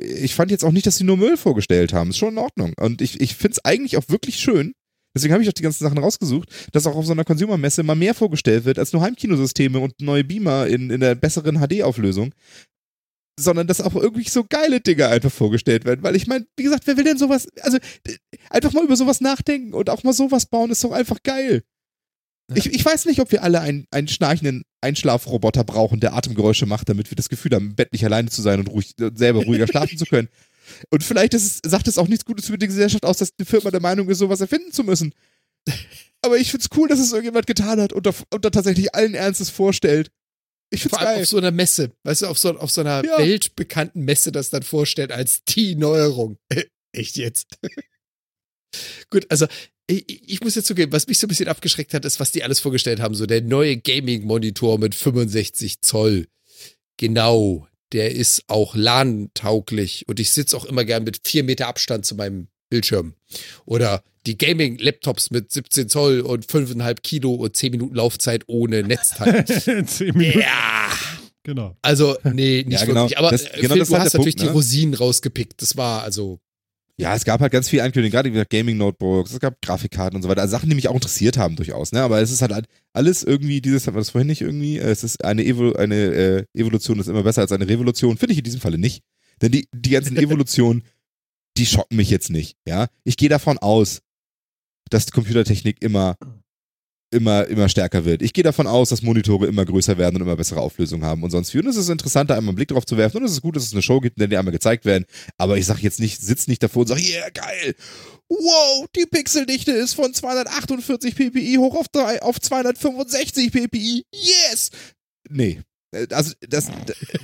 ich 0.00 0.34
fand 0.34 0.50
jetzt 0.50 0.64
auch 0.64 0.72
nicht, 0.72 0.86
dass 0.86 0.96
sie 0.96 1.04
nur 1.04 1.16
Müll 1.16 1.36
vorgestellt 1.36 1.92
haben. 1.92 2.10
Ist 2.10 2.18
schon 2.18 2.34
in 2.34 2.38
Ordnung. 2.38 2.74
Und 2.78 3.02
ich, 3.02 3.20
ich 3.20 3.36
finde 3.36 3.52
es 3.52 3.64
eigentlich 3.64 3.96
auch 3.96 4.08
wirklich 4.08 4.36
schön. 4.38 4.72
Deswegen 5.14 5.32
habe 5.32 5.42
ich 5.42 5.48
auch 5.48 5.54
die 5.54 5.62
ganzen 5.62 5.84
Sachen 5.84 5.98
rausgesucht, 5.98 6.48
dass 6.72 6.86
auch 6.86 6.94
auf 6.94 7.06
so 7.06 7.12
einer 7.12 7.24
Consumer-Messe 7.24 7.82
mal 7.82 7.96
mehr 7.96 8.14
vorgestellt 8.14 8.64
wird 8.64 8.78
als 8.78 8.92
nur 8.92 9.02
Heimkinosysteme 9.02 9.78
und 9.78 10.00
neue 10.00 10.24
Beamer 10.24 10.66
in, 10.68 10.90
in 10.90 11.00
der 11.00 11.14
besseren 11.14 11.58
HD-Auflösung. 11.58 12.32
Sondern 13.38 13.66
dass 13.66 13.80
auch 13.80 13.94
irgendwie 13.94 14.28
so 14.28 14.44
geile 14.44 14.80
Dinge 14.80 15.08
einfach 15.08 15.32
vorgestellt 15.32 15.84
werden. 15.84 16.02
Weil 16.02 16.14
ich 16.14 16.26
meine, 16.26 16.46
wie 16.56 16.62
gesagt, 16.62 16.86
wer 16.86 16.96
will 16.96 17.04
denn 17.04 17.18
sowas, 17.18 17.48
also 17.62 17.78
einfach 18.50 18.72
mal 18.72 18.84
über 18.84 18.96
sowas 18.96 19.20
nachdenken 19.20 19.72
und 19.72 19.90
auch 19.90 20.02
mal 20.04 20.12
sowas 20.12 20.46
bauen, 20.46 20.70
ist 20.70 20.84
doch 20.84 20.92
einfach 20.92 21.22
geil. 21.22 21.62
Ich, 22.54 22.66
ich 22.66 22.84
weiß 22.84 23.06
nicht, 23.06 23.20
ob 23.20 23.30
wir 23.32 23.42
alle 23.42 23.60
einen, 23.60 23.86
einen 23.90 24.08
schnarchenden 24.08 24.64
Einschlafroboter 24.80 25.64
brauchen, 25.64 26.00
der 26.00 26.14
Atemgeräusche 26.14 26.66
macht, 26.66 26.88
damit 26.88 27.10
wir 27.10 27.16
das 27.16 27.28
Gefühl 27.28 27.52
haben, 27.52 27.68
im 27.68 27.74
Bett 27.76 27.92
nicht 27.92 28.04
alleine 28.04 28.28
zu 28.28 28.42
sein 28.42 28.58
und 28.58 28.68
ruhig, 28.68 28.94
selber 29.14 29.44
ruhiger 29.44 29.66
schlafen 29.66 29.96
zu 29.96 30.04
können. 30.04 30.28
Und 30.90 31.02
vielleicht 31.04 31.34
es, 31.34 31.60
sagt 31.64 31.88
es 31.88 31.98
auch 31.98 32.08
nichts 32.08 32.24
Gutes 32.24 32.48
über 32.48 32.58
die 32.58 32.66
Gesellschaft 32.66 33.04
aus, 33.04 33.18
dass 33.18 33.34
die 33.34 33.44
Firma 33.44 33.70
der 33.70 33.80
Meinung 33.80 34.08
ist, 34.08 34.18
sowas 34.18 34.40
erfinden 34.40 34.72
zu 34.72 34.84
müssen. 34.84 35.14
Aber 36.22 36.36
ich 36.38 36.50
find's 36.50 36.68
cool, 36.76 36.88
dass 36.88 36.98
es 36.98 37.12
irgendjemand 37.12 37.46
getan 37.46 37.80
hat 37.80 37.92
und 37.92 38.04
da, 38.06 38.12
und 38.32 38.44
da 38.44 38.50
tatsächlich 38.50 38.94
allen 38.94 39.14
Ernstes 39.14 39.50
vorstellt. 39.50 40.10
Ich 40.72 40.82
find's 40.82 40.96
Vor 40.96 41.00
allem 41.00 41.14
geil. 41.16 41.22
auf 41.22 41.28
so 41.28 41.38
einer 41.38 41.50
Messe, 41.50 41.92
weißt 42.04 42.22
du, 42.22 42.26
auf 42.26 42.38
so, 42.38 42.56
auf 42.58 42.70
so 42.70 42.82
einer 42.82 43.04
Ja. 43.04 43.18
weltbekannten 43.18 44.04
Messe 44.04 44.30
das 44.30 44.50
dann 44.50 44.62
vorstellt 44.62 45.12
als 45.12 45.42
die 45.44 45.74
Neuerung. 45.74 46.36
Echt 46.92 47.16
jetzt? 47.16 47.46
Gut, 49.10 49.26
also 49.30 49.46
ich, 49.88 50.30
ich 50.30 50.40
muss 50.40 50.54
jetzt 50.54 50.66
zugeben, 50.66 50.92
was 50.92 51.08
mich 51.08 51.18
so 51.18 51.26
ein 51.26 51.28
bisschen 51.28 51.48
abgeschreckt 51.48 51.94
hat, 51.94 52.04
ist, 52.04 52.20
was 52.20 52.30
die 52.30 52.44
alles 52.44 52.60
vorgestellt 52.60 53.00
haben. 53.00 53.14
So 53.14 53.26
der 53.26 53.42
neue 53.42 53.76
Gaming-Monitor 53.76 54.78
mit 54.78 54.94
65 54.94 55.80
Zoll. 55.80 56.28
Genau, 56.96 57.66
der 57.92 58.12
ist 58.12 58.44
auch 58.48 58.74
LAN-tauglich 58.74 60.04
und 60.08 60.20
ich 60.20 60.30
sitze 60.30 60.56
auch 60.56 60.64
immer 60.64 60.84
gern 60.84 61.04
mit 61.04 61.20
vier 61.26 61.44
Meter 61.44 61.66
Abstand 61.68 62.06
zu 62.06 62.14
meinem 62.14 62.48
Bildschirm. 62.68 63.14
Oder 63.64 64.02
die 64.26 64.36
Gaming-Laptops 64.38 65.30
mit 65.30 65.50
17 65.50 65.88
Zoll 65.88 66.20
und 66.20 66.46
5,5 66.46 67.00
Kilo 67.02 67.34
und 67.34 67.56
10 67.56 67.70
Minuten 67.72 67.94
Laufzeit 67.94 68.44
ohne 68.46 68.82
Netzteil. 68.82 69.44
Zehn 69.86 70.16
Minuten. 70.16 70.40
ja, 70.40 70.88
Genau. 71.42 71.74
also, 71.82 72.16
nee, 72.24 72.64
nicht 72.66 72.80
Ja, 72.80 72.84
genau. 72.86 73.00
wirklich. 73.02 73.18
Aber 73.18 73.30
Das- 73.30 73.44
äh, 73.44 73.60
genau 73.60 73.72
Phil, 73.74 73.78
das 73.80 73.88
du 73.88 73.96
hast 73.98 74.12
natürlich 74.14 74.36
Punkt, 74.36 74.40
die 74.42 74.46
ne? 74.46 74.52
Rosinen 74.52 74.94
rausgepickt. 74.94 75.62
Das 75.62 75.76
war 75.76 76.02
also. 76.02 76.38
Ja, 77.00 77.14
es 77.14 77.24
gab 77.24 77.40
halt 77.40 77.50
ganz 77.50 77.68
viel 77.70 77.80
Ankündigungen, 77.80 78.12
gerade 78.12 78.28
wie 78.28 78.34
gesagt, 78.34 78.50
Gaming-Notebooks, 78.50 79.32
es 79.32 79.40
gab 79.40 79.62
Grafikkarten 79.62 80.16
und 80.16 80.22
so 80.22 80.28
weiter. 80.28 80.42
Also 80.42 80.52
Sachen, 80.52 80.68
die 80.68 80.74
mich 80.74 80.86
auch 80.86 80.94
interessiert 80.94 81.38
haben 81.38 81.56
durchaus, 81.56 81.92
ne? 81.92 82.02
Aber 82.02 82.20
es 82.20 82.30
ist 82.30 82.42
halt 82.42 82.66
alles 82.92 83.22
irgendwie, 83.22 83.62
dieses, 83.62 83.86
hatten 83.86 83.96
wir 83.96 84.00
das 84.00 84.10
vorhin 84.10 84.28
nicht 84.28 84.42
irgendwie, 84.42 84.76
äh, 84.76 84.90
es 84.90 85.02
ist 85.02 85.24
eine, 85.24 85.42
Evo, 85.42 85.72
eine 85.72 85.94
äh, 85.94 86.44
Evolution 86.52 87.00
ist 87.00 87.08
immer 87.08 87.22
besser 87.22 87.40
als 87.40 87.52
eine 87.52 87.66
Revolution. 87.66 88.18
Finde 88.18 88.32
ich 88.34 88.38
in 88.38 88.44
diesem 88.44 88.60
Falle 88.60 88.76
nicht. 88.76 89.02
Denn 89.40 89.50
die, 89.50 89.66
die 89.72 89.90
ganzen 89.90 90.16
Evolutionen, 90.18 90.82
die 91.56 91.64
schocken 91.64 91.96
mich 91.96 92.10
jetzt 92.10 92.28
nicht, 92.28 92.58
ja? 92.68 92.88
Ich 93.04 93.16
gehe 93.16 93.30
davon 93.30 93.56
aus, 93.56 94.02
dass 94.90 95.06
die 95.06 95.12
Computertechnik 95.12 95.82
immer 95.82 96.16
immer, 97.10 97.46
immer 97.46 97.68
stärker 97.68 98.04
wird. 98.04 98.22
Ich 98.22 98.32
gehe 98.32 98.44
davon 98.44 98.66
aus, 98.66 98.90
dass 98.90 99.02
Monitore 99.02 99.46
immer 99.46 99.64
größer 99.64 99.98
werden 99.98 100.16
und 100.16 100.22
immer 100.22 100.36
bessere 100.36 100.60
Auflösung 100.60 101.02
haben 101.04 101.22
und 101.22 101.30
sonst 101.30 101.52
wie. 101.54 101.58
Und 101.58 101.66
es 101.66 101.76
ist 101.76 101.88
interessanter, 101.88 102.34
einmal 102.36 102.50
einen 102.50 102.56
Blick 102.56 102.68
drauf 102.68 102.86
zu 102.86 102.96
werfen. 102.96 103.18
Und 103.18 103.24
es 103.24 103.32
ist 103.32 103.42
gut, 103.42 103.56
dass 103.56 103.64
es 103.64 103.72
eine 103.72 103.82
Show 103.82 104.00
gibt, 104.00 104.16
in 104.16 104.20
der 104.20 104.28
die 104.28 104.36
einmal 104.36 104.52
gezeigt 104.52 104.84
werden. 104.84 105.04
Aber 105.36 105.58
ich 105.58 105.66
sag 105.66 105.78
jetzt 105.80 106.00
nicht, 106.00 106.20
sitz 106.20 106.46
nicht 106.46 106.62
davor 106.62 106.82
und 106.82 106.86
sag, 106.88 106.98
yeah, 107.00 107.28
geil. 107.30 107.74
Wow, 108.28 108.86
die 108.94 109.06
Pixeldichte 109.06 109.72
ist 109.72 109.94
von 109.94 110.14
248 110.14 111.16
ppi 111.16 111.56
hoch 111.58 111.74
auf, 111.74 111.88
drei, 111.88 112.22
auf 112.22 112.40
265 112.40 113.50
ppi. 113.50 114.04
Yes! 114.14 114.70
Nee. 115.28 115.60
Äh, 115.92 116.06
Also 116.12 116.34
das, 116.48 116.68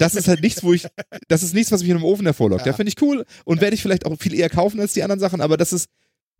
das 0.00 0.16
ist 0.16 0.26
halt 0.26 0.40
nichts, 0.40 0.64
wo 0.64 0.72
ich, 0.72 0.86
das 1.28 1.44
ist 1.44 1.54
nichts, 1.54 1.70
was 1.70 1.82
mich 1.82 1.90
in 1.90 1.96
einem 1.96 2.04
Ofen 2.04 2.26
hervorlockt. 2.26 2.66
Ja, 2.66 2.72
Ja. 2.72 2.76
finde 2.76 2.90
ich 2.90 3.00
cool 3.02 3.24
und 3.44 3.60
werde 3.60 3.74
ich 3.74 3.82
vielleicht 3.82 4.04
auch 4.04 4.18
viel 4.18 4.34
eher 4.34 4.50
kaufen 4.50 4.80
als 4.80 4.94
die 4.94 5.02
anderen 5.04 5.20
Sachen, 5.20 5.40
aber 5.40 5.56
das 5.56 5.72
ist 5.72 5.88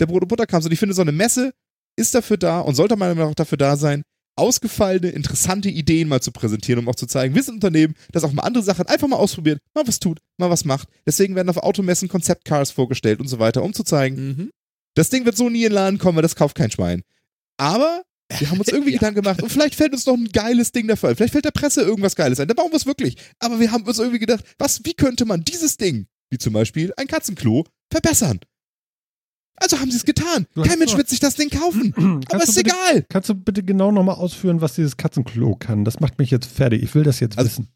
der 0.01 0.07
Brot- 0.07 0.23
und 0.23 0.29
Butterkampf. 0.29 0.65
Und 0.67 0.73
ich 0.73 0.79
finde, 0.81 0.95
so 0.97 1.03
eine 1.03 1.13
Messe 1.13 1.53
ist 1.97 2.15
dafür 2.15 2.37
da 2.37 2.61
und 2.61 2.75
sollte 2.75 2.97
meiner 2.97 3.15
Meinung 3.15 3.29
nach 3.29 3.33
auch 3.33 3.37
dafür 3.37 3.59
da 3.59 3.77
sein, 3.77 4.03
ausgefallene, 4.39 5.09
interessante 5.09 5.69
Ideen 5.71 6.09
mal 6.09 6.21
zu 6.21 6.31
präsentieren, 6.31 6.79
um 6.81 6.89
auch 6.89 6.95
zu 6.95 7.07
zeigen, 7.07 7.35
wir 7.35 7.43
sind 7.43 7.55
ein 7.55 7.57
Unternehmen, 7.57 7.95
das 8.13 8.23
auch 8.23 8.33
mal 8.33 8.43
andere 8.43 8.63
Sachen 8.63 8.87
einfach 8.87 9.09
mal 9.09 9.17
ausprobiert, 9.17 9.61
mal 9.75 9.87
was 9.87 9.99
tut, 9.99 10.19
mal 10.37 10.51
was 10.51 10.65
macht. 10.67 10.89
Deswegen 11.07 11.35
werden 11.35 11.49
auf 11.49 11.57
Automessen 11.57 12.09
Konzeptcars 12.09 12.71
vorgestellt 12.71 13.21
und 13.21 13.29
so 13.29 13.39
weiter, 13.39 13.63
um 13.63 13.73
zu 13.73 13.83
zeigen, 13.83 14.17
Mhm. 14.29 14.51
das 14.95 15.09
Ding 15.09 15.25
wird 15.25 15.37
so 15.39 15.49
nie 15.49 15.63
in 15.65 15.71
den 15.71 15.73
Laden 15.73 15.99
kommen, 15.99 16.17
weil 16.17 16.23
das 16.23 16.37
kauft 16.37 16.55
kein 16.57 16.71
Schwein. 16.71 17.03
Aber 17.57 18.03
wir 18.39 18.51
haben 18.51 18.59
uns 18.59 18.69
irgendwie 18.69 18.91
Ja. 18.93 18.99
Gedanken 18.99 19.23
gemacht 19.23 19.43
und 19.43 19.51
vielleicht 19.51 19.75
fällt 19.77 19.93
uns 19.95 20.05
noch 20.05 20.15
ein 20.15 20.29
geiles 20.29 20.73
Ding 20.73 20.87
dafür 20.89 21.09
ein. 21.11 21.17
Vielleicht 21.17 21.33
fällt 21.33 21.45
der 21.47 21.51
Presse 21.53 21.81
irgendwas 21.83 22.17
Geiles 22.17 22.39
ein. 22.41 22.49
Da 22.49 22.55
bauen 22.55 22.73
wir 22.73 22.77
es 22.77 22.85
wirklich. 22.85 23.17
Aber 23.39 23.59
wir 23.61 23.71
haben 23.73 23.85
uns 23.85 23.99
irgendwie 23.99 24.19
gedacht, 24.19 24.45
was, 24.59 24.85
wie 24.85 24.95
könnte 24.95 25.25
man 25.25 25.45
dieses 25.45 25.77
Ding, 25.79 26.09
wie 26.31 26.37
zum 26.39 26.53
Beispiel 26.53 26.93
ein 26.97 27.07
Katzenklo, 27.07 27.65
verbessern? 27.91 28.41
Also 29.57 29.79
haben 29.79 29.91
sie 29.91 29.97
es 29.97 30.05
getan. 30.05 30.47
Du 30.55 30.63
Kein 30.63 30.79
Mensch 30.79 30.97
wird 30.97 31.09
sich 31.09 31.21
das 31.21 31.35
Ding 31.35 31.51
kaufen. 31.51 31.95
Aber 32.31 32.43
ist 32.43 32.55
bitte, 32.55 32.71
egal. 32.71 33.05
Kannst 33.09 33.29
du 33.29 33.35
bitte 33.35 33.63
genau 33.63 33.91
nochmal 33.93 34.17
ausführen, 34.17 34.61
was 34.61 34.75
dieses 34.75 34.97
Katzenklo 34.97 35.57
kann? 35.57 35.85
Das 35.85 36.01
macht 36.01 36.19
mich 36.19 36.31
jetzt 36.31 36.47
fertig. 36.47 36.83
Ich 36.83 36.95
will 36.95 37.03
das 37.05 37.21
jetzt 37.21 37.39
Also- 37.39 37.51
wissen. 37.51 37.69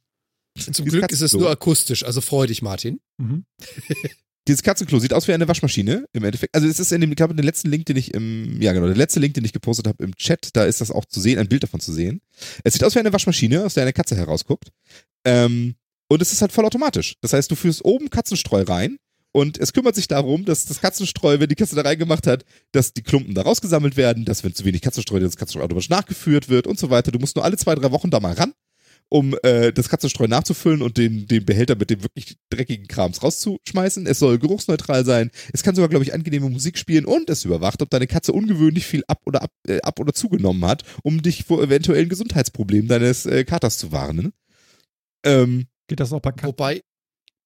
Zum 0.59 0.85
Dieses 0.85 0.99
Glück 0.99 1.13
ist 1.13 1.21
es 1.21 1.33
nur 1.33 1.49
akustisch, 1.49 2.05
also 2.05 2.21
freu 2.21 2.47
dich, 2.47 2.61
Martin. 2.61 3.01
Mhm. 3.19 3.45
Dieses 4.49 4.63
Katzenklo 4.63 4.99
sieht 4.99 5.13
aus 5.13 5.29
wie 5.29 5.33
eine 5.33 5.47
Waschmaschine 5.47 6.07
im 6.13 6.25
Endeffekt. 6.25 6.55
Also 6.55 6.67
es 6.67 6.81
ist 6.81 6.91
in 6.93 7.01
dem, 7.01 7.11
ich 7.11 7.17
glaube, 7.17 7.35
der 7.35 7.45
letzten 7.45 7.69
Link, 7.71 7.87
den 7.87 7.97
ich 7.97 8.15
im, 8.15 8.61
ja 8.61 8.73
genau, 8.73 8.87
der 8.87 8.97
letzte 8.97 9.21
Link, 9.21 9.35
den 9.35 9.45
ich 9.45 9.53
gepostet 9.53 9.87
habe 9.87 10.03
im 10.03 10.17
Chat, 10.17 10.49
da 10.55 10.65
ist 10.65 10.81
das 10.81 10.91
auch 10.91 11.05
zu 11.05 11.21
sehen, 11.21 11.39
ein 11.39 11.49
Bild 11.49 11.63
davon 11.63 11.79
zu 11.79 11.93
sehen. 11.93 12.21
Es 12.65 12.73
sieht 12.73 12.83
aus 12.83 12.95
wie 12.95 12.99
eine 12.99 13.13
Waschmaschine, 13.13 13.65
aus 13.65 13.75
der 13.75 13.85
eine 13.85 13.93
Katze 13.93 14.17
herausguckt. 14.17 14.71
Ähm, 15.25 15.77
und 16.09 16.21
es 16.21 16.33
ist 16.33 16.41
halt 16.43 16.51
vollautomatisch. 16.53 17.15
Das 17.21 17.33
heißt, 17.33 17.51
du 17.51 17.55
führst 17.55 17.85
oben 17.85 18.11
Katzenstreu 18.11 18.63
rein 18.63 18.97
und 19.33 19.59
es 19.59 19.73
kümmert 19.73 19.95
sich 19.95 20.09
darum, 20.09 20.45
dass 20.45 20.65
das 20.67 20.81
Katzenstreu, 20.81 21.39
wenn 21.39 21.49
die 21.49 21.55
Katze 21.55 21.77
da 21.77 21.83
reingemacht 21.83 22.27
hat, 22.27 22.45
dass 22.73 22.93
die 22.93 23.03
Klumpen 23.03 23.35
da 23.35 23.43
rausgesammelt 23.43 23.97
werden, 23.97 24.25
dass 24.25 24.43
wenn 24.45 24.55
zu 24.55 24.65
wenig 24.65 24.83
Katzenstreu, 24.83 25.21
das 25.21 25.37
Katzenstreu 25.37 25.65
automatisch 25.65 25.89
nachgeführt 25.91 26.49
wird 26.49 26.67
und 26.67 26.79
so 26.79 26.91
weiter. 26.91 27.13
Du 27.13 27.19
musst 27.19 27.37
nur 27.37 27.45
alle 27.45 27.57
zwei, 27.57 27.75
drei 27.75 27.91
Wochen 27.93 28.11
da 28.11 28.21
mal 28.21 28.33
ran 28.33 28.53
um 29.11 29.37
äh, 29.43 29.73
das 29.73 29.89
Katzenstreu 29.89 30.29
nachzufüllen 30.29 30.83
und 30.83 30.97
den, 30.97 31.27
den 31.27 31.45
Behälter 31.45 31.75
mit 31.75 31.91
dem 31.91 32.03
wirklich 32.03 32.37
dreckigen 32.49 32.87
Krams 32.87 33.23
rauszuschmeißen. 33.23 34.07
Es 34.07 34.21
soll 34.21 34.39
geruchsneutral 34.39 35.05
sein. 35.05 35.31
Es 35.53 35.63
kann 35.63 35.75
sogar, 35.75 35.89
glaube 35.89 36.05
ich, 36.05 36.15
angenehme 36.15 36.49
Musik 36.49 36.79
spielen 36.79 37.05
und 37.05 37.29
es 37.29 37.45
überwacht, 37.45 37.83
ob 37.83 37.91
deine 37.91 38.07
Katze 38.07 38.33
ungewöhnlich 38.33 38.87
viel 38.87 39.03
ab 39.09 39.21
oder 39.27 39.43
ab, 39.43 39.51
äh, 39.67 39.81
ab 39.83 39.99
oder 39.99 40.15
zugenommen 40.15 40.65
hat, 40.65 40.85
um 41.03 41.21
dich 41.23 41.45
vor 41.45 41.61
eventuellen 41.61 42.09
Gesundheitsproblemen 42.09 42.89
deines 42.89 43.27
äh, 43.27 43.45
Katers 43.45 43.79
zu 43.79 43.91
warnen. 43.91 44.33
Ähm, 45.25 45.67
Geht 45.89 45.99
das 45.99 46.13
auch 46.13 46.21
bei 46.21 46.31
Katzen? 46.31 46.49
Wobei, 46.49 46.81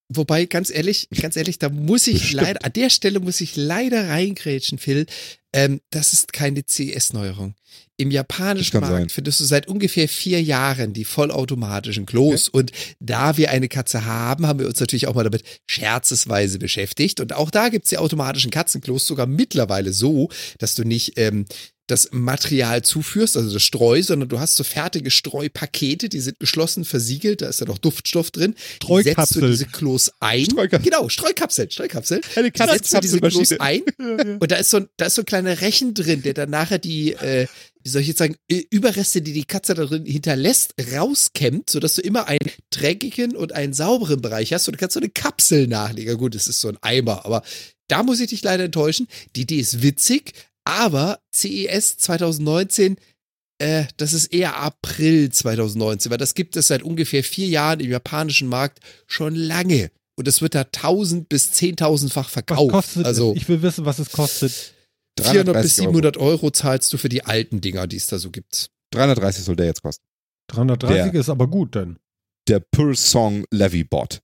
wobei, 0.08 0.46
ganz 0.46 0.70
ehrlich, 0.70 1.08
ganz 1.20 1.36
ehrlich, 1.36 1.58
da 1.58 1.68
muss 1.68 2.06
ich 2.06 2.20
Bestimmt. 2.20 2.42
leider, 2.42 2.64
an 2.64 2.72
der 2.72 2.90
Stelle 2.90 3.20
muss 3.20 3.40
ich 3.40 3.56
leider 3.56 4.08
reingrätschen, 4.08 4.78
Phil. 4.78 5.06
Ähm, 5.52 5.80
das 5.90 6.12
ist 6.12 6.32
keine 6.32 6.64
CES-Neuerung. 6.66 7.54
Im 7.96 8.10
japanischen 8.10 8.80
Markt 8.80 8.92
sein. 8.92 9.08
findest 9.08 9.38
du 9.38 9.44
seit 9.44 9.68
ungefähr 9.68 10.08
vier 10.08 10.42
Jahren 10.42 10.92
die 10.92 11.04
vollautomatischen 11.04 12.06
Klos. 12.06 12.48
Und 12.48 12.72
da 12.98 13.36
wir 13.36 13.50
eine 13.50 13.68
Katze 13.68 14.04
haben, 14.04 14.48
haben 14.48 14.58
wir 14.58 14.66
uns 14.66 14.80
natürlich 14.80 15.06
auch 15.06 15.14
mal 15.14 15.22
damit 15.22 15.44
scherzesweise 15.68 16.58
beschäftigt. 16.58 17.20
Und 17.20 17.34
auch 17.34 17.52
da 17.52 17.68
gibt's 17.68 17.90
die 17.90 17.98
automatischen 17.98 18.50
Katzenklos 18.50 19.06
sogar 19.06 19.26
mittlerweile 19.26 19.92
so, 19.92 20.28
dass 20.58 20.74
du 20.74 20.82
nicht 20.82 21.12
ähm, 21.18 21.46
das 21.86 22.08
Material 22.12 22.82
zuführst, 22.82 23.36
also 23.36 23.52
das 23.52 23.62
Streu, 23.62 24.02
sondern 24.02 24.28
du 24.28 24.40
hast 24.40 24.56
so 24.56 24.64
fertige 24.64 25.10
Streupakete, 25.10 26.08
die 26.08 26.20
sind 26.20 26.40
geschlossen 26.40 26.84
versiegelt, 26.84 27.42
da 27.42 27.48
ist 27.48 27.60
ja 27.60 27.66
noch 27.66 27.78
Duftstoff 27.78 28.30
drin. 28.30 28.54
Die 28.82 29.02
setzt 29.02 29.36
du 29.36 29.42
diese 29.42 29.66
Klos 29.66 30.10
ein. 30.20 30.46
Streukapseln. 30.46 30.82
Genau, 30.82 31.08
Streukapseln, 31.08 31.70
Streukapseln. 31.70 32.22
eine 32.36 32.50
Die 32.50 32.58
setzt 32.58 32.94
du 32.94 33.00
diese 33.00 33.20
Klos 33.20 33.52
ein 33.58 33.82
und 34.40 34.50
da 34.50 34.56
ist 34.56 34.70
so 34.70 34.78
ein, 34.78 34.88
da 34.96 35.06
ist 35.06 35.16
so 35.16 35.22
ein 35.22 35.26
kleiner 35.26 35.60
Rechen 35.60 35.92
drin, 35.92 36.22
der 36.22 36.32
dann 36.32 36.50
nachher 36.50 36.78
die, 36.78 37.12
äh, 37.12 37.46
wie 37.82 37.88
soll 37.90 38.00
ich 38.00 38.08
jetzt 38.08 38.18
sagen, 38.18 38.36
Überreste, 38.70 39.20
die 39.20 39.34
die 39.34 39.44
Katze 39.44 39.74
da 39.74 39.84
drin 39.84 40.06
hinterlässt, 40.06 40.74
rauskämmt, 40.92 41.68
sodass 41.68 41.96
du 41.96 42.00
immer 42.00 42.28
einen 42.28 42.50
dreckigen 42.70 43.36
und 43.36 43.52
einen 43.52 43.74
sauberen 43.74 44.22
Bereich 44.22 44.54
hast 44.54 44.66
und 44.68 44.72
du 44.72 44.78
kannst 44.78 44.94
so 44.94 45.00
eine 45.00 45.10
Kapsel 45.10 45.66
nachlegen. 45.66 46.16
Gut, 46.16 46.34
es 46.34 46.46
ist 46.46 46.62
so 46.62 46.68
ein 46.68 46.78
Eimer, 46.80 47.26
aber 47.26 47.42
da 47.88 48.02
muss 48.02 48.20
ich 48.20 48.28
dich 48.28 48.42
leider 48.42 48.64
enttäuschen. 48.64 49.06
Die 49.36 49.42
Idee 49.42 49.58
ist 49.58 49.82
witzig, 49.82 50.32
aber 50.64 51.20
CES 51.34 51.96
2019 51.98 52.96
äh, 53.58 53.84
das 53.98 54.12
ist 54.12 54.32
eher 54.34 54.56
April 54.56 55.30
2019, 55.30 56.10
weil 56.10 56.18
das 56.18 56.34
gibt 56.34 56.56
es 56.56 56.66
seit 56.66 56.82
ungefähr 56.82 57.22
vier 57.22 57.46
Jahren 57.46 57.78
im 57.78 57.88
japanischen 57.90 58.48
Markt 58.48 58.80
schon 59.06 59.36
lange. 59.36 59.92
Und 60.16 60.26
es 60.26 60.42
wird 60.42 60.56
da 60.56 60.62
1000 60.62 61.28
bis 61.28 61.52
10.000-fach 61.52 62.26
Was 62.26 62.32
verkauft. 62.32 62.72
kostet 62.72 63.06
also 63.06 63.30
es? 63.32 63.36
Ich 63.42 63.48
will 63.48 63.62
wissen, 63.62 63.84
was 63.84 64.00
es 64.00 64.10
kostet. 64.10 64.74
400 65.20 65.62
bis 65.62 65.76
330 65.76 65.78
Euro. 65.82 65.92
700 65.92 66.16
Euro 66.16 66.50
zahlst 66.50 66.92
du 66.92 66.96
für 66.98 67.08
die 67.08 67.24
alten 67.24 67.60
Dinger, 67.60 67.86
die 67.86 67.96
es 67.96 68.08
da 68.08 68.18
so 68.18 68.30
gibt. 68.32 68.70
330 68.92 69.44
soll 69.44 69.54
der 69.56 69.66
jetzt 69.66 69.82
kosten. 69.82 70.04
330 70.50 71.12
Der- 71.12 71.20
ist 71.20 71.28
aber 71.28 71.46
gut 71.46 71.76
dann. 71.76 71.98
Der 72.48 72.58
Per 72.60 72.94
Song 72.96 73.44
Levy 73.52 73.84
Bot. 73.84 74.20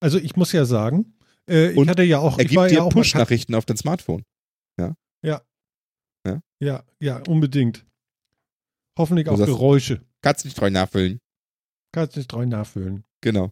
Also 0.00 0.18
ich 0.18 0.36
muss 0.36 0.52
ja 0.52 0.64
sagen, 0.64 1.14
äh, 1.48 1.70
ich 1.70 1.76
Und 1.76 1.88
hatte 1.88 2.02
ja 2.02 2.18
auch, 2.18 2.38
Er 2.38 2.44
ich 2.44 2.54
war 2.56 2.66
gibt 2.68 2.78
ja 2.78 2.84
dir 2.84 2.88
Kat- 2.88 2.92
Push-Nachrichten 2.94 3.54
auf 3.54 3.64
dein 3.64 3.76
Smartphone. 3.76 4.24
Ja, 6.64 6.84
ja, 6.98 7.16
unbedingt. 7.28 7.84
Hoffentlich 8.98 9.28
auch 9.28 9.36
Du 9.36 9.44
Geräusche. 9.44 10.00
Kannst 10.22 10.44
nicht 10.44 10.56
treu 10.56 10.70
nachfüllen. 10.70 11.20
Kannst 11.92 12.16
nicht 12.16 12.30
treu 12.30 12.46
nachfüllen. 12.46 13.04
Genau. 13.20 13.50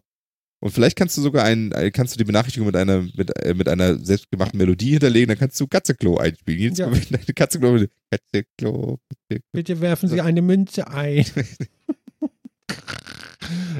Und 0.61 0.71
vielleicht 0.71 0.97
kannst 0.97 1.17
du 1.17 1.21
sogar 1.21 1.43
ein, 1.43 1.73
äh, 1.73 1.91
kannst 1.91 2.13
du 2.13 2.17
die 2.17 2.23
Benachrichtigung 2.23 2.67
mit 2.67 2.75
einer, 2.77 3.01
mit, 3.01 3.37
äh, 3.37 3.53
mit 3.53 3.67
einer 3.67 3.99
selbstgemachten 3.99 4.57
Melodie 4.57 4.91
hinterlegen, 4.91 5.27
dann 5.27 5.37
kannst 5.37 5.59
du 5.59 5.67
Katzeklo 5.67 6.17
einspielen. 6.17 6.59
Jedes 6.59 6.77
Ja. 6.79 6.87
Mal, 6.87 6.95
wenn 6.95 7.19
deine 7.19 7.33
Katzeklo, 7.35 7.85
Katzeklo, 8.09 8.99
Katzeklo. 9.09 9.41
Bitte 9.51 9.81
werfen 9.81 10.07
Sie 10.09 10.21
eine 10.21 10.41
Münze 10.41 10.87
ein. 10.87 11.25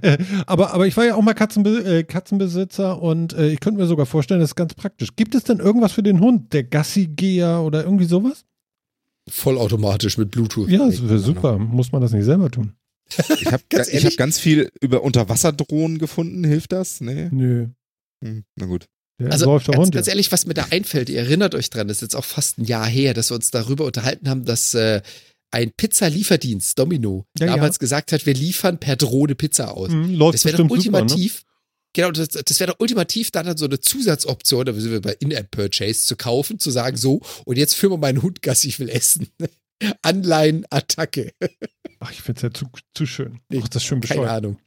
Äh, 0.02 0.18
aber, 0.48 0.74
aber 0.74 0.88
ich 0.88 0.98
war 0.98 1.06
ja 1.06 1.16
auch 1.16 1.22
mal 1.22 1.34
Katzenbe 1.34 1.84
äh, 1.84 2.04
Katzenbesitzer 2.04 3.02
und 3.02 3.34
äh, 3.34 3.50
ich 3.50 3.60
könnte 3.60 3.80
mir 3.80 3.88
sogar 3.88 4.06
vorstellen, 4.06 4.40
das 4.42 4.52
ist 4.52 4.56
ganz 4.56 4.74
praktisch. 4.74 5.16
Gibt 5.16 5.36
es 5.36 5.44
denn 5.44 5.60
irgendwas 5.60 5.94
für 5.94 6.04
den 6.04 6.20
Hund? 6.20 6.52
Der 6.54 6.64
Gassigeher 6.64 7.62
oder 7.62 7.84
irgendwie 7.84 8.06
sowas? 8.06 8.44
Vollautomatisch 9.30 10.18
mit 10.18 10.32
Bluetooth. 10.32 10.70
Ja, 10.70 10.80
das 10.80 11.02
wäre 11.02 11.20
super. 11.20 11.54
Ahnung. 11.54 11.70
Muss 11.70 11.92
man 11.92 12.02
das 12.02 12.12
nicht 12.12 12.26
selber 12.26 12.52
tun? 12.52 12.74
Ich 13.40 13.46
habe 13.46 13.64
Ganz 13.70 13.90
hab 13.90 14.18
ganz 14.18 14.40
viel 14.40 14.70
über 14.82 15.04
Unterwasserdrohnen 15.04 15.98
gefunden. 16.00 16.44
Hilft 16.44 16.72
das? 16.72 17.00
Nee. 17.00 17.30
Nö. 17.32 17.68
Hm, 18.24 18.44
na 18.56 18.66
gut. 18.66 18.88
Der 19.20 19.32
Also 19.32 19.46
läuft 19.46 19.68
der 19.68 19.76
ganz, 19.76 19.86
Hund. 19.86 19.96
ganz 19.96 20.08
ja. 20.08 20.12
ehrlich, 20.12 20.32
was 20.32 20.46
mir 20.46 20.54
da 20.54 20.68
einfällt, 20.72 21.10
ihr 21.10 21.20
erinnert 21.20 21.56
euch 21.56 21.70
dran, 21.70 21.88
das 21.88 21.98
ist 21.98 22.02
jetzt 22.02 22.16
auch 22.16 22.26
fast 22.26 22.58
ein 22.58 22.66
Jahr 22.66 22.86
her, 22.88 23.14
dass 23.14 23.30
wir 23.32 23.36
uns 23.36 23.52
darüber 23.52 23.86
unterhalten 23.86 24.28
haben, 24.28 24.44
dass 24.46 24.74
äh, 24.74 25.02
ein 25.54 25.72
Pizzalieferdienst, 25.72 26.78
Domino, 26.80 27.26
Ja, 27.38 27.46
ja. 27.46 27.56
damals 27.56 27.78
gesagt 27.80 28.12
hat, 28.12 28.26
wir 28.26 28.34
liefern 28.34 28.80
per 28.80 28.96
Drohne 28.96 29.36
Pizza 29.36 29.72
aus. 29.78 29.90
Hm, 29.92 30.16
läuft 30.16 30.34
Das 30.36 30.46
wäre 30.46 30.58
doch 30.58 30.68
bestimmt 30.68 30.84
super, 30.86 30.98
ne? 30.98 31.04
ultimativ. 31.04 31.44
Genau, 31.96 32.10
das, 32.12 32.30
das 32.30 32.60
wäre 32.60 32.72
doch 32.72 32.80
ultimativ, 32.80 33.30
da 33.30 33.44
dann 33.44 33.56
so 33.56 33.66
eine 33.66 33.80
Zusatzoption, 33.80 34.66
da 34.66 34.74
sind 34.74 34.92
wir 34.92 35.02
bei 35.02 35.14
In-App-Purchase 35.20 36.06
zu 36.08 36.16
kaufen, 36.16 36.58
zu 36.58 36.72
sagen, 36.72 36.98
so, 36.98 37.22
und 37.46 37.58
jetzt 37.58 37.76
führen 37.76 37.94
wir 37.94 37.98
meinen 38.00 38.24
Hund 38.24 38.42
Gassi, 38.42 38.68
ich 38.70 38.80
will 38.80 38.90
essen. 38.90 39.28
Anleihen, 40.02 40.66
Attacke. 40.72 41.34
Ach, 42.00 42.12
ich 42.12 42.22
finde 42.24 42.38
es 42.40 42.42
ja 42.44 42.52
zu, 42.54 42.66
zu 42.96 43.06
schön. 43.06 43.40
Ach, 43.56 43.68
das 43.68 43.84
ist 43.84 43.88
schön 43.88 44.02
Keine 44.02 44.22
bescheuert. 44.22 44.32
Ahnung. 44.38 44.58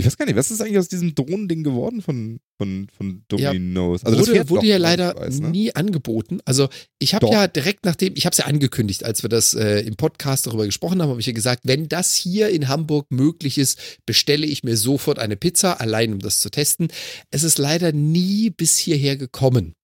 Ich 0.00 0.06
weiß 0.06 0.16
gar 0.16 0.26
nicht, 0.26 0.36
was 0.36 0.50
ist 0.50 0.60
eigentlich 0.60 0.78
aus 0.78 0.88
diesem 0.88 1.14
Drohnending 1.14 1.62
geworden 1.62 2.02
von, 2.02 2.40
von, 2.58 2.88
von 2.96 3.24
Ja, 3.36 3.52
Dominos? 3.52 4.04
Also 4.04 4.16
das 4.18 4.26
wurde, 4.26 4.36
fährt 4.36 4.50
wurde 4.50 4.60
doch, 4.62 4.68
ja 4.68 4.76
leider 4.78 5.14
weiß, 5.14 5.40
ne? 5.40 5.50
nie 5.50 5.74
angeboten. 5.74 6.40
Also 6.44 6.68
ich 6.98 7.14
habe 7.14 7.28
ja 7.28 7.46
direkt 7.46 7.84
nachdem, 7.84 8.14
ich 8.16 8.26
habe 8.26 8.32
es 8.32 8.38
ja 8.38 8.46
angekündigt, 8.46 9.04
als 9.04 9.22
wir 9.22 9.28
das 9.28 9.54
äh, 9.54 9.80
im 9.80 9.96
Podcast 9.96 10.46
darüber 10.46 10.66
gesprochen 10.66 11.00
haben, 11.00 11.10
habe 11.10 11.20
ich 11.20 11.26
ja 11.26 11.32
gesagt, 11.32 11.62
wenn 11.64 11.88
das 11.88 12.14
hier 12.14 12.48
in 12.48 12.68
Hamburg 12.68 13.06
möglich 13.10 13.58
ist, 13.58 13.78
bestelle 14.06 14.46
ich 14.46 14.64
mir 14.64 14.76
sofort 14.76 15.18
eine 15.18 15.36
Pizza, 15.36 15.80
allein 15.80 16.12
um 16.14 16.18
das 16.18 16.40
zu 16.40 16.50
testen. 16.50 16.88
Es 17.30 17.42
ist 17.42 17.58
leider 17.58 17.92
nie 17.92 18.50
bis 18.50 18.76
hierher 18.78 19.16
gekommen. 19.16 19.74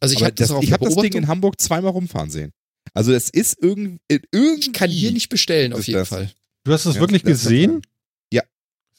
Also 0.00 0.14
ich 0.14 0.22
habe 0.22 0.32
das, 0.32 0.48
das, 0.48 0.62
ich 0.62 0.72
habe 0.72 0.84
das 0.86 0.96
Ding 0.96 1.12
in 1.12 1.28
Hamburg 1.28 1.60
zweimal 1.60 1.92
rumfahren 1.92 2.30
sehen. 2.30 2.52
Also 2.94 3.12
es 3.12 3.28
ist 3.28 3.58
irgendwie, 3.60 3.98
irgendwie 4.32 4.60
Ich 4.60 4.72
kann 4.72 4.90
hier 4.90 5.12
nicht 5.12 5.28
bestellen, 5.28 5.72
auf 5.72 5.86
jeden 5.86 6.00
das. 6.00 6.08
Fall. 6.08 6.30
Du 6.64 6.72
hast 6.72 6.86
das 6.86 6.96
Ja, 6.96 7.00
wirklich 7.00 7.22
das 7.22 7.42
gesehen? 7.42 7.82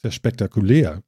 Ja. 0.02 0.10
Sehr 0.10 0.12
spektakulär. 0.12 1.02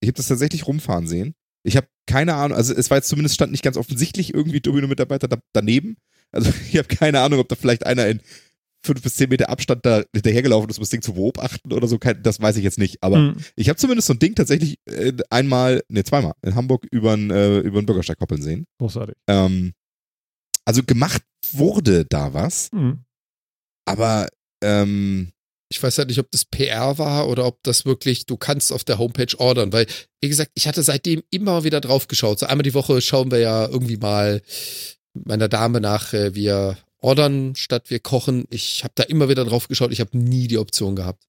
Ich 0.00 0.08
habe 0.08 0.16
das 0.16 0.28
tatsächlich 0.28 0.66
rumfahren 0.66 1.06
sehen. 1.06 1.34
Ich 1.62 1.76
habe 1.76 1.88
keine 2.06 2.34
Ahnung, 2.34 2.56
also 2.56 2.72
es 2.74 2.90
war 2.90 2.98
jetzt 2.98 3.08
zumindest 3.08 3.34
stand 3.34 3.50
nicht 3.50 3.64
ganz 3.64 3.76
offensichtlich 3.76 4.32
irgendwie 4.34 4.60
Domino-Mitarbeiter 4.60 5.26
da, 5.28 5.38
daneben. 5.52 5.96
Also 6.32 6.50
ich 6.70 6.76
habe 6.76 6.88
keine 6.88 7.20
Ahnung, 7.20 7.40
ob 7.40 7.48
da 7.48 7.56
vielleicht 7.56 7.84
einer 7.86 8.06
in 8.06 8.20
fünf 8.84 9.02
bis 9.02 9.16
zehn 9.16 9.28
Meter 9.30 9.48
Abstand 9.48 9.84
da 9.84 10.04
hinterhergelaufen 10.14 10.70
ist, 10.70 10.78
um 10.78 10.82
das 10.82 10.90
Ding 10.90 11.02
zu 11.02 11.14
beobachten 11.14 11.72
oder 11.72 11.88
so. 11.88 11.98
Das 11.98 12.40
weiß 12.40 12.56
ich 12.56 12.62
jetzt 12.62 12.78
nicht. 12.78 13.02
Aber 13.02 13.16
Hm. 13.16 13.36
ich 13.56 13.68
habe 13.68 13.78
zumindest 13.78 14.06
so 14.06 14.14
ein 14.14 14.20
Ding 14.20 14.36
tatsächlich 14.36 14.78
äh, 14.86 15.12
einmal, 15.28 15.82
ne, 15.88 16.04
zweimal 16.04 16.34
in 16.42 16.54
Hamburg 16.54 16.86
über 16.92 17.14
einen 17.14 17.30
äh, 17.30 17.58
über 17.58 17.78
einen 17.78 17.86
Bürgersteig 17.86 18.18
koppeln 18.18 18.42
sehen. 18.42 18.66
Großartig. 18.78 19.16
Ähm, 19.26 19.72
also 20.64 20.82
gemacht 20.84 21.22
wurde 21.52 22.04
da 22.04 22.32
was, 22.32 22.70
Hm. 22.72 23.00
aber 23.86 24.28
ähm, 24.62 25.32
Ich 25.68 25.82
weiß 25.82 25.98
halt 25.98 26.08
nicht, 26.08 26.20
ob 26.20 26.30
das 26.30 26.44
PR 26.44 26.98
war 26.98 27.28
oder 27.28 27.44
ob 27.44 27.62
das 27.62 27.84
wirklich, 27.84 28.26
du 28.26 28.36
kannst 28.36 28.72
auf 28.72 28.84
der 28.84 28.98
Homepage 28.98 29.38
ordern, 29.38 29.72
weil, 29.72 29.86
wie 30.20 30.28
gesagt, 30.28 30.52
ich 30.54 30.68
hatte 30.68 30.82
seitdem 30.82 31.22
immer 31.30 31.64
wieder 31.64 31.80
drauf 31.80 32.06
geschaut. 32.06 32.38
So 32.38 32.46
einmal 32.46 32.62
die 32.62 32.74
Woche 32.74 33.00
schauen 33.00 33.30
wir 33.30 33.38
ja 33.38 33.66
irgendwie 33.66 33.96
mal 33.96 34.42
meiner 35.12 35.48
Dame 35.48 35.80
nach, 35.80 36.12
äh, 36.12 36.34
wir 36.34 36.76
ordern 37.00 37.54
statt 37.56 37.90
wir 37.90 38.00
kochen. 38.00 38.44
Ich 38.50 38.84
habe 38.84 38.92
da 38.94 39.02
immer 39.04 39.28
wieder 39.28 39.44
drauf 39.44 39.68
geschaut, 39.68 39.92
ich 39.92 40.00
habe 40.00 40.16
nie 40.16 40.46
die 40.48 40.58
Option 40.58 40.96
gehabt. 40.96 41.24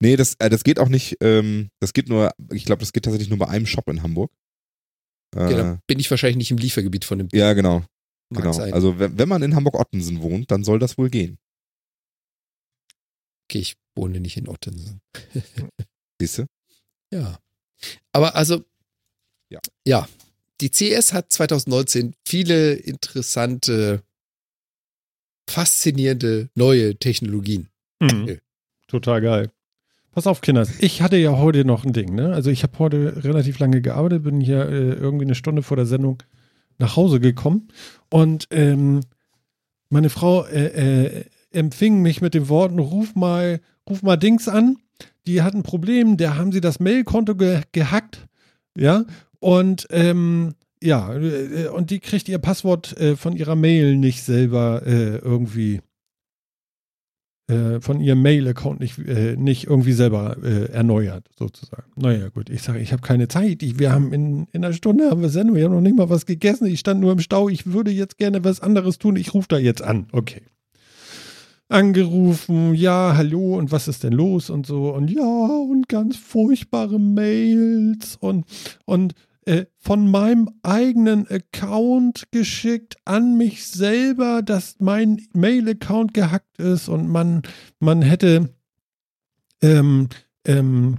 nee, 0.00 0.16
das, 0.16 0.34
äh, 0.38 0.50
das 0.50 0.64
geht 0.64 0.78
auch 0.78 0.88
nicht, 0.88 1.16
ähm, 1.20 1.70
das 1.80 1.92
geht 1.92 2.08
nur, 2.08 2.32
ich 2.50 2.64
glaube, 2.64 2.80
das 2.80 2.92
geht 2.92 3.04
tatsächlich 3.04 3.28
nur 3.28 3.38
bei 3.38 3.48
einem 3.48 3.66
Shop 3.66 3.88
in 3.88 4.02
Hamburg. 4.02 4.32
Äh, 5.36 5.54
dann 5.54 5.80
bin 5.86 5.98
ich 5.98 6.10
wahrscheinlich 6.10 6.36
nicht 6.36 6.50
im 6.50 6.58
Liefergebiet 6.58 7.04
von 7.04 7.18
dem 7.18 7.28
ja, 7.32 7.52
genau. 7.52 7.84
Mag 8.30 8.42
genau. 8.42 8.52
sein. 8.52 8.72
Also 8.72 8.98
wenn, 8.98 9.18
wenn 9.18 9.28
man 9.28 9.42
in 9.42 9.54
Hamburg-Ottensen 9.54 10.22
wohnt, 10.22 10.50
dann 10.50 10.64
soll 10.64 10.78
das 10.78 10.98
wohl 10.98 11.10
gehen. 11.10 11.38
Okay, 13.52 13.58
ich 13.58 13.76
wohne 13.94 14.20
nicht 14.20 14.38
in 14.38 14.48
Ottensen. 14.48 15.00
Siehst 16.18 16.38
du? 16.38 16.46
Ja. 17.12 17.38
Aber 18.12 18.34
also, 18.34 18.64
Ja. 19.50 19.60
ja, 19.86 20.08
die 20.62 20.70
CS 20.70 21.12
hat 21.12 21.30
2019 21.30 22.14
viele 22.26 22.72
interessante, 22.72 24.02
faszinierende 25.48 26.48
neue 26.54 26.96
Technologien. 26.96 27.68
Mhm. 28.00 28.22
Okay. 28.22 28.40
Total 28.88 29.20
geil. 29.20 29.50
Pass 30.12 30.26
auf, 30.26 30.40
Kinders. 30.40 30.70
Ich 30.78 31.02
hatte 31.02 31.16
ja 31.16 31.36
heute 31.36 31.64
noch 31.64 31.84
ein 31.84 31.92
Ding, 31.92 32.14
ne? 32.14 32.32
Also 32.32 32.50
ich 32.50 32.62
habe 32.62 32.78
heute 32.78 33.24
relativ 33.24 33.58
lange 33.58 33.80
gearbeitet, 33.80 34.22
bin 34.24 34.40
hier 34.40 34.66
äh, 34.68 34.92
irgendwie 34.92 35.24
eine 35.24 35.34
Stunde 35.34 35.62
vor 35.62 35.76
der 35.76 35.86
Sendung 35.86 36.22
nach 36.78 36.96
Hause 36.96 37.20
gekommen 37.20 37.68
und 38.10 38.46
ähm, 38.50 39.00
meine 39.88 40.10
Frau 40.10 40.44
äh, 40.46 40.66
äh, 41.06 41.24
empfing 41.52 42.02
mich 42.02 42.20
mit 42.20 42.34
den 42.34 42.48
Worten, 42.48 42.78
ruf 42.78 43.14
mal, 43.14 43.60
ruf 43.88 44.02
mal 44.02 44.16
Dings 44.16 44.48
an. 44.48 44.76
Die 45.26 45.42
hat 45.42 45.54
ein 45.54 45.62
Problem, 45.62 46.16
der 46.16 46.36
haben 46.36 46.52
sie 46.52 46.60
das 46.60 46.80
Mailkonto 46.80 47.34
ge 47.34 47.60
gehackt, 47.72 48.26
ja, 48.76 49.04
und 49.40 49.86
ähm, 49.90 50.54
ja, 50.82 51.14
äh, 51.14 51.68
und 51.68 51.90
die 51.90 52.00
kriegt 52.00 52.28
ihr 52.28 52.38
Passwort 52.38 52.96
äh, 52.98 53.16
von 53.16 53.36
ihrer 53.36 53.56
Mail 53.56 53.96
nicht 53.96 54.22
selber 54.22 54.82
äh, 54.84 55.16
irgendwie 55.16 55.80
äh, 57.48 57.80
von 57.80 58.00
ihrem 58.00 58.22
Mail-Account 58.22 58.80
nicht, 58.80 58.98
äh, 58.98 59.36
nicht 59.36 59.66
irgendwie 59.66 59.92
selber 59.92 60.36
äh, 60.42 60.70
erneuert, 60.72 61.28
sozusagen. 61.38 61.90
Naja, 61.96 62.28
gut, 62.28 62.48
ich 62.50 62.62
sage, 62.62 62.78
ich 62.78 62.92
habe 62.92 63.02
keine 63.02 63.28
Zeit. 63.28 63.62
Ich, 63.62 63.78
wir 63.78 63.92
haben 63.92 64.12
in, 64.12 64.46
in 64.52 64.64
einer 64.64 64.72
Stunde 64.72 65.10
haben 65.10 65.22
wir 65.22 65.28
Sendung, 65.28 65.56
wir 65.56 65.64
haben 65.64 65.74
noch 65.74 65.80
nicht 65.80 65.96
mal 65.96 66.08
was 66.08 66.24
gegessen. 66.24 66.66
Ich 66.66 66.80
stand 66.80 67.00
nur 67.00 67.12
im 67.12 67.18
Stau. 67.18 67.48
Ich 67.48 67.66
würde 67.66 67.90
jetzt 67.90 68.16
gerne 68.16 68.44
was 68.44 68.60
anderes 68.60 68.98
tun. 68.98 69.16
Ich 69.16 69.34
rufe 69.34 69.48
da 69.48 69.58
jetzt 69.58 69.82
an. 69.82 70.06
Okay. 70.12 70.42
Angerufen, 71.72 72.74
ja, 72.74 73.14
hallo, 73.16 73.56
und 73.56 73.72
was 73.72 73.88
ist 73.88 74.04
denn 74.04 74.12
los 74.12 74.50
und 74.50 74.66
so. 74.66 74.90
Und 74.90 75.10
ja, 75.10 75.22
und 75.22 75.88
ganz 75.88 76.16
furchtbare 76.16 77.00
Mails 77.00 78.16
und, 78.20 78.44
und 78.84 79.14
äh, 79.46 79.64
von 79.78 80.10
meinem 80.10 80.50
eigenen 80.62 81.26
Account 81.28 82.30
geschickt 82.30 82.96
an 83.06 83.38
mich 83.38 83.66
selber, 83.66 84.42
dass 84.42 84.76
mein 84.80 85.22
Mail-Account 85.32 86.12
gehackt 86.12 86.58
ist 86.58 86.88
und 86.88 87.08
man, 87.08 87.40
man 87.80 88.02
hätte 88.02 88.50
ähm, 89.62 90.10
ähm, 90.44 90.98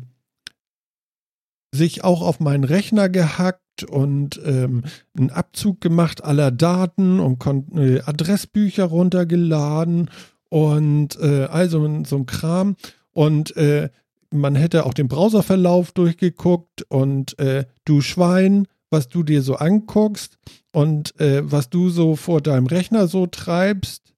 sich 1.71 2.03
auch 2.03 2.21
auf 2.23 2.39
meinen 2.39 2.63
Rechner 2.63 3.09
gehackt 3.09 3.83
und 3.83 4.41
ähm, 4.43 4.83
einen 5.17 5.29
Abzug 5.29 5.81
gemacht 5.81 6.23
aller 6.23 6.51
Daten 6.51 7.19
und 7.19 7.45
äh, 7.75 8.01
Adressbücher 8.01 8.85
runtergeladen 8.85 10.09
und 10.53 11.19
äh, 11.19 11.45
also 11.45 12.03
so 12.05 12.15
ein 12.15 12.27
Kram 12.27 12.75
und 13.11 13.57
äh, 13.57 13.89
man 14.29 14.53
hätte 14.53 14.85
auch 14.85 14.93
den 14.93 15.07
Browserverlauf 15.07 15.93
durchgeguckt 15.93 16.83
und 16.89 17.39
äh, 17.39 17.65
du 17.85 18.01
Schwein, 18.01 18.67
was 18.91 19.09
du 19.09 19.23
dir 19.23 19.41
so 19.41 19.55
anguckst 19.55 20.37
und 20.71 21.19
äh, 21.19 21.41
was 21.43 21.71
du 21.71 21.89
so 21.89 22.15
vor 22.15 22.39
deinem 22.39 22.67
Rechner 22.67 23.07
so 23.07 23.25
treibst, 23.25 24.13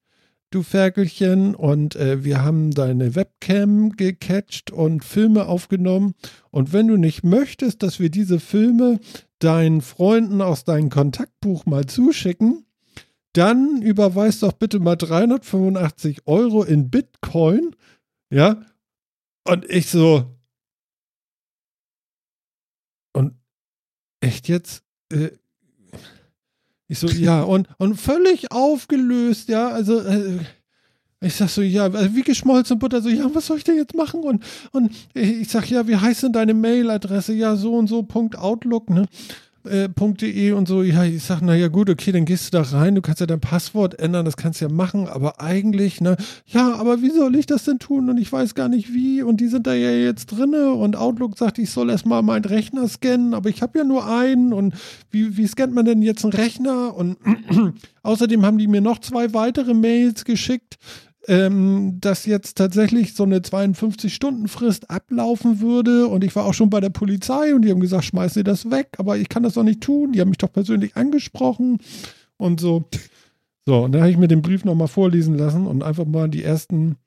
du 0.52 0.62
Ferkelchen. 0.62 1.56
Und 1.56 1.96
äh, 1.96 2.26
wir 2.26 2.44
haben 2.44 2.72
deine 2.72 3.16
Webcam 3.16 3.92
gecatcht 3.92 4.72
und 4.72 5.06
Filme 5.06 5.46
aufgenommen. 5.46 6.16
Und 6.52 6.74
wenn 6.74 6.90
du 6.90 6.98
nicht 6.98 7.24
möchtest, 7.24 7.82
dass 7.82 8.02
wir 8.02 8.10
diese 8.10 8.42
Filme 8.42 9.00
deinen 9.40 9.80
Freunden 9.80 10.42
aus 10.42 10.66
deinem 10.66 10.90
Kontaktbuch 10.90 11.66
mal 11.66 11.86
zuschicken, 11.86 12.66
dann 13.38 13.82
überweist 13.82 14.44
doch 14.44 14.54
bitte 14.54 14.80
mal 14.80 14.96
385 14.96 16.28
Euro 16.28 16.64
in 16.64 16.90
Bitcoin. 16.90 17.76
Ja, 18.30 18.66
und 19.48 19.70
ich 19.70 19.90
so. 19.90 20.38
Und 23.14 23.34
echt 24.20 24.48
jetzt? 24.48 24.84
Äh, 25.12 25.32
ich 26.88 27.00
so, 27.00 27.08
ja, 27.08 27.42
und, 27.44 27.68
und 27.78 27.96
völlig 27.96 28.52
aufgelöst, 28.52 29.50
ja, 29.50 29.70
also. 29.70 30.00
Äh, 30.02 30.40
ich 31.22 31.34
sag 31.34 31.50
so, 31.50 31.62
ja, 31.62 31.86
also 31.86 32.16
wie 32.16 32.22
geschmolzen 32.22 32.78
Butter, 32.78 33.02
so, 33.02 33.10
ja, 33.10 33.34
was 33.34 33.48
soll 33.48 33.58
ich 33.58 33.64
denn 33.64 33.78
jetzt 33.78 33.96
machen? 33.96 34.22
Und, 34.22 34.44
und 34.72 34.92
ich 35.14 35.50
sag, 35.50 35.70
ja, 35.72 35.88
wie 35.88 35.96
heißt 35.96 36.24
denn 36.24 36.34
deine 36.34 36.54
Mailadresse? 36.54 37.34
Ja, 37.34 37.56
so 37.56 37.76
und 37.76 37.88
so, 37.88 38.04
Punkt 38.04 38.38
Outlook, 38.38 38.90
ne? 38.90 39.08
Äh, 39.66 39.90
.de 39.90 40.52
und 40.52 40.68
so, 40.68 40.84
ja, 40.84 41.04
ich 41.04 41.24
sag, 41.24 41.42
naja, 41.42 41.68
gut, 41.68 41.90
okay, 41.90 42.12
dann 42.12 42.26
gehst 42.26 42.54
du 42.54 42.58
da 42.58 42.64
rein, 42.64 42.96
du 42.96 43.02
kannst 43.02 43.22
ja 43.22 43.26
dein 43.26 43.40
Passwort 43.40 44.00
ändern, 44.00 44.26
das 44.26 44.38
kannst 44.38 44.62
du 44.62 44.66
ja 44.66 44.72
machen, 44.72 45.08
aber 45.08 45.42
eigentlich, 45.42 46.02
ne, 46.02 46.18
ja, 46.46 46.76
aber 46.76 47.02
wie 47.02 47.10
soll 47.10 47.36
ich 47.36 47.46
das 47.46 47.66
denn 47.66 47.80
tun? 47.80 48.10
Und 48.10 48.18
ich 48.18 48.32
weiß 48.32 48.56
gar 48.56 48.70
nicht 48.70 48.94
wie, 48.94 49.24
und 49.24 49.42
die 49.42 49.48
sind 49.48 49.68
da 49.68 49.74
ja 49.74 49.92
jetzt 49.92 50.28
drinne 50.28 50.74
und 50.74 50.96
Outlook 50.96 51.38
sagt, 51.38 51.58
ich 51.58 51.72
soll 51.72 51.90
erstmal 51.90 52.22
meinen 52.22 52.46
Rechner 52.46 52.88
scannen, 52.88 53.34
aber 53.34 53.50
ich 53.50 53.62
habe 53.62 53.80
ja 53.80 53.84
nur 53.84 54.08
einen 54.08 54.54
und 54.54 54.76
wie, 55.12 55.38
wie 55.38 55.48
scannt 55.48 55.74
man 55.74 55.86
denn 55.86 56.02
jetzt 56.02 56.24
einen 56.24 56.34
Rechner? 56.34 56.96
Und 56.96 57.18
außerdem 58.04 58.46
haben 58.46 58.58
die 58.58 58.68
mir 58.68 58.82
noch 58.82 59.00
zwei 59.00 59.34
weitere 59.34 59.74
Mails 59.74 60.26
geschickt, 60.26 60.78
ähm, 61.28 61.98
dass 62.02 62.26
jetzt 62.26 62.58
tatsächlich 62.58 63.14
so 63.14 63.24
eine 63.24 63.40
52-Stunden-Frist 63.40 64.90
ablaufen 64.90 65.60
würde. 65.60 66.08
Und 66.08 66.24
ich 66.24 66.36
war 66.36 66.46
auch 66.46 66.54
schon 66.54 66.70
bei 66.70 66.80
der 66.80 66.90
Polizei 66.90 67.56
und 67.56 67.64
die 67.64 67.72
haben 67.72 67.80
gesagt, 67.80 68.06
schmeiß 68.06 68.34
dir 68.34 68.44
das 68.44 68.70
weg, 68.70 68.90
aber 68.98 69.18
ich 69.18 69.30
kann 69.30 69.44
das 69.44 69.54
doch 69.54 69.64
nicht 69.64 69.82
tun. 69.82 70.12
Die 70.12 70.22
haben 70.22 70.30
mich 70.30 70.38
doch 70.38 70.52
persönlich 70.52 70.96
angesprochen 70.96 71.80
und 72.38 72.60
so. 72.60 72.86
So, 73.68 73.84
und 73.84 73.94
dann 73.94 74.02
habe 74.02 74.12
ich 74.12 74.18
mir 74.18 74.28
den 74.28 74.44
Brief 74.44 74.64
nochmal 74.64 74.88
vorlesen 74.88 75.36
lassen 75.38 75.66
und 75.66 75.84
einfach 75.84 76.06
mal 76.06 76.30
die 76.30 76.44
ersten, 76.44 76.98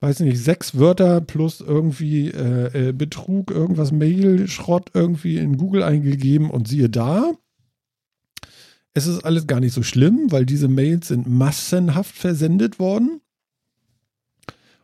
weiß 0.00 0.20
nicht, 0.20 0.38
sechs 0.38 0.78
Wörter 0.78 1.20
plus 1.20 1.60
irgendwie 1.60 2.28
äh, 2.28 2.88
äh, 2.88 2.92
Betrug, 2.92 3.50
irgendwas 3.50 3.92
Mail, 3.92 4.48
Schrott 4.48 4.90
irgendwie 4.94 5.36
in 5.36 5.58
Google 5.58 5.82
eingegeben 5.82 6.50
und 6.50 6.66
siehe 6.66 6.88
da. 6.88 7.32
Es 8.94 9.06
ist 9.06 9.24
alles 9.24 9.46
gar 9.46 9.60
nicht 9.60 9.74
so 9.74 9.82
schlimm, 9.82 10.32
weil 10.32 10.46
diese 10.46 10.68
Mails 10.68 11.08
sind 11.08 11.28
massenhaft 11.28 12.16
versendet 12.16 12.78
worden. 12.78 13.20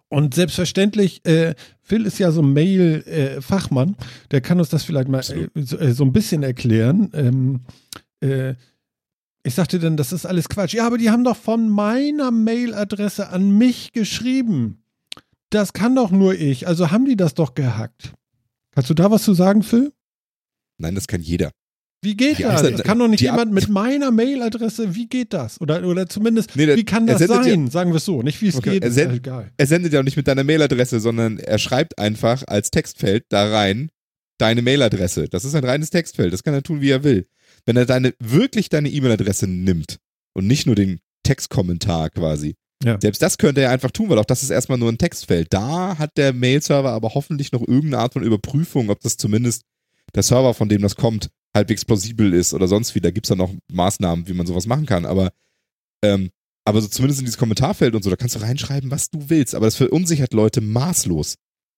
Und 0.09 0.35
selbstverständlich, 0.35 1.25
äh, 1.27 1.55
Phil 1.83 2.07
ist 2.07 2.19
ja 2.19 2.31
so 2.31 2.43
ein 2.43 2.53
Mail-Fachmann, 2.53 3.97
der 4.31 4.41
kann 4.41 4.59
uns 4.59 4.69
das 4.69 4.85
vielleicht 4.85 5.09
mal 5.09 5.21
äh, 5.21 5.49
so, 5.55 5.79
äh, 5.79 5.93
so 5.93 6.05
ein 6.05 6.13
bisschen 6.13 6.43
erklären. 6.43 7.11
Ähm, 7.15 7.61
äh, 8.21 8.55
ich 9.43 9.55
sagte 9.55 9.79
dann, 9.79 9.97
das 9.97 10.13
ist 10.13 10.25
alles 10.25 10.49
Quatsch. 10.49 10.73
Ja, 10.73 10.87
aber 10.87 10.99
die 10.99 11.11
haben 11.11 11.25
doch 11.25 11.37
von 11.37 11.69
meiner 11.69 12.31
Mailadresse 12.31 13.29
an 13.29 13.59
mich 13.59 13.93
geschrieben. 13.93 14.83
Das 15.51 15.73
kann 15.73 15.95
doch 15.95 16.11
nur 16.11 16.35
ich. 16.35 16.67
Also 16.67 16.91
haben 16.91 17.05
die 17.05 17.17
das 17.17 17.35
doch 17.35 17.55
gehackt. 17.55 18.13
Kannst 18.71 18.91
du 18.91 18.95
da 18.95 19.11
was 19.11 19.23
zu 19.23 19.35
sagen, 19.35 19.63
Phil? 19.63 19.93
Nein, 20.79 20.95
das 20.95 21.07
kann 21.07 21.21
jeder. 21.21 21.51
Wie 22.05 22.17
geht 22.17 22.39
Die 22.39 22.43
das? 22.43 22.83
Kann 22.83 22.99
doch 22.99 23.09
nicht 23.09 23.21
jemand 23.23 23.53
mit 23.53 23.69
meiner 23.69 24.11
Mailadresse, 24.11 24.95
wie 24.95 25.07
geht 25.09 25.33
das? 25.33 25.61
Oder, 25.61 25.85
oder 25.87 26.09
zumindest, 26.09 26.55
Nee, 26.55 26.67
der- 26.67 26.77
wie 26.77 26.85
kann 26.85 27.07
das 27.07 27.19
sendet 27.19 27.45
sein? 27.45 27.71
Sagen 27.71 27.91
wir 27.93 27.97
es 27.97 28.05
so. 28.05 28.23
Nicht 28.23 28.41
wie 28.43 28.49
es 28.49 28.57
Okay, 28.57 28.73
geht, 28.73 28.83
er 28.85 28.91
ist 28.91 28.97
ja 28.97 29.05
send- 29.05 29.17
egal. 29.17 29.51
Er 29.57 29.67
sendet 29.67 29.93
ja 29.93 30.01
auch 30.01 30.05
nicht 30.05 30.17
mit 30.17 30.29
deiner 30.29 30.45
Mailadresse, 30.45 31.01
sondern 31.01 31.39
er 31.39 31.59
schreibt 31.59 31.99
einfach 31.99 32.45
als 32.47 32.71
Textfeld 32.71 33.25
da 33.31 33.51
rein 33.51 33.91
deine 34.39 34.63
Mailadresse. 34.63 35.29
Das 35.29 35.45
ist 35.45 35.55
ein 35.55 35.65
reines 35.65 35.91
Textfeld. 35.91 36.33
Das 36.33 36.43
kann 36.43 36.55
er 36.55 36.63
tun, 36.63 36.81
wie 36.81 36.91
er 36.91 37.05
will. 37.05 37.27
Wenn 37.67 37.77
er 37.77 37.87
deine, 37.87 38.15
wirklich 38.19 38.69
deine 38.69 38.91
E-Mail-Adresse 38.91 39.47
nimmt 39.47 39.99
und 40.35 40.47
nicht 40.47 40.67
nur 40.67 40.75
den 40.75 41.01
Textkommentar 41.23 42.11
quasi. 42.11 42.55
Ja. 42.85 42.99
Selbst 43.01 43.23
das 43.23 43.39
könnte 43.39 43.63
er 43.63 43.71
einfach 43.71 43.91
tun, 43.91 44.11
weil 44.11 44.19
auch 44.19 44.25
das 44.27 44.43
ist 44.43 44.51
erstmal 44.51 44.77
nur 44.79 44.91
ein 44.91 44.99
Textfeld. 44.99 45.49
Da 45.55 45.97
hat 45.99 46.17
der 46.19 46.33
Mail-Server 46.35 46.91
aber 46.91 47.15
hoffentlich 47.15 47.53
noch 47.53 47.61
irgendeine 47.63 47.99
Art 47.99 48.13
von 48.13 48.23
Überprüfung, 48.23 48.91
ob 48.91 49.01
das 49.01 49.17
zumindest 49.17 49.63
der 50.15 50.23
Server, 50.23 50.53
von 50.55 50.69
dem 50.69 50.83
das 50.83 50.97
kommt, 50.97 51.29
halbwegs 51.55 51.85
plausibel 51.85 52.33
ist 52.35 52.53
oder 52.55 52.69
sonst 52.69 52.95
wie. 52.95 53.01
Da 53.01 53.11
gibt 53.11 53.27
es 53.27 53.29
dann 53.29 53.39
noch 53.39 53.53
Maßnahmen, 53.73 54.27
wie 54.29 54.35
man 54.35 54.47
sowas 54.47 54.67
machen 54.67 54.87
kann. 54.87 55.07
Aber 55.07 55.31
ähm, 56.05 56.31
Aber 56.67 56.81
so 56.81 56.89
zumindest 56.89 57.21
in 57.21 57.27
dieses 57.27 57.39
Kommentarfeld 57.39 57.95
und 57.95 58.03
so, 58.03 58.11
da 58.11 58.17
kannst 58.17 58.35
du 58.35 58.41
reinschreiben, 58.41 58.91
was 58.91 59.11
du 59.11 59.29
willst. 59.29 59.55
Aber 59.55 59.67
das 59.67 59.77
verunsichert 59.77 60.33
Leute 60.33 60.61
maßlos. 60.61 61.35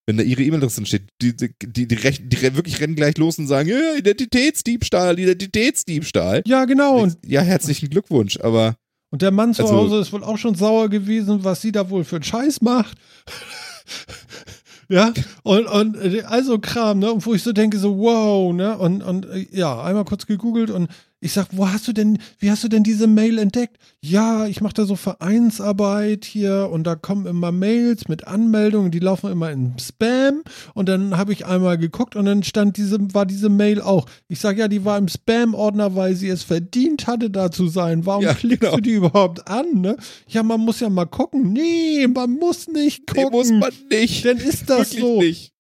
Wenn 0.09 0.17
da 0.17 0.23
ihre 0.23 0.43
E-Mail-Adresse 0.45 0.87
steht, 0.87 1.09
die, 1.21 1.37
die, 1.37 1.51
die, 1.61 1.89
die, 1.89 2.43
wirklich 2.55 2.81
rennen 2.81 2.95
gleich 2.95 3.19
los 3.19 3.41
und 3.41 3.49
sagen, 3.49 3.69
ja, 3.69 3.95
Identitätsdiebstahl, 3.99 5.19
Identitätsdiebstahl. 5.19 6.43
Ja, 6.47 6.65
genau. 6.65 7.01
Und, 7.03 7.19
ja, 7.27 7.41
herzlichen 7.41 7.91
Glückwunsch, 7.91 8.39
aber 8.39 8.77
und 9.11 9.23
der 9.23 9.33
Mann 9.33 9.53
zu 9.55 9.63
Also- 9.63 9.75
Hause 9.75 9.99
ist 10.01 10.13
wohl 10.13 10.23
auch 10.23 10.39
schon 10.39 10.55
sauer 10.55 10.89
gewesen, 10.89 11.43
was 11.43 11.61
sie 11.63 11.73
da 11.73 11.91
wohl 11.91 12.05
für 12.05 12.17
einen 12.17 12.23
Scheiß 12.25 12.61
macht. 12.61 12.97
Ja, 14.89 15.13
und, 15.43 15.67
und 15.67 16.25
also 16.27 16.59
Kram, 16.59 16.99
ne? 16.99 17.13
Wo 17.17 17.35
ich 17.35 17.43
so 17.43 17.53
denke, 17.53 17.79
so, 17.79 17.99
wow, 17.99 18.53
ne? 18.53 18.79
Und, 18.79 19.03
und 19.03 19.27
äh, 19.27 19.47
ja, 19.51 19.83
einmal 19.83 20.05
kurz 20.05 20.27
gegoogelt 20.27 20.71
und 20.71 20.89
ich 21.27 21.33
sag, 21.33 21.49
wo 21.51 21.69
hast 21.69 21.89
du 21.89 21.93
denn, 21.93 22.19
wie 22.39 22.51
hast 22.53 22.63
du 22.63 22.69
denn 22.69 22.85
diese 22.85 23.09
Mail 23.09 23.39
entdeckt? 23.39 23.79
Ja, 24.01 24.47
ich 24.47 24.61
mache 24.61 24.75
da 24.75 24.85
so 24.85 24.95
Vereinsarbeit 24.95 26.25
hier 26.25 26.69
und 26.71 26.85
da 26.85 26.95
kommen 26.95 27.27
immer 27.27 27.51
Mails 27.51 28.07
mit 28.09 28.27
Anmeldungen, 28.29 28.93
die 28.93 29.01
laufen 29.01 29.31
immer 29.33 29.51
in 29.51 29.75
Spam 29.79 30.43
und 30.75 30.89
dann 30.89 31.17
habe 31.17 31.33
ich 31.33 31.45
einmal 31.45 31.79
geguckt 31.79 32.15
und 32.15 32.27
dann 32.27 32.45
stand 32.45 32.77
diese, 32.77 32.99
war 33.13 33.27
diese 33.27 33.49
Mail 33.49 33.81
auch. 33.81 34.07
Ich 34.29 34.39
sag, 34.39 34.57
ja, 34.57 34.69
die 34.69 34.85
war 34.85 34.99
im 34.99 35.09
Spam-Ordner, 35.09 35.97
weil 35.97 36.15
sie 36.15 36.29
es 36.29 36.45
verdient 36.45 37.09
hatte, 37.09 37.29
da 37.29 37.51
zu 37.51 37.67
sein. 37.67 38.07
Warum 38.07 38.23
Ja, 38.23 38.35
klickst 38.35 38.61
genau. 38.61 38.77
du 38.77 38.83
die 38.83 38.93
überhaupt 38.93 39.49
an, 39.49 39.81
ne? 39.81 39.97
Ja, 40.29 40.45
man 40.45 40.61
muss 40.61 40.79
ja 40.79 40.89
mal 40.89 41.07
gucken. 41.07 41.53
Nee, 41.53 42.07
man 42.07 42.31
muss 42.35 42.69
nicht 42.69 43.03
nee, 43.13 43.23
gucken. 43.23 43.37
muss 43.39 43.51
man 43.51 43.73
nicht. 43.91 44.25
Dann 44.25 44.37
ist 44.39 44.71
das 44.71 44.93
Wirklich 44.95 45.01
so. 45.01 45.19
nicht. 45.21 45.53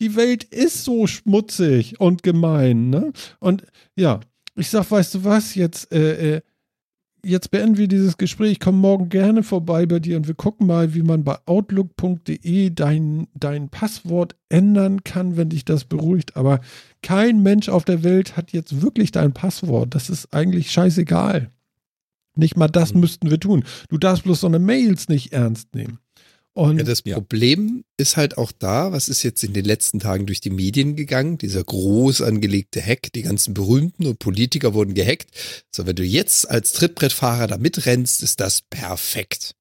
Die 0.00 0.14
Welt 0.16 0.44
ist 0.44 0.84
so 0.84 1.06
schmutzig 1.06 1.98
und 1.98 2.22
gemein, 2.22 2.90
ne? 2.90 3.12
Und 3.40 3.62
ja, 3.94 4.20
ich 4.56 4.68
sag, 4.70 4.90
weißt 4.90 5.14
du 5.14 5.24
was, 5.24 5.54
jetzt, 5.54 5.92
äh, 5.92 6.36
äh, 6.36 6.40
jetzt 7.24 7.50
beenden 7.50 7.76
wir 7.76 7.88
dieses 7.88 8.16
Gespräch. 8.18 8.52
Ich 8.52 8.60
komme 8.60 8.78
morgen 8.78 9.08
gerne 9.08 9.42
vorbei 9.42 9.86
bei 9.86 9.98
dir 9.98 10.16
und 10.16 10.28
wir 10.28 10.34
gucken 10.34 10.66
mal, 10.66 10.94
wie 10.94 11.02
man 11.02 11.24
bei 11.24 11.36
outlook.de 11.46 12.70
dein, 12.70 13.26
dein 13.34 13.68
Passwort 13.68 14.36
ändern 14.48 15.02
kann, 15.04 15.36
wenn 15.36 15.48
dich 15.48 15.64
das 15.64 15.84
beruhigt. 15.84 16.36
Aber 16.36 16.60
kein 17.02 17.42
Mensch 17.42 17.68
auf 17.68 17.84
der 17.84 18.02
Welt 18.04 18.36
hat 18.36 18.52
jetzt 18.52 18.80
wirklich 18.82 19.10
dein 19.12 19.32
Passwort. 19.32 19.94
Das 19.94 20.08
ist 20.10 20.32
eigentlich 20.32 20.70
scheißegal. 20.70 21.50
Nicht 22.36 22.56
mal 22.56 22.68
das 22.68 22.94
Mhm. 22.94 23.00
müssten 23.00 23.30
wir 23.30 23.40
tun. 23.40 23.64
Du 23.88 23.98
darfst 23.98 24.24
bloß 24.24 24.40
so 24.40 24.46
eine 24.46 24.58
Mails 24.58 25.08
nicht 25.08 25.32
ernst 25.32 25.74
nehmen. 25.74 25.98
Und 26.56 26.78
Ja, 26.78 26.84
das 26.84 27.02
Ja. 27.04 27.16
Problem 27.16 27.84
ist 27.98 28.16
halt 28.16 28.38
auch 28.38 28.50
da, 28.50 28.90
was 28.90 29.10
ist 29.10 29.22
jetzt 29.22 29.44
in 29.44 29.52
den 29.52 29.66
letzten 29.66 30.00
Tagen 30.00 30.24
durch 30.24 30.40
die 30.40 30.48
Medien 30.48 30.96
gegangen? 30.96 31.36
Dieser 31.36 31.62
groß 31.62 32.22
angelegte 32.22 32.80
Hack, 32.80 33.12
die 33.12 33.22
ganzen 33.22 33.52
Berühmten 33.52 34.06
und 34.06 34.18
Politiker 34.18 34.72
wurden 34.72 34.94
gehackt. 34.94 35.28
So, 35.70 35.86
wenn 35.86 35.96
du 35.96 36.02
jetzt 36.02 36.48
als 36.48 36.72
Trittbrettfahrer 36.72 37.46
da 37.46 37.58
mitrennst, 37.58 38.22
ist 38.22 38.40
das 38.40 38.62
perfekt. 38.62 39.54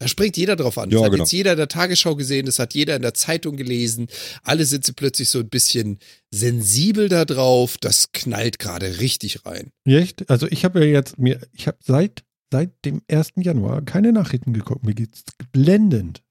Da 0.00 0.08
springt 0.08 0.36
jeder 0.36 0.56
drauf 0.56 0.76
an. 0.78 0.90
Ja, 0.90 0.98
das 0.98 1.04
hat 1.06 1.10
genau. 1.12 1.24
jetzt 1.24 1.32
jeder 1.32 1.52
in 1.52 1.58
der 1.58 1.68
Tagesschau 1.68 2.14
gesehen, 2.16 2.46
das 2.46 2.58
hat 2.58 2.74
jeder 2.74 2.96
in 2.96 3.02
der 3.02 3.14
Zeitung 3.14 3.56
gelesen. 3.56 4.08
Alle 4.42 4.66
sind 4.66 4.84
sie 4.84 4.92
plötzlich 4.92 5.28
so 5.28 5.38
ein 5.38 5.48
bisschen 5.48 5.98
sensibel 6.30 7.08
da 7.08 7.24
drauf. 7.24 7.78
Das 7.80 8.10
knallt 8.12 8.58
gerade 8.58 8.98
richtig 8.98 9.46
rein. 9.46 9.70
Echt? 9.84 10.28
Also 10.28 10.46
ich 10.48 10.64
habe 10.64 10.84
ja 10.84 10.86
jetzt 10.86 11.18
mir, 11.18 11.40
ich 11.52 11.68
habe 11.68 11.78
seit, 11.80 12.23
seit 12.50 12.84
dem 12.84 13.02
1. 13.08 13.32
Januar 13.36 13.82
keine 13.82 14.12
Nachrichten 14.12 14.52
geguckt. 14.52 14.84
Mir 14.84 14.94
geht's 14.94 15.24
blendend. 15.52 16.22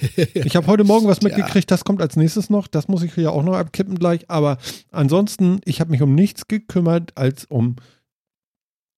Ich 0.34 0.56
habe 0.56 0.66
heute 0.66 0.84
Morgen 0.84 1.06
was 1.06 1.22
mitgekriegt, 1.22 1.70
das 1.70 1.84
kommt 1.84 2.00
als 2.00 2.16
nächstes 2.16 2.50
noch. 2.50 2.66
Das 2.66 2.88
muss 2.88 3.02
ich 3.02 3.16
ja 3.16 3.30
auch 3.30 3.42
noch 3.42 3.54
abkippen 3.54 3.98
gleich. 3.98 4.30
Aber 4.30 4.58
ansonsten, 4.90 5.60
ich 5.64 5.80
habe 5.80 5.90
mich 5.90 6.02
um 6.02 6.14
nichts 6.14 6.46
gekümmert 6.46 7.16
als 7.16 7.44
um 7.46 7.76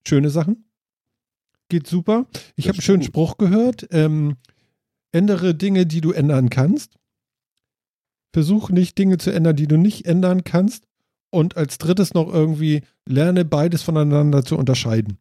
schöne 0.07 0.31
Sachen. 0.31 0.65
Geht 1.69 1.87
super. 1.87 2.27
Ich 2.57 2.67
habe 2.67 2.77
einen 2.77 2.83
schönen 2.83 3.01
gut. 3.01 3.07
Spruch 3.07 3.39
gehört. 3.39 3.89
Ähm, 3.91 4.37
ändere 5.13 5.55
Dinge, 5.55 5.87
die 5.87 6.01
du 6.01 6.13
ändern 6.13 6.51
kannst. 6.51 6.95
Versuch 8.33 8.71
nicht 8.71 8.99
Dinge 8.99 9.19
zu 9.19 9.33
ändern, 9.33 9.57
die 9.57 9.67
du 9.67 9.77
nicht 9.77 10.07
ändern 10.07 10.45
kannst. 10.45 10.85
Und 11.31 11.57
als 11.57 11.79
drittes 11.79 12.13
noch 12.13 12.33
irgendwie 12.33 12.83
lerne 13.07 13.45
beides 13.45 13.83
voneinander 13.83 14.45
zu 14.45 14.57
unterscheiden. 14.57 15.19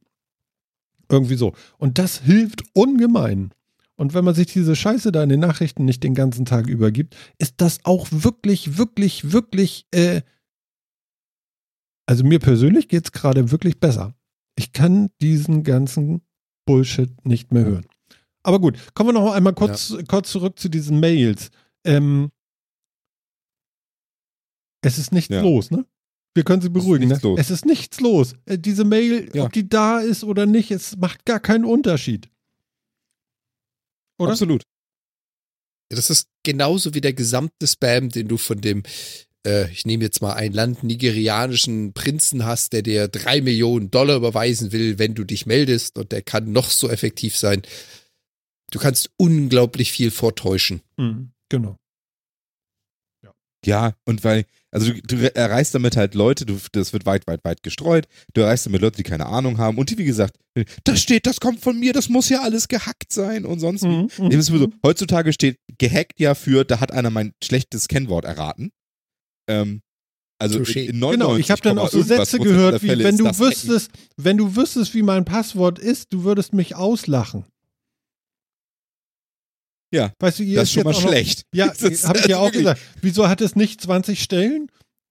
Irgendwie 1.10 1.36
so. 1.36 1.53
Und 1.77 1.98
das 1.98 2.19
hilft 2.19 2.64
ungemein. 2.73 3.52
Und 3.95 4.14
wenn 4.14 4.23
man 4.23 4.34
sich 4.34 4.48
diese 4.48 4.76
Scheiße 4.76 5.11
da 5.11 5.23
in 5.23 5.30
den 5.30 5.41
Nachrichten 5.41 5.84
nicht 5.84 6.03
den 6.03 6.15
ganzen 6.15 6.45
Tag 6.45 6.68
übergibt, 6.68 7.15
ist 7.38 7.56
das 7.57 7.80
auch 7.84 8.07
wirklich, 8.11 8.77
wirklich, 8.77 9.31
wirklich, 9.34 9.88
äh, 9.91 10.22
also 12.06 12.23
mir 12.23 12.40
persönlich 12.40 12.88
geht 12.88 13.06
es 13.06 13.11
gerade 13.11 13.52
wirklich 13.52 13.80
besser. 13.80 14.15
Ich 14.56 14.72
kann 14.72 15.10
diesen 15.22 15.64
ganzen 15.64 16.22
Bullshit 16.65 17.26
nicht 17.26 17.52
mehr 17.52 17.65
hören. 17.65 17.86
Aber 18.44 18.60
gut, 18.60 18.77
kommen 18.94 19.10
wir 19.10 19.14
noch 19.14 19.34
einmal 19.34 19.53
kurz, 19.53 19.95
kurz 20.07 20.31
zurück 20.31 20.57
zu 20.60 20.69
diesen 20.69 20.99
Mails. 20.99 21.49
Ähm, 21.84 22.31
es 24.81 24.98
ist 24.98 25.11
nichts 25.11 25.34
Ja. 25.34 25.41
los, 25.41 25.72
ne? 25.72 25.86
Wir 26.40 26.45
können 26.45 26.61
sie 26.61 26.70
beruhigen. 26.70 27.10
nichts 27.10 27.22
ne? 27.22 27.30
los. 27.32 27.40
Es 27.41 27.52
ist 27.52 27.66
nichts 27.66 27.99
los. 27.99 28.34
Äh, 28.45 28.57
diese 28.57 28.86
Mail, 28.86 29.30
Ja. 29.34 29.44
ob 29.44 29.52
die 29.52 29.68
da 29.68 29.99
ist 29.99 30.24
oder 30.24 30.45
nicht, 30.45 30.72
es 30.72 30.95
macht 30.95 31.26
gar 31.26 31.41
keinen 31.41 31.66
Unterschied. 31.66 32.30
Oder? 34.18 34.32
Absolut. 34.32 34.64
Das 35.90 36.10
ist 36.10 36.30
genauso 36.44 36.94
wie 36.94 37.02
der 37.02 37.11
gesamte 37.11 37.68
Spam, 37.68 38.07
den 38.07 38.30
du 38.30 38.38
von 38.38 38.61
dem, 38.61 38.84
äh, 39.45 39.70
ich 39.70 39.86
nehme 39.86 40.06
jetzt 40.06 40.22
mal 40.22 40.32
ein 40.34 40.53
Land, 40.53 40.82
nigerianischen 40.82 41.91
Prinzen 41.91 42.45
hast, 42.45 42.72
der 42.72 42.84
dir 42.84 43.10
drei 43.10 43.41
Millionen 43.41 43.91
Dollar 43.91 44.16
überweisen 44.16 44.72
will, 44.72 44.98
wenn 44.98 45.16
du 45.16 45.26
dich 45.26 45.45
meldest 45.45 45.98
und 45.98 46.14
der 46.14 46.22
kann 46.22 46.53
noch 46.53 46.70
so 46.70 46.90
effektiv 46.90 47.36
sein. 47.36 47.64
Du 48.72 48.80
kannst 48.80 49.10
unglaublich 49.18 49.91
viel 49.91 50.10
vortäuschen. 50.11 50.82
Mhm, 50.95 51.32
genau. 51.49 51.76
Ja, 53.65 53.94
und 54.06 54.23
weil, 54.23 54.45
also 54.72 54.94
du, 54.94 55.02
du 55.02 55.36
erreichst 55.36 55.76
damit 55.76 55.98
halt 55.98 56.15
Leute, 56.15 56.45
du, 56.45 56.57
das 56.72 56.94
wird 56.94 57.06
weit, 57.06 57.27
weit, 57.27 57.44
weit 57.44 57.61
gestreut. 57.61 58.07
Du 58.34 58.41
erreichst 58.41 58.65
damit 58.65 58.81
Leute, 58.81 58.98
die 58.98 59.03
keine 59.03 59.26
Ahnung 59.26 59.57
haben 59.57 59.77
und 59.77 59.90
die, 59.90 59.98
wie 59.98 60.06
gesagt, 60.06 60.38
das 60.86 61.02
steht, 61.02 61.26
das 61.26 61.40
kommt 61.40 61.60
von 61.60 61.77
mir, 61.77 61.91
das 61.94 62.10
muss 62.10 62.30
ja 62.30 62.41
alles 62.41 62.68
gehackt 62.68 63.11
sein 63.11 63.45
und 63.45 63.60
sonst 63.60 63.84
wie. 63.84 63.88
Mhm, 63.88 64.10
mhm, 64.18 64.41
sowieso, 64.41 64.68
heutzutage 64.84 65.34
steht 65.34 65.57
gehackt 65.77 66.19
ja 66.19 66.36
für, 66.36 66.64
da 66.64 66.80
hat 66.80 66.91
einer 66.91 67.10
mein 67.10 67.34
schlechtes 67.44 67.88
Kennwort 67.88 68.26
erraten. 68.26 68.72
Ähm, 69.49 69.81
also 70.41 70.60
Touché. 70.60 70.86
in 70.86 70.99
99, 70.99 71.19
Genau, 71.19 71.38
ich 71.38 71.52
habe 71.52 71.61
dann 71.61 71.77
auch 71.80 71.90
so 71.90 72.02
Sätze 72.02 72.40
gehört, 72.40 72.81
wie 72.81 72.98
wenn 72.98 73.18
du 73.18 73.27
Hacken. 73.27 73.40
wüsstest, 73.40 73.91
wenn 74.15 74.38
du 74.38 74.56
wüsstest, 74.56 74.94
wie 74.94 75.02
mein 75.02 75.26
Passwort 75.26 75.80
ist, 75.80 76.14
du 76.14 76.23
würdest 76.23 76.53
mich 76.53 76.76
auslachen. 76.76 77.45
Ja, 79.91 80.14
weißt 80.20 80.40
du, 80.40 80.44
ihr 80.44 80.57
Das 80.57 80.70
ist 80.70 80.74
schon 80.74 80.84
mal 80.84 80.94
auch 80.94 81.02
noch- 81.02 81.10
schlecht. 81.10 81.44
Ja, 81.53 81.68
habe 82.03 82.20
ich 82.20 82.26
ja 82.28 82.38
auch 82.38 82.52
gesagt. 82.52 82.80
Wieso 83.02 83.28
hat 83.28 83.41
es 83.41 83.56
nicht 83.56 83.82
20 83.82 84.22
Stellen? 84.22 84.68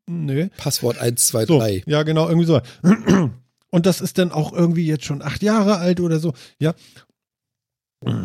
Nö. 0.09 0.49
Passwort 0.57 0.99
1, 0.99 1.27
2, 1.27 1.47
So, 1.47 1.59
3. 1.59 1.83
ja, 1.87 2.03
genau, 2.03 2.29
irgendwie 2.29 2.47
so. 2.47 2.61
Und 3.71 3.85
das 3.87 4.01
ist 4.01 4.17
dann 4.19 4.33
auch 4.33 4.53
irgendwie 4.53 4.87
jetzt 4.87 5.05
schon 5.05 5.21
acht 5.21 5.43
Jahre 5.43 5.77
alt 5.79 6.01
oder 6.01 6.19
so. 6.21 6.33
Ja. 6.59 6.75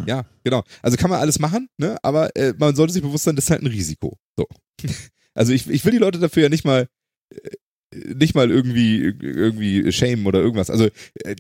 Ja, 0.06 0.24
genau. 0.44 0.64
Also 0.84 0.98
kann 0.98 1.10
man 1.10 1.20
alles 1.20 1.40
machen, 1.40 1.68
ne? 1.80 1.98
aber 2.04 2.36
äh, 2.36 2.54
man 2.58 2.76
sollte 2.76 2.94
sich 2.94 3.02
bewusst 3.02 3.24
sein, 3.24 3.36
das 3.36 3.46
ist 3.46 3.52
halt 3.52 3.62
ein 3.64 3.68
Risiko. 3.68 4.18
So. 4.38 4.46
Also 5.36 5.52
ich, 5.52 5.68
ich 5.68 5.84
will 5.84 5.94
die 5.94 5.98
Leute 5.98 6.20
dafür 6.20 6.44
ja 6.44 6.50
nicht 6.50 6.64
mal 6.64 6.88
äh, 7.34 7.38
nicht 8.16 8.36
mal 8.36 8.52
irgendwie 8.52 8.98
irgendwie 9.22 9.92
shamen 9.92 10.26
oder 10.26 10.40
irgendwas. 10.40 10.70
Also 10.70 10.86
äh, 11.24 11.36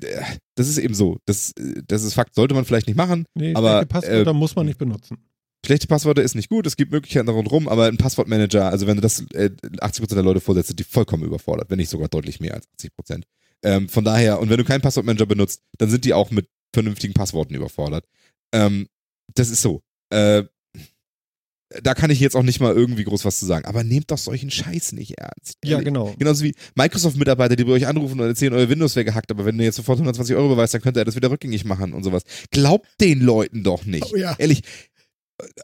das 0.56 0.68
ist 0.68 0.78
eben 0.78 0.94
so. 0.94 1.18
Das, 1.26 1.54
das 1.88 2.04
ist 2.04 2.14
Fakt. 2.14 2.36
Sollte 2.36 2.54
man 2.54 2.66
vielleicht 2.66 2.88
nicht 2.88 2.96
machen. 2.96 3.26
Nee, 3.36 3.54
Aber, 3.56 3.70
schlechte 3.70 3.88
Passwörter 3.88 4.32
äh, 4.32 4.34
muss 4.34 4.56
man 4.56 4.66
nicht 4.66 4.78
benutzen. 4.78 5.18
Schlechte 5.66 5.88
Passwörter 5.88 6.22
ist 6.22 6.36
nicht 6.36 6.50
gut. 6.50 6.68
Es 6.68 6.76
gibt 6.76 6.92
Möglichkeiten 6.92 7.28
darum 7.28 7.48
rum, 7.48 7.70
aber 7.70 7.86
ein 7.86 7.98
Passwortmanager, 7.98 8.70
also 8.70 8.86
wenn 8.86 8.98
du 8.98 9.02
das 9.02 9.22
äh, 9.34 9.50
80% 9.80 10.14
der 10.14 10.24
Leute 10.24 10.42
vorsetzt, 10.42 10.68
sind 10.68 10.80
die 10.80 10.84
vollkommen 10.84 11.24
überfordert, 11.24 11.70
wenn 11.70 11.78
nicht 11.78 11.90
sogar 11.90 12.10
deutlich 12.10 12.42
mehr 12.42 12.54
als 12.54 12.68
80%. 12.80 13.24
Ähm, 13.64 13.88
von 13.88 14.04
daher, 14.04 14.42
und 14.42 14.50
wenn 14.50 14.58
du 14.58 14.66
keinen 14.66 14.82
Passwortmanager 14.82 15.26
benutzt, 15.26 15.62
dann 15.78 15.90
sind 15.90 16.04
die 16.04 16.14
auch 16.14 16.32
mit 16.32 16.50
vernünftigen 16.74 17.14
Passworten 17.14 17.56
überfordert. 17.56 18.06
Ähm, 18.52 18.88
das 19.36 19.50
ist 19.50 19.62
so. 19.62 19.82
Äh, 20.10 20.44
da 21.82 21.94
kann 21.94 22.12
ich 22.12 22.20
jetzt 22.20 22.36
auch 22.36 22.44
nicht 22.44 22.60
mal 22.60 22.74
irgendwie 22.74 23.04
groß 23.04 23.26
was 23.26 23.40
zu 23.40 23.46
sagen. 23.46 23.66
Aber 23.66 23.84
nehmt 23.84 24.12
doch 24.12 24.18
solchen 24.18 24.52
Scheiß 24.52 24.92
nicht 24.92 25.18
ernst. 25.18 25.58
Ja, 25.64 25.82
genau. 25.82 26.14
Genauso 26.20 26.44
wie 26.44 26.54
Microsoft-Mitarbeiter, 26.76 27.56
die 27.56 27.64
bei 27.64 27.72
euch 27.72 27.88
anrufen 27.88 28.20
und 28.20 28.28
erzählen, 28.28 28.54
euer 28.54 28.70
Windows 28.70 28.96
wäre 28.96 29.06
gehackt, 29.06 29.32
aber 29.32 29.46
wenn 29.46 29.58
du 29.58 29.64
jetzt 29.64 29.78
sofort 29.78 29.98
120 29.98 30.36
Euro 30.36 30.50
beweist, 30.50 30.74
dann 30.74 30.82
könnte 30.82 31.00
er 31.00 31.06
das 31.06 31.16
wieder 31.16 31.32
rückgängig 31.32 31.66
machen 31.66 31.94
und 31.94 32.04
sowas. 32.04 32.24
Glaubt 32.52 32.88
den 33.02 33.22
Leuten 33.22 33.64
doch 33.64 33.86
nicht. 33.86 34.12
Oh 34.14 34.16
ja. 34.18 34.36
Ehrlich. 34.38 34.62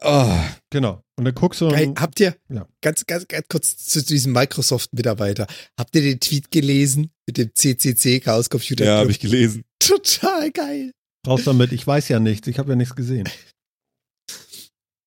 Oh, 0.02 0.34
Genau. 0.70 1.02
Und 1.16 1.24
dann 1.24 1.34
guckst 1.34 1.60
du. 1.60 1.70
Hey, 1.74 1.92
habt 1.96 2.18
ihr, 2.20 2.34
Ja. 2.48 2.66
ganz, 2.80 3.06
ganz, 3.06 3.26
ganz 3.28 3.46
kurz 3.48 3.76
zu 3.76 4.02
diesem 4.02 4.32
Microsoft-Mitarbeiter, 4.32 5.46
habt 5.78 5.94
ihr 5.94 6.02
den 6.02 6.20
Tweet 6.20 6.50
gelesen 6.50 7.10
mit 7.26 7.38
dem 7.38 7.50
CCC 7.54 8.20
Chaos 8.20 8.50
Computer 8.50 8.84
ja, 8.84 8.98
habe 8.98 9.10
ich 9.10 9.20
gelesen. 9.20 9.64
Total 9.78 10.50
geil. 10.50 10.92
raus 11.26 11.42
damit. 11.44 11.72
Ich 11.72 11.86
weiß 11.86 12.08
ja 12.08 12.18
nichts. 12.20 12.48
Ich 12.48 12.58
habe 12.58 12.70
ja 12.70 12.76
nichts 12.76 12.94
gesehen. 12.96 13.28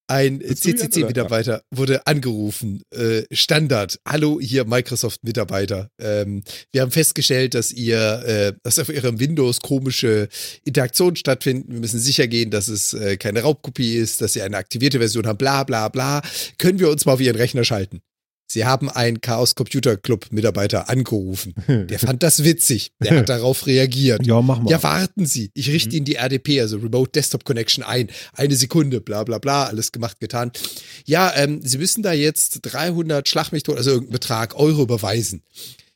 Ein 0.07 0.41
CCC-Mitarbeiter 0.41 1.63
wurde 1.71 2.05
angerufen. 2.05 2.81
Äh, 2.91 3.23
Standard. 3.31 3.99
Hallo, 4.07 4.39
hier 4.41 4.65
Microsoft-Mitarbeiter. 4.65 5.89
Ähm, 5.99 6.43
wir 6.71 6.81
haben 6.81 6.91
festgestellt, 6.91 7.53
dass 7.53 7.71
ihr, 7.71 8.23
äh, 8.25 8.53
dass 8.63 8.80
auf 8.80 8.89
Ihrem 8.89 9.19
Windows 9.19 9.61
komische 9.61 10.27
Interaktionen 10.65 11.15
stattfinden. 11.15 11.71
Wir 11.71 11.80
müssen 11.80 11.99
sicher 11.99 12.27
gehen, 12.27 12.51
dass 12.51 12.67
es 12.67 12.93
äh, 12.93 13.15
keine 13.15 13.41
Raubkopie 13.41 13.95
ist, 13.95 14.21
dass 14.21 14.34
Sie 14.34 14.41
eine 14.41 14.57
aktivierte 14.57 14.99
Version 14.99 15.25
haben. 15.25 15.38
Bla 15.38 15.63
bla 15.63 15.88
bla. 15.88 16.21
Können 16.57 16.80
wir 16.80 16.89
uns 16.89 17.05
mal 17.05 17.13
auf 17.13 17.21
Ihren 17.21 17.38
Rechner 17.38 17.63
schalten? 17.63 18.01
Sie 18.45 18.65
haben 18.65 18.90
einen 18.90 19.22
Chaos 19.22 19.56
Computer 19.56 19.98
Club 19.98 20.28
Mitarbeiter 20.32 20.90
angerufen. 20.90 21.53
Der 21.68 21.98
fand 21.98 22.22
das 22.24 22.44
witzig. 22.44 22.91
Der 23.02 23.18
hat 23.20 23.30
darauf 23.30 23.65
reagiert. 23.65 24.26
Ja, 24.28 24.41
mach 24.41 24.60
mal. 24.60 24.70
Ja, 24.70 24.84
warten 24.84 25.26
Sie. 25.26 25.49
Ich 25.56 25.70
richte 25.70 25.90
Mhm. 25.90 25.95
Ihnen 25.95 26.06
die 26.06 26.15
RDP, 26.15 26.61
also 26.61 26.78
Remote 26.78 27.11
Desktop 27.11 27.45
Connection 27.45 27.84
ein. 27.84 28.10
Eine 28.34 28.56
Sekunde, 28.56 29.02
bla 29.02 29.24
bla 29.24 29.40
bla, 29.40 29.65
alles 29.65 29.91
gemacht, 29.91 30.20
getan. 30.20 30.52
Ja, 31.06 31.34
ähm, 31.36 31.61
Sie 31.64 31.78
müssen 31.78 32.03
da 32.03 32.14
jetzt 32.14 32.60
300 32.61 33.28
Schlagmethoden, 33.28 33.78
also 33.78 33.90
irgendeinen 33.91 34.14
Betrag, 34.14 34.56
Euro 34.56 34.84
überweisen. 34.84 35.41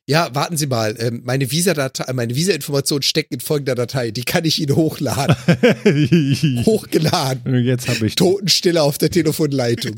Ja, 0.09 0.33
warten 0.33 0.55
Sie 0.55 0.67
mal. 0.67 0.95
Ähm, 0.99 1.21
meine 1.25 1.51
Visa-Datei, 1.51 2.11
meine 2.13 2.33
Visa-Information 2.33 3.01
steckt 3.01 3.33
in 3.33 3.41
folgender 3.41 3.75
Datei. 3.75 4.11
Die 4.11 4.23
kann 4.23 4.45
ich 4.45 4.61
Ihnen 4.61 4.73
hochladen. 4.75 5.35
Hochgeladen. 6.65 7.63
Jetzt 7.65 7.89
habe 7.89 8.07
ich. 8.07 8.15
Totenstille 8.15 8.81
auf 8.81 8.97
der 8.97 9.09
Telefonleitung. 9.11 9.95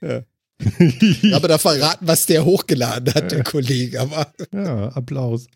Aber 1.32 1.48
da 1.48 1.58
verraten, 1.58 2.06
was 2.06 2.26
der 2.26 2.44
hochgeladen 2.44 3.12
hat, 3.14 3.32
der 3.32 3.42
Kollege. 3.44 4.00
Aber 4.00 4.32
ja, 4.52 4.88
Applaus. 4.88 5.46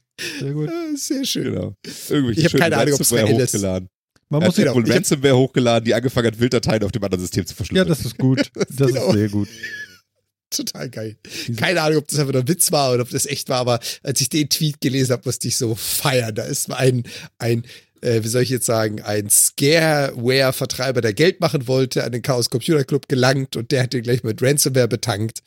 Sehr 0.41 0.53
gut. 0.53 0.70
sehr 0.97 1.24
schön. 1.24 1.45
Genau. 1.45 1.74
Irgendwelche 2.09 2.41
Ich 2.41 2.45
hab 2.47 2.51
schönen 2.53 2.62
keine 2.62 2.77
Ahnung, 2.78 2.95
ob's 2.95 3.12
Ransomware 3.12 3.28
reell 3.28 3.41
ist. 3.41 3.55
hochgeladen. 3.55 3.89
Man 4.28 4.43
muss 4.43 4.57
genau. 4.57 4.74
wohl 4.74 4.91
Ransomware 4.91 5.37
hochgeladen, 5.37 5.85
die 5.85 5.95
angefangen 5.95 6.27
hat, 6.28 6.41
Wilddateien 6.41 6.83
auf 6.85 6.93
dem 6.93 7.05
anderen 7.05 7.20
System 7.20 7.47
zu 7.47 7.53
ja, 7.53 7.57
verschlüsseln. 7.57 7.89
das 7.89 8.01
ist 8.05 8.19
gut. 8.19 8.51
Das 8.55 8.89
Genau. 8.89 9.09
ist 9.09 9.12
sehr 9.15 9.28
gut. 9.28 9.49
Total 10.51 10.89
geil. 10.89 11.16
Keine 11.57 11.83
Ahnung, 11.83 11.99
ob 11.99 12.09
das 12.09 12.19
einfach 12.20 12.33
nur 12.33 12.43
ein 12.43 12.49
Witz 12.49 12.70
war 12.73 12.93
oder 12.93 13.03
ob 13.03 13.11
das 13.11 13.27
echt 13.27 13.49
war, 13.49 13.59
aber 13.59 13.81
als 14.05 14.20
ich 14.20 14.28
den 14.28 14.49
Tweet 14.49 14.81
gelesen 14.81 15.12
habe, 15.12 15.23
musste 15.27 15.49
ich 15.49 15.57
so 15.57 15.74
feiern. 15.74 16.35
Da 16.35 16.45
ist 16.45 16.70
ein, 16.73 17.03
ein 17.39 17.65
äh, 18.02 18.23
wie 18.23 18.28
soll 18.28 18.43
ich 18.43 18.51
jetzt 18.51 18.66
sagen, 18.66 19.01
ein 19.02 19.28
Scareware-Vertreiber, 19.31 21.01
der 21.01 21.14
Geld 21.14 21.40
machen 21.40 21.66
wollte, 21.68 22.05
an 22.05 22.12
den 22.12 22.23
Chaos 22.23 22.51
Computer 22.51 22.85
Club 22.85 23.09
gelangt 23.09 23.56
und 23.56 23.70
der 23.73 23.85
hat 23.85 23.93
den 23.93 24.02
gleich 24.02 24.23
mit 24.23 24.43
Ransomware 24.43 24.89
betankt. 24.89 25.43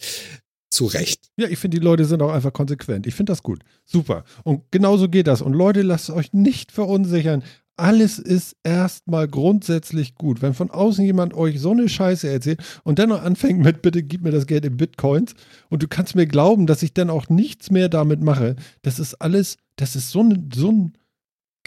Zu 0.71 0.85
Recht. 0.85 1.31
Ja, 1.35 1.47
ich 1.47 1.57
finde, 1.57 1.79
die 1.79 1.83
Leute 1.83 2.05
sind 2.05 2.21
auch 2.21 2.31
einfach 2.31 2.53
konsequent. 2.53 3.07
Ich 3.07 3.15
finde 3.15 3.31
das 3.31 3.41
gut. 3.41 3.61
Super. 3.85 4.23
Und 4.43 4.61
genauso 4.69 5.09
geht 5.09 5.25
das. 5.25 5.41
Und 5.41 5.53
Leute, 5.53 5.81
lasst 5.81 6.11
euch 6.11 6.31
nicht 6.31 6.71
verunsichern. 6.71 7.43
Alles 7.75 8.19
ist 8.19 8.55
erstmal 8.63 9.27
grundsätzlich 9.27 10.13
gut. 10.13 10.43
Wenn 10.43 10.53
von 10.53 10.69
außen 10.69 11.03
jemand 11.03 11.33
euch 11.33 11.59
so 11.59 11.71
eine 11.71 11.89
Scheiße 11.89 12.29
erzählt 12.29 12.61
und 12.83 12.99
dann 12.99 13.09
noch 13.09 13.23
anfängt 13.23 13.61
mit, 13.61 13.81
bitte 13.81 14.03
gib 14.03 14.21
mir 14.21 14.31
das 14.31 14.45
Geld 14.45 14.63
in 14.65 14.77
Bitcoins 14.77 15.33
und 15.69 15.81
du 15.81 15.87
kannst 15.87 16.13
mir 16.13 16.27
glauben, 16.27 16.67
dass 16.67 16.83
ich 16.83 16.93
dann 16.93 17.09
auch 17.09 17.29
nichts 17.29 17.71
mehr 17.71 17.89
damit 17.89 18.21
mache, 18.21 18.57
das 18.81 18.99
ist 18.99 19.15
alles, 19.15 19.57
das 19.77 19.95
ist 19.95 20.11
so 20.11 20.21
ein, 20.21 20.49
so 20.53 20.71
ein, 20.71 20.93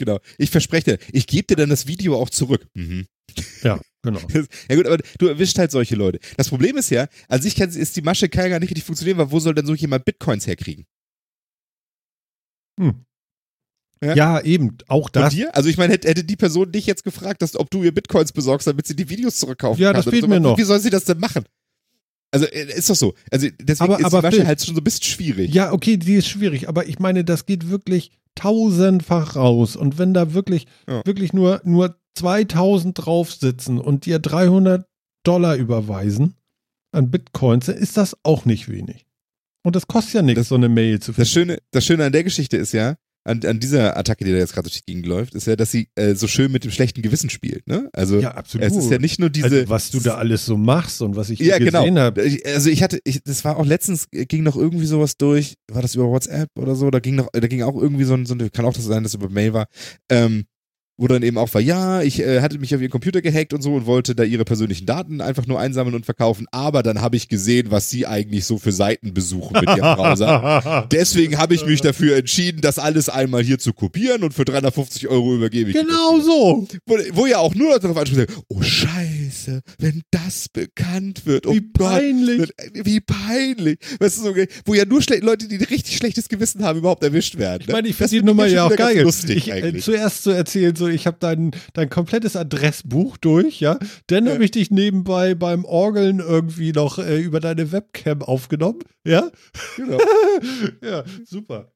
Genau. 0.04 0.18
Ich 0.36 0.50
verspreche 0.50 0.96
dir, 0.96 0.98
ich 1.12 1.28
gebe 1.28 1.46
dir 1.46 1.54
dann 1.54 1.70
das 1.70 1.86
Video 1.86 2.16
auch 2.20 2.28
zurück. 2.28 2.66
Mhm. 2.74 3.06
ja, 3.62 3.80
genau. 4.02 4.18
Ja 4.68 4.74
gut, 4.74 4.86
aber 4.86 4.98
du 5.18 5.28
erwischt 5.28 5.58
halt 5.58 5.70
solche 5.70 5.94
Leute. 5.94 6.18
Das 6.36 6.48
Problem 6.48 6.76
ist 6.76 6.90
ja, 6.90 7.06
an 7.28 7.40
sich 7.40 7.54
kann, 7.54 7.70
ist 7.70 7.94
die 7.96 8.02
Masche 8.02 8.28
kann 8.28 8.50
gar 8.50 8.58
nicht 8.58 8.70
richtig 8.70 8.84
funktionieren, 8.84 9.18
weil 9.18 9.30
wo 9.30 9.38
soll 9.38 9.54
denn 9.54 9.64
so 9.64 9.74
jemand 9.76 10.04
Bitcoins 10.04 10.48
herkriegen? 10.48 10.86
Hm. 12.80 13.04
Ja. 14.02 14.14
Ja, 14.16 14.40
eben, 14.40 14.76
auch 14.88 15.08
das. 15.08 15.32
dir? 15.34 15.54
Also 15.54 15.68
ich 15.68 15.76
meine, 15.76 15.92
hätte, 15.92 16.08
hätte 16.08 16.24
die 16.24 16.34
Person 16.34 16.72
dich 16.72 16.86
jetzt 16.86 17.04
gefragt, 17.04 17.42
dass, 17.42 17.54
ob 17.54 17.70
du 17.70 17.84
ihr 17.84 17.94
Bitcoins 17.94 18.32
besorgst, 18.32 18.66
damit 18.66 18.88
sie 18.88 18.96
die 18.96 19.08
Videos 19.08 19.36
zurückkaufen 19.36 19.80
Ja, 19.80 19.90
kann. 19.90 19.98
das 19.98 20.08
oder 20.08 20.16
fehlt 20.16 20.28
mir 20.28 20.40
noch. 20.40 20.58
Wie 20.58 20.64
soll 20.64 20.80
sie 20.80 20.90
das 20.90 21.04
denn 21.04 21.18
machen? 21.20 21.44
Also 22.32 22.46
äh, 22.46 22.72
ist 22.76 22.88
doch 22.90 22.94
so. 22.96 23.14
Also 23.30 23.48
deswegen 23.60 23.92
Aber- 23.92 24.00
ist 24.00 24.04
aber 24.06 24.20
die 24.20 24.26
Masche 24.26 24.36
Phil- 24.38 24.46
halt 24.46 24.64
schon 24.64 24.74
so 24.74 24.80
ein 24.80 24.84
bisschen 24.84 25.04
schwierig. 25.04 25.54
Ja, 25.54 25.72
okay, 25.72 25.96
die 25.98 26.14
ist 26.14 26.28
schwierig, 26.28 26.68
aber 26.68 26.86
ich 26.88 26.98
meine, 26.98 27.24
das 27.24 27.46
geht 27.46 27.68
wirklich 27.70 28.10
tausendfach 28.34 29.36
raus. 29.36 29.76
Und 29.76 29.98
wenn 29.98 30.14
da 30.14 30.32
wirklich, 30.34 30.66
Ja. 30.88 31.02
wirklich 31.04 31.32
nur, 31.32 31.60
nur 31.64 31.96
2000 32.16 32.94
drauf 32.98 33.32
sitzen 33.32 33.78
und 33.78 34.06
dir 34.06 34.18
300 34.18 34.86
Dollar 35.24 35.56
überweisen 35.56 36.34
an 36.92 37.10
Bitcoins, 37.10 37.66
dann 37.66 37.76
ist 37.76 37.96
das 37.96 38.16
auch 38.22 38.44
nicht 38.44 38.68
wenig. 38.68 39.06
Und 39.64 39.76
das 39.76 39.86
kostet 39.86 40.14
ja 40.14 40.22
nichts, 40.22 40.40
Das- 40.40 40.48
so 40.48 40.54
eine 40.56 40.68
Mail 40.68 41.00
zu 41.00 41.12
Das 41.12 41.28
finden. 41.30 41.50
Schöne, 41.50 41.58
das 41.70 41.84
Schöne 41.84 42.04
an 42.06 42.12
der 42.12 42.24
Geschichte 42.24 42.56
ist 42.56 42.72
ja, 42.72 42.96
an, 43.24 43.40
an 43.44 43.60
dieser 43.60 43.96
Attacke, 43.96 44.24
die 44.24 44.32
da 44.32 44.38
jetzt 44.38 44.52
gerade 44.52 44.68
durch 44.68 44.80
die 44.82 44.92
Gegend 44.92 45.06
läuft, 45.06 45.34
ist 45.34 45.46
ja, 45.46 45.54
dass 45.56 45.70
sie 45.70 45.88
äh, 45.94 46.14
so 46.14 46.26
schön 46.26 46.50
mit 46.50 46.64
dem 46.64 46.70
schlechten 46.70 47.02
Gewissen 47.02 47.30
spielt. 47.30 47.66
Ne? 47.68 47.88
Also 47.92 48.18
Ja, 48.20 48.32
absolut. 48.34 48.66
es 48.66 48.76
ist 48.76 48.90
ja 48.90 48.98
nicht 48.98 49.18
nur 49.20 49.30
diese. 49.30 49.44
also, 49.46 49.68
was 49.68 49.90
du 49.90 50.00
da 50.00 50.14
alles 50.16 50.44
so 50.46 50.56
machst 50.56 51.02
und 51.02 51.14
was 51.16 51.30
ich 51.30 51.38
ja, 51.38 51.58
genau. 51.58 51.80
gesehen 51.80 51.98
habe. 51.98 52.22
Ich- 52.22 52.44
Also 52.46 52.70
ich 52.70 52.82
hatte, 52.82 52.98
ich, 53.04 53.22
das 53.22 53.44
war 53.44 53.56
auch 53.56 53.66
letztens, 53.66 54.08
ging 54.10 54.42
noch 54.42 54.56
irgendwie 54.56 54.86
sowas 54.86 55.16
durch, 55.16 55.54
war 55.70 55.82
das 55.82 55.94
über 55.94 56.04
WhatsApp 56.08 56.48
oder 56.58 56.74
so, 56.74 56.90
da 56.90 56.98
ging 57.00 57.14
noch, 57.14 57.28
da 57.32 57.46
ging 57.46 57.62
auch 57.62 57.80
irgendwie 57.80 58.04
so 58.04 58.14
ein, 58.14 58.26
so 58.26 58.34
eine, 58.34 58.50
kann 58.50 58.64
auch 58.64 58.74
das 58.74 58.84
sein, 58.84 59.02
dass 59.02 59.12
es 59.14 59.20
über 59.20 59.28
Mail 59.30 59.52
war, 59.52 59.66
ähm, 60.10 60.44
wo 61.02 61.08
dann 61.08 61.22
eben 61.24 61.36
auch 61.36 61.52
war, 61.52 61.60
ja, 61.60 62.00
ich 62.00 62.20
äh, 62.20 62.40
hatte 62.42 62.58
mich 62.60 62.72
auf 62.74 62.80
ihren 62.80 62.90
Computer 62.90 63.20
gehackt 63.20 63.52
und 63.52 63.60
so 63.60 63.74
und 63.74 63.86
wollte 63.86 64.14
da 64.14 64.22
ihre 64.22 64.44
persönlichen 64.44 64.86
Daten 64.86 65.20
einfach 65.20 65.48
nur 65.48 65.58
einsammeln 65.58 65.96
und 65.96 66.04
verkaufen, 66.04 66.46
aber 66.52 66.84
dann 66.84 67.00
habe 67.00 67.16
ich 67.16 67.28
gesehen, 67.28 67.70
was 67.72 67.90
sie 67.90 68.06
eigentlich 68.06 68.44
so 68.44 68.58
für 68.58 68.70
Seiten 68.70 69.12
besuchen 69.12 69.54
mit 69.60 69.68
ihrem 69.76 69.96
Browser. 69.96 70.86
Deswegen 70.92 71.38
habe 71.38 71.54
ich 71.56 71.66
mich 71.66 71.80
dafür 71.80 72.16
entschieden, 72.16 72.60
das 72.60 72.78
alles 72.78 73.08
einmal 73.08 73.42
hier 73.42 73.58
zu 73.58 73.72
kopieren 73.72 74.22
und 74.22 74.32
für 74.32 74.44
350 74.44 75.08
Euro 75.08 75.34
übergebe 75.34 75.70
ich. 75.70 75.76
genau 75.76 76.20
so. 76.20 76.68
Wo, 76.86 76.96
wo 77.14 77.26
ja 77.26 77.38
auch 77.38 77.54
nur 77.56 77.76
darauf 77.80 77.96
anspricht, 77.96 78.28
oh 78.48 78.62
Scheiße, 78.62 79.60
wenn 79.80 80.02
das 80.12 80.48
bekannt 80.50 81.26
wird, 81.26 81.48
oh 81.48 81.52
Wie 81.54 81.60
peinlich. 81.62 82.38
Gott, 82.38 82.48
wird- 82.74 82.86
wie 82.86 83.00
peinlich. 83.00 83.78
Weißt 83.98 84.18
du, 84.18 84.22
so, 84.22 84.34
wo 84.66 84.74
ja 84.74 84.84
nur 84.84 85.02
Leute, 85.20 85.48
die 85.48 85.56
ein 85.56 85.64
richtig 85.64 85.96
schlechtes 85.96 86.28
Gewissen 86.28 86.62
haben, 86.62 86.78
überhaupt 86.78 87.02
erwischt 87.02 87.38
werden. 87.38 87.64
Ich 87.66 87.72
meine, 87.72 87.88
ich 87.88 87.96
finde 87.96 88.10
die 88.10 88.22
Nummer 88.22 88.46
ja 88.46 88.66
auch 88.66 88.76
geil. 88.76 89.02
Lustig 89.02 89.36
ich, 89.36 89.48
äh, 89.48 89.52
eigentlich. 89.54 89.84
zuerst 89.84 90.22
zu 90.22 90.30
erzählen, 90.30 90.76
so 90.76 90.91
ich 90.92 91.06
habe 91.06 91.16
dein, 91.20 91.50
dein 91.72 91.90
komplettes 91.90 92.36
Adressbuch 92.36 93.16
durch, 93.16 93.60
ja. 93.60 93.78
Dann 94.06 94.28
habe 94.28 94.44
ich 94.44 94.50
dich 94.52 94.70
nebenbei 94.70 95.34
beim 95.34 95.64
Orgeln 95.64 96.20
irgendwie 96.20 96.72
noch 96.72 96.98
äh, 96.98 97.20
über 97.20 97.40
deine 97.40 97.72
Webcam 97.72 98.22
aufgenommen, 98.22 98.80
ja. 99.06 99.30
Genau. 99.76 99.98
ja, 100.82 101.04
super. 101.24 101.72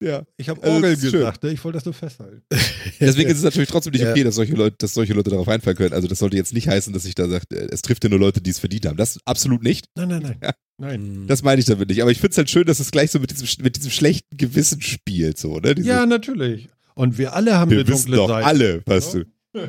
Ja. 0.00 0.24
Ich 0.36 0.48
habe 0.48 0.62
Also, 0.62 0.74
Orgeln 0.76 0.94
das 0.94 1.02
ist 1.02 1.10
schön. 1.10 1.20
gesagt, 1.20 1.42
ne? 1.42 1.50
ich 1.50 1.64
wollte 1.64 1.78
das 1.78 1.84
nur 1.84 1.94
festhalten. 1.94 2.42
Deswegen 3.00 3.28
ist 3.30 3.38
es 3.38 3.42
natürlich 3.42 3.68
trotzdem 3.68 3.92
nicht 3.92 4.02
Ja. 4.02 4.12
okay, 4.12 4.22
dass 4.22 4.36
solche 4.36 4.54
Leute, 4.54 4.76
dass 4.78 4.94
solche 4.94 5.12
Leute 5.12 5.30
darauf 5.30 5.48
einfallen 5.48 5.76
können. 5.76 5.92
Also 5.92 6.06
das 6.06 6.20
sollte 6.20 6.36
jetzt 6.36 6.52
nicht 6.54 6.68
heißen, 6.68 6.92
dass 6.92 7.04
ich 7.04 7.16
da 7.16 7.28
sage, 7.28 7.44
äh, 7.52 7.66
es 7.72 7.82
trifft 7.82 8.04
ja 8.04 8.10
nur 8.10 8.20
Leute, 8.20 8.40
die 8.40 8.50
es 8.50 8.60
verdient 8.60 8.86
haben. 8.86 8.96
Das 8.96 9.18
absolut 9.24 9.64
nicht. 9.64 9.86
Nein, 9.96 10.08
nein, 10.08 10.22
nein. 10.22 10.36
Ja. 10.40 10.52
Nein. 10.80 11.24
Das 11.26 11.42
meine 11.42 11.58
ich 11.60 11.66
damit 11.66 11.88
nicht. 11.88 12.00
Aber 12.00 12.12
ich 12.12 12.18
finde 12.18 12.30
es 12.30 12.38
halt 12.38 12.48
schön, 12.48 12.64
dass 12.64 12.78
es 12.78 12.92
gleich 12.92 13.10
so 13.10 13.18
mit 13.18 13.32
diesem, 13.32 13.48
mit 13.64 13.74
diesem 13.76 13.90
schlechten 13.90 14.36
Gewissen 14.36 14.80
spielt. 14.80 15.36
So, 15.36 15.58
ne? 15.58 15.74
Diese, 15.74 15.88
Ja, 15.88 16.06
natürlich. 16.06 16.68
Und 16.98 17.16
wir 17.16 17.32
alle 17.32 17.56
haben 17.56 17.70
wir 17.70 17.78
eine 17.78 17.86
wissen 17.88 18.06
dunkle 18.10 18.16
doch 18.16 18.28
Seite. 18.28 18.46
alle, 18.46 18.82
weißt 18.86 19.14
Ja. 19.14 19.20
du. 19.52 19.68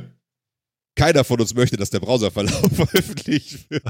Keiner 0.95 1.23
von 1.23 1.39
uns 1.39 1.53
möchte, 1.53 1.77
dass 1.77 1.91
der 1.91 1.99
Browserverlauf 1.99 2.59
veröffentlicht 2.75 3.69
wird. 3.69 3.83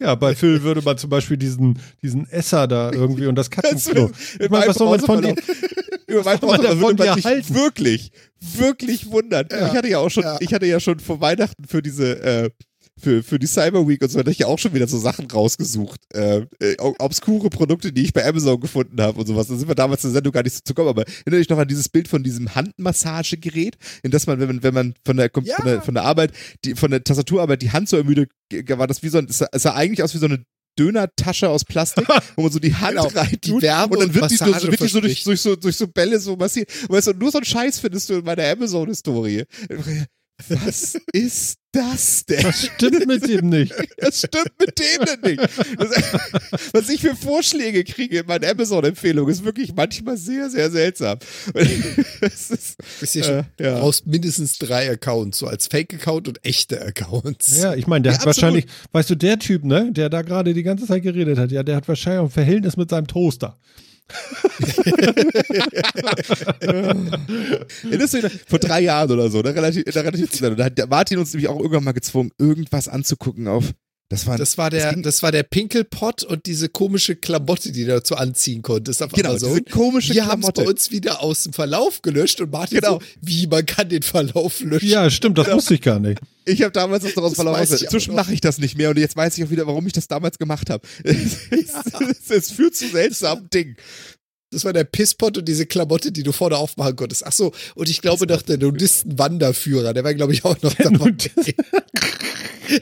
ja, 0.00 0.14
bei 0.16 0.34
Phil 0.34 0.62
würde 0.62 0.82
man 0.82 0.98
zum 0.98 1.08
Beispiel 1.08 1.36
diesen, 1.36 1.78
diesen 2.02 2.28
Esser 2.28 2.66
da 2.66 2.90
irgendwie 2.92 3.26
und 3.26 3.36
das 3.36 3.48
Katzenklo. 3.50 4.10
Ich 4.40 4.50
meine, 4.50 4.66
was 4.66 4.76
soll 4.76 4.90
man 4.90 5.00
von 5.00 5.22
dir- 5.22 5.36
Über 6.08 6.24
würde 6.42 7.04
man 7.04 7.14
sich 7.14 7.24
halten? 7.24 7.54
wirklich, 7.54 8.10
wirklich 8.40 9.06
wundern. 9.10 9.46
Ja. 9.50 9.68
Ich 9.68 9.74
hatte 9.74 9.88
ja 9.88 9.98
auch 10.00 10.10
schon, 10.10 10.24
Ja. 10.24 10.36
ich 10.40 10.52
hatte 10.52 10.66
ja 10.66 10.80
schon 10.80 10.98
vor 10.98 11.20
Weihnachten 11.20 11.64
für 11.66 11.80
diese, 11.80 12.20
äh, 12.22 12.50
für, 13.00 13.22
für 13.22 13.38
die 13.38 13.46
Cyber 13.46 13.86
Week 13.88 14.00
und 14.02 14.08
so 14.10 14.18
hatte 14.18 14.30
ich 14.30 14.38
ja 14.38 14.46
auch 14.46 14.58
schon 14.58 14.72
wieder 14.74 14.86
so 14.86 14.98
Sachen 14.98 15.30
rausgesucht. 15.30 16.00
Äh, 16.14 16.46
äh, 16.60 16.76
obskure 16.78 17.50
Produkte, 17.50 17.92
die 17.92 18.02
ich 18.02 18.12
bei 18.12 18.24
Amazon 18.26 18.60
gefunden 18.60 19.00
habe 19.00 19.20
und 19.20 19.26
sowas. 19.26 19.48
Da 19.48 19.56
sind 19.56 19.68
wir 19.68 19.74
damals 19.74 20.02
zur 20.02 20.10
Sendung 20.12 20.32
gar 20.32 20.42
nicht 20.42 20.54
so 20.54 20.60
zu 20.64 20.74
kommen, 20.74 20.88
aber 20.88 21.04
erinnere 21.24 21.40
dich 21.40 21.48
noch 21.48 21.58
an 21.58 21.68
dieses 21.68 21.88
Bild 21.88 22.08
von 22.08 22.22
diesem 22.22 22.54
Handmassagegerät, 22.54 23.76
in 24.02 24.10
das 24.10 24.26
man, 24.26 24.38
wenn 24.40 24.48
man, 24.48 24.62
wenn 24.62 24.74
man 24.74 24.94
von 25.04 25.16
der, 25.16 25.30
von 25.32 25.44
Ja. 25.44 25.56
der, 25.64 25.82
von 25.82 25.94
der 25.94 26.04
Arbeit, 26.04 26.32
die, 26.64 26.74
von 26.74 26.90
der 26.90 27.02
Tastaturarbeit 27.02 27.62
die 27.62 27.72
Hand 27.72 27.88
so 27.88 27.96
ermüdet, 27.96 28.30
war 28.68 28.86
das 28.86 29.02
wie 29.02 29.08
so 29.08 29.18
ein, 29.18 29.26
es 29.28 29.38
sah, 29.38 29.48
es 29.52 29.62
sah 29.62 29.74
eigentlich 29.74 30.02
aus 30.02 30.14
wie 30.14 30.18
so 30.18 30.26
eine 30.26 30.44
Dönertasche 30.78 31.48
aus 31.48 31.64
Plastik, 31.64 32.06
wo 32.36 32.42
man 32.42 32.52
so 32.52 32.58
die 32.58 32.74
Hand 32.74 32.90
Genau, 32.96 33.06
reintut 33.08 33.62
und 33.62 34.00
dann 34.00 34.14
wird 34.14 34.30
die, 34.30 34.36
so, 34.36 34.46
wird 34.46 34.80
die 34.80 34.88
so 34.88 35.00
durch, 35.00 35.22
durch, 35.24 35.40
so, 35.40 35.56
durch 35.56 35.76
so 35.76 35.86
Bälle 35.86 36.18
so 36.18 36.36
massiert. 36.36 36.68
Weißt 36.88 37.08
du, 37.08 37.12
nur 37.12 37.30
so 37.30 37.38
einen 37.38 37.44
Scheiß 37.44 37.78
findest 37.78 38.08
du 38.10 38.14
in 38.14 38.24
meiner 38.24 38.44
Amazon-Historie. 38.44 39.44
Was 40.48 40.96
ist 41.12 41.58
das 41.72 42.24
denn? 42.26 42.42
Was 42.44 42.66
stimmt 42.66 43.06
mit 43.06 43.26
dem 43.28 43.48
nicht? 43.50 43.72
Das 43.98 44.18
stimmt 44.18 44.52
mit 44.58 44.78
denen 44.78 45.20
nicht. 45.22 45.40
Das, 45.78 46.72
was 46.72 46.88
ich 46.88 47.00
für 47.00 47.14
Vorschläge 47.14 47.84
kriege 47.84 48.18
in 48.18 48.26
meinen 48.26 48.44
Amazon-Empfehlungen, 48.44 49.32
ist 49.32 49.44
wirklich 49.44 49.74
manchmal 49.74 50.16
sehr, 50.16 50.50
sehr 50.50 50.70
seltsam. 50.70 51.18
Das 52.20 52.50
ist, 52.50 52.76
äh, 53.16 53.44
ja. 53.60 53.74
Du 53.74 53.80
brauchst 53.80 54.06
mindestens 54.06 54.58
drei 54.58 54.90
Accounts, 54.90 55.38
so 55.38 55.46
als 55.46 55.68
Fake-Account 55.68 56.28
und 56.28 56.44
echte 56.44 56.80
Accounts. 56.82 57.56
Ja, 57.58 57.74
ich 57.74 57.86
meine, 57.86 58.02
der 58.02 58.12
Ja, 58.12 58.18
hat 58.18 58.26
absolut. 58.26 58.42
wahrscheinlich, 58.42 58.66
weißt 58.92 59.10
du, 59.10 59.14
der 59.14 59.38
Typ, 59.38 59.64
ne, 59.64 59.90
der 59.92 60.10
da 60.10 60.22
gerade 60.22 60.52
die 60.52 60.62
ganze 60.62 60.86
Zeit 60.86 61.02
geredet 61.02 61.38
hat, 61.38 61.52
ja, 61.52 61.62
der 61.62 61.76
hat 61.76 61.86
wahrscheinlich 61.88 62.20
auch 62.20 62.24
ein 62.26 62.30
Verhältnis 62.30 62.76
mit 62.76 62.90
seinem 62.90 63.06
Toaster. 63.06 63.56
Dich, 67.82 68.40
vor 68.46 68.58
drei 68.58 68.80
Jahren 68.80 69.10
oder 69.10 69.30
so, 69.30 69.40
ne? 69.40 69.54
relativ, 69.54 69.84
relativ 69.86 70.30
zusammen. 70.30 70.56
Da 70.56 70.64
hat 70.64 70.76
der 70.78 70.86
Martin 70.86 71.18
uns 71.18 71.32
nämlich 71.32 71.48
auch 71.48 71.58
irgendwann 71.58 71.84
mal 71.84 71.92
gezwungen, 71.92 72.30
irgendwas 72.38 72.88
anzugucken 72.88 73.48
auf. 73.48 73.72
Das 74.14 74.26
war, 74.26 74.38
Das 74.38 74.58
war 74.58 74.70
der, 74.70 74.92
ging- 74.94 75.02
das 75.02 75.22
war 75.22 75.32
der 75.32 75.42
Pinkelpott 75.42 76.22
und 76.22 76.46
diese 76.46 76.68
komische 76.68 77.16
Klamotte, 77.16 77.72
die 77.72 77.82
du 77.84 77.88
dazu 77.88 78.16
anziehen 78.16 78.62
konntest 78.62 79.02
auf 79.02 79.12
genau, 79.12 79.30
Amazon. 79.30 79.50
diese 79.50 79.62
komische 79.64 80.14
Wir 80.14 80.26
haben 80.26 80.42
es 80.42 80.52
bei 80.52 80.66
uns 80.66 80.90
wieder 80.90 81.20
aus 81.22 81.42
dem 81.44 81.52
Verlauf 81.52 82.02
gelöscht 82.02 82.40
und 82.40 82.50
Martin 82.52 82.78
Genau. 82.80 82.94
so, 83.00 83.02
wie, 83.20 83.46
man 83.46 83.66
kann 83.66 83.88
den 83.88 84.02
Verlauf 84.02 84.60
löschen. 84.60 84.88
Ja, 84.88 85.10
stimmt, 85.10 85.38
das 85.38 85.50
wusste 85.50 85.74
ich 85.74 85.82
gar 85.82 85.98
nicht. 85.98 86.20
Ich 86.46 86.60
habe 86.62 86.72
damals 86.72 87.04
das 87.04 87.14
daraus 87.14 87.32
ich 87.70 87.82
Inzwischen 87.82 88.14
mache 88.14 88.34
ich 88.34 88.40
das 88.40 88.58
nicht 88.58 88.76
mehr 88.76 88.90
und 88.90 88.98
jetzt 88.98 89.16
weiß 89.16 89.38
ich 89.38 89.44
auch 89.44 89.50
wieder, 89.50 89.66
warum 89.66 89.86
ich 89.86 89.94
das 89.94 90.08
damals 90.08 90.38
gemacht 90.38 90.68
habe. 90.70 90.86
Es, 91.04 91.38
es, 91.50 92.30
es 92.30 92.50
führt 92.50 92.74
zu 92.76 92.88
seltsamen 92.88 93.48
Dingen. 93.50 93.76
Das 94.54 94.64
war 94.64 94.72
der 94.72 94.84
Pisspot 94.84 95.36
und 95.38 95.46
diese 95.46 95.66
Klamotte, 95.66 96.12
die 96.12 96.22
du 96.22 96.32
vorne 96.32 96.56
aufmachen 96.56 96.96
konntest. 96.96 97.26
Ach 97.26 97.32
so, 97.32 97.52
und 97.74 97.88
ich 97.88 98.00
glaube 98.00 98.26
noch 98.26 98.42
der 98.42 98.58
Nudisten-Wanderführer, 98.58 99.92
der 99.92 100.04
war, 100.04 100.14
glaube 100.14 100.32
ich, 100.32 100.44
auch 100.44 100.60
noch 100.62 100.74
dabei. 100.78 101.14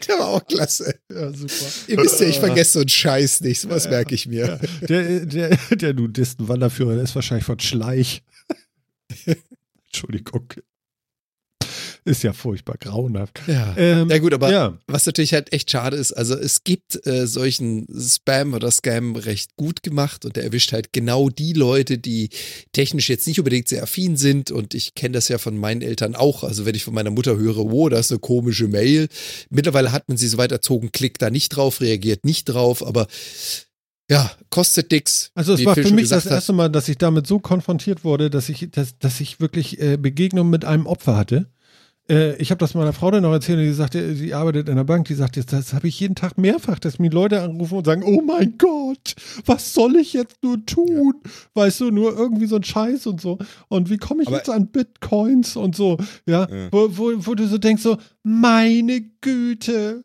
Der 0.07 0.19
war 0.19 0.28
auch 0.28 0.47
klasse. 0.47 0.94
Ja, 1.11 1.32
super. 1.32 1.55
Ihr 1.89 1.99
wisst 1.99 2.20
ja, 2.20 2.28
ich 2.28 2.39
vergesse 2.39 2.73
so 2.73 2.81
einen 2.81 2.89
Scheiß 2.89 3.40
nicht, 3.40 3.61
sowas 3.61 3.89
merke 3.89 4.15
ich 4.15 4.27
mir. 4.27 4.61
Der, 4.89 5.27
der, 5.27 5.59
der 5.70 5.94
Nudisten-Wanderführer, 5.94 6.94
der 6.94 7.05
ist 7.05 7.15
wahrscheinlich 7.15 7.44
von 7.44 7.59
Schleich. 7.59 8.23
Entschuldigung. 9.86 10.53
Ist 12.05 12.24
ja 12.24 12.33
furchtbar 12.33 12.77
grauenhaft. 12.81 13.41
Ja. 13.47 13.77
Ähm, 13.77 14.11
Ja 14.11 14.19
gut, 14.19 14.35
aber 14.35 14.51
ja. 14.51 14.79
was 14.89 15.07
natürlich 15.07 15.35
halt 15.35 15.53
echt 15.53 15.70
schade 15.70 15.97
ist, 15.97 16.12
also 16.12 16.35
es 16.37 16.65
gibt 16.65 17.07
äh, 17.07 17.27
solchen 17.27 17.87
Spam 17.97 18.55
oder 18.55 18.70
Scam 18.70 19.15
recht 19.15 19.55
gut 19.57 19.85
gemacht 19.85 20.24
und 20.24 20.35
der 20.35 20.43
erwischt 20.43 20.73
halt 20.73 20.93
genau 20.93 21.29
die 21.29 21.53
Leute, 21.53 21.99
die 21.99 22.31
technisch 22.73 23.09
jetzt 23.09 23.29
nicht 23.29 23.39
unbedingt 23.39 23.69
sehr 23.69 23.85
affin 23.85 24.16
sind 24.16 24.51
und 24.51 24.74
ich 24.74 24.95
kenne 24.95 25.12
das 25.12 25.29
ja 25.29 25.39
von 25.39 25.57
meinen 25.57 25.81
Eltern 25.81 26.16
auch, 26.16 26.43
also 26.43 26.66
wenn 26.66 26.74
ich 26.74 26.85
von 26.85 26.95
meiner 26.95 27.11
Mutter 27.11 27.37
höre, 27.37 27.59
oh, 27.59 27.89
das 27.89 28.07
ist 28.07 28.12
eine 28.12 28.20
komische 28.20 28.66
Mail, 28.66 29.09
mittlerweile 29.51 29.93
hat 29.93 30.09
man 30.09 30.16
sie 30.16 30.29
so 30.29 30.39
weit 30.39 30.51
erzogen, 30.51 30.91
klickt 30.91 31.23
da 31.23 31.31
nicht 31.31 31.51
drauf, 31.51 31.81
reagiert 31.81 32.24
nicht 32.24 32.47
drauf, 32.47 32.85
aber 32.85 33.07
ja, 34.11 34.31
kostet 34.51 34.91
nix. 34.91 35.31
Also 35.35 35.55
es 35.55 35.65
war 35.65 35.74
Phil 35.74 35.87
für 35.87 35.95
mich 35.95 36.09
das 36.09 36.27
hat. 36.27 36.33
erste 36.33 36.53
Mal, 36.53 36.69
dass 36.69 36.89
ich 36.89 36.99
damit 36.99 37.27
so 37.27 37.39
konfrontiert 37.39 38.05
wurde, 38.05 38.29
dass 38.29 38.49
ich, 38.49 38.69
dass, 38.70 38.99
dass 38.99 39.20
ich 39.20 39.41
wirklich 39.41 39.81
äh, 39.81 39.97
Begegnung 39.97 40.51
mit 40.51 40.65
einem 40.65 40.87
Opfer 40.87 41.16
hatte. 41.16 41.47
Äh, 42.11 42.37
ich 42.37 42.51
habe 42.51 42.59
das 42.59 42.74
meiner 42.74 42.93
Frau 42.93 43.11
dann 43.11 43.23
noch 43.23 43.33
erzählt 43.33 43.59
und 43.59 43.65
die 43.65 43.73
sagte, 43.73 44.15
sie 44.16 44.35
arbeitet 44.35 44.69
in 44.69 44.77
der 44.77 44.85
Bank, 44.85 45.07
die 45.07 45.15
sagt, 45.15 45.37
jetzt, 45.37 45.53
das 45.53 45.73
habe 45.73 45.87
ich 45.89 46.01
jeden 46.01 46.15
Tag 46.16 46.37
mehrfach, 46.37 46.79
dass 46.79 46.99
mir 46.99 47.11
Leute 47.11 47.43
anrufen 47.43 47.79
und 47.79 47.85
sagen, 47.85 48.03
oh 48.05 48.20
mein 48.23 48.59
Gott, 48.59 49.15
was 49.47 49.73
soll 49.73 49.97
ich 49.97 50.12
jetzt 50.12 50.43
nur 50.43 50.65
tun? 50.66 51.15
Weißt 51.55 51.81
du, 51.81 51.91
nur 51.91 52.16
irgendwie 52.16 52.47
so 52.47 52.57
ein 52.57 52.65
Scheiß 52.65 53.07
und 53.07 53.20
so. 53.20 53.39
Und 53.69 53.89
wie 53.89 53.99
komme 53.99 54.23
ich 54.23 54.29
Aber- 54.29 54.39
jetzt 54.39 54.51
an 54.51 54.66
Bitcoins 54.69 55.57
und 55.57 55.77
so? 55.77 55.97
Ja, 56.27 56.49
Ja. 56.51 56.69
Wo, 56.73 56.89
wo, 56.97 57.12
wo 57.27 57.35
du 57.35 57.47
so 57.47 57.59
denkst, 57.59 57.83
so, 57.83 57.99
meine 58.24 59.01
Güte. 59.20 60.05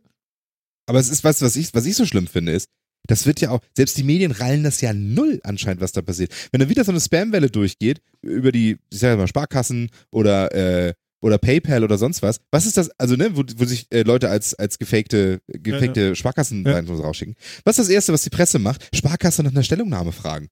Aber 0.87 0.99
es 0.99 1.09
ist 1.09 1.23
was, 1.23 1.41
was 1.41 1.55
ich, 1.55 1.73
was 1.73 1.85
ich 1.85 1.95
so 1.95 2.05
schlimm 2.05 2.27
finde, 2.27 2.51
ist, 2.53 2.67
das 3.07 3.25
wird 3.25 3.41
ja 3.41 3.49
auch, 3.51 3.59
selbst 3.75 3.97
die 3.97 4.03
Medien 4.03 4.31
rallen 4.31 4.63
das 4.63 4.81
ja 4.81 4.93
null 4.93 5.39
anscheinend, 5.43 5.81
was 5.81 5.93
da 5.93 6.01
passiert. 6.01 6.31
Wenn 6.51 6.59
dann 6.59 6.69
wieder 6.69 6.83
so 6.83 6.91
eine 6.91 6.99
Spamwelle 7.01 7.49
durchgeht, 7.49 8.01
über 8.21 8.51
die, 8.51 8.77
ich 8.91 8.99
sag 8.99 9.17
mal, 9.17 9.27
Sparkassen 9.27 9.89
oder, 10.11 10.53
äh, 10.53 10.93
oder 11.21 11.37
PayPal 11.37 11.83
oder 11.83 11.97
sonst 11.97 12.21
was, 12.21 12.41
was 12.51 12.65
ist 12.65 12.77
das, 12.77 12.89
also 12.99 13.15
ne, 13.15 13.35
wo, 13.35 13.43
wo 13.57 13.65
sich 13.65 13.87
äh, 13.91 14.03
Leute 14.03 14.29
als, 14.29 14.53
als 14.53 14.77
gefakte, 14.77 15.41
gefakte 15.47 16.15
Sparkassen 16.15 16.65
Ja. 16.65 16.79
rausschicken. 16.79 17.35
Was 17.63 17.79
ist 17.79 17.87
das 17.87 17.93
Erste, 17.93 18.13
was 18.13 18.23
die 18.23 18.29
Presse 18.29 18.59
macht? 18.59 18.87
Sparkasse 18.95 19.43
nach 19.43 19.51
einer 19.51 19.63
Stellungnahme 19.63 20.11
fragen. 20.11 20.49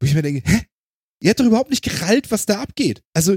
Wo 0.00 0.06
ich 0.06 0.14
mir 0.14 0.22
denke, 0.22 0.42
hä? 0.48 0.60
Ihr 1.20 1.30
habt 1.30 1.40
doch 1.40 1.46
überhaupt 1.46 1.70
nicht 1.70 1.82
gerallt, 1.82 2.30
was 2.30 2.46
da 2.46 2.62
abgeht. 2.62 3.02
Also, 3.12 3.36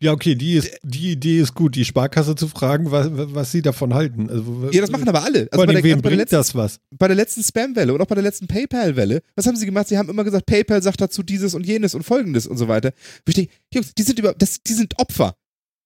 Ja, 0.00 0.12
okay, 0.12 0.34
die, 0.34 0.54
ist, 0.54 0.70
die 0.82 1.12
Idee 1.12 1.38
ist 1.40 1.54
gut, 1.54 1.74
die 1.76 1.84
Sparkasse 1.84 2.34
zu 2.34 2.48
fragen, 2.48 2.90
was, 2.90 3.08
was 3.12 3.52
sie 3.52 3.62
davon 3.62 3.92
halten. 3.94 4.28
Also, 4.30 4.68
ja, 4.72 4.80
das 4.80 4.90
machen 4.90 5.08
aber 5.08 5.22
alle. 5.22 5.48
Also 5.50 5.62
allem, 5.62 5.74
der- 5.74 5.84
wem 5.84 5.98
bei 5.98 6.02
der 6.02 6.08
bringt 6.10 6.18
letzten- 6.20 6.36
das 6.36 6.54
was? 6.54 6.80
bei 6.90 7.06
der 7.08 7.16
letzten 7.16 7.42
Spam-Welle 7.42 7.92
und 7.94 8.00
auch 8.00 8.06
bei 8.06 8.14
der 8.14 8.24
letzten 8.24 8.46
PayPal-Welle, 8.46 9.20
was 9.36 9.46
haben 9.46 9.56
sie 9.56 9.66
gemacht? 9.66 9.88
Sie 9.88 9.98
haben 9.98 10.08
immer 10.08 10.24
gesagt, 10.24 10.46
PayPal 10.46 10.82
sagt 10.82 11.00
dazu 11.00 11.22
dieses 11.22 11.54
und 11.54 11.66
jenes 11.66 11.94
und 11.94 12.02
folgendes 12.04 12.46
und 12.46 12.56
so 12.56 12.68
weiter. 12.68 12.92
Ich 13.28 13.34
denke, 13.34 13.52
Jungs, 13.72 13.94
die 13.94 14.02
sind 14.02 14.18
über, 14.18 14.32
das, 14.34 14.62
die 14.62 14.72
sind 14.72 14.98
Opfer. 14.98 15.36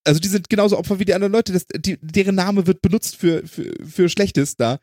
Also 0.05 0.19
die 0.19 0.29
sind 0.29 0.49
genauso 0.49 0.77
Opfer 0.77 0.99
wie 0.99 1.05
die 1.05 1.13
anderen 1.13 1.33
Leute. 1.33 1.51
Das, 1.51 1.65
die, 1.67 1.97
deren 2.01 2.35
Name 2.35 2.65
wird 2.65 2.81
benutzt 2.81 3.17
für, 3.17 3.45
für, 3.45 3.73
für 3.85 4.07
Schlechtes 4.09 4.55
da. 4.55 4.79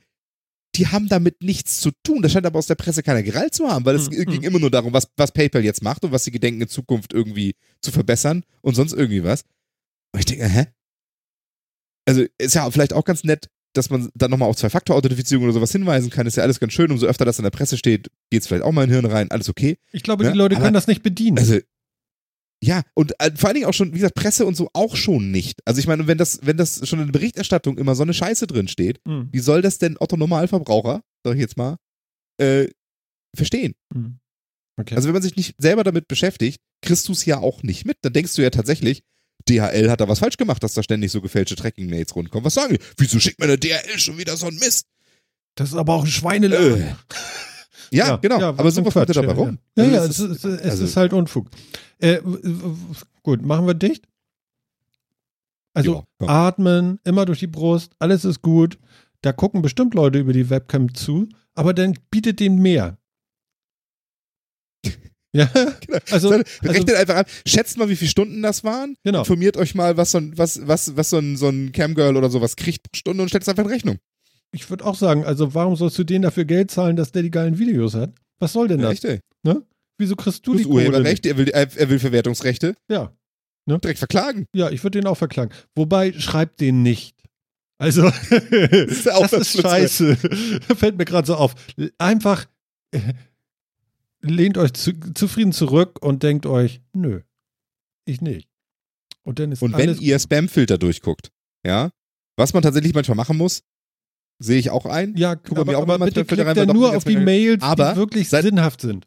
Die 0.77 0.87
haben 0.89 1.09
damit 1.09 1.43
nichts 1.43 1.81
zu 1.81 1.91
tun. 2.03 2.23
Das 2.23 2.33
scheint 2.33 2.47
aber 2.47 2.59
aus 2.59 2.67
der 2.67 2.75
Presse 2.75 3.03
keiner 3.03 3.23
gerallt 3.23 3.55
zu 3.55 3.69
haben, 3.69 3.85
weil 3.85 3.97
es 3.97 4.09
Hm, 4.09 4.25
ging 4.27 4.43
immer 4.43 4.59
nur 4.59 4.71
darum, 4.71 4.93
was, 4.93 5.09
was 5.17 5.33
PayPal 5.33 5.65
jetzt 5.65 5.83
macht 5.83 6.05
und 6.05 6.13
was 6.13 6.25
sie 6.25 6.31
gedenken 6.31 6.61
in 6.63 6.69
Zukunft 6.69 7.13
irgendwie 7.13 7.55
zu 7.81 7.91
verbessern 7.93 8.45
und 8.61 8.75
sonst 8.75 8.93
irgendwie 8.93 9.25
was. 9.25 9.45
Und 10.13 10.21
ich 10.21 10.27
denke, 10.27 10.47
hä? 10.49 10.67
Also 12.07 12.25
ist 12.39 12.55
ja 12.55 12.71
vielleicht 12.71 12.93
auch 12.93 13.05
ganz 13.05 13.25
nett, 13.25 13.49
dass 13.73 13.91
man 13.91 14.11
dann 14.15 14.31
nochmal 14.31 14.49
auf 14.49 14.57
Zwei-Faktor-Authentifizierung 14.57 15.45
oder 15.45 15.53
sowas 15.53 15.73
hinweisen 15.73 16.09
kann, 16.11 16.27
ist 16.27 16.37
ja 16.37 16.43
alles 16.43 16.61
ganz 16.61 16.73
schön. 16.73 16.91
Umso 16.91 17.07
öfter 17.07 17.25
das 17.25 17.39
in 17.39 17.43
der 17.43 17.51
Presse 17.51 17.77
steht, 17.77 18.11
geht's 18.31 18.47
vielleicht 18.47 18.63
auch 18.65 18.73
mal 18.73 18.85
in 18.85 18.91
den 18.91 19.01
Hirn 19.03 19.13
rein, 19.13 19.31
alles 19.31 19.49
okay. 19.49 19.79
Ich 19.93 20.03
glaube, 20.03 20.25
Ja, 20.25 20.33
die 20.33 20.39
Leute 20.39 20.57
aber- 20.57 20.65
können 20.65 20.75
das 20.75 20.87
nicht 20.87 21.03
bedienen. 21.03 21.39
Also, 21.39 21.59
ja, 22.67 22.83
und 22.95 23.13
äh, 23.21 23.31
vor 23.37 23.49
allen 23.49 23.55
Dingen 23.55 23.67
auch 23.67 23.75
schon, 23.75 23.93
wie 23.93 23.99
gesagt, 23.99 24.15
Presse 24.17 24.45
und 24.47 24.57
so 24.57 24.69
auch 24.73 24.97
schon 24.97 25.31
nicht. 25.31 25.61
Also 25.65 25.79
ich 25.79 25.87
meine, 25.87 26.07
wenn 26.07 26.19
das, 26.19 26.41
wenn 26.43 26.57
das 26.57 26.87
schon 26.89 26.99
in 27.01 27.07
der 27.07 27.13
Berichterstattung 27.13 27.79
immer 27.79 27.95
so 27.95 28.03
eine 28.03 28.13
Scheiße 28.15 28.47
drin 28.47 28.67
steht, 28.69 29.01
Hm, 29.07 29.29
wie 29.33 29.39
soll 29.39 29.63
das 29.63 29.79
denn 29.79 29.97
Otto 30.01 30.17
Normalverbraucher, 30.17 31.03
sag 31.25 31.35
ich 31.35 31.41
jetzt 31.41 31.57
mal, 31.57 31.77
äh, 32.41 32.67
verstehen? 33.35 33.75
hm. 33.95 34.19
Okay. 34.79 34.95
Also 34.95 35.09
wenn 35.09 35.15
man 35.15 35.23
sich 35.23 35.37
nicht 35.37 35.55
selber 35.57 35.85
damit 35.85 36.07
beschäftigt, 36.07 36.61
kriegst 36.83 37.09
du 37.09 37.13
es 37.13 37.25
ja 37.25 37.39
auch 37.39 37.63
nicht 37.63 37.87
mit. 37.87 37.97
Dann 38.03 38.13
denkst 38.13 38.35
du 38.35 38.43
ja 38.43 38.51
tatsächlich, 38.51 39.03
DHL 39.49 39.89
hat 39.91 40.01
da 40.03 40.09
was 40.09 40.19
falsch 40.19 40.37
gemacht, 40.37 40.63
dass 40.63 40.75
da 40.75 40.83
ständig 40.83 41.11
so 41.13 41.23
gefälschte 41.23 41.57
Tracking-Mails 41.57 42.15
rundkommen. 42.15 42.45
Was 42.45 42.55
sagen 42.55 42.75
die? 42.75 42.81
Wieso 42.99 43.19
schickt 43.19 43.41
mir 43.41 43.47
der 43.47 43.57
DHL 43.57 43.99
schon 43.99 44.19
wieder 44.19 44.37
so 44.37 44.47
ein 44.49 44.55
Mist? 44.57 44.87
das 45.55 45.71
ist 45.71 45.77
aber 45.77 45.95
auch 45.95 46.05
ein 46.05 46.11
Schweineladen. 46.11 46.83
Äh. 46.83 46.95
Ja, 47.91 48.17
genau. 48.17 48.39
ja, 48.41 48.49
aber 48.51 48.69
ja 48.69 48.83
Quatsch, 48.83 49.17
dabei 49.17 49.33
rum. 49.33 49.59
Ja, 49.77 49.85
ja, 49.85 50.01
Also 50.01 50.27
es, 50.27 50.37
ist, 50.37 50.45
es 50.45 50.61
also- 50.71 50.85
ist 50.85 50.97
halt 50.97 51.13
Unfug. 51.15 51.49
Äh, 51.99 52.21
gut, 53.23 53.43
machen 53.43 53.67
wir 53.67 53.75
dicht. 53.75 54.07
Also 55.75 56.05
komm. 56.19 56.29
atmen, 56.29 57.01
immer 57.05 57.27
durch 57.27 57.41
die 57.41 57.47
Brust, 57.47 57.93
alles 57.99 58.25
ist 58.25 58.41
gut. 58.41 58.79
Da 59.21 59.33
gucken 59.33 59.61
bestimmt 59.61 59.93
Leute 59.95 60.19
über 60.19 60.33
die 60.33 60.49
Webcam 60.49 60.95
zu, 60.95 61.29
aber 61.55 61.75
dann 61.75 61.99
bietet 62.11 62.41
dem 62.41 62.57
mehr. 62.57 62.97
ja, 65.33 65.51
also, 66.11 66.31
Dann 66.31 66.45
also 66.63 66.73
Rechnet 66.73 66.97
einfach 66.97 67.17
an, 67.17 67.25
schätzt 67.47 67.77
mal, 67.77 67.89
wie 67.91 67.97
viele 67.97 68.11
Stunden 68.11 68.41
das 68.43 68.65
waren. 68.65 68.97
genau. 69.05 69.21
Informiert 69.21 69.57
euch 69.59 69.75
mal, 69.75 69.97
was 69.99 70.13
so 70.13 70.19
ein, 70.19 70.39
was, 70.39 70.67
was, 70.67 70.97
was 70.97 71.11
so 71.11 71.19
ein, 71.19 71.37
so 71.37 71.49
ein 71.49 71.73
Camgirl 71.73 72.17
oder 72.17 72.31
sowas 72.31 72.57
kriegt 72.57 72.91
pro 72.91 72.97
Stunde 72.97 73.23
und 73.23 73.29
stellt 73.29 73.43
es 73.43 73.49
einfach 73.49 73.65
in 73.65 73.71
Rechnung. 73.71 73.99
Ich 74.53 74.71
würde 74.71 74.85
auch 74.85 74.95
sagen, 74.95 75.25
also 75.27 75.55
warum 75.55 75.77
sollst 75.77 75.99
du 75.99 76.05
denen 76.05 76.23
dafür 76.23 76.47
Geld 76.47 76.71
zahlen, 76.71 76.97
dass 76.97 77.13
der 77.13 77.23
die 77.23 77.31
geilen 77.31 77.59
Videos 77.59 77.95
hat? 77.95 78.15
Was 78.39 78.53
soll 78.53 78.69
denn 78.69 78.81
das? 78.81 78.93
echt, 78.93 79.05
ey. 79.05 79.21
Wieso 79.99 80.17
kriegst 80.17 80.47
du 80.47 80.53
Du 80.53 80.59
die 80.59 80.65
hast 80.65 80.71
Kohle? 80.71 80.87
Urheberrecht, 80.87 81.27
er 81.27 81.37
will, 81.37 81.49
er, 81.49 81.89
will 81.89 81.99
Verwertungsrechte. 81.99 82.75
Ja, 82.91 83.13
Direkt 83.69 83.99
verklagen. 83.99 84.47
ja, 84.55 84.71
ich 84.71 84.83
würde 84.85 85.01
den 85.01 85.09
auch 85.09 85.17
verklagen. 85.17 85.53
Wobei, 85.75 86.13
schreibt 86.13 86.61
den 86.61 86.83
nicht. 86.83 87.17
Also, 87.79 88.03
das 88.31 88.31
ist 88.31 89.07
das 89.07 89.33
ist 89.33 89.33
das 89.33 89.63
scheiße. 89.63 90.17
Fällt 90.77 90.97
mir 90.97 91.05
gerade 91.05 91.27
so 91.27 91.35
auf. 91.35 91.55
Einfach 91.99 92.47
äh, 92.93 93.01
lehnt 94.23 94.57
euch 94.57 94.73
zu, 94.73 94.93
zufrieden 95.15 95.53
zurück 95.53 95.99
und 96.03 96.23
denkt 96.23 96.47
euch, 96.47 96.81
nö, 96.93 97.21
ich 98.05 98.21
nicht. 98.21 98.49
Und 99.25 99.41
dann 99.41 99.53
ist 99.53 99.63
Und 99.63 99.77
wenn 99.77 99.99
ihr 99.99 100.19
Spamfilter 100.19 100.79
durchguckt, 100.79 101.33
ja, 101.67 101.91
was 102.37 102.55
man 102.55 102.63
tatsächlich 102.63 102.95
manchmal 102.95 103.17
machen 103.17 103.37
muss, 103.37 103.63
sehe 104.39 104.59
ich 104.59 104.71
auch 104.71 104.87
ein. 104.87 105.17
ja, 105.17 105.35
guck 105.35 105.59
aber, 105.59 105.73
mir 105.73 105.79
auch 105.79 105.83
aber 105.83 105.97
immer 105.97 106.07
bitte 106.07 106.25
klickt 106.25 106.57
doch 106.57 106.73
nur 106.73 106.97
auf 106.97 107.05
die 107.05 107.17
Mails, 107.17 107.63
Aber 107.63 107.93
die 107.93 107.97
wirklich 107.97 108.29
sinnhaft 108.29 108.81
sind. 108.81 109.07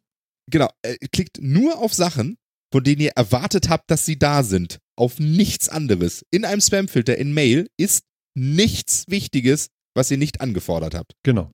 Genau, 0.49 0.69
äh, 0.81 0.97
klickt 1.11 1.39
nur 1.41 1.79
auf 1.79 1.93
Sachen, 1.93 2.37
von 2.71 2.83
denen 2.83 3.01
ihr 3.01 3.11
erwartet 3.11 3.69
habt, 3.69 3.89
dass 3.89 4.05
sie 4.05 4.17
da 4.17 4.43
sind. 4.43 4.79
Auf 4.95 5.19
nichts 5.19 5.69
anderes. 5.69 6.25
In 6.31 6.45
einem 6.45 6.61
Spamfilter, 6.61 7.17
in 7.17 7.33
Mail, 7.33 7.67
ist 7.77 8.03
nichts 8.35 9.05
Wichtiges, 9.07 9.69
was 9.95 10.11
ihr 10.11 10.17
nicht 10.17 10.41
angefordert 10.41 10.93
habt. 10.93 11.13
Genau. 11.23 11.51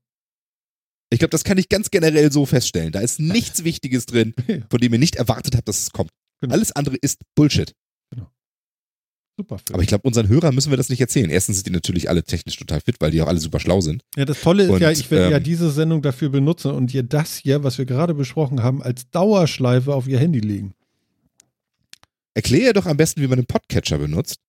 Ich 1.10 1.20
glaube, 1.20 1.30
das 1.30 1.44
kann 1.44 1.58
ich 1.58 1.68
ganz 1.68 1.90
generell 1.90 2.32
so 2.32 2.46
feststellen. 2.46 2.92
Da 2.92 3.00
ist 3.00 3.20
nichts 3.20 3.64
Wichtiges 3.64 4.06
drin, 4.06 4.34
von 4.70 4.80
dem 4.80 4.92
ihr 4.92 4.98
nicht 4.98 5.16
erwartet 5.16 5.56
habt, 5.56 5.68
dass 5.68 5.82
es 5.82 5.90
kommt. 5.90 6.10
Genau. 6.40 6.54
Alles 6.54 6.72
andere 6.72 6.96
ist 6.96 7.20
Bullshit. 7.34 7.72
Super. 9.36 9.58
Film. 9.58 9.74
Aber 9.74 9.82
ich 9.82 9.88
glaube, 9.88 10.06
unseren 10.06 10.28
Hörern 10.28 10.54
müssen 10.54 10.70
wir 10.70 10.76
das 10.78 10.88
nicht 10.88 11.00
erzählen. 11.00 11.28
Erstens 11.28 11.56
sind 11.56 11.66
die 11.66 11.72
natürlich 11.72 12.08
alle 12.08 12.22
technisch 12.24 12.56
total 12.56 12.80
fit, 12.80 12.96
weil 13.00 13.10
die 13.10 13.20
auch 13.20 13.26
alle 13.26 13.38
super 13.38 13.60
schlau 13.60 13.80
sind. 13.82 14.02
Ja, 14.16 14.24
das 14.24 14.40
Tolle 14.40 14.64
ist 14.64 14.70
Und, 14.70 14.80
ja, 14.80 14.90
ich 14.90 15.10
werde 15.10 15.30
ja 15.30 15.36
ähm, 15.36 15.44
diese 15.44 15.70
Sendung 15.70 16.00
dafür 16.00 16.30
benutzen 16.30 16.70
und 16.70 16.92
ihr 16.94 17.02
das 17.02 17.36
hier, 17.36 17.62
was 17.62 17.76
wir 17.76 17.84
gerade 17.84 18.14
besprochen 18.14 18.62
haben, 18.62 18.82
als 18.82 19.10
Dauerschleife 19.10 19.94
auf 19.94 20.08
ihr 20.08 20.18
Handy 20.18 20.40
legen. 20.40 20.74
Erkläre 22.34 22.72
doch 22.72 22.86
am 22.86 22.96
besten, 22.96 23.20
wie 23.20 23.26
man 23.28 23.38
einen 23.38 23.46
Podcatcher 23.46 23.98
benutzt. 23.98 24.40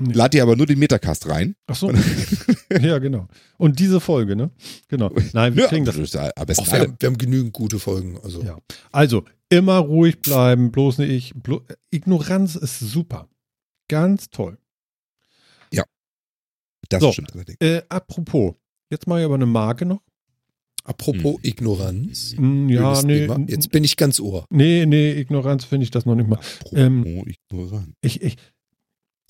Nee. 0.00 0.12
lad 0.12 0.32
dir 0.32 0.42
aber 0.44 0.54
nur 0.54 0.66
den 0.66 0.78
Metacast 0.78 1.28
rein. 1.28 1.56
Ach 1.66 1.74
so. 1.74 1.90
ja, 2.80 2.98
genau. 2.98 3.26
Und 3.56 3.80
diese 3.80 3.98
Folge, 4.00 4.36
ne? 4.36 4.50
Genau. 4.88 5.10
Nein, 5.32 5.56
wir 5.56 5.64
Ja, 5.64 5.68
kriegen 5.68 5.84
das. 5.84 5.96
ist 5.96 6.14
ja 6.14 6.30
am 6.36 6.46
besten 6.46 6.62
Auch 6.62 6.72
wir, 6.72 6.80
haben, 6.80 6.96
wir 7.00 7.06
haben 7.08 7.18
genügend 7.18 7.52
gute 7.52 7.78
Folgen. 7.78 8.18
Also 8.22 8.42
Ja. 8.42 8.58
Also, 8.92 9.24
immer 9.48 9.78
ruhig 9.78 10.20
bleiben, 10.20 10.70
bloß 10.70 10.98
nicht 10.98 11.10
ich. 11.10 11.32
Blo 11.34 11.62
Ignoranz 11.90 12.54
ist 12.54 12.78
super. 12.78 13.28
Ganz 13.88 14.30
toll. 14.30 14.58
Das 16.90 17.02
So. 17.02 17.12
stimmt 17.12 17.34
allerdings. 17.34 17.58
Äh, 17.60 17.82
apropos, 17.90 18.54
jetzt 18.90 19.06
mache 19.06 19.18
ich 19.18 19.24
aber 19.26 19.34
eine 19.34 19.44
Marke 19.44 19.84
noch. 19.84 20.00
apropos 20.84 21.36
Ignoranz. 21.42 22.32
Hm, 22.36 22.70
ja, 22.70 22.94
Schönes 22.94 23.04
nee. 23.04 23.26
Thema. 23.26 23.44
Jetzt 23.46 23.70
bin 23.70 23.84
ich 23.84 23.98
ganz 23.98 24.18
ohr. 24.20 24.46
Nee, 24.48 24.86
nee, 24.86 25.12
Ignoranz 25.12 25.64
finde 25.64 25.84
ich 25.84 25.90
das 25.90 26.06
noch 26.06 26.14
nicht 26.14 26.28
mal. 26.30 26.38
ähm, 26.72 27.00
Apropos 27.00 27.26
ignorant. 27.50 27.94
Ich, 28.00 28.22
ich, 28.22 28.36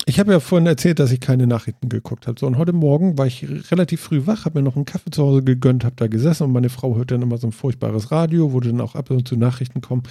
ich 0.05 0.19
habe 0.21 0.31
ja 0.31 0.39
vorhin 0.39 0.67
erzählt, 0.67 0.99
dass 0.99 1.11
ich 1.11 1.19
keine 1.19 1.47
Nachrichten 1.47 1.89
geguckt 1.89 2.27
habe. 2.27 2.39
So, 2.39 2.47
und 2.47 2.57
heute 2.57 2.71
Morgen 2.71 3.17
war 3.17 3.27
ich 3.27 3.45
relativ 3.71 3.99
früh 3.99 4.25
wach, 4.25 4.45
habe 4.45 4.59
mir 4.59 4.63
noch 4.63 4.77
einen 4.77 4.85
Kaffee 4.85 5.11
zu 5.11 5.21
Hause 5.23 5.43
gegönnt, 5.43 5.83
habe 5.83 5.97
da 5.97 6.07
gesessen 6.07 6.43
und 6.43 6.53
meine 6.53 6.69
Frau 6.69 6.95
hört 6.95 7.11
dann 7.11 7.21
immer 7.21 7.37
so 7.39 7.47
ein 7.47 7.51
furchtbares 7.51 8.09
Radio, 8.09 8.53
wo 8.53 8.61
dann 8.61 8.79
auch 8.79 8.95
ab 8.95 9.11
und 9.11 9.27
zu 9.27 9.35
Nachrichten 9.35 9.81
kommen. 9.81 10.03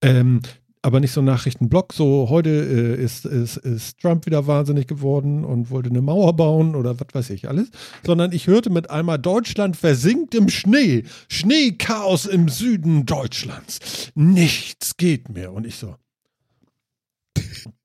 Ähm, 0.00 0.40
aber 0.86 1.00
nicht 1.00 1.10
so 1.10 1.20
ein 1.20 1.24
Nachrichtenblock, 1.24 1.92
so 1.92 2.28
heute 2.30 2.48
äh, 2.48 3.02
ist, 3.02 3.24
ist, 3.24 3.56
ist 3.56 3.98
Trump 3.98 4.24
wieder 4.24 4.46
wahnsinnig 4.46 4.86
geworden 4.86 5.44
und 5.44 5.68
wollte 5.68 5.90
eine 5.90 6.00
Mauer 6.00 6.36
bauen 6.36 6.76
oder 6.76 6.94
was 7.00 7.08
weiß 7.12 7.30
ich 7.30 7.48
alles, 7.48 7.72
sondern 8.04 8.30
ich 8.30 8.46
hörte 8.46 8.70
mit 8.70 8.88
einmal 8.88 9.18
Deutschland 9.18 9.76
versinkt 9.76 10.32
im 10.36 10.48
Schnee, 10.48 11.02
Schneechaos 11.28 12.26
im 12.26 12.48
Süden 12.48 13.04
Deutschlands, 13.04 14.12
nichts 14.14 14.96
geht 14.96 15.28
mehr. 15.28 15.52
Und 15.52 15.66
ich 15.66 15.74
so, 15.74 15.96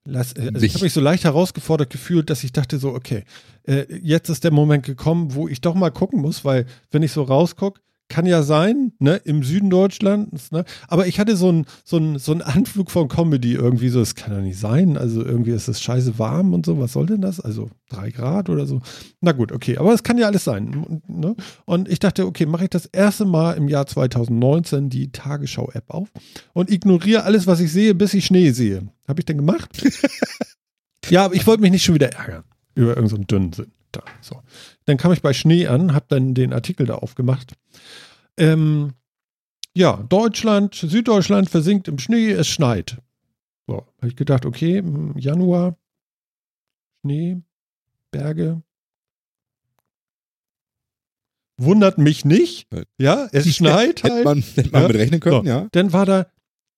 Lass, 0.04 0.34
äh, 0.34 0.52
also 0.54 0.64
ich 0.64 0.74
habe 0.74 0.84
mich 0.84 0.92
so 0.92 1.00
leicht 1.00 1.24
herausgefordert 1.24 1.90
gefühlt, 1.90 2.30
dass 2.30 2.44
ich 2.44 2.52
dachte 2.52 2.78
so, 2.78 2.94
okay, 2.94 3.24
äh, 3.64 3.84
jetzt 4.00 4.28
ist 4.28 4.44
der 4.44 4.52
Moment 4.52 4.86
gekommen, 4.86 5.34
wo 5.34 5.48
ich 5.48 5.60
doch 5.60 5.74
mal 5.74 5.90
gucken 5.90 6.20
muss, 6.20 6.44
weil 6.44 6.66
wenn 6.92 7.02
ich 7.02 7.10
so 7.10 7.24
rausgucke, 7.24 7.80
kann 8.12 8.26
ja 8.26 8.42
sein, 8.42 8.92
ne, 8.98 9.16
im 9.24 9.42
Süden 9.42 9.70
Deutschlands, 9.70 10.52
ne, 10.52 10.66
aber 10.86 11.06
ich 11.06 11.18
hatte 11.18 11.34
so 11.34 11.48
einen 11.48 11.64
so 11.82 12.18
so 12.18 12.32
einen 12.32 12.42
Anflug 12.42 12.90
von 12.90 13.08
Comedy 13.08 13.54
irgendwie 13.54 13.88
so, 13.88 14.02
es 14.02 14.14
kann 14.14 14.34
ja 14.34 14.40
nicht 14.42 14.58
sein, 14.58 14.98
also 14.98 15.24
irgendwie 15.24 15.52
ist 15.52 15.66
es 15.66 15.80
scheiße 15.80 16.18
warm 16.18 16.52
und 16.52 16.66
so, 16.66 16.78
was 16.78 16.92
soll 16.92 17.06
denn 17.06 17.22
das? 17.22 17.40
Also 17.40 17.70
drei 17.88 18.10
Grad 18.10 18.50
oder 18.50 18.66
so. 18.66 18.82
Na 19.22 19.32
gut, 19.32 19.50
okay, 19.50 19.78
aber 19.78 19.94
es 19.94 20.02
kann 20.02 20.18
ja 20.18 20.26
alles 20.26 20.44
sein, 20.44 21.00
ne? 21.06 21.34
Und 21.64 21.88
ich 21.88 22.00
dachte, 22.00 22.26
okay, 22.26 22.44
mache 22.44 22.64
ich 22.64 22.70
das 22.70 22.84
erste 22.84 23.24
Mal 23.24 23.54
im 23.54 23.66
Jahr 23.66 23.86
2019 23.86 24.90
die 24.90 25.10
Tagesschau-App 25.10 25.88
auf 25.88 26.08
und 26.52 26.70
ignoriere 26.70 27.22
alles, 27.22 27.46
was 27.46 27.60
ich 27.60 27.72
sehe, 27.72 27.94
bis 27.94 28.12
ich 28.12 28.26
Schnee 28.26 28.50
sehe. 28.50 28.88
Habe 29.08 29.20
ich 29.22 29.24
denn 29.24 29.38
gemacht? 29.38 29.70
ja, 31.08 31.24
aber 31.24 31.34
ich 31.34 31.46
wollte 31.46 31.62
mich 31.62 31.70
nicht 31.70 31.84
schon 31.84 31.94
wieder 31.94 32.12
ärgern 32.12 32.44
über 32.74 32.88
irgendeinen 32.88 33.08
so 33.08 33.24
dünnen 33.24 33.52
Sinn. 33.54 33.72
Da, 33.92 34.02
so. 34.20 34.42
Dann 34.86 34.96
kam 34.96 35.12
ich 35.12 35.22
bei 35.22 35.32
Schnee 35.32 35.66
an, 35.66 35.94
habe 35.94 36.06
dann 36.08 36.34
den 36.34 36.52
Artikel 36.52 36.86
da 36.86 36.94
aufgemacht. 36.96 37.54
Ähm, 38.36 38.94
ja, 39.74 40.02
Deutschland, 40.08 40.74
Süddeutschland 40.74 41.48
versinkt 41.50 41.88
im 41.88 41.98
Schnee, 41.98 42.30
es 42.30 42.48
schneit. 42.48 42.98
So, 43.66 43.86
habe 43.98 44.08
ich 44.08 44.16
gedacht, 44.16 44.44
okay, 44.46 44.78
im 44.78 45.16
Januar, 45.18 45.76
Schnee, 47.04 47.40
Berge. 48.10 48.62
Wundert 51.58 51.98
mich 51.98 52.24
nicht. 52.24 52.66
Ja, 52.98 53.28
es 53.32 53.46
schneit 53.54 54.02
Hätte 54.02 54.14
halt. 54.14 54.24
man, 54.24 54.40
hätte 54.42 54.70
man 54.70 54.82
Ja. 54.82 54.88
mit 54.88 54.96
rechnen 54.96 55.20
können, 55.20 55.44
So, 55.44 55.48
ja. 55.50 55.68
Dann 55.72 55.92
war 55.92 56.06
da 56.06 56.26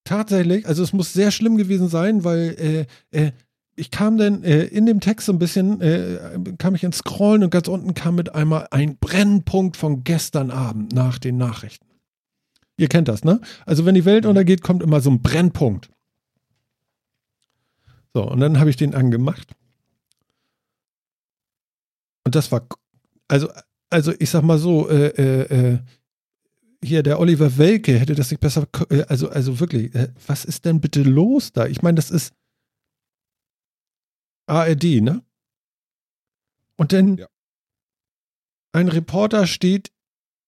tatsächlich, 0.05 0.67
also 0.67 0.83
es 0.83 0.93
muss 0.93 1.13
sehr 1.13 1.31
schlimm 1.31 1.57
gewesen 1.57 1.89
sein, 1.89 2.25
weil 2.25 2.87
äh, 3.13 3.27
äh, 3.27 3.33
ich 3.77 3.91
kam 3.91 4.19
dann 4.19 4.45
äh, 4.45 4.65
in 4.65 4.87
dem 4.87 5.01
Text 5.01 5.27
so 5.27 5.33
ein 5.33 5.39
bisschen, 5.39 5.81
äh, 5.81 6.39
kam 6.59 6.75
ich 6.75 6.85
ins 6.85 6.99
Scrollen 6.99 7.43
und 7.43 7.51
ganz 7.51 7.69
unten 7.69 7.95
kam 7.95 8.15
mit 8.15 8.35
einmal 8.35 8.69
ein 8.71 8.97
Brennpunkt 8.99 9.77
von 9.77 10.05
gestern 10.05 10.51
Abend 10.51 10.93
nach 10.93 11.19
den 11.19 11.37
Nachrichten. 11.37 11.87
Ihr 12.77 12.89
kennt 12.89 13.09
das, 13.09 13.25
ne? 13.25 13.41
Also 13.67 13.85
wenn 13.85 13.95
die 13.95 14.05
Welt 14.05 14.27
untergeht, 14.27 14.63
kommt 14.63 14.83
immer 14.83 15.01
so 15.01 15.11
ein 15.11 15.23
Brennpunkt. 15.23 15.91
So, 18.13 18.23
und 18.29 18.41
dann 18.41 18.61
habe 18.61 18.71
ich 18.71 18.77
den 18.77 18.95
angemacht. 18.95 19.53
Und 22.25 22.35
das 22.35 22.51
war, 22.53 22.67
also, 23.29 23.49
also 23.91 24.13
ich 24.19 24.31
sag 24.31 24.43
mal 24.43 24.59
so, 24.59 24.89
äh, 24.89 25.09
äh, 25.09 25.73
äh, 25.75 25.79
hier 26.83 27.03
der 27.03 27.19
Oliver 27.19 27.59
Welke 27.59 27.99
hätte 27.99 28.15
das 28.15 28.31
nicht 28.31 28.41
besser, 28.41 28.67
äh, 28.91 29.03
also, 29.09 29.29
also 29.29 29.59
wirklich, 29.59 29.93
was 30.27 30.45
ist 30.45 30.65
denn 30.65 30.81
bitte 30.81 31.03
los 31.03 31.53
da? 31.53 31.67
Ich 31.67 31.83
meine, 31.83 31.97
das 31.97 32.11
ist 32.11 32.35
ARD, 34.47 35.01
ne? 35.01 35.23
Und 36.77 36.93
dann 36.93 37.17
Ja. 37.17 37.27
ein 38.73 38.89
Reporter 38.89 39.47
steht 39.47 39.91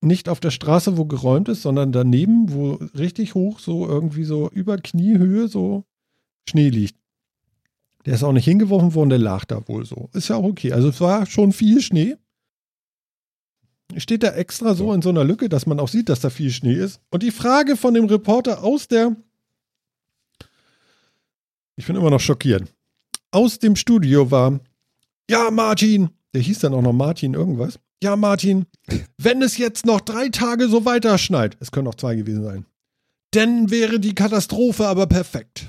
nicht 0.01 0.29
auf 0.29 0.41
der 0.41 0.51
Straße, 0.51 0.97
wo 0.99 1.07
geräumt 1.07 1.49
ist, 1.49 1.63
sondern 1.63 1.93
daneben, 1.93 2.53
wo 2.53 2.75
richtig 2.97 3.35
hoch, 3.35 3.59
so 3.61 3.87
irgendwie 3.87 4.25
so 4.25 4.49
über 4.51 4.77
Kniehöhe 4.79 5.49
so 5.49 5.85
Schnee 6.49 6.69
liegt. 6.69 6.97
Der 8.05 8.15
ist 8.15 8.23
auch 8.23 8.33
nicht 8.33 8.45
hingeworfen 8.45 8.95
worden, 8.95 9.11
der 9.11 9.19
lag 9.19 9.45
da 9.47 9.67
wohl 9.67 9.85
so. 9.85 10.11
Ist 10.13 10.29
ja 10.29 10.37
auch 10.37 10.45
okay. 10.45 10.73
Also 10.73 10.89
es 10.91 11.01
war 11.01 11.27
schon 11.27 11.53
viel 11.53 11.81
Schnee. 11.81 12.17
Steht 13.97 14.23
da 14.23 14.33
extra 14.33 14.75
so 14.75 14.93
in 14.93 15.03
so 15.03 15.09
einer 15.09 15.25
Lücke, 15.25 15.49
dass 15.49 15.67
man 15.67 15.81
auch 15.81 15.89
sieht, 15.89 16.09
dass 16.09 16.21
da 16.21 16.31
viel 16.31 16.51
Schnee 16.51 16.75
ist. 16.75 17.01
Und 17.11 17.23
die 17.23 17.31
Frage 17.31 17.77
von 17.77 17.95
dem 17.95 18.05
Reporter 18.07 18.63
aus 18.63 18.87
der. 18.89 19.17
Ich 21.77 21.87
bin 21.87 21.97
immer 21.97 22.11
noch 22.11 22.21
schockiert. 22.21 22.73
Aus 23.37 23.59
dem 23.59 23.77
Studio 23.77 24.31
war: 24.31 24.61
Ja, 25.31 25.51
Martin. 25.51 26.09
Der 26.33 26.41
hieß 26.41 26.61
dann 26.61 26.73
auch 26.73 26.81
noch 26.81 26.95
Martin 26.95 27.35
irgendwas. 27.35 27.79
Ja, 28.03 28.17
Martin. 28.17 28.65
Wenn 29.19 29.43
es 29.43 29.59
jetzt 29.59 29.85
noch 29.85 30.01
drei 30.01 30.31
Tage 30.31 30.69
so 30.69 30.87
weiter 30.87 31.19
schneit, 31.19 31.59
es 31.61 31.71
können 31.71 31.87
auch 31.87 31.97
zwei 31.97 32.15
gewesen 32.15 32.43
sein, 32.43 32.65
dann 33.33 33.71
wäre 33.71 34.01
die 34.01 34.15
Katastrophe 34.15 34.87
aber 34.87 35.07
perfekt. 35.07 35.69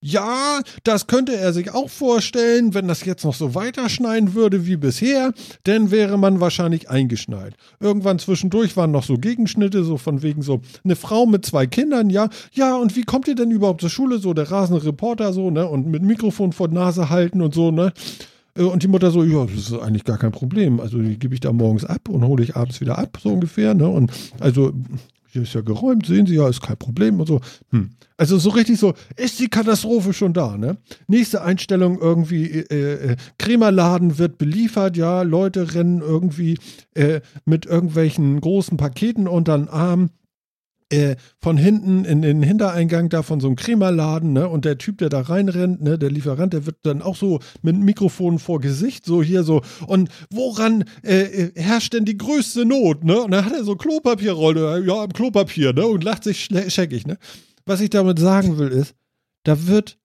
Ja, 0.00 0.60
das 0.84 1.08
könnte 1.08 1.36
er 1.36 1.52
sich 1.52 1.74
auch 1.74 1.90
vorstellen, 1.90 2.72
wenn 2.72 2.86
das 2.86 3.04
jetzt 3.04 3.24
noch 3.24 3.34
so 3.34 3.56
weiterschneien 3.56 4.34
würde 4.34 4.64
wie 4.64 4.76
bisher, 4.76 5.32
dann 5.64 5.90
wäre 5.90 6.16
man 6.16 6.38
wahrscheinlich 6.38 6.88
eingeschneit. 6.88 7.54
Irgendwann 7.80 8.20
zwischendurch 8.20 8.76
waren 8.76 8.92
noch 8.92 9.02
so 9.02 9.16
Gegenschnitte, 9.18 9.82
so 9.82 9.96
von 9.96 10.22
wegen 10.22 10.42
so 10.42 10.60
eine 10.84 10.94
Frau 10.94 11.26
mit 11.26 11.44
zwei 11.44 11.66
Kindern, 11.66 12.10
ja, 12.10 12.28
ja, 12.52 12.76
und 12.76 12.94
wie 12.94 13.02
kommt 13.02 13.26
ihr 13.26 13.34
denn 13.34 13.50
überhaupt 13.50 13.80
zur 13.80 13.90
Schule? 13.90 14.18
So 14.18 14.34
der 14.34 14.48
rasende 14.52 14.84
Reporter 14.84 15.32
so, 15.32 15.50
ne, 15.50 15.66
und 15.66 15.88
mit 15.88 16.02
Mikrofon 16.04 16.52
vor 16.52 16.68
Nase 16.68 17.10
halten 17.10 17.42
und 17.42 17.52
so, 17.52 17.72
ne. 17.72 17.92
Äh, 18.56 18.62
Und 18.62 18.84
die 18.84 18.88
Mutter 18.88 19.10
so, 19.10 19.24
ja, 19.24 19.46
das 19.46 19.70
ist 19.70 19.72
eigentlich 19.80 20.04
gar 20.04 20.18
kein 20.18 20.30
Problem. 20.32 20.78
Also 20.78 20.98
die 20.98 21.18
gebe 21.18 21.34
ich 21.34 21.40
da 21.40 21.52
morgens 21.52 21.84
ab 21.84 22.08
und 22.08 22.24
hole 22.24 22.44
ich 22.44 22.54
abends 22.54 22.80
wieder 22.80 22.98
ab, 22.98 23.18
so 23.20 23.30
ungefähr, 23.30 23.74
ne. 23.74 23.88
Und 23.88 24.12
also 24.38 24.72
hier 25.30 25.42
ist 25.42 25.54
ja 25.54 25.60
geräumt, 25.60 26.06
sehen 26.06 26.26
Sie 26.26 26.36
ja, 26.36 26.48
ist 26.48 26.62
kein 26.62 26.76
Problem 26.76 27.20
und 27.20 27.26
so. 27.26 27.40
Hm. 27.70 27.90
Also 28.16 28.38
so 28.38 28.50
richtig 28.50 28.78
so, 28.78 28.94
ist 29.16 29.38
die 29.38 29.48
Katastrophe 29.48 30.12
schon 30.12 30.32
da, 30.32 30.56
ne? 30.56 30.78
Nächste 31.06 31.42
Einstellung 31.42 32.00
irgendwie, 32.00 32.46
äh, 32.46 33.12
äh, 33.12 33.16
Krämerladen 33.38 34.18
wird 34.18 34.38
beliefert, 34.38 34.96
ja, 34.96 35.22
Leute 35.22 35.74
rennen 35.74 36.00
irgendwie 36.00 36.58
äh, 36.94 37.20
mit 37.44 37.66
irgendwelchen 37.66 38.40
großen 38.40 38.76
Paketen 38.76 39.28
unter 39.28 39.56
den 39.56 39.68
Arm. 39.68 40.10
Äh, 40.90 41.16
von 41.42 41.58
hinten 41.58 42.06
in 42.06 42.22
den 42.22 42.42
Hintereingang 42.42 43.10
da 43.10 43.22
von 43.22 43.40
so 43.40 43.46
einem 43.48 43.56
Krämerladen, 43.56 44.32
ne? 44.32 44.48
Und 44.48 44.64
der 44.64 44.78
Typ, 44.78 44.96
der 44.98 45.10
da 45.10 45.20
reinrennt, 45.20 45.82
ne, 45.82 45.98
der 45.98 46.10
Lieferant, 46.10 46.54
der 46.54 46.64
wird 46.64 46.76
dann 46.82 47.02
auch 47.02 47.14
so 47.14 47.40
mit 47.60 47.76
dem 47.76 47.84
Mikrofon 47.84 48.38
vor 48.38 48.58
Gesicht, 48.58 49.04
so 49.04 49.22
hier 49.22 49.42
so. 49.42 49.60
Und 49.86 50.08
woran 50.30 50.84
äh, 51.02 51.20
äh, 51.24 51.52
herrscht 51.60 51.92
denn 51.92 52.06
die 52.06 52.16
größte 52.16 52.64
Not, 52.64 53.04
ne? 53.04 53.20
Und 53.20 53.32
dann 53.32 53.44
hat 53.44 53.52
er 53.52 53.64
so 53.64 53.76
Klopapierrolle, 53.76 54.82
ja, 54.86 55.04
im 55.04 55.12
Klopapier, 55.12 55.74
ne? 55.74 55.86
Und 55.86 56.04
lacht 56.04 56.24
sich 56.24 56.48
scheckig, 56.68 57.06
ne? 57.06 57.18
Was 57.66 57.82
ich 57.82 57.90
damit 57.90 58.18
sagen 58.18 58.56
will, 58.56 58.68
ist, 58.68 58.94
da 59.44 59.66
wird 59.66 59.98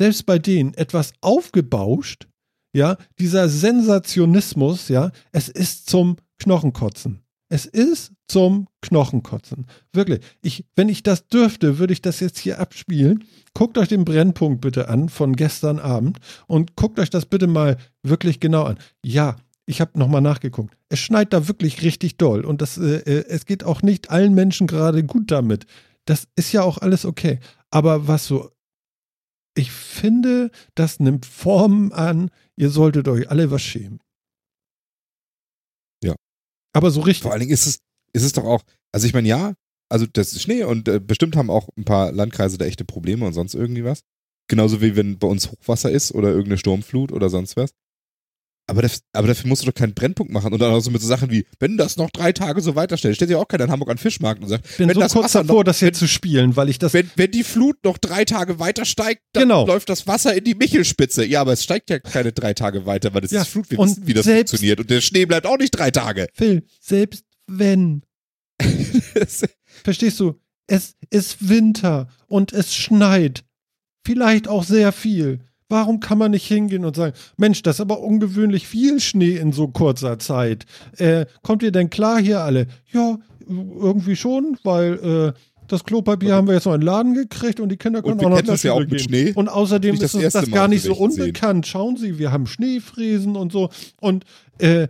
selbst 0.00 0.26
bei 0.26 0.40
denen 0.40 0.74
etwas 0.74 1.12
aufgebauscht, 1.20 2.26
ja, 2.74 2.96
dieser 3.20 3.48
Sensationismus, 3.48 4.88
ja, 4.88 5.12
es 5.30 5.48
ist 5.48 5.88
zum 5.88 6.16
Knochenkotzen. 6.38 7.23
Es 7.54 7.66
ist 7.66 8.10
zum 8.26 8.66
Knochenkotzen. 8.80 9.68
Wirklich. 9.92 10.24
Ich, 10.42 10.64
wenn 10.74 10.88
ich 10.88 11.04
das 11.04 11.28
dürfte, 11.28 11.78
würde 11.78 11.92
ich 11.92 12.02
das 12.02 12.18
jetzt 12.18 12.36
hier 12.36 12.58
abspielen. 12.58 13.22
Guckt 13.54 13.78
euch 13.78 13.86
den 13.86 14.04
Brennpunkt 14.04 14.60
bitte 14.60 14.88
an 14.88 15.08
von 15.08 15.36
gestern 15.36 15.78
Abend 15.78 16.18
und 16.48 16.74
guckt 16.74 16.98
euch 16.98 17.10
das 17.10 17.26
bitte 17.26 17.46
mal 17.46 17.76
wirklich 18.02 18.40
genau 18.40 18.64
an. 18.64 18.76
Ja, 19.04 19.36
ich 19.66 19.80
habe 19.80 19.96
nochmal 19.96 20.20
nachgeguckt. 20.20 20.76
Es 20.88 20.98
schneit 20.98 21.32
da 21.32 21.46
wirklich 21.46 21.82
richtig 21.82 22.16
doll 22.16 22.44
und 22.44 22.60
das, 22.60 22.76
äh, 22.76 22.96
äh, 22.96 23.24
es 23.28 23.46
geht 23.46 23.62
auch 23.62 23.82
nicht 23.82 24.10
allen 24.10 24.34
Menschen 24.34 24.66
gerade 24.66 25.04
gut 25.04 25.30
damit. 25.30 25.64
Das 26.06 26.26
ist 26.34 26.50
ja 26.50 26.62
auch 26.62 26.78
alles 26.78 27.04
okay. 27.04 27.38
Aber 27.70 28.08
was 28.08 28.26
so, 28.26 28.50
ich 29.54 29.70
finde, 29.70 30.50
das 30.74 30.98
nimmt 30.98 31.24
Formen 31.24 31.92
an. 31.92 32.30
Ihr 32.56 32.70
solltet 32.70 33.06
euch 33.06 33.30
alle 33.30 33.52
was 33.52 33.62
schämen. 33.62 34.00
Aber 36.74 36.90
so 36.90 37.00
richtig. 37.00 37.22
Vor 37.22 37.32
allen 37.32 37.40
Dingen 37.40 37.52
ist 37.52 37.66
es, 37.66 37.78
ist 38.12 38.24
es 38.24 38.32
doch 38.32 38.44
auch, 38.44 38.62
also 38.92 39.06
ich 39.06 39.14
meine, 39.14 39.28
ja, 39.28 39.54
also 39.88 40.06
das 40.12 40.32
ist 40.32 40.42
Schnee 40.42 40.64
und 40.64 40.88
äh, 40.88 41.00
bestimmt 41.00 41.36
haben 41.36 41.50
auch 41.50 41.68
ein 41.76 41.84
paar 41.84 42.12
Landkreise 42.12 42.58
da 42.58 42.64
echte 42.64 42.84
Probleme 42.84 43.26
und 43.26 43.32
sonst 43.32 43.54
irgendwie 43.54 43.84
was. 43.84 44.00
Genauso 44.48 44.82
wie 44.82 44.96
wenn 44.96 45.18
bei 45.18 45.26
uns 45.28 45.50
Hochwasser 45.50 45.90
ist 45.90 46.12
oder 46.12 46.28
irgendeine 46.28 46.58
Sturmflut 46.58 47.12
oder 47.12 47.30
sonst 47.30 47.56
was. 47.56 47.70
Aber, 48.66 48.80
das, 48.80 49.02
aber 49.12 49.26
dafür 49.28 49.46
musst 49.48 49.60
du 49.62 49.66
doch 49.66 49.74
keinen 49.74 49.92
Brennpunkt 49.92 50.32
machen. 50.32 50.50
Und 50.52 50.58
dann 50.58 50.72
auch 50.72 50.80
so 50.80 50.90
mit 50.90 51.02
so 51.02 51.06
Sachen 51.08 51.30
wie, 51.30 51.44
wenn 51.60 51.76
das 51.76 51.98
noch 51.98 52.08
drei 52.10 52.32
Tage 52.32 52.62
so 52.62 52.74
weiterstellt, 52.74 53.14
stellt 53.16 53.28
sich 53.28 53.36
auch 53.36 53.46
keiner 53.46 53.64
in 53.64 53.70
Hamburg 53.70 53.90
an 53.90 53.98
Fischmarkt 53.98 54.42
und 54.42 54.48
sagt, 54.48 54.78
bin 54.78 54.88
wenn 54.88 54.94
so 54.94 55.00
das 55.00 55.12
kurz 55.12 55.24
Wasser 55.26 55.42
davor, 55.42 55.56
noch, 55.56 55.64
das 55.64 55.80
jetzt 55.82 55.98
zu 55.98 56.08
spielen, 56.08 56.56
weil 56.56 56.70
ich 56.70 56.78
das. 56.78 56.94
wenn, 56.94 57.10
wenn 57.16 57.30
die 57.30 57.44
Flut 57.44 57.76
noch 57.84 57.98
drei 57.98 58.24
Tage 58.24 58.58
weiter 58.58 58.86
steigt, 58.86 59.20
dann 59.34 59.42
Genau. 59.44 59.66
läuft 59.66 59.90
das 59.90 60.06
Wasser 60.06 60.34
in 60.34 60.44
die 60.44 60.54
Michelspitze. 60.54 61.26
Ja, 61.26 61.42
aber 61.42 61.52
es 61.52 61.62
steigt 61.62 61.90
ja 61.90 61.98
keine 61.98 62.32
drei 62.32 62.54
Tage 62.54 62.86
weiter, 62.86 63.12
weil 63.12 63.20
das 63.20 63.32
Ja, 63.32 63.42
ist 63.42 63.48
Flut. 63.48 63.70
Wir 63.70 63.78
wissen, 63.78 64.06
wie 64.06 64.14
das 64.14 64.24
selbst- 64.24 64.52
funktioniert. 64.52 64.80
Und 64.80 64.88
der 64.88 65.02
Schnee 65.02 65.26
bleibt 65.26 65.46
auch 65.46 65.58
nicht 65.58 65.72
drei 65.72 65.90
Tage. 65.90 66.28
Phil, 66.32 66.62
selbst 66.80 67.24
wenn. 67.46 68.02
Verstehst 69.84 70.20
du? 70.20 70.40
Es 70.66 70.94
ist 71.10 71.48
Winter 71.48 72.08
und 72.26 72.52
es 72.52 72.74
schneit. 72.74 73.44
Vielleicht 74.06 74.48
auch 74.48 74.64
sehr 74.64 74.92
viel. 74.92 75.40
Warum 75.68 76.00
kann 76.00 76.18
man 76.18 76.32
nicht 76.32 76.46
hingehen 76.46 76.84
und 76.84 76.94
sagen, 76.96 77.14
Mensch, 77.36 77.62
das 77.62 77.76
ist 77.76 77.80
aber 77.80 78.00
ungewöhnlich 78.00 78.68
viel 78.68 79.00
Schnee 79.00 79.36
in 79.36 79.52
so 79.52 79.68
kurzer 79.68 80.18
Zeit. 80.18 80.66
Äh, 80.98 81.26
kommt 81.42 81.62
ihr 81.62 81.72
denn 81.72 81.90
klar 81.90 82.20
hier 82.20 82.40
alle? 82.40 82.66
Ja, 82.92 83.18
irgendwie 83.48 84.16
schon, 84.16 84.58
weil 84.62 85.32
äh, 85.34 85.38
das 85.68 85.84
Klopapier 85.84 86.34
haben 86.34 86.46
wir 86.46 86.54
jetzt 86.54 86.66
noch 86.66 86.74
in 86.74 86.80
den 86.80 86.86
Laden 86.86 87.14
gekriegt 87.14 87.60
und 87.60 87.70
die 87.70 87.76
Kinder 87.76 88.02
können 88.02 88.20
auch 88.20 88.30
noch 88.30 88.42
das 88.42 88.62
ja 88.62 88.72
auch 88.72 88.80
mit. 88.80 89.00
Schnee. 89.00 89.32
Und 89.34 89.48
außerdem 89.48 89.94
ist 89.94 90.02
das 90.02 90.14
uns 90.14 90.32
das 90.32 90.46
Mal, 90.46 90.54
gar 90.54 90.68
nicht 90.68 90.82
so 90.82 90.90
welchen 90.90 91.10
sehen. 91.10 91.22
unbekannt. 91.22 91.66
Schauen 91.66 91.96
Sie, 91.96 92.18
wir 92.18 92.32
haben 92.32 92.46
Schneefräsen 92.46 93.36
und 93.36 93.52
so. 93.52 93.70
Und 94.00 94.24
äh, 94.58 94.88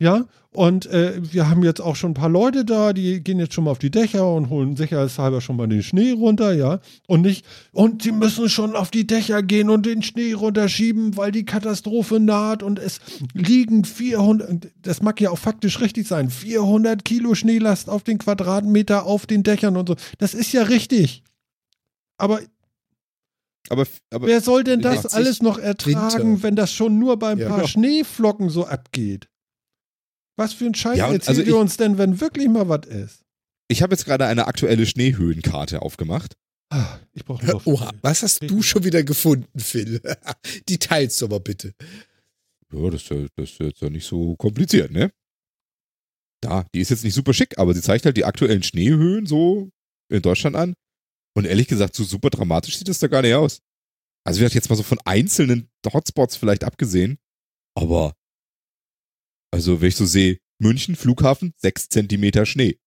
ja, 0.00 0.26
und 0.54 0.86
äh, 0.86 1.20
wir 1.32 1.48
haben 1.50 1.62
jetzt 1.62 1.80
auch 1.80 1.94
schon 1.94 2.12
ein 2.12 2.14
paar 2.14 2.28
Leute 2.30 2.64
da, 2.64 2.92
die 2.92 3.22
gehen 3.22 3.38
jetzt 3.38 3.52
schon 3.54 3.64
mal 3.64 3.70
auf 3.72 3.78
die 3.78 3.90
Dächer 3.90 4.32
und 4.32 4.48
holen 4.48 4.76
sicherheitshalber 4.76 5.40
schon 5.40 5.56
mal 5.56 5.68
den 5.68 5.82
Schnee 5.82 6.12
runter, 6.12 6.52
ja. 6.54 6.80
Und 7.06 7.22
nicht, 7.22 7.44
und 7.72 8.02
sie 8.02 8.12
müssen 8.12 8.48
schon 8.48 8.74
auf 8.74 8.90
die 8.90 9.06
Dächer 9.06 9.42
gehen 9.42 9.68
und 9.70 9.84
den 9.86 10.02
Schnee 10.02 10.32
runterschieben, 10.32 11.16
weil 11.16 11.32
die 11.32 11.44
Katastrophe 11.44 12.18
naht 12.18 12.62
und 12.62 12.78
es 12.78 13.00
liegen 13.34 13.84
400, 13.84 14.68
das 14.82 15.02
mag 15.02 15.20
ja 15.20 15.30
auch 15.30 15.38
faktisch 15.38 15.80
richtig 15.80 16.08
sein, 16.08 16.30
400 16.30 17.04
Kilo 17.04 17.34
Schneelast 17.34 17.90
auf 17.90 18.02
den 18.02 18.18
Quadratmeter 18.18 19.04
auf 19.04 19.26
den 19.26 19.42
Dächern 19.42 19.76
und 19.76 19.88
so. 19.88 19.96
Das 20.18 20.32
ist 20.34 20.52
ja 20.52 20.62
richtig. 20.62 21.22
Aber 22.16 22.40
Aber, 23.68 23.84
aber 24.10 24.26
wer 24.26 24.40
soll 24.40 24.64
denn 24.64 24.80
das 24.80 25.02
60 25.02 25.14
alles 25.14 25.42
noch 25.42 25.58
ertragen, 25.58 26.30
Winter. 26.32 26.42
wenn 26.42 26.56
das 26.56 26.72
schon 26.72 26.98
nur 26.98 27.18
bei 27.18 27.30
ein 27.32 27.38
Ja, 27.38 27.48
paar 27.48 27.58
genau. 27.58 27.68
Schneeflocken 27.68 28.48
so 28.48 28.64
abgeht? 28.66 29.28
Was 30.38 30.52
für 30.54 30.66
ein 30.66 30.74
Scheiß 30.74 30.96
Ja, 30.96 31.06
und 31.08 31.14
erzählt 31.14 31.38
also 31.38 31.42
ich- 31.42 31.52
uns 31.52 31.76
denn, 31.76 31.98
wenn 31.98 32.20
wirklich 32.20 32.48
mal 32.48 32.68
was 32.68 32.86
ist? 32.86 33.24
ich 33.70 33.82
habe 33.82 33.92
jetzt 33.92 34.04
gerade 34.06 34.24
eine 34.26 34.46
aktuelle 34.46 34.86
Schneehöhenkarte 34.86 35.82
aufgemacht. 35.82 36.36
Ah, 36.70 36.98
Ich 37.12 37.24
brauche 37.24 37.44
Luft. 37.46 37.66
Oha, 37.66 37.92
was 38.02 38.22
hast 38.22 38.42
du 38.48 38.62
schon 38.62 38.84
wieder 38.84 39.02
gefunden, 39.02 39.58
Phil? 39.58 40.00
Die 40.68 40.78
teilst 40.78 41.20
du 41.20 41.26
aber 41.26 41.40
bitte. 41.40 41.74
Ja, 42.72 42.90
das, 42.90 43.02
ist 43.02 43.10
ja- 43.10 43.26
das 43.36 43.50
ist 43.50 43.60
jetzt 43.60 43.80
ja 43.82 43.90
nicht 43.90 44.06
so 44.06 44.36
kompliziert, 44.36 44.90
ne? 44.90 45.10
Da, 46.40 46.64
die 46.72 46.80
ist 46.80 46.90
jetzt 46.90 47.02
nicht 47.04 47.14
super 47.14 47.34
schick, 47.34 47.58
aber 47.58 47.74
sie 47.74 47.82
zeigt 47.82 48.04
halt 48.04 48.16
die 48.16 48.24
aktuellen 48.24 48.62
Schneehöhen 48.62 49.26
so 49.26 49.70
in 50.08 50.22
Deutschland 50.22 50.54
an. 50.56 50.74
Und 51.36 51.46
ehrlich 51.46 51.66
gesagt, 51.68 51.94
so 51.96 52.04
super 52.04 52.30
dramatisch 52.30 52.78
sieht 52.78 52.88
das 52.88 53.00
da 53.00 53.08
gar 53.08 53.22
nicht 53.22 53.34
aus. 53.34 53.60
Also, 54.24 54.40
wir 54.40 54.46
hatten 54.46 54.56
jetzt 54.56 54.68
mal 54.70 54.76
so 54.76 54.82
von 54.82 54.98
einzelnen 55.04 55.68
Hotspots 55.92 56.36
vielleicht 56.36 56.62
abgesehen. 56.64 57.18
Aber, 57.76 58.14
also, 59.50 59.80
wenn 59.80 59.88
ich 59.88 59.96
so 59.96 60.06
sehe, 60.06 60.38
München, 60.60 60.96
Flughafen, 60.96 61.52
sechs 61.56 61.88
Zentimeter 61.88 62.44
Schnee. 62.46 62.78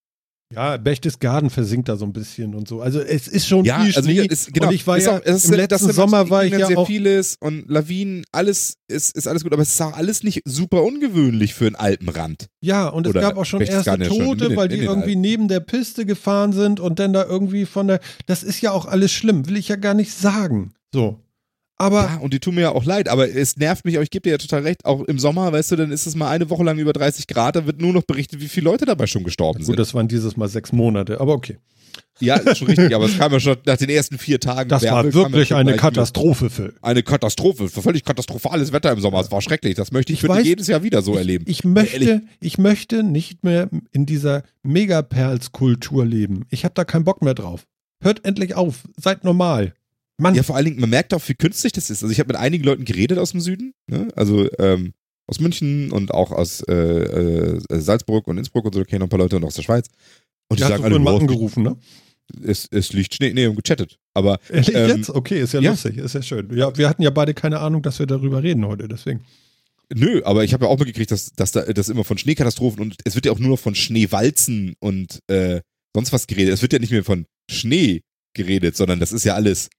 Ja, 0.53 0.75
Berchtesgaden 0.75 1.49
versinkt 1.49 1.87
da 1.87 1.95
so 1.95 2.03
ein 2.03 2.11
bisschen 2.11 2.53
und 2.55 2.67
so. 2.67 2.81
Also 2.81 2.99
es 2.99 3.29
ist 3.29 3.47
schon 3.47 3.63
Ja, 3.63 3.79
viel 3.85 3.95
also 3.95 4.09
Schnee. 4.09 4.25
ist, 4.25 4.53
genau. 4.53 4.67
und 4.67 4.73
ich 4.73 4.85
war 4.85 4.97
ja 4.99 5.15
auch, 5.17 5.21
es 5.23 5.35
ist, 5.37 5.45
im 5.45 5.51
das 5.51 5.57
letzten 5.57 5.93
Sommer 5.93 6.29
war 6.29 6.43
ich 6.43 6.51
ja 6.51 6.67
sehr 6.67 6.77
auch 6.77 6.87
vieles 6.87 7.37
und 7.39 7.69
Lawinen, 7.69 8.25
alles 8.33 8.73
ist, 8.89 9.15
ist 9.15 9.29
alles 9.29 9.43
gut, 9.43 9.53
aber 9.53 9.61
es 9.61 9.69
ist 9.71 9.81
auch 9.81 9.93
alles 9.93 10.23
nicht 10.23 10.41
super 10.43 10.83
ungewöhnlich 10.83 11.53
für 11.53 11.67
einen 11.67 11.75
Alpenrand. 11.77 12.47
Ja, 12.61 12.89
und 12.89 13.07
es 13.07 13.11
Oder 13.11 13.21
gab 13.21 13.37
auch 13.37 13.45
schon 13.45 13.61
erste 13.61 13.75
Berchtesgaden 13.75 14.03
ja 14.03 14.09
schon 14.09 14.25
Tote, 14.37 14.47
den- 14.49 14.57
weil 14.57 14.67
die 14.67 14.79
irgendwie 14.79 15.11
Alpen. 15.11 15.21
neben 15.21 15.47
der 15.47 15.61
Piste 15.61 16.05
gefahren 16.05 16.51
sind 16.51 16.81
und 16.81 16.99
dann 16.99 17.13
da 17.13 17.23
irgendwie 17.25 17.65
von 17.65 17.87
der. 17.87 18.01
Das 18.25 18.43
ist 18.43 18.59
ja 18.59 18.71
auch 18.73 18.85
alles 18.87 19.13
schlimm, 19.13 19.47
will 19.47 19.55
ich 19.55 19.69
ja 19.69 19.77
gar 19.77 19.93
nicht 19.93 20.11
sagen. 20.11 20.73
So. 20.93 21.17
Aber 21.81 22.01
Ja, 22.03 22.17
und 22.17 22.31
die 22.33 22.39
tun 22.39 22.53
mir 22.55 22.61
ja 22.61 22.71
auch 22.73 22.85
leid, 22.85 23.09
aber 23.09 23.27
es 23.27 23.57
nervt 23.57 23.85
mich, 23.85 23.95
aber 23.95 24.03
ich 24.03 24.11
gebe 24.11 24.21
dir 24.23 24.31
ja 24.31 24.37
total 24.37 24.61
recht, 24.61 24.85
auch 24.85 25.01
im 25.05 25.17
Sommer, 25.17 25.51
weißt 25.51 25.71
du, 25.71 25.75
dann 25.77 25.91
ist 25.91 26.05
es 26.05 26.15
mal 26.15 26.29
eine 26.29 26.49
Woche 26.51 26.63
lang 26.63 26.77
über 26.77 26.93
30 26.93 27.25
Grad, 27.25 27.55
da 27.55 27.65
wird 27.65 27.81
nur 27.81 27.91
noch 27.91 28.03
berichtet, 28.03 28.39
wie 28.39 28.47
viele 28.47 28.65
Leute 28.65 28.85
dabei 28.85 29.07
schon 29.07 29.23
gestorben 29.23 29.59
gut, 29.59 29.65
sind. 29.65 29.79
das 29.79 29.93
waren 29.95 30.07
dieses 30.07 30.37
Mal 30.37 30.47
sechs 30.47 30.71
Monate, 30.71 31.19
aber 31.19 31.33
okay. 31.33 31.57
Ja, 32.19 32.35
ist 32.35 32.59
schon 32.59 32.67
richtig, 32.67 32.93
aber 32.93 33.05
es 33.05 33.17
kam 33.17 33.31
ja 33.31 33.39
schon 33.39 33.57
nach 33.65 33.77
den 33.77 33.89
ersten 33.89 34.19
vier 34.19 34.39
Tagen. 34.39 34.69
Das 34.69 34.83
Wärme, 34.83 34.97
war 34.97 35.23
ja 35.23 35.31
wirklich 35.31 35.55
eine 35.55 35.75
Katastrophe, 35.75 36.51
Phil. 36.51 36.75
Eine 36.83 37.01
Katastrophe, 37.01 37.67
völlig 37.67 38.03
katastrophales 38.05 38.71
Wetter 38.71 38.91
im 38.91 38.99
Sommer, 39.01 39.19
es 39.21 39.31
war 39.31 39.41
schrecklich, 39.41 39.73
das 39.73 39.91
möchte 39.91 40.13
ich, 40.13 40.23
Ich 40.23 40.29
weiß- 40.29 40.43
jedes 40.43 40.67
Jahr 40.67 40.83
wieder 40.83 41.01
so 41.01 41.15
erleben. 41.15 41.45
Ich 41.47 41.63
möchte, 41.63 42.21
ich 42.39 42.57
möchte 42.59 43.01
nicht 43.01 43.43
mehr 43.43 43.69
in 43.91 44.05
dieser 44.05 44.43
Megaperls-Kultur 44.61 46.05
leben. 46.05 46.45
Ich 46.49 46.63
habe 46.63 46.73
da 46.75 46.83
keinen 46.83 47.03
Bock 47.05 47.21
mehr 47.23 47.33
drauf. 47.33 47.65
Hört 48.03 48.23
endlich 48.25 48.55
auf. 48.55 48.83
Seid 48.97 49.23
normal. 49.23 49.73
Mann, 50.21 50.35
Ja, 50.35 50.43
vor 50.43 50.55
allen 50.55 50.65
Dingen, 50.65 50.79
man 50.79 50.89
merkt 50.89 51.13
auch, 51.13 51.27
wie 51.27 51.33
künstlich 51.33 51.73
das 51.73 51.89
ist. 51.89 52.03
Also 52.03 52.11
ich 52.11 52.19
habe 52.19 52.27
mit 52.27 52.37
einigen 52.37 52.63
Leuten 52.63 52.85
geredet 52.85 53.17
aus 53.17 53.31
dem 53.31 53.41
Süden, 53.41 53.73
ne? 53.87 54.07
also 54.15 54.47
ähm, 54.59 54.93
aus 55.27 55.39
München 55.39 55.91
und 55.91 56.11
auch 56.13 56.31
aus 56.31 56.61
äh, 56.67 56.73
äh, 56.73 57.59
Salzburg 57.69 58.27
und 58.27 58.37
Innsbruck 58.37 58.65
und 58.65 58.73
so, 58.73 58.79
da 58.79 58.85
kenne 58.85 58.97
ich 58.97 58.99
noch 58.99 59.07
ein 59.07 59.09
paar 59.09 59.19
Leute 59.19 59.35
und 59.37 59.43
aus 59.45 59.55
der 59.55 59.63
Schweiz. 59.63 59.87
Und 60.49 60.59
die 60.59 60.63
die 60.63 60.69
sagen 60.69 60.83
alle, 60.83 61.03
wow, 61.03 61.19
angerufen, 61.21 61.63
ne? 61.63 61.77
es, 62.43 62.67
es 62.71 62.93
liegt 62.93 63.15
Schnee, 63.15 63.33
nee, 63.33 63.47
und 63.47 63.55
gechattet. 63.55 63.97
Aber 64.13 64.39
Ehrlich 64.49 64.75
Ähm, 64.75 64.97
jetzt? 64.97 65.09
Okay, 65.09 65.41
ist 65.41 65.53
ja, 65.53 65.61
ja. 65.61 65.71
lustig, 65.71 65.97
ist 65.97 66.13
ja 66.13 66.21
schön. 66.21 66.55
Ja, 66.55 66.75
wir 66.77 66.89
hatten 66.89 67.01
ja 67.01 67.09
beide 67.09 67.33
keine 67.33 67.59
Ahnung, 67.59 67.81
dass 67.81 67.99
wir 67.99 68.05
darüber 68.05 68.43
reden 68.43 68.65
heute, 68.65 68.87
deswegen. 68.87 69.21
nö, 69.93 70.21
aber 70.23 70.43
ich 70.43 70.53
habe 70.53 70.65
ja 70.65 70.71
auch 70.71 70.77
mitgekriegt, 70.77 71.11
dass, 71.11 71.33
dass 71.33 71.51
da 71.51 71.61
das 71.61 71.89
immer 71.89 72.03
von 72.03 72.17
Schneekatastrophen 72.17 72.81
und 72.81 72.97
es 73.05 73.15
wird 73.15 73.25
ja 73.25 73.31
auch 73.31 73.39
nur 73.39 73.49
noch 73.49 73.59
von 73.59 73.75
Schneewalzen 73.75 74.75
und 74.79 75.19
äh, 75.27 75.61
sonst 75.95 76.13
was 76.13 76.27
geredet. 76.27 76.53
Es 76.53 76.61
wird 76.61 76.73
ja 76.73 76.79
nicht 76.79 76.91
mehr 76.91 77.03
von 77.03 77.25
Schnee 77.49 78.01
geredet, 78.33 78.77
sondern 78.77 78.99
das 78.99 79.11
ist 79.11 79.25
ja 79.25 79.35
alles. 79.35 79.69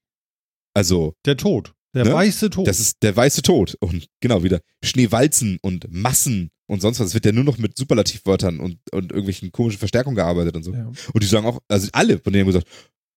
Also, 0.75 1.15
Der 1.25 1.37
Tod. 1.37 1.75
Der 1.95 2.05
Ne? 2.07 2.13
weiße 2.15 2.49
Tod. 2.49 2.67
Das 2.67 2.81
ist 2.81 3.03
der 3.03 3.15
weiße 3.15 3.43
Tod. 3.43 3.77
Und 3.81 4.07
genau 4.21 4.43
wieder 4.43 4.61
Schneewalzen 4.83 5.59
und 5.61 5.87
Massen 5.93 6.51
und 6.67 6.81
sonst 6.81 7.01
was. 7.01 7.09
Es 7.09 7.15
wird 7.15 7.27
ja 7.27 7.33
nur 7.33 7.45
noch 7.45 7.59
mit 7.59 7.77
Superlativwörtern 7.77 8.61
und, 8.61 8.79
und 8.93 9.11
irgendwelchen 9.13 9.53
komischen 9.53 9.79
Verstärkungen 9.79 10.17
gearbeitet 10.17 10.57
und 10.57 10.63
so. 10.63 10.73
ja. 10.73 10.87
Und 10.87 11.23
die 11.23 11.27
sagen 11.27 11.45
auch, 11.47 11.61
also 11.69 11.89
alle 11.93 12.19
von 12.19 12.33
denen 12.33 12.47
haben 12.47 12.53
gesagt, 12.55 12.67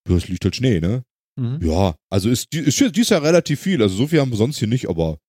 ja, 0.10 0.16
es 0.18 0.28
liegt 0.28 0.44
halt 0.44 0.58
Schnee, 0.58 0.82
ne? 0.82 1.04
Mhm. 1.40 1.60
Ja, 1.62 1.96
also 2.10 2.30
ist, 2.30 2.52
die- 2.52 2.60
ist, 2.60 2.80
dies 2.98 3.10
ja 3.10 3.20
relativ 3.20 3.62
viel. 3.62 3.82
Also 3.82 3.96
so 3.96 4.08
viel 4.08 4.20
haben 4.20 4.32
wir 4.32 4.38
sonst 4.38 4.58
hier 4.58 4.68
nicht, 4.68 4.90
aber 4.90 5.20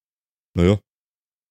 naja. 0.57 0.81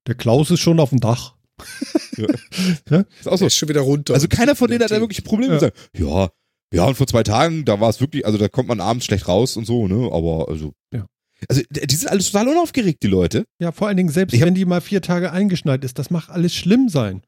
Der 0.08 0.16
Klaus 0.16 0.52
ist 0.52 0.60
schon 0.60 0.80
auf 0.82 0.90
dem 0.90 1.00
Dach. 1.00 1.36
Ist 2.18 3.28
auch 3.28 3.34
so. 3.34 3.38
Der 3.40 3.48
ist 3.48 3.56
schon 3.56 3.70
wieder 3.70 3.82
runter. 3.82 4.14
Also 4.14 4.28
keiner 4.28 4.56
von 4.56 4.70
denen 4.70 4.84
hat 4.84 4.92
da 4.92 5.00
wirklich 5.00 5.24
Probleme 5.24 5.54
Ja. 5.54 5.60
gesagt. 5.60 5.90
Ja, 5.98 6.30
ja, 6.76 6.86
und 6.86 6.96
vor 6.96 7.08
zwei 7.08 7.24
Tagen, 7.24 7.66
da 7.66 7.80
war 7.80 7.90
es 7.90 8.00
wirklich, 8.02 8.26
also 8.26 8.38
da 8.38 8.48
kommt 8.48 8.68
man 8.68 8.80
abends 8.82 9.06
schlecht 9.06 9.28
raus 9.28 9.58
und 9.58 9.66
so, 9.66 9.88
ne? 9.88 10.10
Aber 10.12 10.50
also. 10.50 10.74
Ja. 10.94 11.06
Also, 11.50 11.62
die 11.70 11.96
sind 11.96 12.08
alles 12.10 12.32
total 12.32 12.48
unaufgeregt, 12.48 13.04
die 13.04 13.08
Leute. 13.08 13.46
Ja, 13.60 13.72
vor 13.72 13.88
allen 13.88 13.98
Dingen, 13.98 14.10
selbst 14.10 14.40
wenn 14.40 14.56
die 14.56 14.66
mal 14.66 14.82
vier 14.82 15.02
Tage 15.02 15.32
eingeschneit 15.32 15.84
ist, 15.84 16.00
das 16.00 16.10
macht 16.10 16.30
alles 16.30 16.56
schlimm 16.56 16.88
sein. 16.90 17.22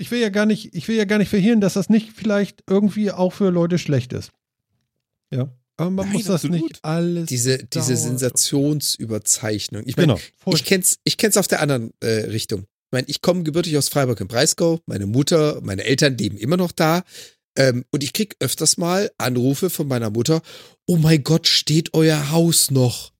Ich 0.00 0.10
will 0.12 0.20
ja 0.20 0.28
gar 0.28 0.46
nicht, 0.46 0.74
ich 0.74 0.86
will 0.86 0.96
ja 0.96 1.04
gar 1.04 1.18
nicht 1.18 1.28
verhehlen, 1.28 1.60
dass 1.60 1.74
das 1.74 1.88
nicht 1.88 2.12
vielleicht 2.12 2.62
irgendwie 2.68 3.10
auch 3.10 3.32
für 3.32 3.50
Leute 3.50 3.78
schlecht 3.78 4.12
ist. 4.12 4.30
Ja. 5.32 5.52
Aber 5.76 5.90
man 5.90 6.06
Nein, 6.06 6.14
muss 6.14 6.24
das 6.24 6.44
absolut. 6.44 6.60
nicht 6.62 6.84
alles. 6.84 7.26
diese, 7.26 7.58
diese. 7.64 7.96
Sensationsüberzeichnung. 7.96 9.82
Ich 9.86 9.96
meine, 9.96 10.14
Genau. 10.14 10.54
ich 10.54 10.64
kenn's, 10.64 10.98
ich 11.04 11.16
kenn's 11.16 11.36
auf 11.36 11.48
der 11.48 11.60
anderen 11.60 11.92
äh, 12.00 12.06
Richtung. 12.26 12.62
Ich 12.62 12.92
meine, 12.92 13.06
ich 13.08 13.20
komme 13.20 13.42
gebürtig 13.42 13.76
aus 13.76 13.88
Freiburg 13.88 14.20
im 14.20 14.28
Breisgau. 14.28 14.80
Meine 14.86 15.06
Mutter, 15.06 15.60
meine 15.62 15.84
Eltern 15.84 16.16
leben 16.16 16.36
immer 16.38 16.56
noch 16.56 16.72
da. 16.72 17.02
Ähm, 17.58 17.84
und 17.90 18.04
ich 18.04 18.12
krieg 18.12 18.36
öfters 18.40 18.76
mal 18.78 19.10
Anrufe 19.18 19.68
von 19.68 19.88
meiner 19.88 20.10
Mutter. 20.10 20.42
Oh 20.86 20.96
mein 20.96 21.24
Gott, 21.24 21.48
steht 21.48 21.92
euer 21.92 22.30
Haus 22.30 22.70
noch? 22.70 23.12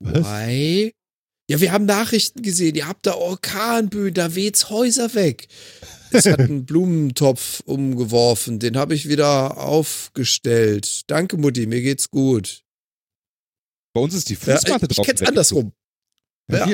Was? 0.00 0.24
Why? 0.24 0.94
Ja, 1.50 1.60
wir 1.60 1.72
haben 1.72 1.84
Nachrichten 1.84 2.40
gesehen. 2.42 2.74
Ihr 2.74 2.88
habt 2.88 3.04
da 3.06 3.14
Orkanböen, 3.14 4.14
da 4.14 4.34
weht's 4.34 4.70
Häuser 4.70 5.12
weg. 5.14 5.48
Es 6.10 6.24
hat 6.24 6.40
einen 6.40 6.64
Blumentopf 6.64 7.60
umgeworfen. 7.66 8.58
Den 8.58 8.78
habe 8.78 8.94
ich 8.94 9.06
wieder 9.08 9.58
aufgestellt. 9.58 11.02
Danke, 11.08 11.36
Mutti, 11.36 11.66
mir 11.66 11.82
geht's 11.82 12.10
gut. 12.10 12.62
Bei 13.92 14.00
uns 14.00 14.14
ist 14.14 14.30
die 14.30 14.34
Ja, 14.34 14.56
Fußmatte 14.56 14.86
ich 14.90 14.96
drauf. 14.96 15.06
kenn's 15.06 15.22
andersrum. 15.22 15.72
Ja. 16.50 16.66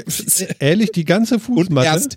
Ehrlich, 0.61 0.93
die 0.93 1.05
ganze 1.05 1.35
Und 1.35 1.41
Fußmatte, 1.41 1.87
erst 1.87 2.15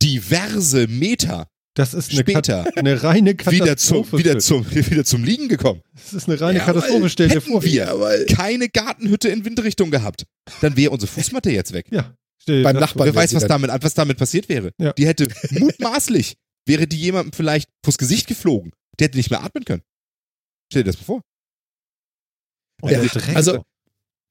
diverse 0.00 0.86
Meter 0.86 1.48
das 1.78 1.94
ist 1.94 2.10
eine, 2.10 2.20
später 2.20 2.64
Kat 2.64 2.76
eine 2.76 3.02
reine 3.02 3.30
wieder 3.38 3.76
zum, 3.76 3.98
Katastrophe. 4.04 4.18
wieder, 4.18 4.38
zum, 4.38 4.70
wieder 4.74 5.04
zum 5.04 5.24
Liegen 5.24 5.48
gekommen. 5.48 5.80
das 5.94 6.12
ist 6.12 6.28
eine 6.28 6.40
reine 6.40 6.58
Ja, 6.58 6.64
Katastrophe, 6.64 7.02
weil 7.02 7.08
stell 7.10 7.28
dir 7.28 7.36
hätten 7.36 7.52
vor. 7.52 7.62
wir 7.62 7.70
Jawohl. 7.70 8.26
keine 8.26 8.68
Gartenhütte 8.68 9.28
in 9.28 9.44
Windrichtung 9.44 9.90
gehabt, 9.90 10.24
dann 10.60 10.76
wäre 10.76 10.90
unsere 10.90 11.10
Fußmatte 11.10 11.50
jetzt 11.50 11.72
weg. 11.72 11.86
Ja, 11.90 12.14
stell 12.38 12.58
dir 12.58 12.64
Beim 12.64 12.76
Nachbarn. 12.76 13.06
Wer 13.06 13.14
weiß, 13.14 13.34
was 13.34 13.46
damit, 13.46 13.70
was 13.80 13.94
damit 13.94 14.18
passiert 14.18 14.48
wäre. 14.48 14.72
Ja. 14.78 14.92
Die 14.92 15.06
hätte 15.06 15.28
mutmaßlich, 15.50 16.34
wäre 16.66 16.86
die 16.86 16.98
jemandem 16.98 17.32
vielleicht 17.32 17.68
vors 17.84 17.96
Gesicht 17.98 18.26
geflogen. 18.26 18.72
Der 18.98 19.06
hätte 19.06 19.16
nicht 19.16 19.30
mehr 19.30 19.42
atmen 19.44 19.64
können. 19.64 19.82
Stell 20.72 20.82
dir 20.84 20.90
das 20.90 21.00
mal 21.00 21.04
vor. 21.04 21.22
Ja, 22.90 23.00
also- 23.34 23.62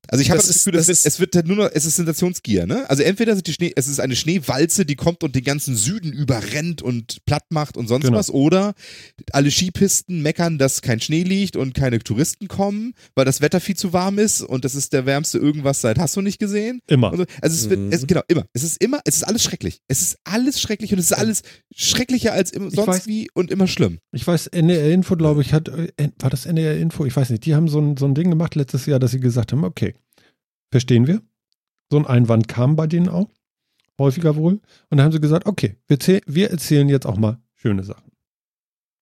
Also 0.10 0.22
ich 0.22 0.30
habe 0.30 0.38
das, 0.38 0.48
Das 0.48 0.56
ist- 0.58 0.64
Gefühl, 0.66 0.80
es 0.80 0.88
das 0.88 0.98
wird, 1.04 1.06
es 1.14 1.20
wird 1.20 1.36
halt 1.36 1.48
nur 1.48 1.56
noch, 1.58 1.70
es 1.74 1.86
ist 1.86 1.96
Sensationsgier, 1.98 2.66
ne? 2.66 2.90
Also 2.90 3.04
entweder 3.04 3.36
sind 3.36 3.48
die 3.48 3.54
Schnee, 3.54 3.74
es 3.76 3.88
ist 3.88 4.00
eine 4.00 4.16
Schneewalze, 4.16 4.86
die 4.86 4.96
kommt 4.96 5.24
und 5.24 5.36
den 5.36 5.44
ganzen 5.44 5.76
Süden 5.76 6.14
überrennt 6.14 6.82
und 6.82 7.26
platt 7.26 7.44
macht 7.50 7.78
und 7.78 7.88
sonst 7.88 8.06
Genau. 8.06 8.18
was, 8.18 8.30
oder 8.30 8.74
alle 9.34 9.52
Skipisten 9.52 10.22
meckern, 10.22 10.58
dass 10.58 10.82
kein 10.82 11.00
Schnee 11.02 11.24
liegt 11.24 11.56
und 11.56 11.74
keine 11.74 12.00
Touristen 12.00 12.48
kommen, 12.48 12.94
weil 13.16 13.26
das 13.26 13.42
Wetter 13.42 13.60
viel 13.60 13.76
zu 13.76 13.94
warm 13.94 14.18
ist 14.20 14.42
und 14.42 14.66
das 14.66 14.76
ist 14.76 14.94
der 14.94 15.06
wärmste 15.06 15.38
irgendwas 15.38 15.82
seit 15.82 16.00
hast 16.00 16.16
du 16.16 16.22
nicht 16.22 16.40
gesehen. 16.40 16.82
Immer. 16.88 17.12
Also, 17.12 17.26
also 17.42 17.56
es 17.56 17.70
wird, 17.70 17.80
Mhm. 17.80 17.92
es, 17.92 18.08
genau, 18.08 18.22
immer. 18.28 18.46
Es 18.54 18.64
ist 18.64 18.82
immer, 18.82 19.02
es 19.06 19.18
ist 19.18 19.24
alles 19.24 19.44
schrecklich. 19.44 19.82
Es 19.88 20.02
ist 20.02 20.18
alles 20.24 20.60
schrecklich 20.62 20.94
und 20.94 21.00
es 21.00 21.06
ist 21.12 21.18
alles 21.18 21.42
schrecklicher 21.76 22.34
als 22.34 22.52
im, 22.52 22.70
sonst 22.70 22.88
weiß- 23.04 23.08
wie 23.08 23.30
und 23.34 23.52
immer 23.52 23.68
schlimm. 23.68 24.00
Ich 24.12 24.26
weiß, 24.26 24.48
NDR 24.48 24.92
Info, 24.92 25.16
glaube 25.16 25.42
ich, 25.42 25.54
hat, 25.54 25.68
äh, 25.70 25.90
war 26.20 26.30
das 26.30 26.46
NDR 26.46 26.78
Info? 26.78 27.06
Ich 27.06 27.16
weiß 27.16 27.30
nicht. 27.30 27.46
Die 27.46 27.56
haben 27.56 27.68
so 27.68 27.80
ein, 27.80 27.98
so 27.98 28.06
ein 28.06 28.16
Ding 28.16 28.30
gemacht 28.30 28.56
letztes 28.56 28.86
Jahr, 28.86 29.00
dass 29.00 29.12
sie 29.12 29.20
gesagt 29.20 29.52
haben, 29.52 29.64
okay, 29.64 29.96
verstehen 30.72 31.08
wir. 31.08 31.22
So 31.92 31.98
ein 31.98 32.06
Einwand 32.06 32.48
kam 32.48 32.76
bei 32.76 32.88
denen 32.88 33.10
auch. 33.10 33.30
Häufiger 34.00 34.36
wohl. 34.36 34.54
Und 34.54 34.62
dann 34.92 35.02
haben 35.04 35.12
sie 35.12 35.20
gesagt, 35.22 35.46
okay, 35.48 35.76
wir, 35.88 35.98
zäh- 36.00 36.22
wir 36.28 36.52
erzählen 36.52 36.88
jetzt 36.90 37.06
auch 37.08 37.18
mal 37.18 37.40
schöne 37.56 37.84
Sachen. 37.84 38.12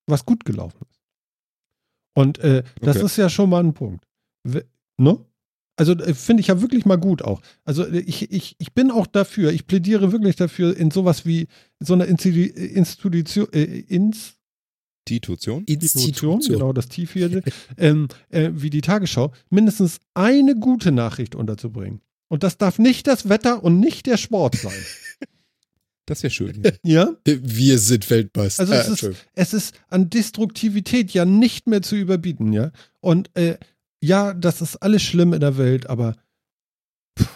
Was 0.08 0.26
gut 0.26 0.46
gelaufen 0.46 0.86
ist. 0.90 1.02
Und 2.16 2.38
äh, 2.40 2.64
das 2.82 2.98
Okay. 2.98 3.06
ist 3.06 3.18
ja 3.18 3.30
schon 3.30 3.50
mal 3.50 3.64
ein 3.64 3.74
Punkt. 3.74 4.08
We- 4.44 4.66
Ne? 4.98 5.20
Also 5.78 5.92
äh, 5.94 6.14
finde 6.14 6.40
ich 6.40 6.48
ja 6.48 6.62
wirklich 6.62 6.86
mal 6.86 6.96
gut 6.96 7.22
auch. 7.22 7.42
Also 7.66 7.84
äh, 7.86 8.00
ich, 8.00 8.32
ich, 8.32 8.56
ich 8.60 8.74
bin 8.74 8.92
auch 8.92 9.08
dafür, 9.08 9.52
ich 9.52 9.68
plädiere 9.68 10.14
wirklich 10.14 10.38
dafür, 10.38 10.78
in 10.78 10.90
sowas 10.92 11.26
wie 11.26 11.48
so 11.82 11.94
eine 11.94 12.06
Institu- 12.06 12.54
Institution, 12.56 13.48
äh, 13.52 13.64
ins, 13.64 14.36
Institution? 15.08 15.64
Institution, 15.66 16.42
genau 16.42 16.74
das 16.74 16.88
Tief 16.90 17.14
hier, 17.14 17.44
ähm, 17.78 18.08
äh, 18.30 18.50
wie 18.54 18.70
die 18.70 18.82
Tagesschau, 18.82 19.32
mindestens 19.50 20.00
eine 20.14 20.56
gute 20.56 20.92
Nachricht 20.92 21.36
unterzubringen. 21.36 22.02
Und 22.28 22.44
das 22.44 22.58
darf 22.58 22.80
nicht 22.80 23.06
das 23.08 23.30
Wetter 23.30 23.64
und 23.64 23.80
nicht 23.80 24.06
der 24.08 24.18
Sport 24.18 24.56
sein. 24.56 24.74
Das 26.08 26.22
wäre 26.22 26.30
schön. 26.30 26.62
ja? 26.84 27.16
Wir 27.26 27.80
sind 27.80 28.08
Weltmeister. 28.12 28.62
Also 28.62 28.74
Äh, 28.74 28.78
es 28.78 28.84
ist, 28.84 28.90
Entschuldigung. 28.92 29.24
es 29.34 29.54
ist 29.56 29.76
an 29.88 30.10
Destruktivität 30.12 31.10
ja 31.16 31.26
nicht 31.26 31.66
mehr 31.66 31.82
zu 31.82 31.96
überbieten, 31.96 32.54
ja. 32.54 32.72
Und 33.02 33.36
äh, 33.36 33.58
ja, 34.04 34.36
das 34.36 34.62
ist 34.62 34.76
alles 34.84 35.02
schlimm 35.02 35.34
in 35.34 35.40
der 35.40 35.58
Welt, 35.58 35.88
aber 35.90 36.16
pff, 37.18 37.28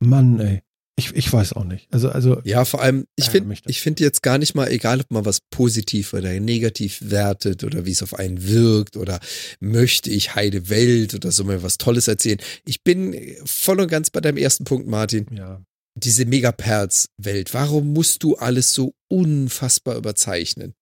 Mann, 0.00 0.40
ey. 0.40 0.63
Ich, 0.96 1.12
ich 1.12 1.32
weiß 1.32 1.54
auch 1.54 1.64
nicht. 1.64 1.88
Also, 1.92 2.08
also, 2.08 2.40
Ja, 2.44 2.64
vor 2.64 2.80
allem, 2.80 3.06
ich 3.16 3.28
finde 3.28 3.56
ich 3.66 3.80
finde 3.80 4.04
jetzt 4.04 4.22
gar 4.22 4.38
nicht 4.38 4.54
mal, 4.54 4.68
egal 4.70 5.00
ob 5.00 5.10
man 5.10 5.24
was 5.24 5.40
positiv 5.50 6.12
oder 6.12 6.38
negativ 6.38 6.98
wertet 7.02 7.64
oder 7.64 7.84
wie 7.84 7.90
es 7.90 8.02
auf 8.02 8.14
einen 8.14 8.46
wirkt 8.46 8.96
oder 8.96 9.18
möchte 9.58 10.10
ich 10.10 10.36
Heide 10.36 10.68
Welt 10.68 11.14
oder 11.14 11.32
so 11.32 11.42
mal 11.42 11.64
was 11.64 11.78
Tolles 11.78 12.06
erzählen. 12.06 12.38
Ich 12.64 12.84
bin 12.84 13.36
voll 13.44 13.80
und 13.80 13.88
ganz 13.88 14.10
bei 14.10 14.20
deinem 14.20 14.36
ersten 14.36 14.64
Punkt, 14.64 14.86
Martin. 14.86 15.26
ja. 15.32 15.60
Diese 15.96 16.26
Megaperz-Welt. 16.26 17.54
Warum 17.54 17.92
musst 17.92 18.24
du 18.24 18.34
alles 18.34 18.74
so 18.74 18.94
unfassbar 19.08 19.96
überzeichnen? 19.96 20.74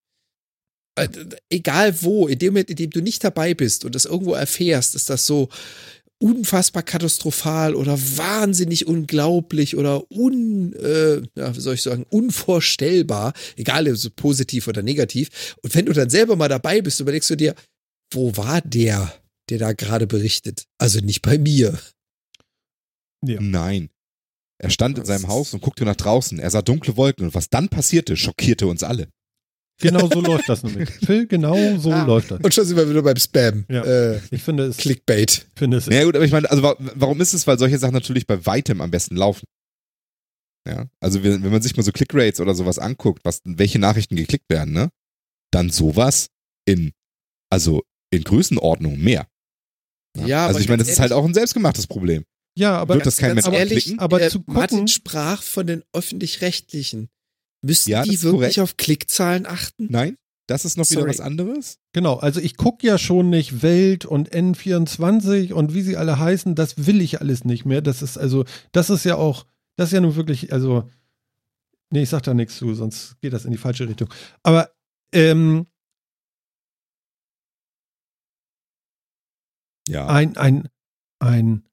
Äh, 0.98 1.08
Egal 1.50 2.02
wo, 2.02 2.28
in 2.28 2.38
dem 2.38 2.54
Moment, 2.54 2.70
in 2.70 2.76
dem 2.76 2.90
du 2.90 3.02
nicht 3.02 3.22
dabei 3.22 3.52
bist 3.52 3.84
und 3.84 3.94
das 3.94 4.06
irgendwo 4.06 4.32
erfährst, 4.32 4.94
ist 4.94 5.10
das 5.10 5.26
so 5.26 5.50
unfassbar 6.22 6.84
katastrophal 6.84 7.74
oder 7.74 7.98
wahnsinnig 7.98 8.86
unglaublich 8.86 9.76
oder 9.76 10.10
un, 10.10 10.72
äh, 10.74 11.16
ja, 11.34 11.54
wie 11.56 11.60
soll 11.60 11.74
ich 11.74 11.82
sagen, 11.82 12.06
unvorstellbar, 12.08 13.32
egal 13.56 13.88
ob 13.88 13.96
so 13.96 14.08
positiv 14.14 14.68
oder 14.68 14.82
negativ. 14.82 15.56
Und 15.62 15.74
wenn 15.74 15.86
du 15.86 15.92
dann 15.92 16.10
selber 16.10 16.36
mal 16.36 16.48
dabei 16.48 16.80
bist, 16.80 17.00
überlegst 17.00 17.28
du 17.30 17.36
dir, 17.36 17.54
wo 18.12 18.36
war 18.36 18.60
der, 18.60 19.12
der 19.50 19.58
da 19.58 19.72
gerade 19.72 20.06
berichtet? 20.06 20.64
Also 20.78 21.00
nicht 21.00 21.22
bei 21.22 21.38
mir. 21.38 21.78
Ja. 23.26 23.40
Nein. 23.40 23.90
Er 24.58 24.70
stand 24.70 24.98
in 24.98 25.04
seinem 25.04 25.26
Haus 25.26 25.52
und 25.54 25.60
guckte 25.60 25.84
nach 25.84 25.96
draußen. 25.96 26.38
Er 26.38 26.50
sah 26.50 26.62
dunkle 26.62 26.96
Wolken 26.96 27.26
und 27.26 27.34
was 27.34 27.50
dann 27.50 27.68
passierte, 27.68 28.16
schockierte 28.16 28.68
uns 28.68 28.84
alle. 28.84 29.08
Genau 29.80 30.08
so 30.08 30.20
läuft 30.20 30.48
das 30.48 30.62
nämlich. 30.62 30.88
Phil, 31.04 31.26
genau 31.26 31.56
so 31.78 31.92
Ah. 31.92 32.04
läuft 32.04 32.30
das. 32.30 32.40
Und 32.40 32.54
schon 32.54 32.64
sind 32.64 32.76
wir 32.76 32.88
wieder 32.88 33.02
beim 33.02 33.16
Spam. 33.16 33.64
Ja. 33.68 33.82
Äh, 33.84 34.20
Ich 34.30 34.42
finde 34.42 34.64
es, 34.66 34.76
Clickbait. 34.76 35.46
finde 35.56 35.78
es 35.78 35.86
Naja 35.88 36.04
gut, 36.04 36.14
aber 36.14 36.24
ich 36.24 36.30
meine, 36.32 36.48
also 36.50 36.62
wa- 36.62 36.76
warum 36.78 37.20
ist 37.20 37.32
es? 37.34 37.46
Weil 37.46 37.58
solche 37.58 37.78
Sachen 37.78 37.94
natürlich 37.94 38.26
bei 38.26 38.44
weitem 38.46 38.80
am 38.80 38.90
besten 38.90 39.16
laufen. 39.16 39.44
Ja, 40.68 40.86
also 41.00 41.24
wenn, 41.24 41.42
wenn 41.42 41.50
man 41.50 41.60
sich 41.62 41.76
mal 41.76 41.82
so 41.82 41.90
Clickrates 41.90 42.38
oder 42.40 42.54
sowas 42.54 42.78
anguckt, 42.78 43.24
was, 43.24 43.40
welche 43.44 43.80
Nachrichten 43.80 44.14
geklickt 44.14 44.48
werden, 44.48 44.72
ne? 44.72 44.90
Dann 45.50 45.70
sowas 45.70 46.28
in, 46.64 46.92
also 47.50 47.82
in 48.12 48.22
Größenordnung 48.22 48.98
mehr. 49.00 49.26
Ja, 50.16 50.42
also 50.46 50.56
aber 50.56 50.60
ich 50.60 50.68
meine, 50.68 50.78
das 50.82 50.88
ist 50.92 51.00
halt 51.00 51.12
auch 51.12 51.24
ein 51.24 51.34
selbstgemachtes 51.34 51.86
Problem. 51.88 52.24
Ja, 52.56 52.76
aber 52.78 52.94
Wird 52.94 53.06
das 53.06 53.16
kein 53.16 53.34
Mensch 53.34 53.46
aber, 53.46 53.56
ehrlich, 53.58 53.98
aber 53.98 54.20
äh, 54.22 54.28
zu 54.30 54.38
gucken, 54.40 54.54
Martin 54.54 54.86
sprach 54.88 55.42
von 55.42 55.66
den 55.66 55.82
öffentlich-rechtlichen. 55.94 57.08
Müssten 57.62 57.90
Ja, 57.90 58.02
die 58.02 58.20
wirklich 58.22 58.54
korrekt. 58.56 58.58
auf 58.58 58.76
Klickzahlen 58.76 59.46
achten? 59.46 59.86
Nein, 59.90 60.16
das 60.48 60.64
ist 60.64 60.76
noch 60.76 60.88
wieder 60.90 61.00
Sorry. 61.02 61.10
was 61.10 61.20
anderes. 61.20 61.78
genau, 61.92 62.16
also 62.16 62.40
ich 62.40 62.56
gucke 62.56 62.86
ja 62.86 62.98
schon 62.98 63.30
nicht 63.30 63.62
Welt 63.62 64.04
und 64.04 64.30
N24 64.34 65.52
und 65.52 65.72
wie 65.74 65.82
sie 65.82 65.96
alle 65.96 66.18
heißen, 66.18 66.54
das 66.54 66.86
will 66.86 67.00
ich 67.00 67.20
alles 67.20 67.44
nicht 67.44 67.64
mehr. 67.64 67.80
Das 67.80 68.02
ist 68.02 68.18
also, 68.18 68.44
das 68.72 68.90
ist 68.90 69.04
ja 69.04 69.14
auch, 69.16 69.46
das 69.76 69.88
ist 69.88 69.92
ja 69.92 70.00
nun 70.00 70.16
wirklich, 70.16 70.52
also, 70.52 70.90
nee, 71.90 72.02
ich 72.02 72.08
sag 72.08 72.22
da 72.24 72.34
nichts 72.34 72.56
zu, 72.56 72.74
sonst 72.74 73.20
geht 73.20 73.32
das 73.32 73.44
in 73.44 73.52
die 73.52 73.58
falsche 73.58 73.88
Richtung. 73.88 74.12
Aber, 74.42 74.70
ähm, 75.14 75.66
Ja. 79.88 80.06
ein, 80.06 80.36
ein, 80.36 80.68
ein, 81.20 81.64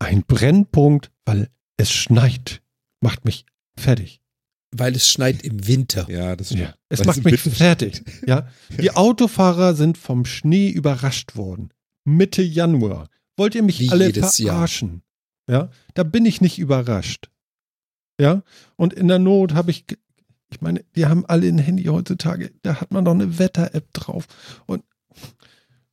ein 0.00 0.22
Brennpunkt, 0.24 1.12
weil 1.24 1.48
es 1.76 1.90
schneit, 1.92 2.62
macht 3.00 3.24
mich 3.24 3.46
fertig. 3.78 4.19
Weil 4.72 4.94
es 4.94 5.08
schneit 5.08 5.42
im 5.42 5.66
Winter. 5.66 6.08
Ja, 6.08 6.36
das 6.36 6.48
stimmt. 6.48 6.62
Ja, 6.62 6.74
es 6.88 7.00
Weil 7.00 7.06
macht 7.06 7.24
mich 7.24 7.44
Winter 7.44 7.56
fertig. 7.56 8.02
Ja, 8.26 8.48
die 8.80 8.92
Autofahrer 8.92 9.74
sind 9.74 9.98
vom 9.98 10.24
Schnee 10.24 10.68
überrascht 10.70 11.36
worden. 11.36 11.70
Mitte 12.04 12.42
Januar. 12.42 13.08
Wollt 13.36 13.54
ihr 13.54 13.62
mich 13.62 13.80
Wie 13.80 13.90
alle 13.90 14.06
jedes 14.06 14.38
Jahr. 14.38 14.54
verarschen? 14.54 15.02
Ja, 15.48 15.70
da 15.94 16.04
bin 16.04 16.24
ich 16.24 16.40
nicht 16.40 16.58
überrascht. 16.58 17.30
Ja, 18.20 18.42
und 18.76 18.92
in 18.92 19.08
der 19.08 19.18
Not 19.18 19.54
habe 19.54 19.70
ich, 19.70 19.86
ich 20.50 20.60
meine, 20.60 20.84
wir 20.92 21.08
haben 21.08 21.24
alle 21.26 21.48
ein 21.48 21.58
Handy 21.58 21.84
heutzutage, 21.84 22.52
da 22.62 22.80
hat 22.80 22.92
man 22.92 23.04
doch 23.04 23.14
eine 23.14 23.38
Wetter-App 23.38 23.92
drauf. 23.92 24.26
Und 24.66 24.84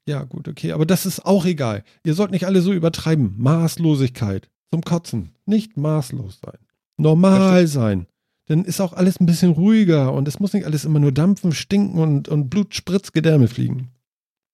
ja, 0.08 0.24
gut, 0.24 0.48
okay, 0.48 0.72
aber 0.74 0.86
das 0.86 1.06
ist 1.06 1.26
auch 1.26 1.46
egal. 1.46 1.84
Ihr 2.04 2.14
sollt 2.14 2.32
nicht 2.32 2.46
alle 2.46 2.62
so 2.62 2.74
übertreiben. 2.74 3.36
Maßlosigkeit 3.38 4.50
zum 4.72 4.82
Kotzen. 4.82 5.32
Nicht 5.46 5.78
maßlos 5.78 6.40
sein. 6.44 6.60
Normal 6.98 7.68
sein. 7.68 8.08
Dann 8.48 8.66
ist 8.66 8.82
auch 8.82 8.94
alles 8.94 9.20
ein 9.20 9.26
bisschen 9.26 9.52
ruhiger 9.52 10.14
und 10.14 10.28
es 10.28 10.40
muss 10.40 10.54
nicht 10.54 10.66
alles 10.66 10.86
immer 10.86 11.00
nur 11.00 11.12
dampfen, 11.12 11.52
stinken 11.52 12.00
und, 12.00 12.28
und 12.28 12.50
Blut, 12.50 12.74
Spritz, 12.76 13.12
Gedärme 13.12 13.48
fliegen. 13.48 13.92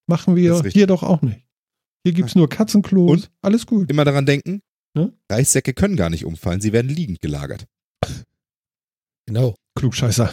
Machen 0.06 0.36
wir 0.36 0.62
hier 0.62 0.86
doch 0.86 1.02
auch 1.02 1.22
nicht. 1.22 1.40
Hier 2.04 2.12
gibt 2.12 2.28
es 2.28 2.34
nur 2.34 2.48
Katzenklos. 2.48 3.10
Und? 3.10 3.30
Alles 3.40 3.66
gut. 3.66 3.90
Immer 3.90 4.04
daran 4.04 4.26
denken, 4.26 4.60
Ne? 4.94 5.12
Reissäcke 5.30 5.74
können 5.74 5.96
gar 5.96 6.08
nicht 6.08 6.24
umfallen, 6.24 6.60
sie 6.60 6.72
werden 6.72 6.88
liegend 6.88 7.20
gelagert. 7.20 7.66
Genau. 9.26 9.56
Klugscheißer. 9.74 10.32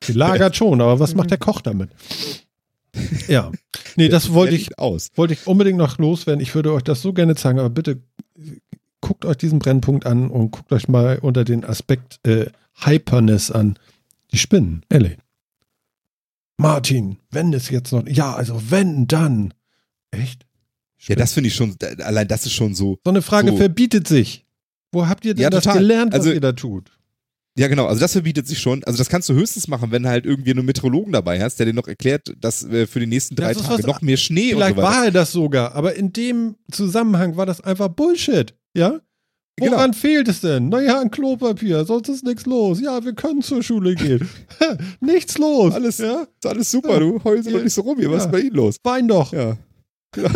Gelagert 0.00 0.56
schon, 0.56 0.80
aber 0.80 1.00
was 1.00 1.14
macht 1.14 1.30
der 1.30 1.38
Koch 1.38 1.62
damit? 1.62 1.90
Ja. 3.28 3.50
Nee, 3.96 4.08
das 4.08 4.32
wollte 4.32 4.54
ich, 4.54 4.78
aus. 4.78 5.08
wollte 5.14 5.32
ich 5.34 5.46
unbedingt 5.46 5.78
noch 5.78 5.98
loswerden. 5.98 6.42
Ich 6.42 6.54
würde 6.54 6.72
euch 6.72 6.82
das 6.82 7.00
so 7.02 7.12
gerne 7.12 7.34
zeigen, 7.34 7.58
aber 7.58 7.70
bitte 7.70 8.02
guckt 9.06 9.24
euch 9.24 9.36
diesen 9.36 9.60
Brennpunkt 9.60 10.04
an 10.04 10.28
und 10.30 10.50
guckt 10.50 10.72
euch 10.72 10.88
mal 10.88 11.18
unter 11.20 11.44
den 11.44 11.64
Aspekt 11.64 12.18
äh, 12.26 12.46
Hyperness 12.80 13.52
an. 13.52 13.78
Die 14.32 14.38
Spinnen, 14.38 14.84
ehrlich. 14.90 15.16
Martin, 16.58 17.18
wenn 17.30 17.52
es 17.52 17.70
jetzt 17.70 17.92
noch. 17.92 18.06
Ja, 18.08 18.34
also 18.34 18.60
wenn, 18.70 19.06
dann. 19.06 19.54
Echt? 20.10 20.44
Ja, 20.98 21.14
das 21.14 21.34
finde 21.34 21.48
ich 21.48 21.54
schon, 21.54 21.76
allein 22.02 22.26
das 22.26 22.46
ist 22.46 22.52
schon 22.54 22.74
so. 22.74 22.98
so 23.04 23.10
eine 23.10 23.22
Frage 23.22 23.50
so. 23.50 23.56
verbietet 23.56 24.08
sich. 24.08 24.44
Wo 24.90 25.06
habt 25.06 25.24
ihr 25.24 25.34
denn 25.34 25.42
Ja, 25.42 25.50
das 25.50 25.64
gelernt, 25.64 26.12
was 26.12 26.20
Also- 26.20 26.32
ihr 26.32 26.40
da 26.40 26.52
tut? 26.52 26.90
Ja, 27.58 27.68
genau, 27.68 27.86
also 27.86 28.00
das 28.00 28.12
verbietet 28.12 28.46
sich 28.46 28.58
schon. 28.58 28.84
Also 28.84 28.98
das 28.98 29.08
kannst 29.08 29.30
du 29.30 29.32
höchstens 29.34 29.66
machen, 29.66 29.90
wenn 29.90 30.02
du 30.02 30.10
halt 30.10 30.26
irgendwie 30.26 30.50
einen 30.50 30.66
Meteorologen 30.66 31.12
dabei 31.14 31.40
hast, 31.42 31.56
der 31.58 31.64
dir 31.64 31.72
noch 31.72 31.88
erklärt, 31.88 32.34
dass 32.38 32.62
äh, 32.64 32.86
für 32.86 33.00
die 33.00 33.06
nächsten 33.06 33.34
drei 33.34 33.54
Tage 33.54 33.66
was- 33.66 33.86
noch 33.86 34.02
mehr 34.02 34.18
Schnee 34.18 34.52
und 34.52 34.58
Vielleicht 34.58 34.76
so 34.76 34.82
weiter. 34.82 34.94
war 34.96 35.04
er 35.06 35.10
das 35.10 35.32
sogar, 35.32 35.74
aber 35.74 35.94
in 35.94 36.12
dem 36.12 36.56
Zusammenhang 36.70 37.36
war 37.38 37.46
das 37.46 37.62
einfach 37.62 37.88
Bullshit. 37.88 38.52
Ja? 38.76 39.00
Genau. 39.58 39.72
Woran 39.72 39.94
fehlt 39.94 40.28
es 40.28 40.42
denn? 40.42 40.68
Naja, 40.68 41.00
an 41.00 41.10
Klopapier, 41.10 41.86
sonst 41.86 42.10
ist 42.10 42.24
nichts 42.24 42.44
los. 42.44 42.78
Ja, 42.80 43.02
wir 43.02 43.14
können 43.14 43.40
zur 43.40 43.62
Schule 43.62 43.94
gehen. 43.94 44.28
nichts 45.00 45.38
los. 45.38 45.72
Alles, 45.72 45.96
ja? 45.98 46.22
ist 46.24 46.44
alles 46.46 46.70
super, 46.70 47.00
du 47.00 47.22
heulst 47.24 47.48
Ja. 47.50 47.58
nicht 47.58 47.72
so 47.72 47.80
rum 47.80 47.98
hier, 47.98 48.10
was 48.10 48.24
Ja. 48.24 48.26
ist 48.26 48.32
bei 48.32 48.40
Ihnen 48.40 48.54
los? 48.54 48.76
Wein 48.82 49.08
doch. 49.08 49.32
Ja. 49.32 49.56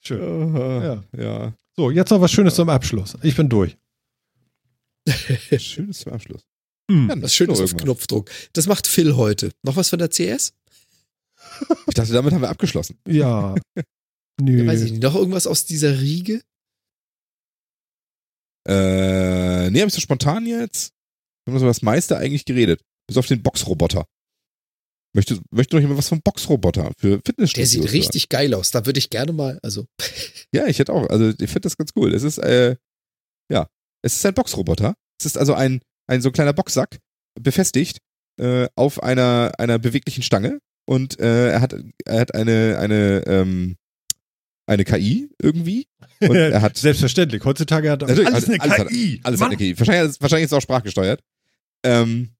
Schön. 0.00 0.54
Ja. 0.54 1.02
ja. 1.16 1.52
So, 1.76 1.90
jetzt 1.90 2.10
noch 2.10 2.20
was 2.20 2.32
Schönes 2.32 2.54
zum 2.54 2.68
Abschluss. 2.70 3.16
Ich 3.22 3.36
bin 3.36 3.48
durch. 3.48 3.76
Schönes 5.58 5.98
zum 6.00 6.12
Abschluss. 6.12 6.42
Hm. 6.90 7.08
Ja, 7.10 7.22
Was 7.22 7.34
Schönes 7.34 7.58
noch 7.58 7.64
auf. 7.66 7.76
Knopfdruck. 7.76 8.30
Das 8.54 8.66
macht 8.66 8.86
Phil 8.86 9.16
heute. 9.16 9.50
Noch 9.62 9.76
was 9.76 9.90
von 9.90 9.98
der 9.98 10.08
CS? 10.08 10.54
Ich 11.86 11.94
dachte, 11.94 12.12
damit 12.12 12.32
haben 12.32 12.40
wir 12.42 12.48
abgeschlossen. 12.48 12.98
Ja. 13.06 13.54
Nö. 14.40 14.66
Weiß 14.66 14.82
ich 14.82 14.92
nicht. 14.92 15.02
Noch 15.02 15.14
irgendwas 15.14 15.46
aus 15.46 15.64
dieser 15.64 16.00
Riege? 16.00 16.42
Äh, 18.68 19.70
nee, 19.70 19.80
hab 19.80 19.88
ich 19.88 19.94
so 19.94 20.00
spontan 20.00 20.46
jetzt? 20.46 20.92
Wir 21.44 21.52
haben 21.52 21.60
so 21.60 21.66
das 21.66 21.82
meiste 21.82 22.16
eigentlich 22.16 22.44
geredet. 22.44 22.82
Bis 23.06 23.16
auf 23.16 23.26
den 23.26 23.42
Boxroboter. 23.42 24.06
Möchte, 25.14 25.40
möchte 25.50 25.76
noch 25.76 25.80
jemand 25.80 25.98
was 25.98 26.08
vom 26.08 26.20
Boxroboter 26.20 26.92
für 26.98 27.20
Fitnessstudios 27.24 27.54
Der 27.54 27.66
sieht 27.66 27.80
hören? 27.82 27.90
richtig 27.90 28.28
geil 28.28 28.52
aus. 28.52 28.70
Da 28.72 28.84
würde 28.84 28.98
ich 28.98 29.10
gerne 29.10 29.32
mal, 29.32 29.58
also. 29.62 29.86
Ja, 30.54 30.66
ich 30.68 30.78
hätte 30.78 30.92
auch. 30.92 31.08
Also 31.10 31.30
ich 31.30 31.50
finde 31.50 31.60
das 31.62 31.76
ganz 31.76 31.90
cool. 31.96 32.14
Es 32.14 32.22
ist, 32.22 32.38
äh, 32.38 32.76
ja, 33.50 33.68
es 34.02 34.14
ist 34.14 34.24
ein 34.24 34.34
Boxroboter. 34.34 34.94
Es 35.20 35.26
ist 35.26 35.36
also 35.36 35.54
ein, 35.54 35.80
ein 36.06 36.22
so 36.22 36.30
kleiner 36.30 36.52
Boxsack, 36.52 36.98
befestigt 37.40 37.98
äh, 38.40 38.68
auf 38.74 39.02
einer, 39.02 39.52
einer 39.58 39.78
beweglichen 39.78 40.22
Stange. 40.22 40.60
Und 40.88 41.18
äh, 41.20 41.50
er 41.50 41.60
hat, 41.60 41.74
er 42.04 42.20
hat 42.20 42.34
eine, 42.34 42.78
eine, 42.78 43.24
ähm, 43.26 43.76
eine 44.66 44.84
KI 44.84 45.30
irgendwie. 45.40 45.86
Und 46.20 46.34
er 46.36 46.60
hat 46.62 46.76
Selbstverständlich. 46.76 47.44
Heutzutage 47.44 47.90
hat 47.90 48.02
alles 48.02 48.18
eine 48.48 48.60
alles 48.60 48.78
hat- 48.78 48.88
KI. 48.88 49.20
alles 49.22 49.40
hat 49.40 49.46
eine 49.48 49.56
KI. 49.56 49.78
Wahrscheinlich, 49.78 50.20
wahrscheinlich 50.20 50.44
ist 50.46 50.52
es 50.52 50.56
auch 50.58 50.62
sprachgesteuert. 50.62 51.20
Ähm, 51.84 52.30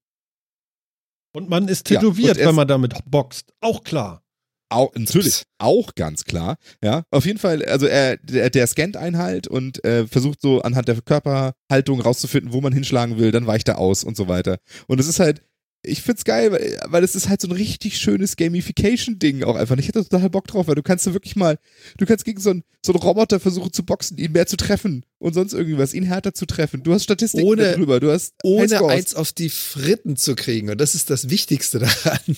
Und 1.33 1.49
man 1.49 1.67
ist 1.67 1.89
Ja, 1.89 1.99
tätowiert, 1.99 2.37
er- 2.37 2.47
wenn 2.49 2.55
man 2.55 2.67
damit 2.67 2.93
boxt. 3.05 3.53
Auch 3.61 3.83
klar. 3.83 4.23
Auch, 4.69 4.93
natürlich, 4.95 5.43
auch 5.59 5.95
ganz 5.95 6.25
klar. 6.25 6.57
Ja, 6.83 7.03
auf 7.09 7.25
jeden 7.25 7.39
Fall, 7.39 7.63
also 7.63 7.85
er, 7.85 8.17
der, 8.17 8.49
der 8.49 8.67
scannt 8.67 8.97
einen 8.97 9.17
halt 9.17 9.47
und 9.47 9.81
äh, 9.85 10.05
versucht 10.07 10.41
so 10.41 10.61
anhand 10.61 10.89
der 10.89 10.99
Körperhaltung 11.01 12.01
rauszufinden, 12.01 12.51
wo 12.51 12.59
man 12.59 12.73
hinschlagen 12.73 13.17
will, 13.17 13.31
dann 13.31 13.47
weicht 13.47 13.69
er 13.69 13.77
aus 13.77 14.03
und 14.03 14.17
so 14.17 14.27
weiter. 14.27 14.57
Und 14.87 14.99
es 14.99 15.07
ist 15.07 15.21
halt, 15.21 15.41
ich 15.83 16.01
find's 16.01 16.25
geil, 16.25 16.51
weil, 16.51 16.79
weil 16.85 17.03
es 17.03 17.15
ist 17.15 17.29
halt 17.29 17.39
so 17.39 17.47
ein 17.47 17.51
richtig 17.53 17.97
schönes 17.97 18.35
Gamification-Ding 18.35 19.43
auch 19.43 19.55
einfach. 19.55 19.77
Ich 19.77 19.87
hätte 19.87 20.03
total 20.03 20.29
Bock 20.29 20.47
drauf, 20.47 20.67
weil 20.67 20.75
du 20.75 20.83
kannst 20.83 21.07
da 21.07 21.13
wirklich 21.13 21.35
mal, 21.35 21.59
du 21.97 22.05
kannst 22.05 22.25
gegen 22.25 22.41
so 22.41 22.49
einen, 22.49 22.63
so 22.85 22.91
einen 22.93 23.01
Roboter 23.01 23.39
versuchen 23.39 23.71
zu 23.71 23.83
boxen, 23.85 24.17
ihn 24.17 24.31
mehr 24.33 24.47
zu 24.47 24.57
treffen 24.57 25.05
und 25.19 25.33
sonst 25.33 25.53
irgendwas, 25.53 25.93
ihn 25.93 26.03
härter 26.03 26.33
zu 26.33 26.45
treffen. 26.45 26.83
Du 26.83 26.93
hast 26.93 27.03
Statistiken 27.03 27.47
Ohne- 27.47 27.71
darüber, 27.71 27.99
du 27.99 28.11
hast 28.11 28.33
Ohne 28.43 28.85
eins 28.87 29.15
auf 29.15 29.31
die 29.31 29.49
Fritten 29.49 30.17
zu 30.17 30.35
kriegen. 30.35 30.69
Und 30.69 30.81
das 30.81 30.95
ist 30.95 31.09
das 31.09 31.29
Wichtigste 31.29 31.79
daran. 31.79 32.19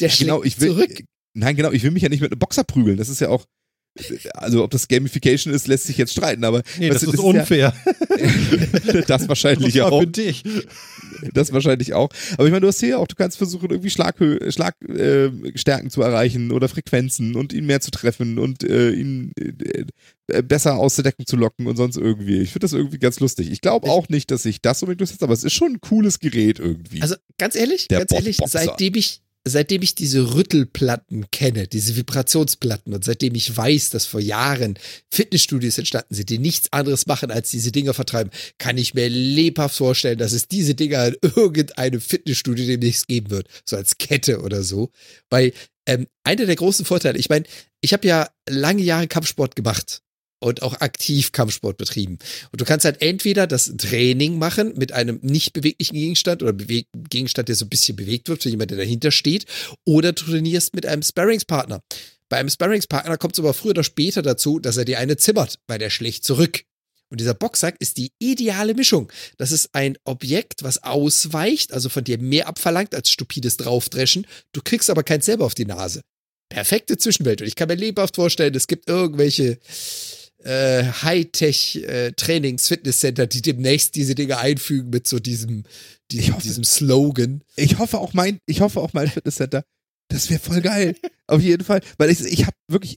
Der 0.00 0.08
schlägt 0.08 0.18
genau, 0.30 0.42
ich 0.42 0.60
will, 0.60 0.70
zurück. 0.70 1.04
Nein, 1.34 1.54
genau, 1.56 1.70
ich 1.70 1.82
will 1.84 1.92
mich 1.92 2.02
ja 2.02 2.08
nicht 2.08 2.20
mit 2.20 2.32
einem 2.32 2.38
Boxer 2.40 2.64
prügeln. 2.64 2.96
Das 2.96 3.08
ist 3.08 3.20
ja 3.20 3.28
auch, 3.28 3.44
also 4.34 4.64
ob 4.64 4.70
das 4.72 4.88
Gamification 4.88 5.54
ist, 5.54 5.66
lässt 5.68 5.84
sich 5.84 5.96
jetzt 5.96 6.12
streiten, 6.12 6.44
aber 6.44 6.62
Nee, 6.78 6.88
das 6.88 7.02
du, 7.02 7.12
ist 7.12 7.18
unfair. 7.20 7.74
Ja, 8.16 9.02
das 9.06 9.28
wahrscheinlich 9.28 9.74
Das 9.74 9.84
auch. 9.84 10.00
für 10.00 10.06
dich. 10.08 10.42
Das 11.34 11.52
wahrscheinlich 11.52 11.94
auch. 11.94 12.08
Aber 12.34 12.46
ich 12.46 12.50
meine, 12.50 12.62
du 12.62 12.68
hast 12.68 12.80
hier 12.80 12.98
auch, 12.98 13.06
du 13.06 13.14
kannst 13.14 13.38
versuchen, 13.38 13.70
irgendwie 13.70 13.90
Schlaghö 13.90 14.38
Schlagstärken 14.50 15.86
äh, 15.86 15.90
zu 15.90 16.02
erreichen 16.02 16.52
oder 16.52 16.68
Frequenzen 16.68 17.34
und 17.36 17.52
ihn 17.52 17.66
mehr 17.66 17.80
zu 17.80 17.90
treffen 17.90 18.38
und 18.38 18.64
äh, 18.64 18.90
ihn 18.90 19.32
äh, 19.38 19.84
äh, 20.28 20.42
besser 20.42 20.76
aus 20.76 20.96
der 20.96 21.04
Deckung 21.04 21.26
zu 21.26 21.36
locken 21.36 21.66
und 21.66 21.76
sonst 21.76 21.96
irgendwie. 21.96 22.38
Ich 22.40 22.52
finde 22.52 22.64
das 22.64 22.72
irgendwie 22.72 22.98
ganz 22.98 23.20
lustig. 23.20 23.50
Ich 23.50 23.60
glaube 23.60 23.88
auch 23.88 24.08
nicht, 24.08 24.30
dass 24.30 24.44
ich 24.44 24.60
das 24.60 24.82
unbedingt 24.82 25.00
durchsetze, 25.00 25.24
aber 25.24 25.32
es 25.34 25.44
ist 25.44 25.54
schon 25.54 25.74
ein 25.74 25.80
cooles 25.80 26.18
Gerät 26.18 26.58
irgendwie. 26.58 27.02
Also 27.02 27.16
ganz 27.38 27.54
ehrlich, 27.54 27.88
Der 27.88 28.00
ganz 28.00 28.12
ehrlich, 28.12 28.36
Boxer. 28.36 28.58
seitdem 28.60 28.94
ich, 28.96 29.22
seitdem 29.44 29.82
ich 29.82 29.94
diese 29.94 30.34
Rüttelplatten 30.34 31.30
kenne, 31.30 31.66
diese 31.66 31.96
Vibrationsplatten 31.96 32.94
und 32.94 33.04
seitdem 33.04 33.34
ich 33.34 33.56
weiß, 33.56 33.90
dass 33.90 34.06
vor 34.06 34.20
Jahren 34.20 34.78
Fitnessstudios 35.10 35.78
entstanden 35.78 36.14
sind, 36.14 36.30
die 36.30 36.38
nichts 36.38 36.72
anderes 36.72 37.06
machen, 37.06 37.30
als 37.30 37.50
diese 37.50 37.72
Dinger 37.72 37.94
vertreiben, 37.94 38.30
kann 38.58 38.78
ich 38.78 38.94
mir 38.94 39.08
lebhaft 39.08 39.76
vorstellen, 39.76 40.18
dass 40.18 40.32
es 40.32 40.48
diese 40.48 40.74
Dinger 40.74 41.08
in 41.08 41.16
irgendeinem 41.36 42.00
Fitnessstudio 42.00 42.66
demnächst 42.66 43.08
geben 43.08 43.30
wird, 43.30 43.48
so 43.64 43.76
als 43.76 43.98
Kette 43.98 44.40
oder 44.40 44.62
so. 44.62 44.90
Weil 45.30 45.52
ähm, 45.86 46.06
einer 46.24 46.46
der 46.46 46.56
großen 46.56 46.84
Vorteile, 46.84 47.18
ich 47.18 47.28
meine, 47.28 47.46
ich 47.80 47.92
habe 47.92 48.06
ja 48.06 48.28
lange 48.48 48.82
Jahre 48.82 49.08
Kampfsport 49.08 49.56
gemacht 49.56 50.02
und 50.40 50.62
auch 50.62 50.80
aktiv 50.80 51.32
Kampfsport 51.32 51.76
betrieben. 51.76 52.18
Und 52.52 52.60
du 52.60 52.64
kannst 52.64 52.84
halt 52.84 53.02
entweder 53.02 53.46
das 53.46 53.72
Training 53.76 54.38
machen 54.38 54.74
mit 54.76 54.92
einem 54.92 55.18
nicht 55.22 55.52
beweglichen 55.52 55.94
Gegenstand 55.94 56.42
oder 56.42 56.52
Gegenstand, 56.52 57.48
der 57.48 57.56
so 57.56 57.64
ein 57.64 57.70
bisschen 57.70 57.96
bewegt 57.96 58.28
wird 58.28 58.42
für 58.42 58.48
jemand, 58.48 58.70
der 58.70 58.78
dahinter 58.78 59.10
steht, 59.10 59.46
oder 59.84 60.12
du 60.12 60.24
trainierst 60.24 60.74
mit 60.74 60.86
einem 60.86 61.02
Sparringspartner. 61.02 61.80
Bei 62.28 62.38
einem 62.38 62.50
Sparringspartner 62.50 63.16
kommt 63.16 63.34
es 63.34 63.40
aber 63.40 63.54
früher 63.54 63.70
oder 63.70 63.84
später 63.84 64.22
dazu, 64.22 64.58
dass 64.58 64.76
er 64.76 64.84
dir 64.84 64.98
eine 64.98 65.16
zimmert, 65.16 65.58
weil 65.66 65.78
der 65.78 65.90
schlägt 65.90 66.24
zurück. 66.24 66.62
Und 67.10 67.20
dieser 67.20 67.34
Boxsack 67.34 67.76
ist 67.78 67.96
die 67.96 68.12
ideale 68.18 68.74
Mischung. 68.74 69.10
Das 69.38 69.50
ist 69.50 69.70
ein 69.72 69.96
Objekt, 70.04 70.62
was 70.62 70.82
ausweicht, 70.82 71.72
also 71.72 71.88
von 71.88 72.04
dir 72.04 72.18
mehr 72.18 72.48
abverlangt 72.48 72.94
als 72.94 73.10
stupides 73.10 73.56
Draufdreschen. 73.56 74.26
Du 74.52 74.60
kriegst 74.62 74.90
aber 74.90 75.02
keins 75.02 75.24
selber 75.24 75.46
auf 75.46 75.54
die 75.54 75.64
Nase. 75.64 76.02
Perfekte 76.50 76.98
Zwischenwelt. 76.98 77.40
Und 77.40 77.48
ich 77.48 77.56
kann 77.56 77.68
mir 77.68 77.76
lebhaft 77.76 78.16
vorstellen, 78.16 78.54
es 78.54 78.66
gibt 78.66 78.88
irgendwelche 78.88 79.58
äh, 80.48 80.84
Hightech-Trainings-Fitnesscenter, 81.02 83.26
die 83.26 83.42
demnächst 83.42 83.94
diese 83.94 84.14
Dinge 84.14 84.38
einfügen 84.38 84.88
mit 84.90 85.06
so 85.06 85.18
diesem, 85.18 85.64
diesem, 86.10 86.32
hoffe- 86.34 86.42
diesem 86.42 86.64
Slogan. 86.64 87.42
ich 87.56 87.78
hoffe 87.78 87.98
auch 87.98 88.14
mein, 88.14 88.38
ich 88.46 88.60
hoffe 88.62 88.80
auch 88.80 88.92
mein 88.94 89.08
Fitnesscenter. 89.08 89.64
Das 90.10 90.30
wäre 90.30 90.40
voll 90.40 90.62
geil. 90.62 90.96
Auf 91.26 91.42
jeden 91.42 91.64
Fall. 91.64 91.82
Weil 91.98 92.08
ich, 92.10 92.20
ich 92.20 92.46
habe 92.46 92.56
wirklich, 92.66 92.96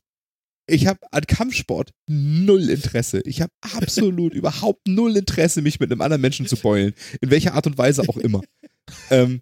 ich 0.65 0.87
habe 0.87 0.99
an 1.11 1.23
Kampfsport 1.27 1.91
null 2.07 2.69
Interesse. 2.69 3.19
Ich 3.25 3.41
habe 3.41 3.51
absolut 3.59 4.33
überhaupt 4.33 4.87
null 4.87 5.17
Interesse, 5.17 5.61
mich 5.61 5.81
mit 5.81 5.91
einem 5.91 5.99
anderen 6.01 6.21
Menschen 6.21 6.47
zu 6.47 6.55
beulen. 6.55 6.93
In 7.19 7.29
welcher 7.29 7.53
Art 7.55 7.67
und 7.67 7.77
Weise 7.77 8.03
auch 8.07 8.15
immer. 8.15 8.39
ähm, 9.09 9.41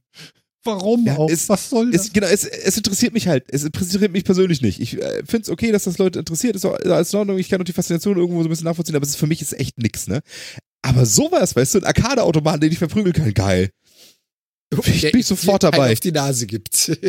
Warum 0.63 1.05
Ja, 1.05 1.15
auch? 1.17 1.29
es- 1.29 1.47
Was 1.49 1.69
soll 1.69 1.91
das? 1.91 2.05
es, 2.07 2.13
genau, 2.13 2.27
es, 2.27 2.43
es 2.45 2.75
interessiert 2.77 3.13
mich 3.13 3.27
halt. 3.27 3.45
Es 3.47 3.63
interessiert 3.63 4.11
mich 4.11 4.23
persönlich 4.25 4.61
nicht. 4.61 4.79
Ich 4.81 5.01
äh, 5.01 5.23
finde 5.25 5.43
es 5.43 5.49
okay, 5.49 5.71
dass 5.71 5.83
das 5.85 5.97
Leute 5.97 6.19
interessiert. 6.19 6.55
Ist 6.55 6.65
auch 6.65 6.77
ist 6.77 6.91
alles 6.91 7.13
in 7.13 7.19
Ordnung. 7.19 7.37
Ich 7.37 7.47
kann 7.49 7.61
auch 7.61 7.65
die 7.65 7.71
Faszination 7.73 8.17
irgendwo 8.17 8.41
so 8.41 8.47
ein 8.47 8.49
bisschen 8.49 8.65
nachvollziehen, 8.65 8.95
aber 8.95 9.03
es 9.03 9.11
ist 9.11 9.15
für 9.17 9.27
mich 9.27 9.41
ist 9.41 9.53
echt 9.59 9.77
nix, 9.77 10.07
ne? 10.07 10.21
Aber 10.81 11.05
sowas, 11.05 11.55
weißt 11.55 11.75
du, 11.75 11.77
ein 11.79 11.85
Arcade-Automaten, 11.85 12.61
den 12.61 12.71
ich 12.71 12.77
verprügeln 12.77 13.13
kann, 13.13 13.33
geil. 13.33 13.69
Ich 14.85 15.11
bin 15.11 15.23
sofort 15.23 15.63
dabei. 15.63 15.91
auf 15.93 15.99
die 15.99 16.11
Nase 16.11 16.45
gibt. 16.45 16.91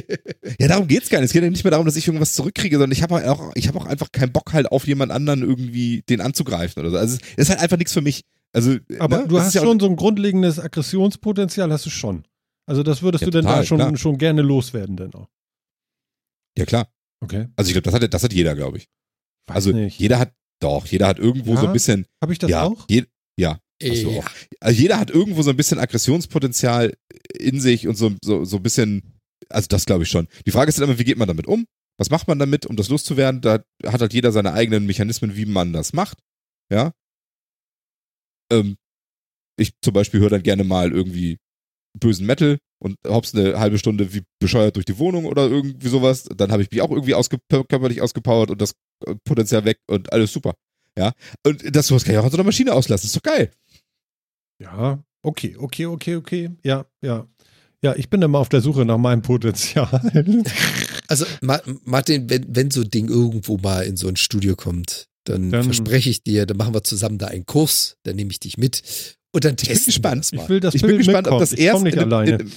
Ja, 0.58 0.68
darum 0.68 0.88
geht's 0.88 1.08
gar 1.10 1.18
nicht. 1.20 1.26
Es 1.28 1.32
geht 1.32 1.42
ja 1.42 1.50
nicht 1.50 1.62
mehr 1.64 1.70
darum, 1.70 1.86
dass 1.86 1.96
ich 1.96 2.06
irgendwas 2.06 2.32
zurückkriege, 2.32 2.76
sondern 2.76 2.92
ich 2.92 3.02
habe 3.02 3.30
auch, 3.30 3.52
ich 3.54 3.68
habe 3.68 3.78
auch 3.78 3.86
einfach 3.86 4.10
keinen 4.12 4.32
Bock 4.32 4.52
halt 4.52 4.70
auf 4.72 4.86
jemand 4.86 5.12
anderen 5.12 5.42
irgendwie 5.42 6.02
den 6.08 6.20
anzugreifen 6.20 6.80
oder 6.80 6.90
so. 6.90 6.96
Also 6.96 7.18
es 7.36 7.44
ist 7.44 7.50
halt 7.50 7.60
einfach 7.60 7.76
nichts 7.76 7.92
für 7.92 8.00
mich. 8.00 8.22
Also, 8.52 8.76
Aber 8.98 9.18
ne? 9.18 9.28
du 9.28 9.36
Das 9.36 9.46
hast 9.54 9.58
schon 9.62 9.78
so 9.78 9.86
ein 9.86 9.96
grundlegendes 9.96 10.58
Aggressionspotenzial, 10.58 11.70
hast 11.72 11.86
du 11.86 11.90
schon. 11.90 12.24
Also 12.70 12.84
das 12.84 13.02
würdest 13.02 13.22
Ja, 13.22 13.26
du 13.26 13.30
denn 13.32 13.42
total, 13.44 13.58
da 13.62 13.66
schon, 13.66 13.78
klar. 13.78 13.96
schon 13.96 14.16
gerne 14.16 14.42
loswerden 14.42 14.96
denn 14.96 15.12
auch. 15.14 15.28
Ja, 16.56 16.64
klar. 16.66 16.88
Okay. 17.20 17.48
Also 17.56 17.68
ich 17.68 17.74
glaube, 17.74 17.82
das 17.90 17.94
hat, 17.94 18.14
das 18.14 18.22
hat 18.22 18.32
jeder, 18.32 18.54
glaube 18.54 18.78
ich. 18.78 18.88
Weiß 19.48 19.56
Also 19.56 19.72
nicht. 19.72 19.98
jeder 19.98 20.20
hat, 20.20 20.32
doch, 20.62 20.86
jeder 20.86 21.08
hat 21.08 21.18
irgendwo 21.18 21.54
Ja? 21.54 21.60
so 21.62 21.66
ein 21.66 21.72
bisschen, 21.72 22.06
Habe 22.22 22.32
ich 22.32 22.38
das 22.38 22.48
ja, 22.48 22.62
auch? 22.62 22.86
je, 22.88 23.04
ja, 23.36 23.58
Hast 23.82 24.02
du 24.04 24.10
Ja. 24.10 24.20
auch. 24.20 24.30
Also 24.60 24.80
jeder 24.80 25.00
hat 25.00 25.10
irgendwo 25.10 25.42
so 25.42 25.50
ein 25.50 25.56
bisschen 25.56 25.80
Aggressionspotenzial 25.80 26.94
in 27.34 27.60
sich 27.60 27.88
und 27.88 27.96
so, 27.96 28.12
so, 28.22 28.44
so 28.44 28.58
ein 28.58 28.62
bisschen, 28.62 29.18
also 29.48 29.66
das 29.66 29.84
glaube 29.84 30.04
ich 30.04 30.08
schon. 30.08 30.28
Die 30.46 30.52
Frage 30.52 30.68
ist 30.68 30.78
dann 30.78 30.88
immer, 30.88 30.98
wie 30.98 31.04
geht 31.04 31.18
man 31.18 31.26
damit 31.26 31.48
um? 31.48 31.66
Was 31.98 32.10
macht 32.10 32.28
man 32.28 32.38
damit, 32.38 32.66
um 32.66 32.76
das 32.76 32.88
loszuwerden? 32.88 33.40
Da 33.40 33.64
hat 33.84 34.00
halt 34.00 34.12
jeder 34.14 34.30
seine 34.30 34.52
eigenen 34.52 34.86
Mechanismen, 34.86 35.34
wie 35.34 35.46
man 35.46 35.72
das 35.72 35.92
macht. 35.92 36.18
Ja. 36.70 36.92
Ähm, 38.52 38.76
ich 39.58 39.72
zum 39.82 39.92
Beispiel 39.92 40.20
höre 40.20 40.30
dann 40.30 40.42
gerne 40.44 40.62
mal 40.64 40.92
irgendwie 40.92 41.38
bösen 41.98 42.26
Metal 42.26 42.58
und 42.82 42.96
hops 43.06 43.34
eine 43.34 43.58
halbe 43.58 43.78
Stunde 43.78 44.12
wie 44.14 44.22
bescheuert 44.40 44.76
durch 44.76 44.86
die 44.86 44.98
Wohnung 44.98 45.24
oder 45.26 45.48
irgendwie 45.48 45.88
sowas. 45.88 46.24
Dann 46.24 46.52
habe 46.52 46.62
ich 46.62 46.70
mich 46.70 46.80
auch 46.82 46.90
irgendwie 46.90 47.14
ausge 47.14 47.38
körperlich 47.68 48.00
ausgepowert 48.00 48.50
und 48.50 48.60
das 48.60 48.74
äh, 49.06 49.14
Potenzial 49.24 49.64
weg 49.64 49.78
und 49.88 50.12
alles 50.12 50.32
super. 50.32 50.54
Ja. 50.98 51.12
Und 51.46 51.74
das 51.74 51.86
sowas 51.86 52.04
kann 52.04 52.14
ich 52.14 52.18
auch 52.18 52.24
an 52.24 52.30
so 52.30 52.36
einer 52.36 52.44
Maschine 52.44 52.72
auslassen. 52.72 53.06
Ist 53.06 53.16
doch 53.16 53.22
geil. 53.22 53.50
Ja, 54.62 55.02
okay, 55.22 55.56
okay, 55.58 55.86
okay, 55.86 56.16
okay. 56.16 56.50
Ja, 56.64 56.86
ja. 57.02 57.26
Ja, 57.82 57.94
ich 57.96 58.10
bin 58.10 58.20
immer 58.20 58.38
auf 58.38 58.50
der 58.50 58.60
Suche 58.60 58.84
nach 58.84 58.98
meinem 58.98 59.22
Potenzial. 59.22 59.88
Also, 61.08 61.26
Ma 61.40 61.60
Martin, 61.82 62.30
wenn, 62.30 62.46
wenn 62.54 62.70
so 62.70 62.82
ein 62.82 62.90
Ding 62.90 63.08
irgendwo 63.08 63.56
mal 63.56 63.80
in 63.82 63.96
so 63.96 64.06
ein 64.06 64.14
Studio 64.14 64.54
kommt, 64.54 65.08
dann, 65.24 65.50
Dann- 65.50 65.64
verspreche 65.64 66.08
ich 66.08 66.22
dir, 66.22 66.46
dann 66.46 66.56
machen 66.56 66.72
wir 66.72 66.84
zusammen 66.84 67.18
da 67.18 67.26
einen 67.26 67.46
Kurs, 67.46 67.96
dann 68.04 68.14
nehme 68.14 68.30
ich 68.30 68.38
dich 68.38 68.58
mit 68.58 69.16
und 69.32 69.44
dann 69.44 69.54
bin 69.56 69.64
testen 69.64 69.86
wir 69.86 69.92
gespannt. 69.92 70.24
das 70.24 70.32
mal. 70.32 70.42
Ich 70.42 70.48
will 70.48 70.60
das 70.60 70.74
ich 70.74 70.82
bin 70.82 70.98
gespannt, 70.98 71.28
ob 71.28 71.38
das 71.40 71.52
ich 71.52 71.60
erst 71.60 71.82
nicht 71.84 71.98
alleine. 71.98 72.38
in- 72.38 72.52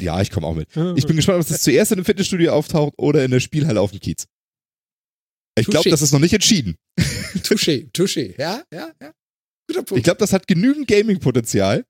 ja, 0.00 0.20
ich 0.20 0.30
komme 0.30 0.46
auch 0.46 0.54
mit. 0.54 0.68
Ich 0.96 1.06
bin 1.06 1.16
gespannt, 1.16 1.40
ob 1.42 1.48
das 1.48 1.62
zuerst 1.62 1.92
in 1.92 1.98
einem 1.98 2.04
Fitnessstudio 2.04 2.52
auftaucht 2.52 2.94
oder 2.98 3.24
in 3.24 3.30
der 3.30 3.40
Spielhalle 3.40 3.80
auf 3.80 3.90
dem 3.92 4.00
Kiez. 4.00 4.26
Ich 5.58 5.66
glaube, 5.66 5.90
das 5.90 6.00
ist 6.02 6.12
noch 6.12 6.20
nicht 6.20 6.32
entschieden. 6.34 6.76
Touché, 7.42 7.90
touché, 7.92 8.34
ja, 8.38 8.62
ja, 8.72 8.90
ja. 9.00 9.12
Guter 9.68 9.82
Punkt. 9.82 9.98
Ich 9.98 10.04
glaube, 10.04 10.18
das 10.18 10.32
hat 10.32 10.46
genügend 10.46 10.86
Gaming-Potenzial, 10.88 11.84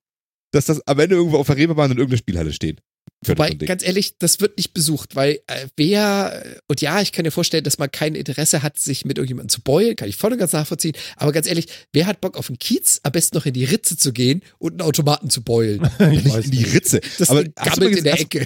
dass 0.51 0.65
das 0.65 0.85
am 0.87 0.99
Ende 0.99 1.15
irgendwo 1.15 1.37
auf 1.37 1.47
der 1.47 1.57
Reeperbahn 1.57 1.91
in 1.91 1.97
irgendeiner 1.97 2.17
Spielhalle 2.19 2.53
steht. 2.53 2.81
Wobei, 3.25 3.51
ein 3.51 3.57
ganz 3.59 3.83
ehrlich, 3.83 4.17
das 4.17 4.41
wird 4.41 4.57
nicht 4.57 4.73
besucht, 4.73 5.15
weil 5.15 5.39
äh, 5.47 5.67
wer, 5.77 6.43
und 6.67 6.81
ja, 6.81 6.99
ich 6.99 7.13
kann 7.13 7.23
mir 7.23 7.31
vorstellen, 7.31 7.63
dass 7.63 7.77
man 7.77 7.89
kein 7.89 8.15
Interesse 8.15 8.63
hat, 8.63 8.77
sich 8.77 9.05
mit 9.05 9.17
irgendjemandem 9.17 9.47
zu 9.49 9.61
beulen, 9.61 9.95
kann 9.95 10.09
ich 10.09 10.17
voll 10.17 10.33
und 10.33 10.39
ganz 10.39 10.51
nachvollziehen, 10.51 10.93
aber 11.15 11.31
ganz 11.31 11.47
ehrlich, 11.47 11.67
wer 11.93 12.05
hat 12.05 12.19
Bock 12.19 12.35
auf 12.35 12.49
einen 12.49 12.59
Kiez, 12.59 12.99
am 13.03 13.13
besten 13.13 13.37
noch 13.37 13.45
in 13.45 13.53
die 13.53 13.63
Ritze 13.63 13.95
zu 13.95 14.11
gehen 14.11 14.41
und 14.59 14.73
einen 14.73 14.81
Automaten 14.81 15.29
zu 15.29 15.41
beulen? 15.41 15.89
ich 15.99 16.23
nicht 16.23 16.29
weiß 16.33 16.45
in 16.45 16.51
die. 16.51 16.63
Ritze. 16.63 16.99
Das 17.17 17.29
Aber 17.29 17.45
du 17.45 17.51
gammelt 17.51 17.77
übrigens- 17.77 17.97
in 17.99 18.03
der 18.03 18.13
hast- 18.13 18.21
Ecke. 18.21 18.45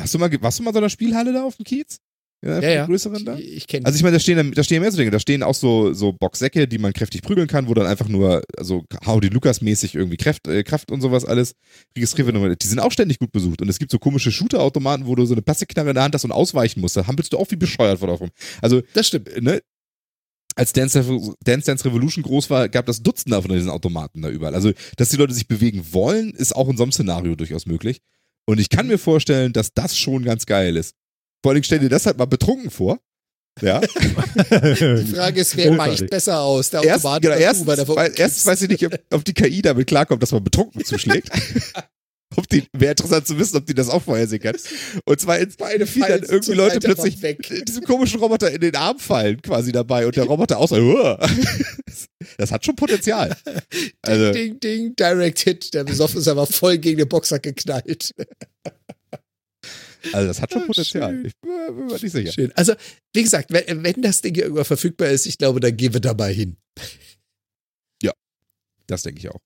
Hast 0.00 0.14
du 0.14 0.18
mal, 0.18 0.42
warst 0.42 0.58
du 0.58 0.62
mal 0.62 0.72
so 0.72 0.78
in 0.78 0.84
einer 0.84 0.90
Spielhalle 0.90 1.32
da 1.32 1.42
auf 1.42 1.56
dem 1.56 1.64
Kiez? 1.64 1.98
Ja, 2.44 2.60
Ja, 2.60 2.70
ja. 2.70 2.86
größeren 2.86 3.24
da? 3.24 3.36
Ich, 3.36 3.56
ich 3.56 3.66
kenne 3.66 3.86
Also 3.86 3.96
ich 3.96 4.02
meine, 4.02 4.16
da 4.16 4.20
stehen, 4.20 4.52
da 4.52 4.62
stehen 4.62 4.82
mehr 4.82 4.90
so 4.92 4.98
Dinge. 4.98 5.10
Da 5.10 5.18
stehen 5.18 5.42
auch 5.42 5.54
so, 5.54 5.92
so 5.92 6.12
Boxsäcke, 6.12 6.68
die 6.68 6.78
man 6.78 6.92
kräftig 6.92 7.22
prügeln 7.22 7.48
kann, 7.48 7.66
wo 7.68 7.74
dann 7.74 7.86
einfach 7.86 8.08
nur, 8.08 8.42
also 8.56 8.84
Howdy 9.06 9.28
Lukas-mäßig 9.28 9.94
irgendwie 9.94 10.16
Kraft, 10.16 10.46
äh, 10.46 10.62
Kraft 10.62 10.90
und 10.90 11.00
sowas 11.00 11.24
alles 11.24 11.54
registriert 11.96 12.32
wird. 12.32 12.62
Die 12.62 12.68
sind 12.68 12.78
auch 12.78 12.92
ständig 12.92 13.18
gut 13.18 13.32
besucht. 13.32 13.62
Und 13.62 13.68
es 13.68 13.78
gibt 13.78 13.90
so 13.90 13.98
komische 13.98 14.30
Shooter-Automaten, 14.30 15.06
wo 15.06 15.14
du 15.14 15.24
so 15.24 15.34
eine 15.34 15.42
Plastikknarre 15.42 15.88
in 15.90 15.94
der 15.94 16.04
Hand 16.04 16.14
hast 16.14 16.24
und 16.24 16.32
ausweichen 16.32 16.80
musst. 16.80 16.96
Da 16.96 17.06
hampelst 17.06 17.32
du 17.32 17.38
auch 17.38 17.50
wie 17.50 17.56
bescheuert 17.56 17.98
vor 17.98 18.10
rum. 18.10 18.30
Also, 18.60 18.82
Das 18.94 19.08
stimmt. 19.08 19.42
ne? 19.42 19.60
Als 20.54 20.72
Dance, 20.72 20.98
Dance 21.44 21.66
Dance 21.66 21.84
Revolution 21.84 22.22
groß 22.22 22.48
war, 22.48 22.70
gab 22.70 22.86
das 22.86 23.02
Dutzende 23.02 23.40
von 23.42 23.52
diesen 23.52 23.68
Automaten 23.68 24.22
da 24.22 24.30
überall. 24.30 24.54
Also, 24.54 24.72
dass 24.96 25.10
die 25.10 25.16
Leute 25.16 25.34
sich 25.34 25.48
bewegen 25.48 25.92
wollen, 25.92 26.30
ist 26.30 26.56
auch 26.56 26.68
in 26.70 26.78
so 26.78 26.82
einem 26.82 26.92
Szenario 26.92 27.34
durchaus 27.34 27.66
möglich. 27.66 27.98
Und 28.46 28.58
ich 28.58 28.70
kann 28.70 28.86
mir 28.86 28.96
vorstellen, 28.98 29.52
dass 29.52 29.74
das 29.74 29.98
schon 29.98 30.24
ganz 30.24 30.46
geil 30.46 30.76
ist. 30.76 30.94
Vor 31.42 31.52
allem 31.52 31.62
stell 31.62 31.78
dir 31.78 31.88
das 31.88 32.06
halt 32.06 32.18
mal 32.18 32.26
betrunken 32.26 32.70
vor. 32.70 32.98
Ja. 33.62 33.80
Die 34.40 35.14
Frage 35.14 35.40
ist, 35.40 35.56
wer 35.56 35.76
weicht 35.78 36.10
besser 36.10 36.40
aus? 36.40 36.70
Der 36.70 36.82
Erst, 36.82 37.04
Automat 37.06 37.22
genau, 37.22 37.34
erstens, 37.36 37.66
weil, 37.66 38.12
erstens 38.14 38.46
weiß 38.46 38.62
ich 38.62 38.68
nicht, 38.68 38.86
ob, 38.86 38.98
ob 39.10 39.24
die 39.24 39.32
KI 39.32 39.62
damit 39.62 39.86
klarkommt, 39.86 40.22
dass 40.22 40.32
man 40.32 40.44
betrunken 40.44 40.84
zuschlägt. 40.84 41.30
ob 42.36 42.48
die, 42.48 42.64
wäre 42.72 42.90
interessant 42.90 43.26
zu 43.26 43.38
wissen, 43.38 43.56
ob 43.56 43.66
die 43.66 43.72
das 43.72 43.88
auch 43.88 44.02
vorhersehen 44.02 44.42
kann. 44.42 44.56
Und 45.06 45.20
zweitens, 45.20 45.56
Beide 45.56 45.94
wie 45.94 46.00
dann 46.00 46.22
irgendwie 46.22 46.52
Leute 46.52 46.80
plötzlich 46.80 47.22
weg. 47.22 47.48
diesem 47.66 47.84
komischen 47.84 48.20
Roboter 48.20 48.50
in 48.50 48.60
den 48.60 48.76
Arm 48.76 48.98
fallen 48.98 49.40
quasi 49.40 49.72
dabei 49.72 50.06
und 50.06 50.16
der 50.16 50.24
Roboter 50.24 50.58
auch 50.58 50.68
so, 50.68 50.76
"Uah." 50.76 51.18
das 52.36 52.52
hat 52.52 52.64
schon 52.64 52.76
Potenzial. 52.76 53.34
Also, 54.02 54.32
Ding, 54.32 54.60
ding, 54.60 54.94
Direct 54.96 55.38
Hit. 55.38 55.72
Der 55.72 55.84
besoffen 55.84 56.20
ist 56.20 56.28
aber 56.28 56.46
voll 56.46 56.76
gegen 56.76 56.98
den 56.98 57.08
Boxer 57.08 57.38
geknallt. 57.38 58.12
Also 60.12 60.28
das 60.28 60.40
hat 60.42 60.52
schon 60.52 60.66
Potenzial. 60.66 61.10
schön. 61.12 61.26
Ich 61.26 61.32
bin 61.40 61.86
mir 61.86 61.92
nicht 61.92 62.12
sicher. 62.12 62.32
Schön. 62.32 62.52
Also, 62.54 62.74
wie 63.14 63.22
gesagt, 63.22 63.52
wenn, 63.52 63.84
wenn 63.84 64.02
das 64.02 64.22
Ding 64.22 64.34
hier 64.34 64.44
irgendwann 64.44 64.64
verfügbar 64.64 65.08
ist, 65.08 65.26
ich 65.26 65.38
glaube, 65.38 65.60
dann 65.60 65.76
gehen 65.76 65.92
wir 65.92 66.00
da 66.00 66.14
mal 66.14 66.32
hin. 66.32 66.56
Das 68.86 69.02
denke 69.02 69.20
ich 69.20 69.28
auch. 69.28 69.40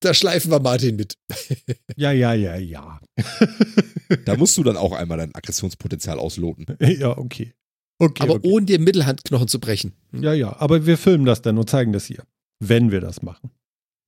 Da 0.00 0.12
schleifen 0.12 0.50
wir 0.50 0.60
Martin 0.60 0.96
mit. 0.96 1.14
ja, 1.96 2.12
ja, 2.12 2.34
ja, 2.34 2.56
ja. 2.56 3.00
Da 4.26 4.36
musst 4.36 4.56
du 4.58 4.62
dann 4.62 4.76
auch 4.76 4.92
einmal 4.92 5.18
dein 5.18 5.34
Aggressionspotenzial 5.34 6.18
ausloten. 6.18 6.66
Ja, 6.80 7.16
okay. 7.16 7.54
Okay, 7.98 8.22
Aber 8.24 8.34
okay. 8.34 8.48
ohne 8.48 8.66
den 8.66 8.82
Mittelhandknochen 8.82 9.46
zu 9.46 9.60
brechen. 9.60 9.92
Ja, 10.12 10.32
ja, 10.32 10.56
aber 10.58 10.84
wir 10.84 10.98
filmen 10.98 11.24
das 11.24 11.42
dann 11.42 11.56
und 11.58 11.70
zeigen 11.70 11.92
das 11.92 12.04
hier. 12.06 12.24
Wenn 12.58 12.90
wir 12.90 13.00
das 13.00 13.22
machen. 13.22 13.50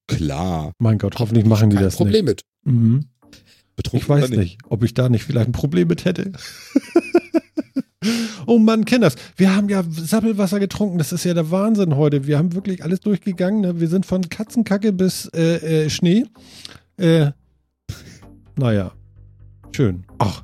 Klar. 0.08 0.72
Mein 0.78 0.98
Gott, 0.98 1.18
hoffentlich 1.20 1.46
machen 1.46 1.70
die 1.70 1.76
Kein 1.76 1.84
das 1.84 1.96
Problem 1.96 2.24
mit. 2.24 2.42
nicht. 2.64 2.74
Mhm. 2.74 3.06
Betrunken 3.76 4.04
Ich 4.04 4.08
weiß 4.08 4.30
oder 4.30 4.40
nicht, 4.40 4.58
ob 4.68 4.82
ich 4.82 4.94
da 4.94 5.08
nicht 5.08 5.24
vielleicht 5.24 5.48
ein 5.48 5.52
Problem 5.52 5.88
mit 5.88 6.04
hätte. 6.04 6.32
oh 8.46 8.58
Mann, 8.58 8.84
Kinders, 8.84 9.16
wir 9.36 9.54
haben 9.54 9.68
ja 9.68 9.84
Sappelwasser 9.88 10.58
getrunken. 10.58 10.98
Das 10.98 11.12
ist 11.12 11.24
ja 11.24 11.34
der 11.34 11.50
Wahnsinn 11.50 11.96
heute. 11.96 12.26
Wir 12.26 12.38
haben 12.38 12.54
wirklich 12.54 12.82
alles 12.82 13.00
durchgegangen. 13.00 13.60
Ne? 13.60 13.80
Wir 13.80 13.88
sind 13.88 14.06
von 14.06 14.28
Katzenkacke 14.28 14.92
bis 14.92 15.26
äh, 15.34 15.84
äh, 15.84 15.90
Schnee. 15.90 16.24
Äh, 16.96 17.30
naja, 18.56 18.92
schön. 19.72 20.04
Ach, 20.18 20.42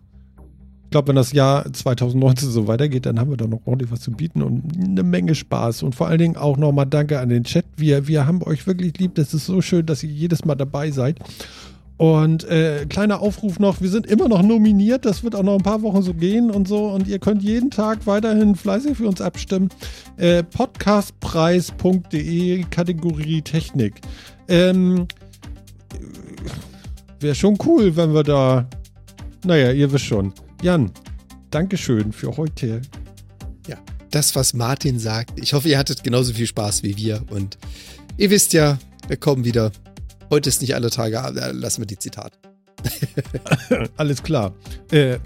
ich 0.84 0.90
glaube, 0.90 1.08
wenn 1.08 1.16
das 1.16 1.32
Jahr 1.32 1.72
2019 1.72 2.50
so 2.50 2.68
weitergeht, 2.68 3.06
dann 3.06 3.18
haben 3.18 3.30
wir 3.30 3.38
da 3.38 3.46
noch 3.46 3.62
ordentlich 3.64 3.90
was 3.90 4.00
zu 4.00 4.10
bieten 4.10 4.42
und 4.42 4.76
eine 4.76 5.02
Menge 5.02 5.34
Spaß. 5.34 5.82
Und 5.84 5.94
vor 5.94 6.08
allen 6.08 6.18
Dingen 6.18 6.36
auch 6.36 6.58
nochmal 6.58 6.84
Danke 6.84 7.18
an 7.18 7.30
den 7.30 7.44
Chat. 7.44 7.64
Wir, 7.76 8.08
wir 8.08 8.26
haben 8.26 8.42
euch 8.42 8.66
wirklich 8.66 8.98
lieb. 8.98 9.14
Das 9.14 9.32
ist 9.32 9.46
so 9.46 9.62
schön, 9.62 9.86
dass 9.86 10.02
ihr 10.02 10.10
jedes 10.10 10.44
Mal 10.44 10.54
dabei 10.54 10.90
seid. 10.90 11.18
Und 12.02 12.42
äh, 12.48 12.84
kleiner 12.88 13.20
Aufruf 13.20 13.60
noch, 13.60 13.80
wir 13.80 13.88
sind 13.88 14.08
immer 14.08 14.26
noch 14.26 14.42
nominiert, 14.42 15.04
das 15.04 15.22
wird 15.22 15.36
auch 15.36 15.44
noch 15.44 15.54
ein 15.54 15.62
paar 15.62 15.82
Wochen 15.82 16.02
so 16.02 16.14
gehen 16.14 16.50
und 16.50 16.66
so. 16.66 16.88
Und 16.88 17.06
ihr 17.06 17.20
könnt 17.20 17.44
jeden 17.44 17.70
Tag 17.70 18.08
weiterhin 18.08 18.56
fleißig 18.56 18.96
für 18.96 19.06
uns 19.06 19.20
abstimmen. 19.20 19.68
Äh, 20.16 20.42
Podcastpreis.de, 20.42 22.64
Kategorie 22.70 23.42
Technik. 23.42 24.00
Ähm, 24.48 25.06
Wäre 27.20 27.36
schon 27.36 27.56
cool, 27.64 27.94
wenn 27.94 28.12
wir 28.12 28.24
da. 28.24 28.68
Naja, 29.44 29.70
ihr 29.70 29.92
wisst 29.92 30.06
schon. 30.06 30.32
Jan, 30.60 30.90
Dankeschön 31.50 32.10
für 32.10 32.36
heute. 32.36 32.82
Das, 34.10 34.34
was 34.34 34.54
Martin 34.54 34.98
sagt. 34.98 35.38
Ich 35.40 35.54
hoffe, 35.54 35.68
ihr 35.68 35.78
hattet 35.78 36.02
genauso 36.02 36.34
viel 36.34 36.48
Spaß 36.48 36.82
wie 36.82 36.96
wir. 36.96 37.22
Und 37.30 37.58
ihr 38.18 38.28
wisst 38.28 38.52
ja, 38.52 38.76
wir 39.06 39.16
kommen 39.16 39.44
wieder. 39.44 39.70
Heute 40.32 40.48
ist 40.48 40.62
nicht 40.62 40.74
alle 40.74 40.88
Tage, 40.88 41.22
lassen 41.52 41.82
wir 41.82 41.86
die 41.86 41.98
Zitat. 41.98 42.38
Alles 43.98 44.22
klar. 44.22 44.54
Äh, 44.90 45.18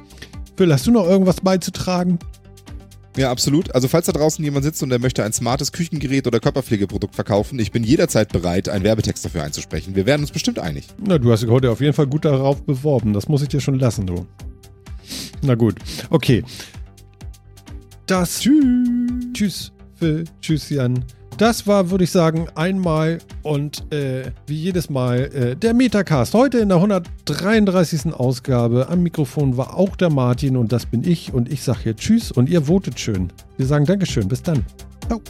Phil, 0.56 0.72
hast 0.72 0.84
du 0.84 0.90
noch 0.90 1.06
irgendwas 1.06 1.40
beizutragen? 1.42 2.18
Ja, 3.16 3.30
absolut. 3.30 3.72
Also 3.72 3.86
falls 3.86 4.06
da 4.06 4.12
draußen 4.12 4.44
jemand 4.44 4.64
sitzt 4.64 4.82
und 4.82 4.88
der 4.88 4.98
möchte 4.98 5.22
ein 5.22 5.32
smartes 5.32 5.70
Küchengerät 5.70 6.26
oder 6.26 6.40
Körperpflegeprodukt 6.40 7.14
verkaufen, 7.14 7.60
ich 7.60 7.70
bin 7.70 7.84
jederzeit 7.84 8.32
bereit, 8.32 8.68
einen 8.68 8.82
Werbetext 8.82 9.24
dafür 9.24 9.44
einzusprechen. 9.44 9.94
Wir 9.94 10.06
werden 10.06 10.22
uns 10.22 10.32
bestimmt 10.32 10.58
einig. 10.58 10.88
Na, 10.98 11.18
du 11.18 11.30
hast 11.30 11.44
dich 11.44 11.50
heute 11.50 11.70
auf 11.70 11.80
jeden 11.80 11.92
Fall 11.92 12.08
gut 12.08 12.24
darauf 12.24 12.62
beworben. 12.62 13.12
Das 13.12 13.28
muss 13.28 13.42
ich 13.42 13.48
dir 13.48 13.60
schon 13.60 13.78
lassen, 13.78 14.08
du. 14.08 14.26
Na 15.40 15.54
gut. 15.54 15.76
Okay. 16.10 16.42
Das. 18.06 18.40
Tschüss. 18.40 18.58
Tschüss, 19.34 19.72
Phil. 19.94 20.24
Tschüss, 20.40 20.68
Jan. 20.68 21.04
Das 21.38 21.66
war, 21.66 21.90
würde 21.90 22.04
ich 22.04 22.10
sagen, 22.10 22.46
einmal 22.54 23.18
und 23.42 23.92
äh, 23.92 24.30
wie 24.46 24.54
jedes 24.54 24.88
Mal 24.88 25.18
äh, 25.34 25.56
der 25.56 25.74
Metacast. 25.74 26.32
Heute 26.32 26.58
in 26.58 26.70
der 26.70 26.78
133. 26.78 28.14
Ausgabe. 28.14 28.88
Am 28.88 29.02
Mikrofon 29.02 29.56
war 29.58 29.76
auch 29.76 29.96
der 29.96 30.08
Martin 30.08 30.56
und 30.56 30.72
das 30.72 30.86
bin 30.86 31.04
ich. 31.04 31.34
Und 31.34 31.52
ich 31.52 31.62
sage 31.62 31.80
hier 31.82 31.96
Tschüss 31.96 32.32
und 32.32 32.48
ihr 32.48 32.62
votet 32.62 32.98
schön. 32.98 33.30
Wir 33.58 33.66
sagen 33.66 33.84
Dankeschön. 33.84 34.28
Bis 34.28 34.42
dann. 34.42 34.64
Ciao. 35.06 35.20